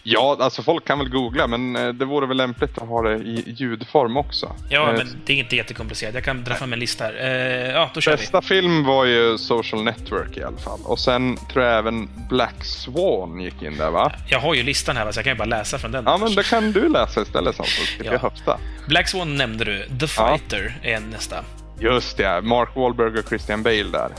Ja, 0.04 0.38
alltså 0.40 0.64
folk 0.64 0.86
kan 0.86 1.00
väl 1.00 1.10
googla 1.10 1.48
men 1.48 1.76
eh, 1.76 1.88
det 1.94 2.06
vore 2.06 2.26
väl 2.28 2.38
lämpligt 2.38 2.78
att 2.78 2.88
ha 2.88 3.02
det 3.02 3.16
i 3.16 3.44
ljudform 3.58 4.18
också. 4.18 4.56
Ja, 4.70 4.90
Eh, 4.90 4.98
men 4.98 5.22
det 5.26 5.34
är 5.34 5.38
inte 5.38 5.56
jättekomplicerat. 5.56 6.14
Jag 6.14 6.24
kan 6.24 6.44
dra 6.44 6.56
fram 6.56 6.74
en 6.74 6.80
lista 6.80 7.04
här. 7.04 7.14
Eh, 7.22 7.72
ja, 7.72 7.92
då 7.94 8.02
kör 8.02 8.12
vi. 8.12 8.18
Bästa 8.18 8.42
film 8.42 8.84
var 8.84 9.06
ju 9.06 9.38
Social 9.38 9.84
Network 9.84 10.38
i 10.38 10.44
alla 10.44 10.58
fall. 10.58 10.80
Och 10.84 11.00
sen 11.00 11.38
tror 11.54 11.66
jag 11.66 11.78
även 11.78 12.10
Black 12.30 12.64
Swan 12.66 13.40
gick 13.42 13.62
in 13.62 13.78
där 13.78 13.92
va? 13.92 14.12
Jag 14.28 14.40
har 14.40 14.54
ju 14.54 14.64
listan 14.64 14.98
här, 14.98 15.12
så 15.12 15.18
jag 15.18 15.24
kan 15.26 15.34
ju 15.34 15.38
bara 15.38 15.46
läsa 15.46 15.78
från 15.80 15.92
den. 15.92 16.04
Ja 16.08 16.18
men 16.18 16.36
det 16.36 16.50
kan 16.50 16.72
du 16.72 16.90
läsa 16.90 17.22
istället 17.22 17.56
så 17.56 17.64
slipper 17.64 18.06
Ja. 18.06 18.12
jag 18.12 18.20
höfta. 18.20 18.58
Black 18.88 19.08
Swan 19.08 19.36
nämnde 19.36 19.66
du. 19.66 19.84
The 20.00 20.08
Ja. 20.18 20.38
Fighter 20.38 20.74
är 20.84 21.00
nästa. 21.00 21.36
Just 21.80 22.18
det, 22.18 22.42
Mark 22.42 22.70
Wahlberg 22.76 23.20
och 23.20 23.30
Christian 23.30 23.64
Bale 23.64 23.84
där. 23.84 24.10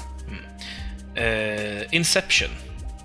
Eh, 1.14 1.82
Inception. 1.90 2.48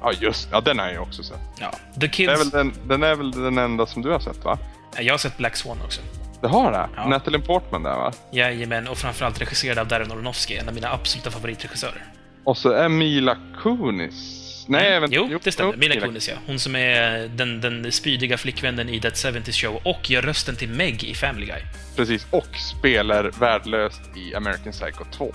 Ja 0.01 0.11
just 0.22 0.47
ja 0.51 0.61
den 0.61 0.80
har 0.80 0.85
jag 0.85 0.93
ju 0.93 0.99
också 0.99 1.23
sett. 1.23 1.39
Ja. 1.59 1.72
The 1.72 1.77
Det 1.99 2.07
Kids. 2.07 2.34
är 2.34 2.38
väl 2.38 2.49
den, 2.49 2.73
den 2.88 3.03
är 3.03 3.15
väl 3.15 3.31
den 3.31 3.57
enda 3.57 3.85
som 3.85 4.01
du 4.01 4.09
har 4.09 4.19
sett 4.19 4.43
va? 4.43 4.57
Jag 4.99 5.13
har 5.13 5.17
sett 5.17 5.38
Black 5.38 5.55
Swan 5.55 5.77
också. 5.85 6.01
Det 6.41 6.47
har 6.47 6.72
det? 6.72 6.89
Ja. 6.95 7.07
Natalie 7.07 7.39
Portman 7.41 7.84
där 7.84 7.95
va? 7.95 8.13
Jajamän, 8.31 8.88
och 8.88 8.97
framförallt 8.97 9.41
regisserad 9.41 9.77
av 9.80 9.88
Darren 9.88 10.11
Aronofsky, 10.11 10.55
en 10.55 10.67
av 10.67 10.73
mina 10.73 10.91
absoluta 10.93 11.31
favoritregissörer. 11.31 12.03
Och 12.43 12.57
så 12.57 12.72
är 12.72 12.89
Mila 12.89 13.38
Kunis. 13.63 14.41
Nej, 14.67 14.99
vänta. 14.99 15.15
Jo, 15.15 15.39
det 15.43 15.51
stämmer. 15.51 15.73
jo, 15.73 15.80
Mila 15.80 16.01
Kunis, 16.01 16.30
ja. 16.30 16.35
Hon 16.47 16.59
som 16.59 16.76
är 16.76 17.27
den, 17.27 17.61
den 17.61 17.91
spydiga 17.91 18.38
flickvännen 18.38 18.89
i 18.89 18.99
That 19.01 19.17
70 19.17 19.51
Show 19.51 19.80
och 19.84 20.09
gör 20.09 20.22
rösten 20.22 20.55
till 20.55 20.69
Meg 20.69 21.03
i 21.03 21.13
Family 21.13 21.45
Guy. 21.45 21.61
Precis, 21.95 22.27
och 22.31 22.47
spelar 22.80 23.23
värdelöst 23.23 24.01
i 24.17 24.35
American 24.35 24.72
Psycho 24.72 25.03
2. 25.11 25.34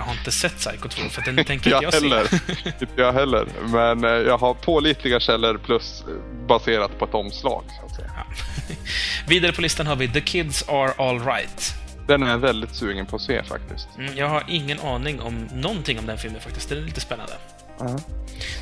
Jag 0.00 0.04
har 0.04 0.12
inte 0.12 0.32
sett 0.32 0.56
Psycho 0.58 0.88
2, 0.88 1.08
för 1.08 1.22
den 1.22 1.44
tänker 1.44 1.70
Jag 1.70 1.84
inte 1.84 1.96
jag 1.96 2.02
heller. 2.02 2.24
se. 2.26 2.68
inte 2.80 2.94
jag 2.96 3.12
heller. 3.12 3.46
Men 3.64 4.04
eh, 4.04 4.10
jag 4.10 4.38
har 4.38 4.54
pålitliga 4.54 5.20
källor 5.20 5.58
plus 5.58 6.04
eh, 6.08 6.46
baserat 6.46 6.98
på 6.98 7.04
ett 7.04 7.14
omslag 7.14 7.64
så 7.88 7.94
säga. 7.94 8.10
Vidare 9.28 9.52
på 9.52 9.60
listan 9.62 9.86
har 9.86 9.96
vi 9.96 10.08
The 10.08 10.20
Kids 10.20 10.68
Are 10.68 10.92
Alright. 10.98 11.74
Den 12.06 12.22
är 12.22 12.30
jag 12.30 12.38
väldigt 12.38 12.74
sugen 12.74 13.06
på 13.06 13.16
att 13.16 13.22
se 13.22 13.42
faktiskt. 13.42 13.88
Mm, 13.98 14.16
jag 14.16 14.28
har 14.28 14.44
ingen 14.48 14.80
aning 14.80 15.20
om 15.20 15.48
någonting 15.52 15.98
om 15.98 16.06
den 16.06 16.18
filmen 16.18 16.40
faktiskt. 16.40 16.68
Den 16.68 16.78
är 16.78 16.82
lite 16.82 17.00
spännande. 17.00 17.32
Ja. 17.78 17.98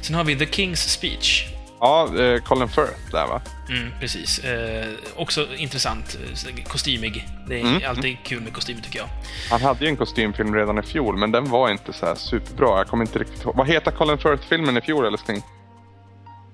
Sen 0.03 0.15
har 0.15 0.25
vi 0.25 0.37
The 0.37 0.45
King's 0.45 0.89
Speech. 0.89 1.47
Ja, 1.81 2.09
eh, 2.21 2.41
Colin 2.43 2.69
Firth 2.69 3.11
där 3.13 3.27
va? 3.27 3.41
Mm, 3.71 3.91
precis. 4.01 4.39
Eh, 4.39 4.87
också 5.17 5.47
intressant. 5.57 6.19
eh, 6.57 6.65
Kostymig. 6.65 7.29
Det 7.49 7.61
är 7.61 7.65
Mm, 7.65 7.83
alltid 7.89 8.17
kul 8.25 8.41
med 8.41 8.53
kostymer, 8.53 8.81
tycker 8.83 8.99
jag. 8.99 9.09
Han 9.51 9.61
hade 9.63 9.85
ju 9.85 9.89
en 9.91 9.97
kostymfilm 9.97 10.55
redan 10.55 10.79
i 10.79 10.83
fjol, 10.83 11.17
men 11.17 11.33
den 11.33 11.51
var 11.51 11.71
inte 11.71 11.93
så 11.93 12.15
superbra. 12.17 12.77
Jag 12.79 12.87
kommer 12.87 13.05
inte 13.05 13.19
riktigt 13.19 13.43
ihåg. 13.45 13.57
Vad 13.57 13.69
heter 13.69 13.91
Colin 13.91 14.19
Firth-filmen 14.19 14.77
i 14.77 14.81
fjol, 14.81 15.07
älskling? 15.07 15.43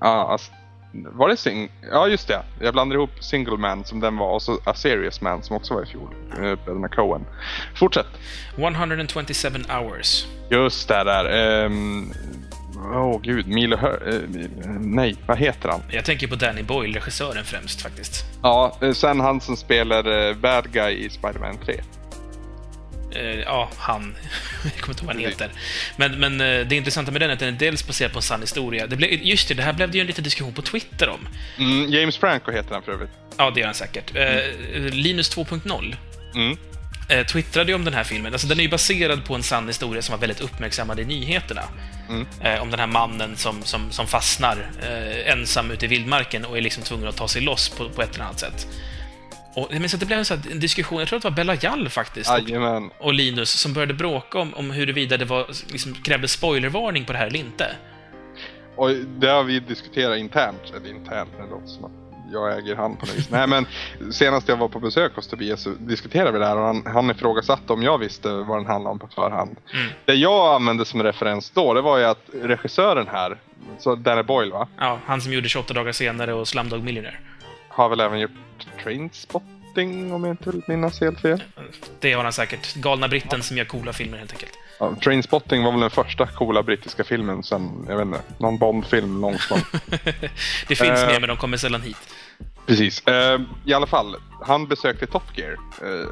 Ja, 0.01 0.29
alltså, 0.33 0.53
var 0.93 1.29
det 1.29 1.37
Sing... 1.37 1.69
Ja, 1.93 2.09
just 2.09 2.29
det. 2.29 2.43
Jag 2.61 2.73
blandar 2.75 2.97
ihop 2.97 3.11
Single 3.21 3.57
Man 3.57 3.85
som 3.85 4.01
den 4.01 4.17
var 4.17 4.31
och 4.35 4.43
så 4.43 4.59
A 4.65 4.75
Serious 4.75 5.21
Man 5.21 5.43
som 5.43 5.57
också 5.57 5.75
var 5.75 5.83
i 5.83 5.87
fjol. 5.87 6.09
Eh, 6.33 6.37
Bröderna 6.65 6.89
Coen. 6.89 7.27
Fortsätt. 7.77 8.07
127 8.57 9.65
hours. 9.69 10.27
Just 10.51 10.89
det 10.89 11.05
där. 11.05 11.25
Ehm, 11.65 12.13
Åh 12.85 12.91
oh, 12.91 13.21
gud, 13.21 13.47
Milo 13.47 13.77
Hör... 13.77 14.09
eh, 14.09 14.41
nej, 14.81 15.17
vad 15.27 15.39
heter 15.39 15.69
han? 15.69 15.83
Jag 15.91 16.05
tänker 16.05 16.27
på 16.27 16.35
Danny 16.35 16.63
Boyle, 16.63 16.95
regissören 16.95 17.45
främst 17.45 17.83
faktiskt. 17.83 18.25
Ja, 18.43 18.79
eh, 18.83 18.93
sen 18.93 19.21
han 19.21 19.41
som 19.41 19.57
spelar 19.57 20.29
eh, 20.29 20.37
Bad 20.37 20.73
Guy 20.73 20.95
i 20.95 21.11
Spider-Man 21.11 21.59
3. 21.65 21.81
Eh, 23.15 23.41
ja, 23.41 23.71
han. 23.77 24.15
jag 24.65 24.73
kommer 24.73 24.93
inte 24.93 25.03
ihåg 25.03 25.07
vad 25.07 25.17
han 25.17 25.25
heter. 25.25 25.49
Men, 25.97 26.21
men 26.21 26.39
det 26.69 26.77
intressanta 26.77 27.13
med 27.13 27.21
den 27.21 27.31
är 27.31 27.35
att 27.35 27.41
den 27.41 27.55
är 27.55 27.59
dels 27.59 27.87
baserad 27.87 28.13
på 28.13 28.19
en 28.19 28.23
sann 28.23 28.41
historia. 28.41 28.87
Det 28.87 28.97
blev, 28.97 29.13
just 29.13 29.49
det, 29.49 29.55
det 29.55 29.63
här 29.63 29.73
blev 29.73 29.91
det 29.91 29.99
ju 29.99 30.01
en 30.01 30.07
liten 30.07 30.25
diskussion 30.25 30.53
på 30.53 30.63
Twitter 30.63 31.09
om. 31.09 31.29
Mm, 31.59 31.93
James 31.93 32.17
Franco 32.17 32.51
heter 32.53 32.75
han 32.75 32.83
för 32.83 32.93
övrigt. 32.93 33.11
Ja, 33.37 33.51
det 33.51 33.61
gör 33.61 33.67
han 33.67 33.75
säkert. 33.75 34.17
Eh, 34.17 34.41
Linus 34.91 35.37
2.0 35.37 35.97
Mm. 36.35 36.57
Eh, 37.09 37.27
twittrade 37.27 37.71
ju 37.71 37.75
om 37.75 37.85
den 37.85 37.95
här 37.95 38.05
filmen. 38.05 38.33
Alltså, 38.33 38.49
den 38.49 38.59
är 38.59 38.63
ju 38.63 38.69
baserad 38.69 39.25
på 39.25 39.35
en 39.35 39.43
sann 39.43 39.67
historia 39.67 40.03
som 40.03 40.13
var 40.13 40.21
väldigt 40.21 40.41
uppmärksammad 40.41 41.01
i 41.01 41.05
nyheterna. 41.05 41.63
Mm. 42.09 42.27
Eh, 42.41 42.63
om 42.63 42.71
den 42.71 42.81
här 42.81 42.87
mannen 42.87 43.37
som, 43.37 43.63
som, 43.63 43.91
som 43.91 44.07
fastnar 44.07 44.71
eh, 44.83 45.33
ensam 45.33 45.71
ute 45.71 45.85
i 45.85 45.89
vildmarken 45.89 46.45
och 46.45 46.57
är 46.59 46.61
liksom 46.61 46.83
tvungen 46.83 47.09
att 47.09 47.17
ta 47.17 47.29
sig 47.29 47.43
loss 47.43 47.69
på, 47.69 47.89
på 47.89 48.03
ett 48.03 48.15
eller 48.15 48.25
annat 48.25 48.41
sätt. 48.41 48.67
Och, 49.55 49.73
minns 49.73 49.95
att 49.95 50.01
det 50.01 50.07
blev 50.07 50.19
en, 50.19 50.25
sån 50.25 50.39
här, 50.39 50.51
en 50.51 50.61
diskussion, 50.61 50.99
jag 50.99 51.09
tror 51.09 51.17
att 51.17 51.23
det 51.23 51.29
var 51.29 51.37
Bella 51.37 51.55
Jall 51.55 51.89
faktiskt, 51.89 52.31
och, 52.31 53.07
och 53.07 53.15
Linus, 53.15 53.51
som 53.51 53.73
började 53.73 53.95
bråka 53.95 54.39
om, 54.39 54.55
om 54.55 54.71
huruvida 54.71 55.17
det 55.17 55.25
var, 55.25 55.47
liksom, 55.73 55.95
krävde 55.95 56.29
spoilervarning 56.29 57.05
på 57.05 57.13
det 57.13 57.19
här 57.19 57.27
eller 57.27 57.39
inte. 57.39 57.77
och 58.77 58.91
det 58.91 59.29
har 59.29 59.45
vi 59.45 59.61
diskuterat 59.61 60.19
internt, 60.19 60.73
eller 60.77 60.91
internt, 60.91 61.31
det 61.39 61.51
låter 61.51 61.67
som 61.67 61.85
att 61.85 62.04
jag 62.35 62.59
äger 62.59 62.77
han 62.77 62.97
på 62.97 63.07
något 63.07 63.15
vis. 63.19 63.31
Nej 63.31 63.47
men 63.47 63.67
senast 64.13 64.49
jag 64.49 64.57
var 64.57 64.69
på 64.69 64.81
besök 64.81 65.15
hos 65.17 65.27
Tobias 65.29 65.63
så 65.63 65.71
diskuterade 65.71 66.33
vi 66.33 66.39
det 66.39 66.47
här 66.47 66.57
och 66.57 66.67
han, 66.67 66.87
han 66.87 67.11
ifrågasatte 67.11 67.73
om 67.73 67.83
jag 67.83 67.99
visste 67.99 68.29
vad 68.33 68.59
den 68.59 68.67
handlade 68.67 68.93
om 68.93 68.99
på 68.99 69.07
förhand. 69.09 69.57
Mm. 69.75 69.87
Det 70.05 70.15
jag 70.15 70.55
använde 70.55 70.85
som 70.85 71.03
referens 71.03 71.51
då, 71.51 71.75
det 71.75 71.81
var 71.81 71.99
ju 71.99 72.05
att 72.05 72.23
regissören 72.43 73.07
här, 73.09 73.37
så 73.79 73.95
Danny 73.95 74.23
Boyle 74.23 74.51
va? 74.53 74.69
Ja, 74.79 74.99
han 75.07 75.21
som 75.21 75.33
gjorde 75.33 75.49
28 75.49 75.75
dagar 75.75 75.93
senare 75.93 76.33
och 76.35 76.49
Slumdog 76.49 76.83
Millionaire. 76.83 77.19
Har 77.69 77.89
väl 77.89 78.01
även 78.01 78.21
gjort 78.21 78.31
Trainspotting 78.83 80.13
om 80.13 80.25
jag 80.25 80.33
inte 80.33 80.51
vill 80.51 80.63
minnas 80.69 81.01
helt 81.01 81.21
fel. 81.21 81.43
Det 82.01 82.13
har 82.13 82.25
han 82.25 82.33
säkert. 82.33 82.75
Galna 82.75 83.09
britten 83.09 83.43
som 83.43 83.57
gör 83.57 83.65
coola 83.65 83.93
filmer 83.93 84.19
helt 84.19 84.33
enkelt. 84.33 84.53
Ja, 84.79 84.95
Trainspotting 85.05 85.63
var 85.65 85.71
väl 85.73 85.81
den 85.81 85.91
första 85.91 86.27
coola 86.27 86.63
brittiska 86.63 87.05
filmen 87.05 87.43
sen, 87.43 87.87
jag 87.89 87.97
vet 87.97 88.07
inte, 88.07 88.21
någon 88.39 88.59
Bond-film 88.59 89.21
långsamt. 89.21 89.65
det 90.69 90.75
finns 90.75 90.81
Eh. 91.03 91.07
med, 91.07 91.21
men 91.21 91.29
de 91.29 91.37
kommer 91.37 91.57
sällan 91.57 91.83
hit. 91.83 92.14
Precis. 92.67 93.07
Eh, 93.07 93.41
I 93.65 93.73
alla 93.73 93.87
fall, 93.87 94.17
han 94.43 94.67
besökte 94.67 95.07
Top 95.07 95.39
Gear. 95.39 95.53
Eh, 95.53 96.09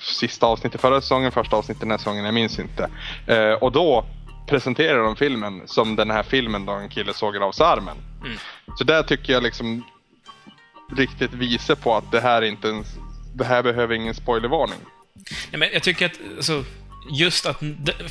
sista 0.00 0.46
avsnittet 0.46 0.80
förra 0.80 1.00
säsongen, 1.00 1.32
första 1.32 1.56
avsnittet 1.56 1.80
den 1.80 1.90
här 1.90 1.98
säsongen, 1.98 2.24
jag 2.24 2.34
minns 2.34 2.58
inte. 2.58 2.90
Eh, 3.26 3.52
och 3.52 3.72
då 3.72 4.04
presenterade 4.48 5.02
de 5.02 5.16
filmen 5.16 5.62
som 5.66 5.96
den 5.96 6.10
här 6.10 6.22
filmen 6.22 6.66
då 6.66 6.72
en 6.72 6.88
kille 6.88 7.14
sågar 7.14 7.40
av 7.40 7.52
sig 7.52 7.66
armen. 7.66 7.96
Mm. 8.24 8.38
Så 8.78 8.84
där 8.84 9.02
tycker 9.02 9.32
jag 9.32 9.42
liksom 9.42 9.84
riktigt 10.96 11.32
visar 11.32 11.74
på 11.74 11.94
att 11.94 12.12
det 12.12 12.20
här 12.20 12.42
inte 12.42 12.68
ens, 12.68 12.86
det 13.34 13.44
här 13.44 13.62
behöver 13.62 13.94
ingen 13.94 14.14
spoilervarning. 14.14 14.78
Ja, 15.50 15.58
men 15.58 15.68
jag 15.72 15.82
tycker 15.82 16.06
att 16.06 16.20
alltså, 16.36 16.64
just 17.10 17.46
att 17.46 17.62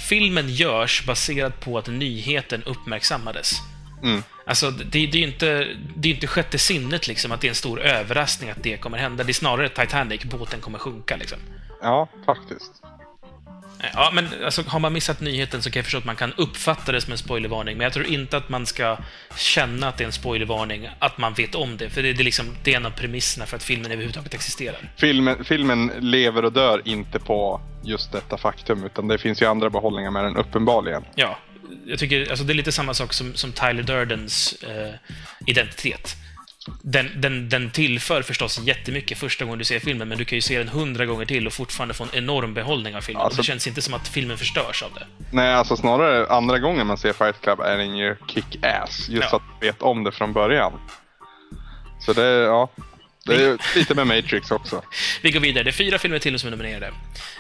filmen 0.10 0.50
görs 0.50 1.06
baserat 1.06 1.60
på 1.60 1.78
att 1.78 1.88
nyheten 1.88 2.64
uppmärksammades. 2.64 3.62
Mm. 4.04 4.24
Alltså, 4.46 4.72
det, 4.72 4.86
det 4.86 5.18
är 5.18 5.22
ju 5.22 5.28
inte, 5.28 5.68
det 5.96 6.10
är 6.10 6.14
inte 6.14 6.28
sjätte 6.28 6.58
sinnet 6.58 7.08
liksom, 7.08 7.32
att 7.32 7.42
det 7.42 7.48
är 7.48 7.50
en 7.50 7.56
stor 7.56 7.82
överraskning 7.82 8.50
att 8.50 8.64
det 8.64 8.78
kommer 8.78 8.98
hända. 8.98 9.24
Det 9.24 9.32
är 9.32 9.34
snarare 9.34 9.70
Titanic, 9.70 10.24
båten 10.24 10.62
kommer 10.62 10.80
sjunka 10.80 11.16
liksom. 11.16 11.40
Ja, 11.82 12.08
faktiskt. 12.26 12.84
Ja, 13.94 14.12
men 14.14 14.28
alltså, 14.46 14.62
har 14.68 14.80
man 14.80 14.94
missat 14.94 15.22
nyheten 15.22 15.62
så 15.62 15.72
kan 15.72 15.80
jag 15.80 15.86
förstå 15.86 15.98
att 15.98 16.06
man 16.06 16.16
kan 16.16 16.34
uppfatta 16.34 16.92
det 16.92 17.02
som 17.02 17.12
en 17.12 17.18
spoilervarning, 17.18 17.78
men 17.78 17.84
jag 17.84 17.94
tror 17.94 18.06
inte 18.06 18.38
att 18.38 18.50
man 18.50 18.66
ska 18.66 18.98
känna 19.36 19.88
att 19.88 19.98
det 19.98 20.04
är 20.04 20.06
en 20.06 20.12
spoilervarning, 20.12 20.90
att 21.00 21.18
man 21.18 21.34
vet 21.34 21.56
om 21.56 21.78
det, 21.78 21.90
för 21.90 22.04
det, 22.04 22.14
det, 22.14 22.22
är, 22.22 22.24
liksom, 22.24 22.46
det 22.64 22.74
är 22.74 22.78
en 22.78 22.86
av 22.86 22.92
premisserna 22.92 23.46
för 23.46 23.56
att 23.56 23.64
filmen 23.64 23.92
överhuvudtaget 23.92 24.34
existerar. 24.34 24.92
Filmen, 24.96 25.44
filmen 25.44 25.92
lever 26.00 26.46
och 26.46 26.54
dör 26.54 26.82
inte 26.86 27.20
på 27.20 27.62
just 27.84 28.12
detta 28.12 28.38
faktum, 28.38 28.84
utan 28.84 29.08
det 29.08 29.18
finns 29.18 29.42
ju 29.42 29.46
andra 29.46 29.70
behållningar 29.70 30.12
med 30.12 30.24
den 30.24 30.38
uppenbarligen. 30.38 31.06
Ja, 31.16 31.38
jag 31.88 32.00
tycker 32.00 32.30
alltså, 32.30 32.46
det 32.46 32.54
är 32.54 32.56
lite 32.56 32.72
samma 32.72 32.94
sak 32.94 33.14
som, 33.14 33.36
som 33.36 33.52
Tyler 33.52 33.84
Durdens 33.84 34.54
eh, 34.64 34.94
identitet. 35.46 36.16
Den, 36.82 37.22
den, 37.22 37.50
den 37.50 37.72
tillför 37.72 38.22
förstås 38.22 38.60
jättemycket 38.60 39.18
första 39.18 39.46
gången 39.46 39.60
du 39.60 39.66
ser 39.66 39.80
filmen, 39.80 40.08
men 40.08 40.18
du 40.18 40.26
kan 40.26 40.36
ju 40.38 40.42
se 40.42 40.58
den 40.58 40.68
hundra 40.68 41.06
gånger 41.06 41.26
till 41.26 41.48
och 41.48 41.54
fortfarande 41.54 41.94
få 41.94 42.04
en 42.04 42.10
enorm 42.14 42.54
behållning 42.54 42.96
av 42.96 43.02
filmen. 43.02 43.24
Alltså- 43.24 43.42
det 43.42 43.46
känns 43.46 43.68
inte 43.68 43.82
som 43.82 43.94
att 43.94 44.08
filmen 44.08 44.38
förstörs 44.38 44.84
av 44.84 44.94
det. 44.94 45.08
Nej, 45.32 45.54
alltså 45.54 45.78
snarare 45.78 46.28
andra 46.28 46.60
gången 46.60 46.88
man 46.88 46.98
ser 46.98 47.14
Fight 47.14 47.42
Club 47.42 47.60
är 47.60 47.78
den 47.78 47.98
ju 47.98 48.16
kick-ass. 48.28 49.10
Just 49.10 49.28
Ja. 49.32 49.38
att 49.38 49.44
man 49.48 49.60
vet 49.62 49.82
om 49.82 50.04
det 50.04 50.12
från 50.12 50.34
början. 50.34 50.74
Så 52.06 52.14
det, 52.14 52.28
ja. 52.28 52.70
Det 53.28 53.46
är 53.46 53.76
lite 53.76 53.96
med 53.96 54.08
Matrix 54.08 54.52
också. 54.52 54.82
Vi 55.22 55.32
går 55.32 55.40
vidare. 55.40 55.64
Det 55.64 55.70
är 55.70 55.72
fyra 55.72 56.00
filmer 56.00 56.20
till 56.20 56.40
som 56.40 56.48
är 56.48 56.52
nominerade. 56.52 56.92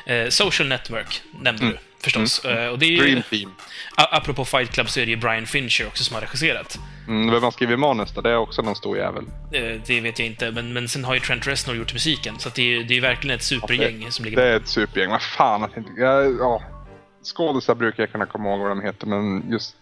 Eh, 0.05 0.29
Social 0.29 0.67
Network 0.67 1.21
nämnde 1.41 1.65
du 1.65 1.77
förstås. 2.03 2.45
Eh, 2.45 2.67
och 2.67 2.79
det 2.79 2.85
är 2.85 2.89
ju, 2.89 2.97
Dream 2.97 3.23
Team. 3.29 3.51
apropå 3.95 4.45
Fight 4.45 4.71
Club 4.71 4.89
så 4.89 4.99
är 4.99 5.05
det 5.05 5.11
ju 5.11 5.17
Brian 5.17 5.45
Fincher 5.45 5.87
också 5.87 6.03
som 6.03 6.15
har 6.15 6.21
regisserat. 6.21 6.79
Mm, 7.07 7.31
vem 7.31 7.43
har 7.43 7.51
skrivit 7.51 7.79
manus 7.79 8.11
då? 8.11 8.21
Det 8.21 8.29
är 8.29 8.37
också 8.37 8.61
någon 8.61 8.75
stor 8.75 8.97
jävel. 8.97 9.23
Eh, 9.53 9.81
det 9.85 10.01
vet 10.01 10.19
jag 10.19 10.25
inte, 10.25 10.51
men, 10.51 10.73
men 10.73 10.87
sen 10.87 11.05
har 11.05 11.13
ju 11.13 11.19
Trent 11.19 11.47
Reznor 11.47 11.75
gjort 11.75 11.93
musiken, 11.93 12.39
så 12.39 12.49
det, 12.55 12.61
är, 12.61 12.83
det 12.83 12.97
är 12.97 13.01
verkligen 13.01 13.35
ett 13.35 13.43
supergäng 13.43 14.11
som 14.11 14.25
ligger 14.25 14.37
Det 14.37 14.47
är 14.47 14.57
ett 14.57 14.67
supergäng. 14.67 15.09
Vad 15.09 15.21
fan 15.21 15.63
att 15.63 15.77
inte... 15.77 15.89
Ja, 15.97 16.23
ja. 16.23 16.61
Skådisar 17.23 17.75
brukar 17.75 18.03
jag 18.03 18.11
kunna 18.11 18.25
komma 18.25 18.49
ihåg 18.49 18.59
vad 18.59 18.69
de 18.69 18.81
heter, 18.81 19.07
men 19.07 19.51
just 19.51 19.75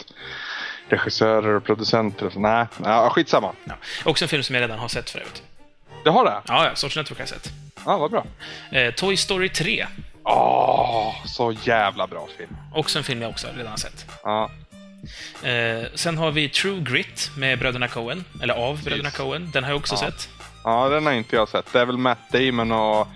regissörer 0.89 1.55
och 1.55 1.63
producenter. 1.63 2.31
Nej, 2.35 2.65
ja, 2.83 3.09
skitsamma. 3.09 3.51
Ja. 3.63 3.73
Också 4.03 4.25
en 4.25 4.29
film 4.29 4.43
som 4.43 4.55
jag 4.55 4.61
redan 4.61 4.79
har 4.79 4.87
sett 4.87 5.09
förut. 5.09 5.43
Det 6.05 6.11
har 6.11 6.25
det? 6.25 6.41
Ja, 6.47 6.65
ja, 6.65 6.75
Social 6.75 7.01
Network 7.03 7.19
har 7.19 7.21
jag 7.23 7.29
sett. 7.29 7.51
Ja, 7.85 7.97
vad 7.97 8.11
bra. 8.11 8.25
Eh, 8.71 8.93
Toy 8.93 9.17
Story 9.17 9.49
3. 9.49 9.85
Åh, 10.23 11.13
så 11.25 11.51
jävla 11.63 12.07
bra 12.07 12.27
film. 12.37 12.57
Också 12.73 12.97
en 12.97 13.03
film 13.03 13.21
jag 13.21 13.29
också 13.31 13.47
redan 13.55 13.71
har 13.71 13.77
sett. 13.77 14.05
Ja, 14.23 14.49
Eh, 15.43 15.83
sen 15.95 16.17
har 16.17 16.31
vi 16.31 16.49
True 16.49 16.79
Grit 16.79 17.31
med 17.37 17.59
bröderna 17.59 17.87
Coen, 17.87 18.25
eller 18.41 18.53
av 18.53 18.83
bröderna 18.83 19.11
Coen. 19.11 19.51
Den 19.53 19.63
har 19.63 19.71
jag 19.71 19.77
också 19.77 19.95
Ja. 19.95 19.99
sett. 19.99 20.29
ja 20.63 20.89
den 20.89 21.05
har 21.05 21.13
inte 21.13 21.35
jag 21.35 21.49
sett. 21.49 21.73
Det 21.73 21.79
är 21.79 21.85
väl 21.85 21.97
Matt 21.97 22.19
Damon 22.31 22.71
och 22.71 23.07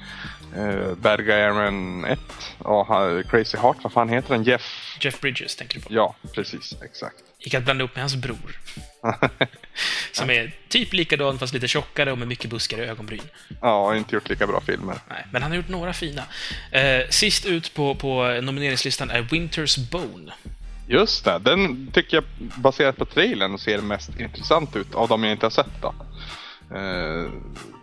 uh, 0.57 0.95
Bad 0.95 1.25
Guy 1.25 1.41
Aaron 1.41 2.05
1 2.05 2.19
och 2.57 2.87
Crazy 3.29 3.57
Heart. 3.57 3.77
Vad 3.81 3.91
fan 3.91 4.09
heter 4.09 4.33
den? 4.33 4.43
Jeff? 4.43 4.97
Jeff 5.01 5.21
Bridges 5.21 5.55
tänker 5.55 5.75
du 5.75 5.81
på. 5.81 5.93
Ja, 5.93 6.15
precis. 6.35 6.75
Exakt. 6.81 7.15
Gick 7.39 7.53
att 7.53 7.63
blanda 7.63 7.83
upp 7.83 7.95
med 7.95 8.03
hans 8.03 8.15
bror. 8.15 8.59
Som 10.11 10.29
är 10.29 10.55
typ 10.67 10.93
likadan 10.93 11.39
fast 11.39 11.53
lite 11.53 11.67
tjockare 11.67 12.11
och 12.11 12.17
med 12.17 12.27
mycket 12.27 12.49
buskar 12.49 12.77
i 12.77 12.81
ögonbryn. 12.81 13.21
ja, 13.61 13.85
har 13.85 13.95
inte 13.95 14.15
gjort 14.15 14.29
lika 14.29 14.47
bra 14.47 14.61
filmer. 14.61 14.95
Nej, 15.09 15.25
men 15.31 15.41
han 15.41 15.51
har 15.51 15.55
gjort 15.55 15.69
några 15.69 15.93
fina. 15.93 16.23
Eh, 16.71 17.09
sist 17.09 17.45
ut 17.45 17.73
på, 17.73 17.95
på 17.95 18.39
nomineringslistan 18.41 19.09
är 19.09 19.21
Winters 19.21 19.77
Bone. 19.77 20.33
Just 20.87 21.25
det, 21.25 21.39
den 21.39 21.91
tycker 21.91 22.17
jag 22.17 22.23
baserat 22.55 22.97
på 22.97 23.05
trailern 23.05 23.57
ser 23.57 23.81
mest 23.81 24.19
intressant 24.19 24.75
ut 24.75 24.95
av 24.95 25.07
de 25.07 25.23
jag 25.23 25.31
inte 25.31 25.45
har 25.45 25.51
sett 25.51 25.81
då. 25.81 25.93
Eh, 26.75 27.31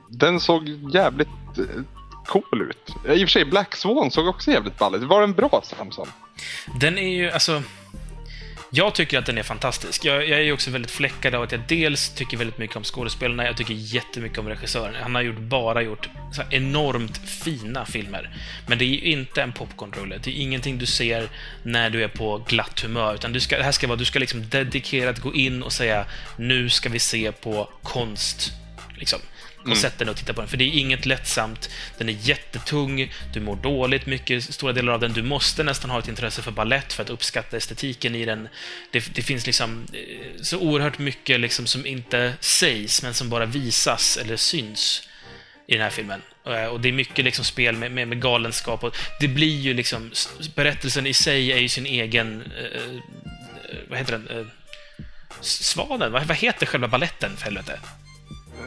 den 0.09 0.41
såg 0.41 0.69
jävligt 0.95 1.29
cool 2.27 2.62
ut. 2.70 2.94
I 3.07 3.24
och 3.24 3.28
för 3.28 3.32
sig, 3.32 3.44
Black 3.44 3.77
Swan 3.77 4.11
såg 4.11 4.28
också 4.28 4.51
jävligt 4.51 4.78
ball 4.78 4.94
ut. 4.94 5.03
Var 5.03 5.20
den 5.20 5.32
bra, 5.32 5.62
Samson? 5.65 6.09
Den 6.81 6.98
är 6.98 7.16
ju, 7.16 7.31
alltså... 7.31 7.62
Jag 8.70 8.94
tycker 8.94 9.19
att 9.19 9.27
den 9.27 9.39
är 9.39 9.43
fantastisk. 9.43 10.05
Jag, 10.05 10.28
jag 10.28 10.39
är 10.39 10.43
ju 10.43 10.53
också 10.53 10.70
väldigt 10.70 10.90
fläckad 10.90 11.35
av 11.35 11.43
att 11.43 11.53
jag 11.53 11.61
dels 11.69 12.15
tycker 12.15 12.36
väldigt 12.36 12.59
mycket 12.59 12.77
om 12.77 12.85
skådespelarna, 12.85 13.47
jag 13.47 13.57
tycker 13.57 13.74
jättemycket 13.74 14.39
om 14.39 14.48
regissören. 14.48 14.94
Han 15.03 15.15
har 15.15 15.23
gjort, 15.23 15.39
bara 15.39 15.82
gjort 15.82 16.09
så 16.32 16.43
här 16.43 16.55
enormt 16.55 17.28
fina 17.28 17.86
filmer. 17.86 18.36
Men 18.66 18.78
det 18.78 18.85
är 18.85 18.86
ju 18.86 19.01
inte 19.01 19.43
en 19.43 19.53
popcornrulle. 19.53 20.19
Det 20.23 20.31
är 20.31 20.43
ingenting 20.43 20.78
du 20.78 20.86
ser 20.86 21.28
när 21.62 21.90
du 21.90 22.05
är 22.05 22.09
på 22.09 22.44
glatt 22.48 22.81
humör, 22.81 23.15
utan 23.15 23.32
du 23.32 23.40
ska, 23.40 23.59
det 23.59 23.65
här 23.65 23.73
ska 23.73 23.86
vara, 23.86 23.98
du 23.98 24.05
ska 24.05 24.19
liksom 24.19 24.48
dedikerat 24.48 25.19
gå 25.19 25.35
in 25.35 25.62
och 25.62 25.73
säga 25.73 26.07
nu 26.36 26.69
ska 26.69 26.89
vi 26.89 26.98
se 26.98 27.32
på 27.32 27.69
konst. 27.82 28.53
Liksom. 28.97 29.19
Mm. 29.67 29.73
Och 29.73 29.79
sätta 29.79 29.99
den 29.99 30.09
och 30.09 30.17
titta 30.17 30.33
på 30.33 30.41
den. 30.41 30.49
För 30.49 30.57
det 30.57 30.65
är 30.65 30.79
inget 30.79 31.07
lättsamt. 31.07 31.71
Den 31.99 32.09
är 32.09 32.13
jättetung. 32.13 33.13
Du 33.33 33.41
mår 33.41 33.57
dåligt 33.57 34.07
mycket, 34.07 34.55
stora 34.55 34.73
delar 34.73 34.93
av 34.93 35.01
den. 35.01 35.13
Du 35.13 35.23
måste 35.23 35.65
nästan 35.65 35.91
ha 35.91 35.99
ett 35.99 36.09
intresse 36.09 36.43
för 36.43 36.51
ballett 36.51 36.93
för 36.93 37.03
att 37.03 37.11
uppskatta 37.11 37.57
estetiken 37.57 38.15
i 38.15 38.25
den. 38.25 38.49
Det, 38.91 39.15
det 39.15 39.23
finns 39.23 39.47
liksom 39.47 39.87
eh, 39.93 40.43
så 40.43 40.59
oerhört 40.59 40.99
mycket 40.99 41.41
liksom 41.41 41.67
som 41.67 41.87
inte 41.87 42.33
sägs, 42.41 43.03
men 43.03 43.15
som 43.15 43.29
bara 43.29 43.47
visas 43.47 44.17
eller 44.17 44.37
syns 44.37 45.09
i 45.67 45.73
den 45.73 45.83
här 45.83 45.91
filmen. 45.91 46.23
Eh, 46.47 46.65
och 46.65 46.81
det 46.81 46.89
är 46.89 46.93
mycket 46.93 47.25
liksom 47.25 47.45
spel 47.45 47.77
med, 47.77 47.93
med, 47.93 48.09
med 48.09 48.23
galenskap. 48.23 48.85
Och 48.85 48.97
det 49.21 49.29
blir 49.29 49.61
ju 49.61 49.75
liksom... 49.75 50.13
Berättelsen 50.55 51.07
i 51.07 51.15
sig 51.15 51.53
är 51.53 51.59
ju 51.59 51.69
sin 51.69 51.87
egen... 51.87 52.53
Eh, 52.59 52.65
eh 52.65 53.01
vad 53.89 53.99
heter 53.99 54.13
den? 54.13 54.39
Eh, 54.39 54.47
Svanen? 55.41 56.13
Vad, 56.13 56.25
vad 56.25 56.37
heter 56.37 56.67
själva 56.67 56.89
balletten, 56.89 57.37
för 57.37 57.45
helvete? 57.45 57.81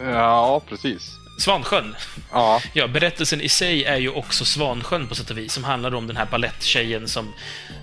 Ja, 0.00 0.62
precis. 0.68 1.20
Svansjön. 1.38 1.96
Ja, 2.32 2.62
Ja, 2.72 2.86
berättelsen 2.86 3.40
i 3.40 3.48
sig 3.48 3.84
är 3.84 3.96
ju 3.96 4.10
också 4.10 4.44
Svansjön 4.44 5.06
på 5.06 5.14
sätt 5.14 5.30
och 5.30 5.38
vis, 5.38 5.52
som 5.52 5.64
handlar 5.64 5.94
om 5.94 6.06
den 6.06 6.16
här 6.16 6.26
balletttjejen 6.26 7.08
som 7.08 7.32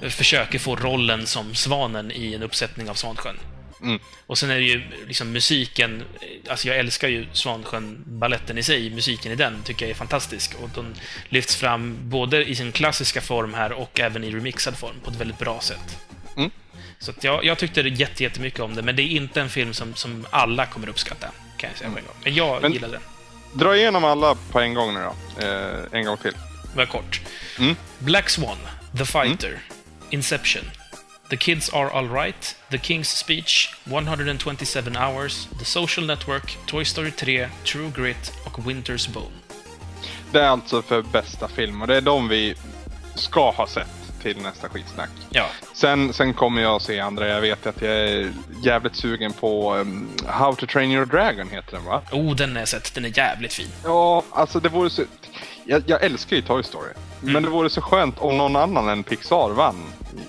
eh, 0.02 0.10
försöker 0.10 0.60
få 0.60 0.76
rollen 0.76 1.28
som 1.28 1.56
svanen 1.56 2.12
i 2.12 2.34
en 2.34 2.44
uppsättning 2.44 2.90
av 2.90 2.94
Svansjön. 2.94 3.38
Mm. 3.82 4.00
Och 4.28 4.38
sen 4.38 4.50
är 4.50 4.56
det 4.56 4.62
ju 4.62 4.82
liksom 5.08 5.32
musiken, 5.32 6.02
eh, 6.02 6.52
alltså 6.52 6.68
jag 6.68 6.78
älskar 6.78 7.08
ju 7.08 7.26
Svansjön, 7.34 8.04
balletten 8.06 8.58
i 8.58 8.64
sig, 8.64 8.90
musiken 8.90 9.32
i 9.32 9.36
den 9.36 9.64
tycker 9.64 9.86
jag 9.86 9.92
är 9.92 9.96
fantastisk. 9.96 10.56
Och 10.62 10.70
den 10.70 10.96
lyfts 11.30 11.56
fram 11.56 11.98
både 12.02 12.46
i 12.46 12.56
sin 12.56 12.72
klassiska 12.72 13.22
form 13.22 13.54
här 13.54 13.72
och 13.72 14.00
även 14.00 14.24
i 14.24 14.32
remixad 14.32 14.78
form 14.78 14.96
på 15.04 15.12
ett 15.12 15.18
väldigt 15.18 15.40
bra 15.40 15.60
sätt. 15.60 15.98
Mm. 16.38 16.52
Så 17.00 17.14
jag, 17.22 17.46
jag 17.46 17.58
tyckte 17.58 17.82
jätte, 17.82 18.24
jättemycket 18.24 18.60
om 18.60 18.76
det, 18.76 18.82
men 18.82 18.96
det 18.96 19.02
är 19.02 19.08
inte 19.08 19.42
en 19.42 19.50
film 19.50 19.74
som, 19.74 19.96
som 19.96 20.26
alla 20.30 20.66
kommer 20.66 20.90
uppskatta, 20.90 21.28
kan 21.58 21.70
jag 21.70 21.78
säga 21.80 21.90
på 21.92 21.98
en 21.98 22.06
gång. 22.06 22.16
Men 22.24 22.36
jag 22.36 22.62
Men- 22.62 22.74
gillade 22.74 22.94
den. 22.94 23.02
dra 23.60 23.78
igenom 23.78 24.04
alla 24.06 24.36
på 24.52 24.60
en 24.60 24.74
gång 24.74 24.94
nu 24.94 25.00
då. 25.40 25.46
Eh, 25.48 25.80
en 25.92 26.06
gång 26.06 26.18
till. 26.18 26.34
Var 26.76 26.86
kort. 26.86 27.22
Mm. 27.60 27.76
Black 28.00 28.30
Swan, 28.30 28.58
The 28.98 29.06
Fighter, 29.06 29.60
Inception, 30.10 30.64
The 31.30 31.38
Kids 31.38 31.70
Are 31.74 31.90
Alright, 31.92 32.56
The 32.72 32.78
King's 32.78 33.04
Speech, 33.18 33.70
127 33.84 34.96
Hours, 34.98 35.48
The 35.60 35.66
Social 35.66 36.06
Network, 36.06 36.58
Toy 36.66 36.86
Story 36.86 37.12
3, 37.12 37.50
True 37.66 37.92
Grit 37.96 38.32
och 38.46 38.60
Winter's 38.60 39.10
Bone. 39.14 39.36
Det 40.32 40.40
är 40.42 40.48
alltså 40.48 40.82
för 40.82 41.02
bästa 41.02 41.48
film 41.48 41.82
och 41.82 41.88
det 41.88 41.98
är 41.98 42.02
de 42.02 42.28
vi 42.28 42.56
ska 43.16 43.52
ha 43.52 43.68
sett 43.68 43.88
till 44.34 44.44
nästa 44.44 44.70
skitsnack. 44.70 45.10
Ja. 45.30 45.46
Sen, 45.74 46.14
sen 46.14 46.34
kommer 46.34 46.62
jag 46.62 46.76
att 46.76 46.82
se 46.82 47.00
andra. 47.00 47.28
Jag 47.28 47.42
vet 47.42 47.68
att 47.68 47.82
jag 47.82 47.92
är 47.92 48.34
jävligt 48.64 48.96
sugen 48.96 49.34
på 49.34 49.76
um, 49.76 50.10
How 50.28 50.56
to 50.56 50.66
Train 50.66 50.92
Your 50.92 51.06
Dragon 51.06 51.50
heter 51.50 51.72
den 51.72 51.86
va? 51.86 52.02
Oh, 52.12 52.36
den 52.36 52.52
har 52.52 52.60
jag 52.60 52.68
sett. 52.68 52.94
Den 52.94 53.06
är 53.06 53.18
jävligt 53.18 53.54
fin. 53.54 53.68
Ja, 53.84 54.24
alltså 54.32 54.60
det 54.60 54.70
vore 54.70 54.90
så... 54.90 55.04
Jag, 55.66 55.84
jag 55.86 56.04
älskar 56.04 56.36
ju 56.36 56.42
Toy 56.42 56.64
Story. 56.64 56.90
Mm. 57.22 57.34
Men 57.34 57.44
det 57.44 57.50
vore 57.50 57.70
så 57.70 57.82
skönt 57.82 58.20
om 58.20 58.38
någon 58.38 58.56
annan 58.56 58.90
än 58.90 59.04
Pixar 59.04 59.50
vann 59.50 59.84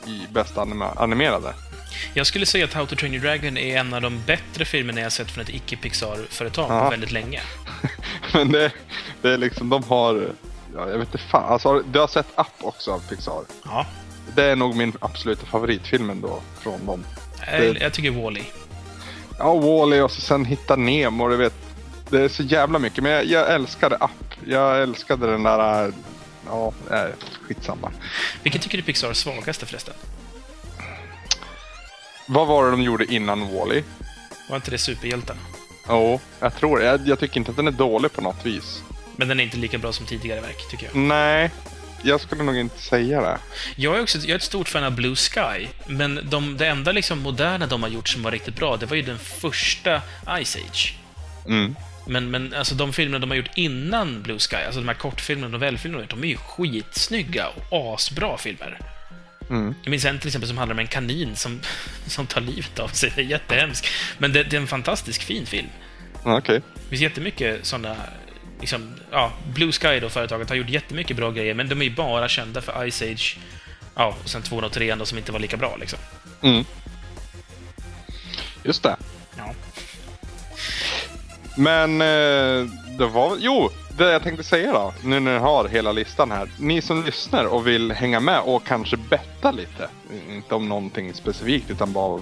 i, 0.07 0.11
i 0.11 0.27
bästa 0.31 0.63
anima 0.63 0.91
animerade. 0.97 1.55
Jag 2.15 2.27
skulle 2.27 2.47
säga 2.47 2.65
att 2.65 2.75
How 2.75 2.87
to 2.87 2.97
Train 2.97 3.15
Your 3.15 3.25
Dragon 3.25 3.57
är 3.57 3.77
en 3.77 3.95
av 3.95 4.03
de 4.03 4.23
bättre 4.27 4.65
filmerna 4.65 5.01
jag 5.01 5.13
sett 5.13 5.31
från 5.31 5.45
ett 5.45 5.51
icke-Pixar-företag 5.51 6.69
på 6.69 6.91
väldigt 6.91 7.13
länge. 7.13 7.41
Men 8.33 8.53
det, 8.53 8.73
det 9.23 9.31
är 9.31 9.39
liksom, 9.39 9.69
de 9.69 9.83
har... 9.83 10.33
Ja, 10.75 10.91
jag 10.91 10.99
vet 10.99 11.09
inte 11.09 11.19
fan. 11.19 11.53
Alltså, 11.53 11.81
du 11.81 11.99
har 11.99 12.07
sett 12.07 12.27
Up 12.37 12.47
också 12.61 12.93
av 12.93 12.99
Pixar. 13.09 13.43
Ja. 13.65 13.87
Det 14.35 14.45
är 14.45 14.57
nog 14.57 14.77
min 14.77 14.93
absoluta 15.01 15.47
favoritfilm 15.47 16.11
ändå 16.11 16.41
från 16.61 16.87
dem. 16.87 17.05
Jag, 17.53 17.81
jag 17.81 17.93
tycker 17.93 18.11
Wall-E. 18.11 18.43
Ja, 19.39 19.55
Wall-E 19.55 20.03
och 20.03 20.11
så 20.11 20.21
sen 20.21 20.45
Hitta 20.45 20.77
Nemo, 20.77 21.29
du 21.29 21.37
vet. 21.37 21.55
Det 22.11 22.21
är 22.21 22.29
så 22.29 22.43
jävla 22.43 22.79
mycket, 22.79 23.03
men 23.03 23.13
jag, 23.13 23.25
jag 23.25 23.55
älskade 23.55 23.97
Up. 23.97 24.35
Jag 24.45 24.83
älskade 24.83 25.31
den 25.31 25.43
där... 25.43 25.93
Ja, 26.47 26.73
äh, 26.91 27.05
skitsamma. 27.47 27.93
Vilken 28.43 28.61
tycker 28.61 28.79
du 28.79 28.83
är 28.83 28.87
Pixars 28.87 29.17
svagaste 29.17 29.67
förresten? 29.67 29.95
Vad 32.27 32.47
var 32.47 32.65
det 32.65 32.71
de 32.71 32.83
gjorde 32.83 33.15
innan 33.15 33.55
Wall-E? 33.55 33.83
Var 34.49 34.57
inte 34.57 34.71
det 34.71 34.79
Superhjältarna? 34.79 35.41
Jo, 35.89 36.21
jag 36.41 36.57
tror 36.57 36.83
jag, 36.83 37.09
jag 37.09 37.19
tycker 37.19 37.37
inte 37.37 37.51
att 37.51 37.57
den 37.57 37.67
är 37.67 37.73
dålig 37.73 38.13
på 38.13 38.21
något 38.21 38.47
vis. 38.47 38.83
Men 39.19 39.29
den 39.29 39.41
är 39.41 39.45
inte 39.45 39.57
lika 39.57 39.79
bra 39.79 39.93
som 39.93 40.07
tidigare 40.07 40.41
verk, 40.41 40.71
tycker 40.71 40.87
jag. 40.87 40.97
Nej, 40.97 41.51
jag 42.03 42.21
skulle 42.21 42.43
nog 42.43 42.57
inte 42.57 42.83
säga 42.83 43.21
det. 43.21 43.39
Jag 43.77 43.97
är 43.97 44.03
också 44.03 44.19
jag 44.19 44.31
är 44.31 44.37
ett 44.37 44.43
stort 44.43 44.69
fan 44.69 44.85
av 44.85 44.93
Blue 44.93 45.17
Sky, 45.17 45.67
men 45.87 46.21
de, 46.23 46.57
det 46.57 46.67
enda 46.67 46.93
liksom 46.93 47.19
moderna 47.19 47.67
de 47.67 47.83
har 47.83 47.91
gjort 47.91 48.09
som 48.09 48.23
var 48.23 48.31
riktigt 48.31 48.57
bra, 48.57 48.77
det 48.77 48.87
var 48.87 48.97
ju 48.97 49.03
den 49.03 49.19
första 49.19 50.03
Ice 50.45 50.57
Age. 50.57 50.95
Mm. 51.47 51.77
Men, 52.07 52.31
men 52.31 52.55
alltså 52.55 52.75
de 52.75 52.93
filmerna 52.93 53.19
de 53.19 53.31
har 53.31 53.37
gjort 53.37 53.51
innan 53.55 54.23
Blue 54.23 54.39
Sky, 54.39 54.57
alltså 54.57 54.81
de 54.81 54.89
här 54.89 54.95
kortfilmerna, 54.95 55.49
novellfilmerna, 55.49 56.07
de 56.09 56.25
är 56.25 56.29
ju 56.29 56.37
skitsnygga 56.37 57.49
och 57.49 57.95
asbra 57.95 58.39
filmer. 58.39 58.79
Mm. 59.51 59.75
Jag 59.83 59.91
minns 59.91 60.05
en 60.05 60.19
till 60.19 60.29
exempel 60.29 60.49
som 60.49 60.59
handlar 60.59 60.75
om 60.75 60.79
en 60.79 60.87
kanin 60.87 61.37
som, 61.37 61.61
som 62.07 62.27
tar 62.27 62.41
livet 62.41 62.79
av 62.79 62.89
sig. 62.89 63.13
Det 63.17 63.21
är 63.21 63.27
jättehemskt. 63.27 63.87
Men 64.19 64.33
det, 64.33 64.43
det 64.43 64.57
är 64.57 64.61
en 64.61 64.67
fantastisk 64.67 65.23
fin 65.23 65.47
film. 65.47 65.69
Okej. 66.23 66.61
Det 66.75 66.89
finns 66.89 67.03
jättemycket 67.03 67.67
sådana... 67.67 67.97
Liksom, 68.61 68.95
ja, 69.11 69.33
Blue 69.55 69.73
Sky 69.73 70.01
då, 70.01 70.09
företaget, 70.09 70.49
har 70.49 70.57
gjort 70.57 70.69
jättemycket 70.69 71.17
bra 71.17 71.31
grejer, 71.31 71.55
men 71.55 71.69
de 71.69 71.81
är 71.81 71.85
ju 71.85 71.95
bara 71.95 72.29
kända 72.29 72.61
för 72.61 72.91
Ice 72.91 73.03
Age. 73.03 73.39
Ja, 73.95 74.15
och 74.25 74.31
sen 74.31 74.43
203 74.43 74.95
då, 74.95 75.07
som 75.07 75.19
inte 75.19 75.33
var 75.33 75.39
lika 75.39 75.57
bra 75.57 75.77
liksom. 75.81 75.99
Mm. 76.43 76.65
Just 78.63 78.83
det. 78.83 78.97
Ja. 79.37 79.55
Men 81.57 82.01
eh, 82.01 82.71
det 82.99 83.07
var... 83.07 83.37
Jo, 83.41 83.71
det 83.99 84.13
jag 84.13 84.23
tänkte 84.23 84.45
säga 84.45 84.73
då. 84.73 84.95
Nu 85.03 85.21
när 85.21 85.33
ni 85.33 85.39
har 85.39 85.69
hela 85.69 85.93
listan 85.93 86.31
här. 86.31 86.51
Ni 86.59 86.83
som 86.83 87.05
lyssnar 87.05 87.45
och 87.45 87.67
vill 87.67 87.93
hänga 87.93 88.21
med 88.21 88.41
och 88.41 88.67
kanske 88.67 88.97
betta 88.97 89.51
lite. 89.51 89.89
Inte 90.29 90.55
om 90.55 90.69
någonting 90.69 91.15
specifikt 91.15 91.71
utan 91.71 91.93
bara 91.93 92.21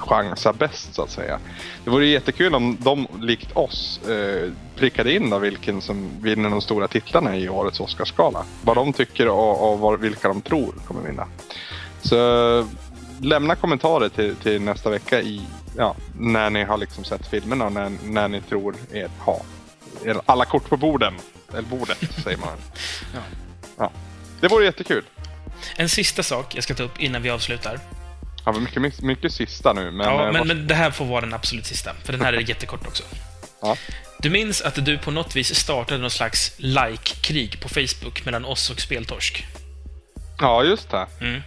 chansa 0.00 0.52
bäst 0.52 0.94
så 0.94 1.02
att 1.02 1.10
säga. 1.10 1.38
Det 1.84 1.90
vore 1.90 2.06
jättekul 2.06 2.54
om 2.54 2.76
de 2.80 3.06
likt 3.20 3.56
oss 3.56 4.00
eh, 4.08 4.50
prickade 4.76 5.14
in 5.14 5.30
då 5.30 5.38
vilken 5.38 5.80
som 5.80 6.10
vinner 6.20 6.50
de 6.50 6.60
stora 6.60 6.88
titlarna 6.88 7.36
i 7.36 7.48
årets 7.48 7.80
Oscarsgala. 7.80 8.44
Vad 8.62 8.76
de 8.76 8.92
tycker 8.92 9.28
och, 9.28 9.72
och 9.72 9.78
vad, 9.78 10.00
vilka 10.00 10.28
de 10.28 10.40
tror 10.40 10.74
kommer 10.86 11.02
vinna. 11.02 11.26
Så 12.02 12.16
lämna 13.20 13.54
kommentarer 13.54 14.08
till, 14.08 14.36
till 14.36 14.62
nästa 14.62 14.90
vecka 14.90 15.20
i, 15.20 15.42
ja, 15.76 15.96
när 16.18 16.50
ni 16.50 16.64
har 16.64 16.76
liksom 16.76 17.04
sett 17.04 17.26
filmerna 17.26 17.64
och 17.66 17.72
när, 17.72 17.92
när 18.04 18.28
ni 18.28 18.40
tror 18.40 18.74
er 18.92 19.10
ha 19.18 19.40
er, 20.04 20.20
alla 20.26 20.44
kort 20.44 20.68
på 20.68 20.76
borden. 20.76 21.14
Eller 21.52 21.62
bordet, 21.62 21.98
säger 22.24 22.38
man. 22.38 22.48
Ja. 23.14 23.20
Ja. 23.78 23.90
Det 24.40 24.48
vore 24.48 24.64
jättekul. 24.64 25.04
En 25.76 25.88
sista 25.88 26.22
sak 26.22 26.54
jag 26.54 26.64
ska 26.64 26.74
ta 26.74 26.82
upp 26.82 27.00
innan 27.00 27.22
vi 27.22 27.30
avslutar. 27.30 27.80
Ja, 28.46 28.52
mycket, 28.52 29.02
mycket, 29.02 29.32
sista 29.32 29.72
nu. 29.72 29.90
Men, 29.90 30.06
ja, 30.06 30.26
eh, 30.26 30.32
men, 30.32 30.42
vars- 30.42 30.46
men 30.46 30.66
det 30.66 30.74
här 30.74 30.90
får 30.90 31.04
vara 31.04 31.20
den 31.20 31.34
absolut 31.34 31.66
sista, 31.66 31.94
för 32.04 32.12
den 32.12 32.20
här 32.22 32.32
är 32.32 32.48
jättekort 32.48 32.86
också. 32.86 33.02
Ja. 33.62 33.76
Du 34.18 34.30
minns 34.30 34.60
att 34.62 34.84
du 34.84 34.98
på 34.98 35.10
något 35.10 35.36
vis 35.36 35.54
startade 35.54 36.00
någon 36.00 36.10
slags 36.10 36.52
like-krig 36.56 37.60
på 37.60 37.68
Facebook 37.68 38.24
mellan 38.24 38.44
oss 38.44 38.70
och 38.70 38.80
Speltorsk? 38.80 39.46
ja, 40.40 40.64
just 40.64 40.90
det. 40.90 41.06
Mm. 41.20 41.42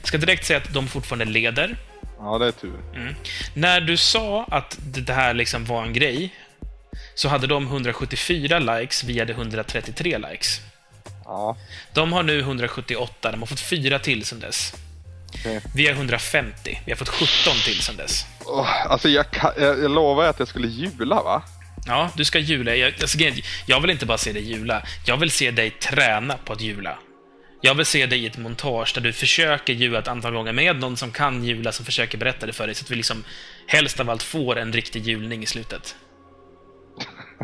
Jag 0.00 0.08
ska 0.08 0.18
direkt 0.18 0.46
säga 0.46 0.56
att 0.58 0.72
de 0.74 0.88
fortfarande 0.88 1.24
leder. 1.24 1.76
Ja, 2.18 2.38
det 2.38 2.46
är 2.46 2.52
tur. 2.52 2.80
Mm. 2.94 3.14
När 3.54 3.80
du 3.80 3.96
sa 3.96 4.44
att 4.50 4.78
det 4.80 5.00
det 5.00 5.12
här 5.12 5.34
liksom 5.34 5.64
var 5.64 5.82
en 5.84 5.92
grej, 5.92 6.34
så 7.14 7.28
hade 7.28 7.46
de 7.46 7.66
174 7.66 8.58
likes, 8.58 9.04
vi 9.04 9.18
hade 9.18 9.32
133 9.32 10.18
likes. 10.18 10.60
Ja, 11.24 11.56
De 11.92 12.12
har 12.12 12.22
nu 12.22 12.40
178, 12.40 13.30
de 13.32 13.40
har 13.40 13.46
fått 13.46 13.60
fyra 13.60 13.98
till 13.98 14.24
sedan 14.24 14.40
dess. 14.40 14.74
Okej. 15.34 15.60
Vi 15.74 15.86
har 15.86 15.94
150, 15.94 16.80
vi 16.84 16.92
har 16.92 16.96
fått 16.96 17.08
17 17.08 17.28
till 17.64 17.82
sedan 17.82 17.96
dess. 17.96 18.26
Åh, 18.44 18.86
alltså 18.86 19.08
jag, 19.08 19.26
jag, 19.58 19.90
lovar 19.90 20.24
att 20.24 20.38
jag 20.38 20.48
skulle 20.48 20.68
jula 20.68 21.22
va? 21.22 21.42
Ja, 21.86 22.10
du 22.16 22.24
ska 22.24 22.38
jula. 22.38 22.76
Jag, 22.76 22.94
alltså, 23.00 23.20
är, 23.20 23.44
jag 23.66 23.80
vill 23.80 23.90
inte 23.90 24.06
bara 24.06 24.18
se 24.18 24.32
dig 24.32 24.42
jula, 24.42 24.82
jag 25.04 25.16
vill 25.16 25.30
se 25.30 25.50
dig 25.50 25.70
träna 25.70 26.36
på 26.44 26.52
att 26.52 26.60
jula. 26.60 26.98
Jag 27.62 27.74
vill 27.74 27.86
se 27.86 28.06
dig 28.06 28.18
i 28.24 28.26
ett 28.26 28.38
montage 28.38 28.92
där 28.94 29.00
du 29.00 29.12
försöker 29.12 29.72
jula 29.72 29.98
ett 29.98 30.08
antal 30.08 30.32
gånger 30.32 30.52
med 30.52 30.76
någon 30.76 30.96
som 30.96 31.10
kan 31.10 31.44
jula, 31.44 31.72
som 31.72 31.84
försöker 31.84 32.18
berätta 32.18 32.46
det 32.46 32.52
för 32.52 32.66
dig, 32.66 32.74
så 32.74 32.84
att 32.84 32.90
vi 32.90 32.96
liksom 32.96 33.24
helst 33.66 34.00
av 34.00 34.10
allt 34.10 34.22
får 34.22 34.58
en 34.58 34.72
riktig 34.72 35.06
julning 35.06 35.42
i 35.42 35.46
slutet. 35.46 35.96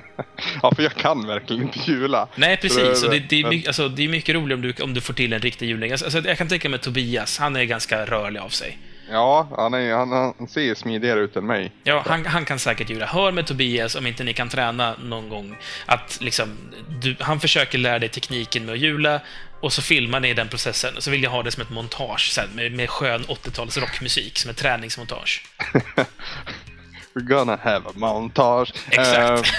Ja, 0.63 0.73
för 0.75 0.83
jag 0.83 0.95
kan 0.95 1.27
verkligen 1.27 1.63
inte 1.63 1.79
jula. 1.79 2.29
Nej, 2.35 2.57
precis. 2.57 3.05
Och 3.05 3.11
det, 3.11 3.19
det, 3.19 3.41
är, 3.41 3.49
mycket, 3.49 3.69
alltså, 3.69 3.89
det 3.89 4.05
är 4.05 4.09
mycket 4.09 4.35
roligare 4.35 4.55
om 4.55 4.63
du, 4.63 4.83
om 4.83 4.95
du 4.95 5.01
får 5.01 5.15
till 5.15 5.33
en 5.33 5.41
riktig 5.41 5.69
julning. 5.69 5.91
Alltså, 5.91 6.07
alltså, 6.07 6.29
jag 6.29 6.39
kan 6.39 6.49
tänka 6.49 6.69
mig 6.69 6.79
Tobias, 6.79 7.39
han 7.39 7.57
är 7.57 7.65
ganska 7.65 8.05
rörlig 8.07 8.41
av 8.41 8.49
sig. 8.49 8.79
Ja, 9.11 9.49
han, 9.57 9.75
är, 9.75 9.95
han, 9.95 10.13
han 10.13 10.49
ser 10.49 10.75
smidigare 10.75 11.21
ut 11.21 11.37
än 11.37 11.47
mig. 11.47 11.73
Ja, 11.85 12.03
han, 12.07 12.27
han 12.27 12.45
kan 12.45 12.59
säkert 12.59 12.91
jula. 12.91 13.07
Hör 13.07 13.33
med 13.33 13.47
Tobias 13.47 13.95
om 13.95 14.07
inte 14.07 14.25
ni 14.25 14.33
kan 14.33 14.49
träna 14.49 14.95
någon 15.03 15.29
gång. 15.29 15.57
Att 15.87 16.19
liksom, 16.21 16.49
du, 17.03 17.17
han 17.21 17.41
försöker 17.41 17.79
lära 17.79 17.99
dig 17.99 18.09
tekniken 18.09 18.65
med 18.65 18.73
att 18.73 18.79
jula 18.79 19.21
och 19.61 19.73
så 19.73 19.83
filmar 19.83 20.21
ni 20.21 20.35
den 20.35 20.49
processen. 20.49 20.97
Och 20.97 21.03
så 21.03 21.11
vill 21.11 21.23
jag 21.23 21.31
ha 21.31 21.43
det 21.43 21.51
som 21.51 21.63
ett 21.63 21.71
montage 21.71 22.33
sen, 22.33 22.49
med, 22.55 22.73
med 22.73 22.91
skön 22.91 23.25
80-tals 23.25 23.79
rockmusik, 23.79 24.39
som 24.39 24.51
ett 24.51 24.57
träningsmontage. 24.57 25.45
We're 27.17 27.23
gonna 27.23 27.57
have 27.57 27.87
a 27.87 27.93
montage. 27.95 28.73
Exakt. 28.91 29.53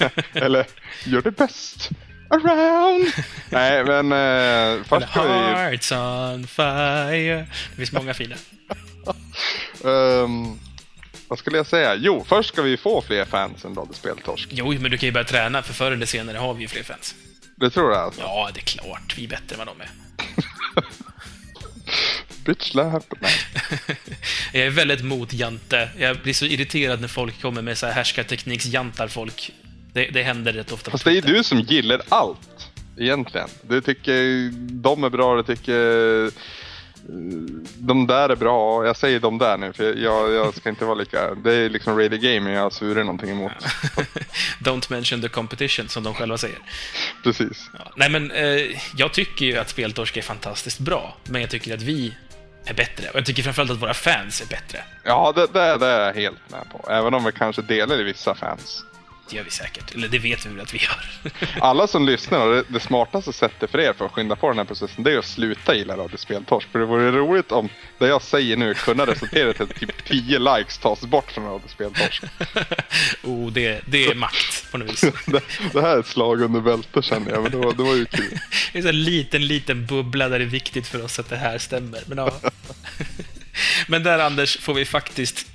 Eh, 0.00 0.08
eller, 0.42 0.66
you're 1.04 1.22
the 1.22 1.30
best 1.30 1.90
around. 2.30 3.12
Nej, 3.50 3.84
men 3.84 4.12
eh, 4.12 4.84
först 4.84 5.10
ska 5.10 5.22
vi... 5.22 5.28
Hearts 5.28 5.92
on 5.92 6.46
fire. 6.46 7.46
Det 7.70 7.76
finns 7.76 7.92
många 7.92 8.14
fina. 8.14 8.36
ehm, 9.84 10.58
vad 11.28 11.38
skulle 11.38 11.56
jag 11.56 11.66
säga? 11.66 11.94
Jo, 11.94 12.24
först 12.28 12.48
ska 12.48 12.62
vi 12.62 12.76
få 12.76 13.02
fler 13.02 13.24
fans 13.24 13.64
än 13.64 13.76
Speltorsk. 13.92 14.48
Jo, 14.52 14.72
men 14.80 14.90
du 14.90 14.98
kan 14.98 15.06
ju 15.06 15.12
börja 15.12 15.26
träna, 15.26 15.62
för 15.62 15.74
förr 15.74 15.92
eller 15.92 16.06
senare 16.06 16.38
har 16.38 16.54
vi 16.54 16.62
ju 16.62 16.68
fler 16.68 16.82
fans. 16.82 17.14
Det 17.56 17.70
tror 17.70 17.92
jag 17.92 18.00
alltså. 18.00 18.20
Ja, 18.20 18.50
det 18.54 18.60
är 18.60 18.64
klart. 18.64 19.14
Vi 19.16 19.24
är 19.24 19.28
bättre 19.28 19.54
än 19.54 19.58
vad 19.58 19.66
de 19.66 19.80
är. 19.80 19.88
Bitch 22.48 22.70
slap. 22.70 23.04
Jag 24.52 24.62
är 24.62 24.70
väldigt 24.70 25.04
mot 25.04 25.32
jante. 25.32 25.88
Jag 25.98 26.16
blir 26.16 26.34
så 26.34 26.44
irriterad 26.44 27.00
när 27.00 27.08
folk 27.08 27.42
kommer 27.42 27.62
med 27.62 27.78
så 27.78 27.86
här 27.86 27.92
härskartekniksjantar 27.92 29.08
folk. 29.08 29.52
Det, 29.92 30.06
det 30.06 30.22
händer 30.22 30.52
rätt 30.52 30.72
ofta. 30.72 30.90
Fast 30.90 31.04
det 31.04 31.10
är 31.10 31.14
ju 31.14 31.20
du 31.20 31.44
som 31.44 31.60
gillar 31.60 32.02
allt. 32.08 32.70
Egentligen. 32.98 33.48
Du 33.62 33.80
tycker 33.80 34.50
de 34.82 35.04
är 35.04 35.10
bra, 35.10 35.36
du 35.36 35.42
tycker 35.42 36.24
eh, 36.24 36.32
de 37.78 38.06
där 38.06 38.28
är 38.28 38.36
bra. 38.36 38.86
Jag 38.86 38.96
säger 38.96 39.20
de 39.20 39.38
där 39.38 39.56
nu 39.58 39.72
för 39.72 39.94
jag, 39.94 40.32
jag 40.32 40.54
ska 40.54 40.68
inte 40.68 40.84
vara 40.84 40.94
lika... 40.94 41.34
Det 41.34 41.54
är 41.54 41.70
liksom 41.70 41.98
Radio 41.98 42.18
Game 42.18 42.52
jag 42.52 42.72
surar 42.72 43.04
någonting 43.04 43.30
emot. 43.30 43.52
Don't 44.60 44.92
mention 44.92 45.22
the 45.22 45.28
competition, 45.28 45.88
som 45.88 46.02
de 46.02 46.14
själva 46.14 46.38
säger. 46.38 46.58
Precis. 47.22 47.70
Ja. 47.78 47.92
Nej, 47.96 48.10
men 48.10 48.30
eh, 48.30 48.78
jag 48.96 49.12
tycker 49.12 49.46
ju 49.46 49.56
att 49.56 49.68
Speltorsk 49.68 50.16
är 50.16 50.22
fantastiskt 50.22 50.78
bra, 50.78 51.16
men 51.24 51.40
jag 51.40 51.50
tycker 51.50 51.74
att 51.74 51.82
vi 51.82 52.14
är 52.70 52.74
bättre. 52.74 53.10
Och 53.10 53.16
jag 53.16 53.26
tycker 53.26 53.42
framförallt 53.42 53.70
att 53.70 53.82
våra 53.82 53.94
fans 53.94 54.40
är 54.40 54.46
bättre. 54.46 54.82
Ja, 55.04 55.32
det, 55.36 55.46
det, 55.52 55.78
det 55.78 55.86
är 55.86 56.06
jag 56.06 56.14
helt 56.14 56.50
med 56.50 56.60
på. 56.70 56.90
Även 56.90 57.14
om 57.14 57.24
vi 57.24 57.32
kanske 57.32 57.62
delar 57.62 58.00
i 58.00 58.02
vissa 58.02 58.34
fans. 58.34 58.84
Det 59.30 59.36
gör 59.36 59.44
vi 59.44 59.50
säkert. 59.50 59.94
Eller 59.94 60.08
det 60.08 60.18
vet 60.18 60.46
vi 60.46 60.50
väl 60.50 60.60
att 60.60 60.74
vi 60.74 60.78
gör. 60.78 61.32
Alla 61.60 61.86
som 61.86 62.06
lyssnar, 62.06 62.48
det, 62.48 62.64
det 62.68 62.80
smartaste 62.80 63.32
sättet 63.32 63.70
för 63.70 63.80
er 63.80 63.92
för 63.92 64.04
att 64.04 64.12
skynda 64.12 64.36
på 64.36 64.48
den 64.48 64.58
här 64.58 64.64
processen, 64.64 65.04
det 65.04 65.12
är 65.12 65.18
att 65.18 65.24
sluta 65.24 65.74
gilla 65.74 65.96
Radiospeltorsk. 65.96 66.68
För 66.72 66.78
det 66.78 66.84
vore 66.86 67.10
roligt 67.10 67.52
om 67.52 67.68
det 67.98 68.06
jag 68.06 68.22
säger 68.22 68.56
nu 68.56 68.74
kunde 68.74 69.06
resultera 69.06 69.52
till 69.52 69.62
att 69.62 69.74
typ 69.74 70.04
10 70.04 70.38
likes 70.38 70.78
tas 70.78 71.00
bort 71.00 71.30
från 71.30 71.44
Radiospeltorsk. 71.44 72.22
oh, 73.22 73.52
det, 73.52 73.80
det 73.86 74.06
är 74.06 74.14
makt 74.14 74.70
på 74.70 74.78
något 74.78 74.90
vis. 74.90 75.00
det, 75.26 75.42
det 75.72 75.80
här 75.80 75.96
är 75.96 76.00
ett 76.00 76.06
slag 76.06 76.42
under 76.42 76.60
bältet 76.60 77.04
känner 77.04 77.30
jag, 77.30 77.42
men 77.42 77.52
det 77.52 77.58
var, 77.58 77.72
det 77.72 77.82
var 77.82 77.94
ju 77.94 78.06
kul. 78.06 78.38
Det 78.72 78.78
är 78.78 78.88
en 78.88 79.04
liten, 79.04 79.46
liten 79.46 79.86
bubbla 79.86 80.28
där 80.28 80.38
det 80.38 80.44
är 80.44 80.46
viktigt 80.46 80.86
för 80.86 81.04
oss 81.04 81.18
att 81.18 81.28
det 81.28 81.36
här 81.36 81.58
stämmer. 81.58 82.00
Men, 82.06 82.18
ja. 82.18 82.40
men 83.88 84.02
där, 84.02 84.18
Anders, 84.18 84.58
får 84.58 84.74
vi 84.74 84.84
faktiskt 84.84 85.46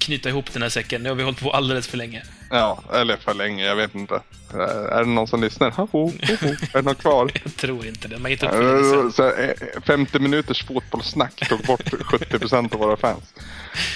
knyta 0.00 0.28
ihop 0.28 0.52
den 0.52 0.62
här 0.62 0.68
säcken. 0.68 1.02
Nu 1.02 1.08
har 1.08 1.16
vi 1.16 1.22
hållit 1.22 1.40
på 1.40 1.52
alldeles 1.52 1.88
för 1.88 1.96
länge. 1.96 2.22
Ja, 2.50 2.82
eller 2.92 3.16
för 3.16 3.34
länge, 3.34 3.64
jag 3.64 3.76
vet 3.76 3.94
inte. 3.94 4.20
Är 4.90 4.98
det 4.98 5.10
någon 5.10 5.26
som 5.26 5.40
lyssnar? 5.40 5.70
Ho, 5.70 5.88
ho, 5.92 6.06
ho. 6.06 6.48
Är 6.48 6.72
det 6.72 6.82
någon 6.82 6.94
kvar? 6.94 7.30
jag 7.44 7.56
tror 7.56 7.86
inte 7.86 8.08
det. 8.08 8.18
Man 8.18 8.30
hittat 8.30 8.54
upp 8.54 9.14
så 9.14 9.32
50 9.86 10.18
minuters 10.18 10.64
fotbollssnack 10.64 11.48
tog 11.48 11.60
bort 11.60 11.90
70 12.04 12.38
procent 12.38 12.74
av 12.74 12.80
våra 12.80 12.96
fans. 12.96 13.34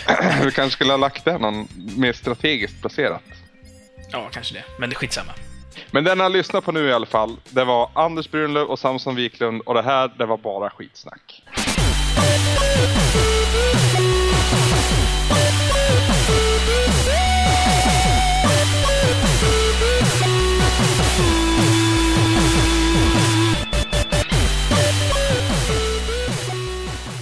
vi 0.44 0.50
kanske 0.50 0.70
skulle 0.70 0.92
ha 0.92 0.96
lagt 0.96 1.24
det 1.24 1.38
någon 1.38 1.68
mer 1.96 2.12
strategiskt 2.12 2.80
placerat. 2.80 3.22
Ja, 4.10 4.28
kanske 4.32 4.54
det. 4.54 4.64
Men 4.78 4.90
det 4.90 4.94
är 4.94 4.98
skitsamma. 4.98 5.32
Men 5.90 6.04
den 6.04 6.18
jag 6.18 6.32
lyssnar 6.32 6.60
på 6.60 6.72
nu 6.72 6.88
i 6.88 6.92
alla 6.92 7.06
fall, 7.06 7.36
det 7.50 7.64
var 7.64 7.90
Anders 7.94 8.30
Brunlöv 8.30 8.66
och 8.66 8.78
Samson 8.78 9.14
Wiklund 9.14 9.62
och 9.62 9.74
det 9.74 9.82
här, 9.82 10.12
det 10.18 10.26
var 10.26 10.36
bara 10.36 10.70
skitsnack. 10.70 11.41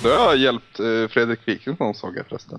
Det 0.02 0.16
har 0.16 0.34
hjälpt 0.34 0.80
eh, 0.80 1.08
Fredrik 1.08 1.40
Wikingsson 1.44 1.94
såg 1.94 2.18
jag 2.18 2.26
förresten. 2.26 2.58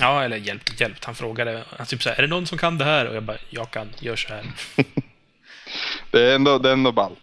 Ja, 0.00 0.24
eller 0.24 0.36
hjälpt 0.36 0.80
hjälpt. 0.80 1.04
Han 1.04 1.14
frågade, 1.14 1.64
han 1.78 1.86
typ 1.86 2.02
så 2.02 2.08
här, 2.08 2.16
är 2.16 2.22
det 2.22 2.28
någon 2.28 2.46
som 2.46 2.58
kan 2.58 2.78
det 2.78 2.84
här? 2.84 3.06
Och 3.06 3.16
jag 3.16 3.22
bara, 3.22 3.38
jag 3.50 3.70
kan, 3.70 3.88
gör 3.98 4.16
så 4.16 4.28
här. 4.28 4.52
det 6.10 6.30
är 6.30 6.34
ändå, 6.34 6.58
det 6.58 6.68
är 6.68 6.72
ändå 6.72 6.92
ballt. 6.92 7.18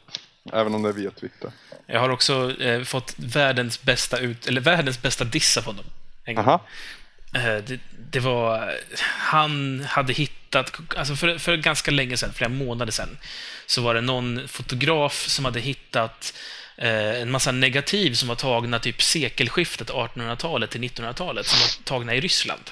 Även 0.53 0.75
om 0.75 0.83
det 0.83 0.89
är 0.89 0.93
via 0.93 1.11
Twitter. 1.11 1.51
Jag 1.85 1.99
har 1.99 2.09
också 2.09 2.61
eh, 2.61 2.83
fått 2.83 3.15
världens 3.17 3.81
bästa 3.81 4.19
ut, 4.19 4.47
eller 4.47 4.61
världens 4.61 5.01
bästa 5.01 5.23
diss 5.23 5.57
av 5.57 5.63
honom. 5.63 5.85
Aha. 6.37 6.61
Eh, 7.35 7.57
det, 7.57 7.79
det, 8.11 8.19
var, 8.19 8.73
han 9.01 9.85
hade 9.89 10.13
hittat, 10.13 10.79
alltså 10.97 11.15
för, 11.15 11.37
för 11.37 11.57
ganska 11.57 11.91
länge 11.91 12.17
sedan, 12.17 12.33
flera 12.33 12.49
månader 12.49 12.91
sedan, 12.91 13.17
så 13.65 13.81
var 13.81 13.93
det 13.93 14.01
någon 14.01 14.47
fotograf 14.47 15.13
som 15.13 15.45
hade 15.45 15.59
hittat 15.59 16.33
en 16.81 17.31
massa 17.31 17.51
negativ 17.51 18.13
som 18.13 18.27
var 18.27 18.35
tagna 18.35 18.79
typ 18.79 19.01
sekelskiftet 19.01 19.89
1800-talet 19.89 20.69
till 20.69 20.81
1900-talet, 20.81 21.45
som 21.45 21.59
var 21.59 21.83
tagna 21.83 22.15
i 22.15 22.21
Ryssland. 22.21 22.63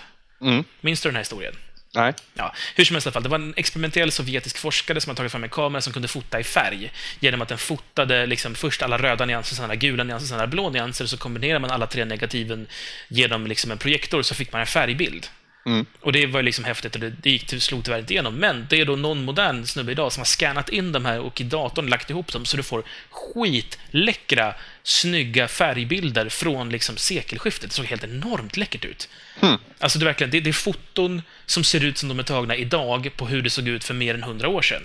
Mm. 0.41 0.63
Minns 0.81 1.01
du 1.01 1.09
den 1.09 1.15
här 1.15 1.21
historien? 1.21 1.55
Nej. 1.95 2.13
Ja, 2.33 2.53
hur 2.75 2.85
som 2.85 2.95
helst 2.95 3.05
i 3.05 3.09
alla 3.09 3.13
fall, 3.13 3.23
det 3.23 3.29
var 3.29 3.39
en 3.39 3.53
experimentell 3.57 4.11
sovjetisk 4.11 4.57
forskare 4.57 5.01
som 5.01 5.09
hade 5.09 5.17
tagit 5.17 5.31
fram 5.31 5.43
en 5.43 5.49
kamera 5.49 5.81
som 5.81 5.93
kunde 5.93 6.07
fota 6.07 6.39
i 6.39 6.43
färg. 6.43 6.91
Genom 7.19 7.41
att 7.41 7.47
den 7.47 7.57
fotade 7.57 8.25
liksom 8.25 8.55
först 8.55 8.81
alla 8.81 8.97
röda 8.97 9.25
nyanser, 9.25 9.55
sen 9.55 9.65
alla 9.65 9.75
gula 9.75 10.03
nyanser, 10.03 10.27
sen 10.27 10.37
alla 10.37 10.47
blå 10.47 10.69
nyanser, 10.69 11.05
så 11.05 11.17
kombinerar 11.17 11.59
man 11.59 11.71
alla 11.71 11.87
tre 11.87 12.05
negativen 12.05 12.67
genom 13.07 13.47
liksom 13.47 13.71
en 13.71 13.77
projektor, 13.77 14.21
så 14.21 14.35
fick 14.35 14.51
man 14.51 14.61
en 14.61 14.67
färgbild. 14.67 15.27
Mm. 15.67 15.85
Och 16.01 16.11
det 16.11 16.25
var 16.25 16.43
liksom 16.43 16.65
häftigt 16.65 16.95
och 16.95 17.01
det, 17.01 17.09
det 17.09 17.29
gick 17.29 17.47
till, 17.47 17.61
slog 17.61 17.85
tyvärr 17.85 17.99
inte 17.99 18.13
igenom. 18.13 18.35
Men 18.35 18.67
det 18.69 18.81
är 18.81 18.85
då 18.85 18.95
någon 18.95 19.25
modern 19.25 19.65
snubbe 19.65 19.91
idag 19.91 20.11
som 20.11 20.21
har 20.21 20.25
skannat 20.25 20.69
in 20.69 20.91
de 20.91 21.05
här 21.05 21.19
och 21.19 21.41
i 21.41 21.43
datorn 21.43 21.87
lagt 21.87 22.09
ihop 22.09 22.33
dem 22.33 22.45
så 22.45 22.57
du 22.57 22.63
får 22.63 22.83
skitläckra, 23.09 24.55
snygga 24.83 25.47
färgbilder 25.47 26.29
från 26.29 26.69
liksom 26.69 26.97
sekelskiftet. 26.97 27.69
Det 27.69 27.75
såg 27.75 27.85
helt 27.85 28.03
enormt 28.03 28.57
läckert 28.57 28.85
ut. 28.85 29.09
Mm. 29.39 29.57
Alltså 29.79 29.99
det 29.99 30.03
är 30.03 30.05
verkligen, 30.05 30.31
det, 30.31 30.39
det 30.39 30.49
är 30.49 30.53
foton 30.53 31.21
som 31.45 31.63
ser 31.63 31.83
ut 31.83 31.97
som 31.97 32.09
de 32.09 32.19
är 32.19 32.23
tagna 32.23 32.55
idag 32.55 33.09
på 33.15 33.27
hur 33.27 33.41
det 33.41 33.49
såg 33.49 33.67
ut 33.67 33.83
för 33.83 33.93
mer 33.93 34.13
än 34.13 34.23
hundra 34.23 34.47
år 34.47 34.61
sedan. 34.61 34.83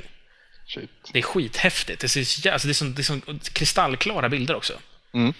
Shit. 0.66 0.90
Det 1.12 1.18
är 1.18 1.22
skithäftigt. 1.22 2.00
Det, 2.00 2.08
ser, 2.08 2.52
alltså 2.52 2.68
det, 2.68 2.72
är 2.72 2.74
som, 2.74 2.94
det 2.94 3.00
är 3.00 3.04
som 3.04 3.40
kristallklara 3.52 4.28
bilder 4.28 4.54
också. 4.54 4.72
Mm. 5.14 5.34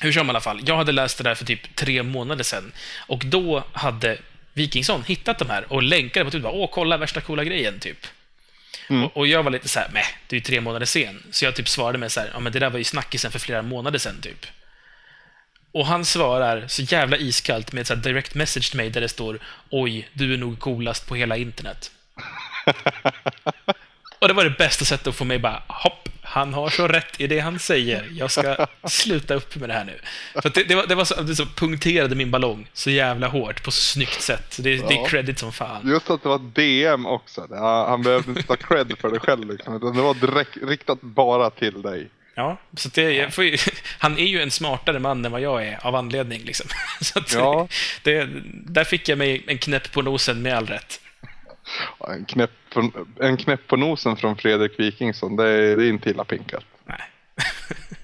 Hur 0.00 0.12
som 0.12 0.26
i 0.26 0.30
alla 0.30 0.40
fall, 0.40 0.62
jag 0.66 0.76
hade 0.76 0.92
läst 0.92 1.18
det 1.18 1.24
där 1.24 1.34
för 1.34 1.44
typ 1.44 1.76
tre 1.76 2.02
månader 2.02 2.44
sedan. 2.44 2.72
Och 3.06 3.22
då 3.26 3.64
hade 3.72 4.18
Wikingsson 4.54 5.02
hittat 5.02 5.38
de 5.38 5.50
här 5.50 5.72
och 5.72 5.82
länkade 5.82 6.24
på 6.24 6.30
Twitter. 6.30 6.50
Åh, 6.54 6.68
kolla 6.72 6.96
värsta 6.96 7.20
coola 7.20 7.44
grejen, 7.44 7.78
typ. 7.78 8.06
Mm. 8.88 9.04
Och, 9.04 9.16
och, 9.16 9.26
jag 9.26 9.42
var 9.42 9.50
lite 9.50 9.68
så 9.68 9.80
här, 9.80 9.88
meh, 9.92 10.06
det 10.26 10.36
är 10.36 10.38
ju 10.38 10.44
tre 10.44 10.60
månader 10.60 10.86
sen. 10.86 11.22
Så 11.30 11.44
jag 11.44 11.54
typ 11.54 11.68
svarade 11.68 11.98
med 11.98 12.12
så 12.12 12.20
här, 12.20 12.30
ja 12.32 12.40
men 12.40 12.52
det 12.52 12.58
där 12.58 12.70
var 12.70 12.78
ju 12.78 12.84
snackisen 12.84 13.32
för 13.32 13.38
flera 13.38 13.62
månader 13.62 13.98
sen, 13.98 14.20
typ. 14.20 14.46
Och 15.72 15.86
han 15.86 16.04
svarar 16.04 16.68
så 16.68 16.82
jävla 16.82 17.16
iskallt 17.16 17.72
med 17.72 17.80
ett 17.80 17.86
så 17.86 17.94
direct 17.94 18.34
message 18.34 18.70
till 18.70 18.76
mig 18.76 18.90
där 18.90 19.00
det 19.00 19.08
står 19.08 19.38
Oj, 19.70 20.08
du 20.12 20.34
är 20.34 20.38
nog 20.38 20.58
coolast 20.58 21.06
på 21.06 21.14
hela 21.14 21.36
internet. 21.36 21.90
och 24.18 24.28
det 24.28 24.34
var 24.34 24.44
det 24.44 24.50
bästa 24.50 24.84
sättet 24.84 25.06
att 25.06 25.14
få 25.14 25.24
mig 25.24 25.38
bara, 25.38 25.62
hopp, 25.68 26.08
han 26.34 26.54
har 26.54 26.70
så 26.70 26.88
rätt 26.88 27.20
i 27.20 27.26
det 27.26 27.38
han 27.38 27.58
säger. 27.58 28.08
Jag 28.12 28.30
ska 28.30 28.66
sluta 28.88 29.34
upp 29.34 29.56
med 29.56 29.68
det 29.68 29.72
här 29.72 29.84
nu. 29.84 30.00
För 30.42 30.50
det, 30.50 30.64
det, 30.64 30.74
var, 30.74 30.86
det 30.86 30.94
var 30.94 31.04
så, 31.04 31.22
det 31.22 31.36
så 31.36 31.46
punkterade 31.46 32.14
min 32.14 32.30
ballong 32.30 32.66
så 32.72 32.90
jävla 32.90 33.28
hårt 33.28 33.64
på 33.64 33.70
så 33.70 33.80
snyggt 33.80 34.20
sätt. 34.20 34.56
Det, 34.60 34.74
ja. 34.74 34.86
det 34.88 34.94
är 34.94 35.06
credit 35.06 35.38
som 35.38 35.52
fan. 35.52 35.88
Just 35.88 36.10
att 36.10 36.22
det 36.22 36.28
var 36.28 36.38
DM 36.38 37.06
också. 37.06 37.46
Han 37.88 38.02
behövde 38.02 38.30
inte 38.30 38.42
ta 38.42 38.56
cred 38.56 38.98
för 39.00 39.10
det 39.10 39.18
själv. 39.18 39.50
Liksom. 39.50 39.94
Det 39.94 40.02
var 40.02 40.14
direkt, 40.14 40.56
riktat 40.62 41.00
bara 41.00 41.50
till 41.50 41.82
dig. 41.82 42.08
Ja, 42.34 42.56
så 42.76 42.88
det, 42.88 43.12
ju, 43.12 43.56
han 43.98 44.18
är 44.18 44.26
ju 44.26 44.42
en 44.42 44.50
smartare 44.50 44.98
man 44.98 45.24
än 45.24 45.32
vad 45.32 45.40
jag 45.40 45.66
är, 45.66 45.86
av 45.86 45.94
anledning. 45.94 46.42
Liksom. 46.44 46.66
Så 47.00 47.20
ja. 47.34 47.68
det, 48.02 48.28
där 48.52 48.84
fick 48.84 49.08
jag 49.08 49.18
mig 49.18 49.44
en 49.46 49.58
knäpp 49.58 49.92
på 49.92 50.02
nosen 50.02 50.42
med 50.42 50.56
all 50.56 50.66
rätt. 50.66 51.00
En 52.08 52.24
knäpp, 52.24 52.50
på, 52.74 52.90
en 53.20 53.36
knäpp 53.36 53.66
på 53.66 53.76
nosen 53.76 54.16
från 54.16 54.36
Fredrik 54.36 54.80
Wikingsson, 54.80 55.36
det 55.36 55.48
är, 55.48 55.76
det 55.76 55.84
är 55.84 55.88
inte 55.88 56.10
illa 56.10 56.24
pinkat. 56.24 56.64
Nej. 56.84 57.00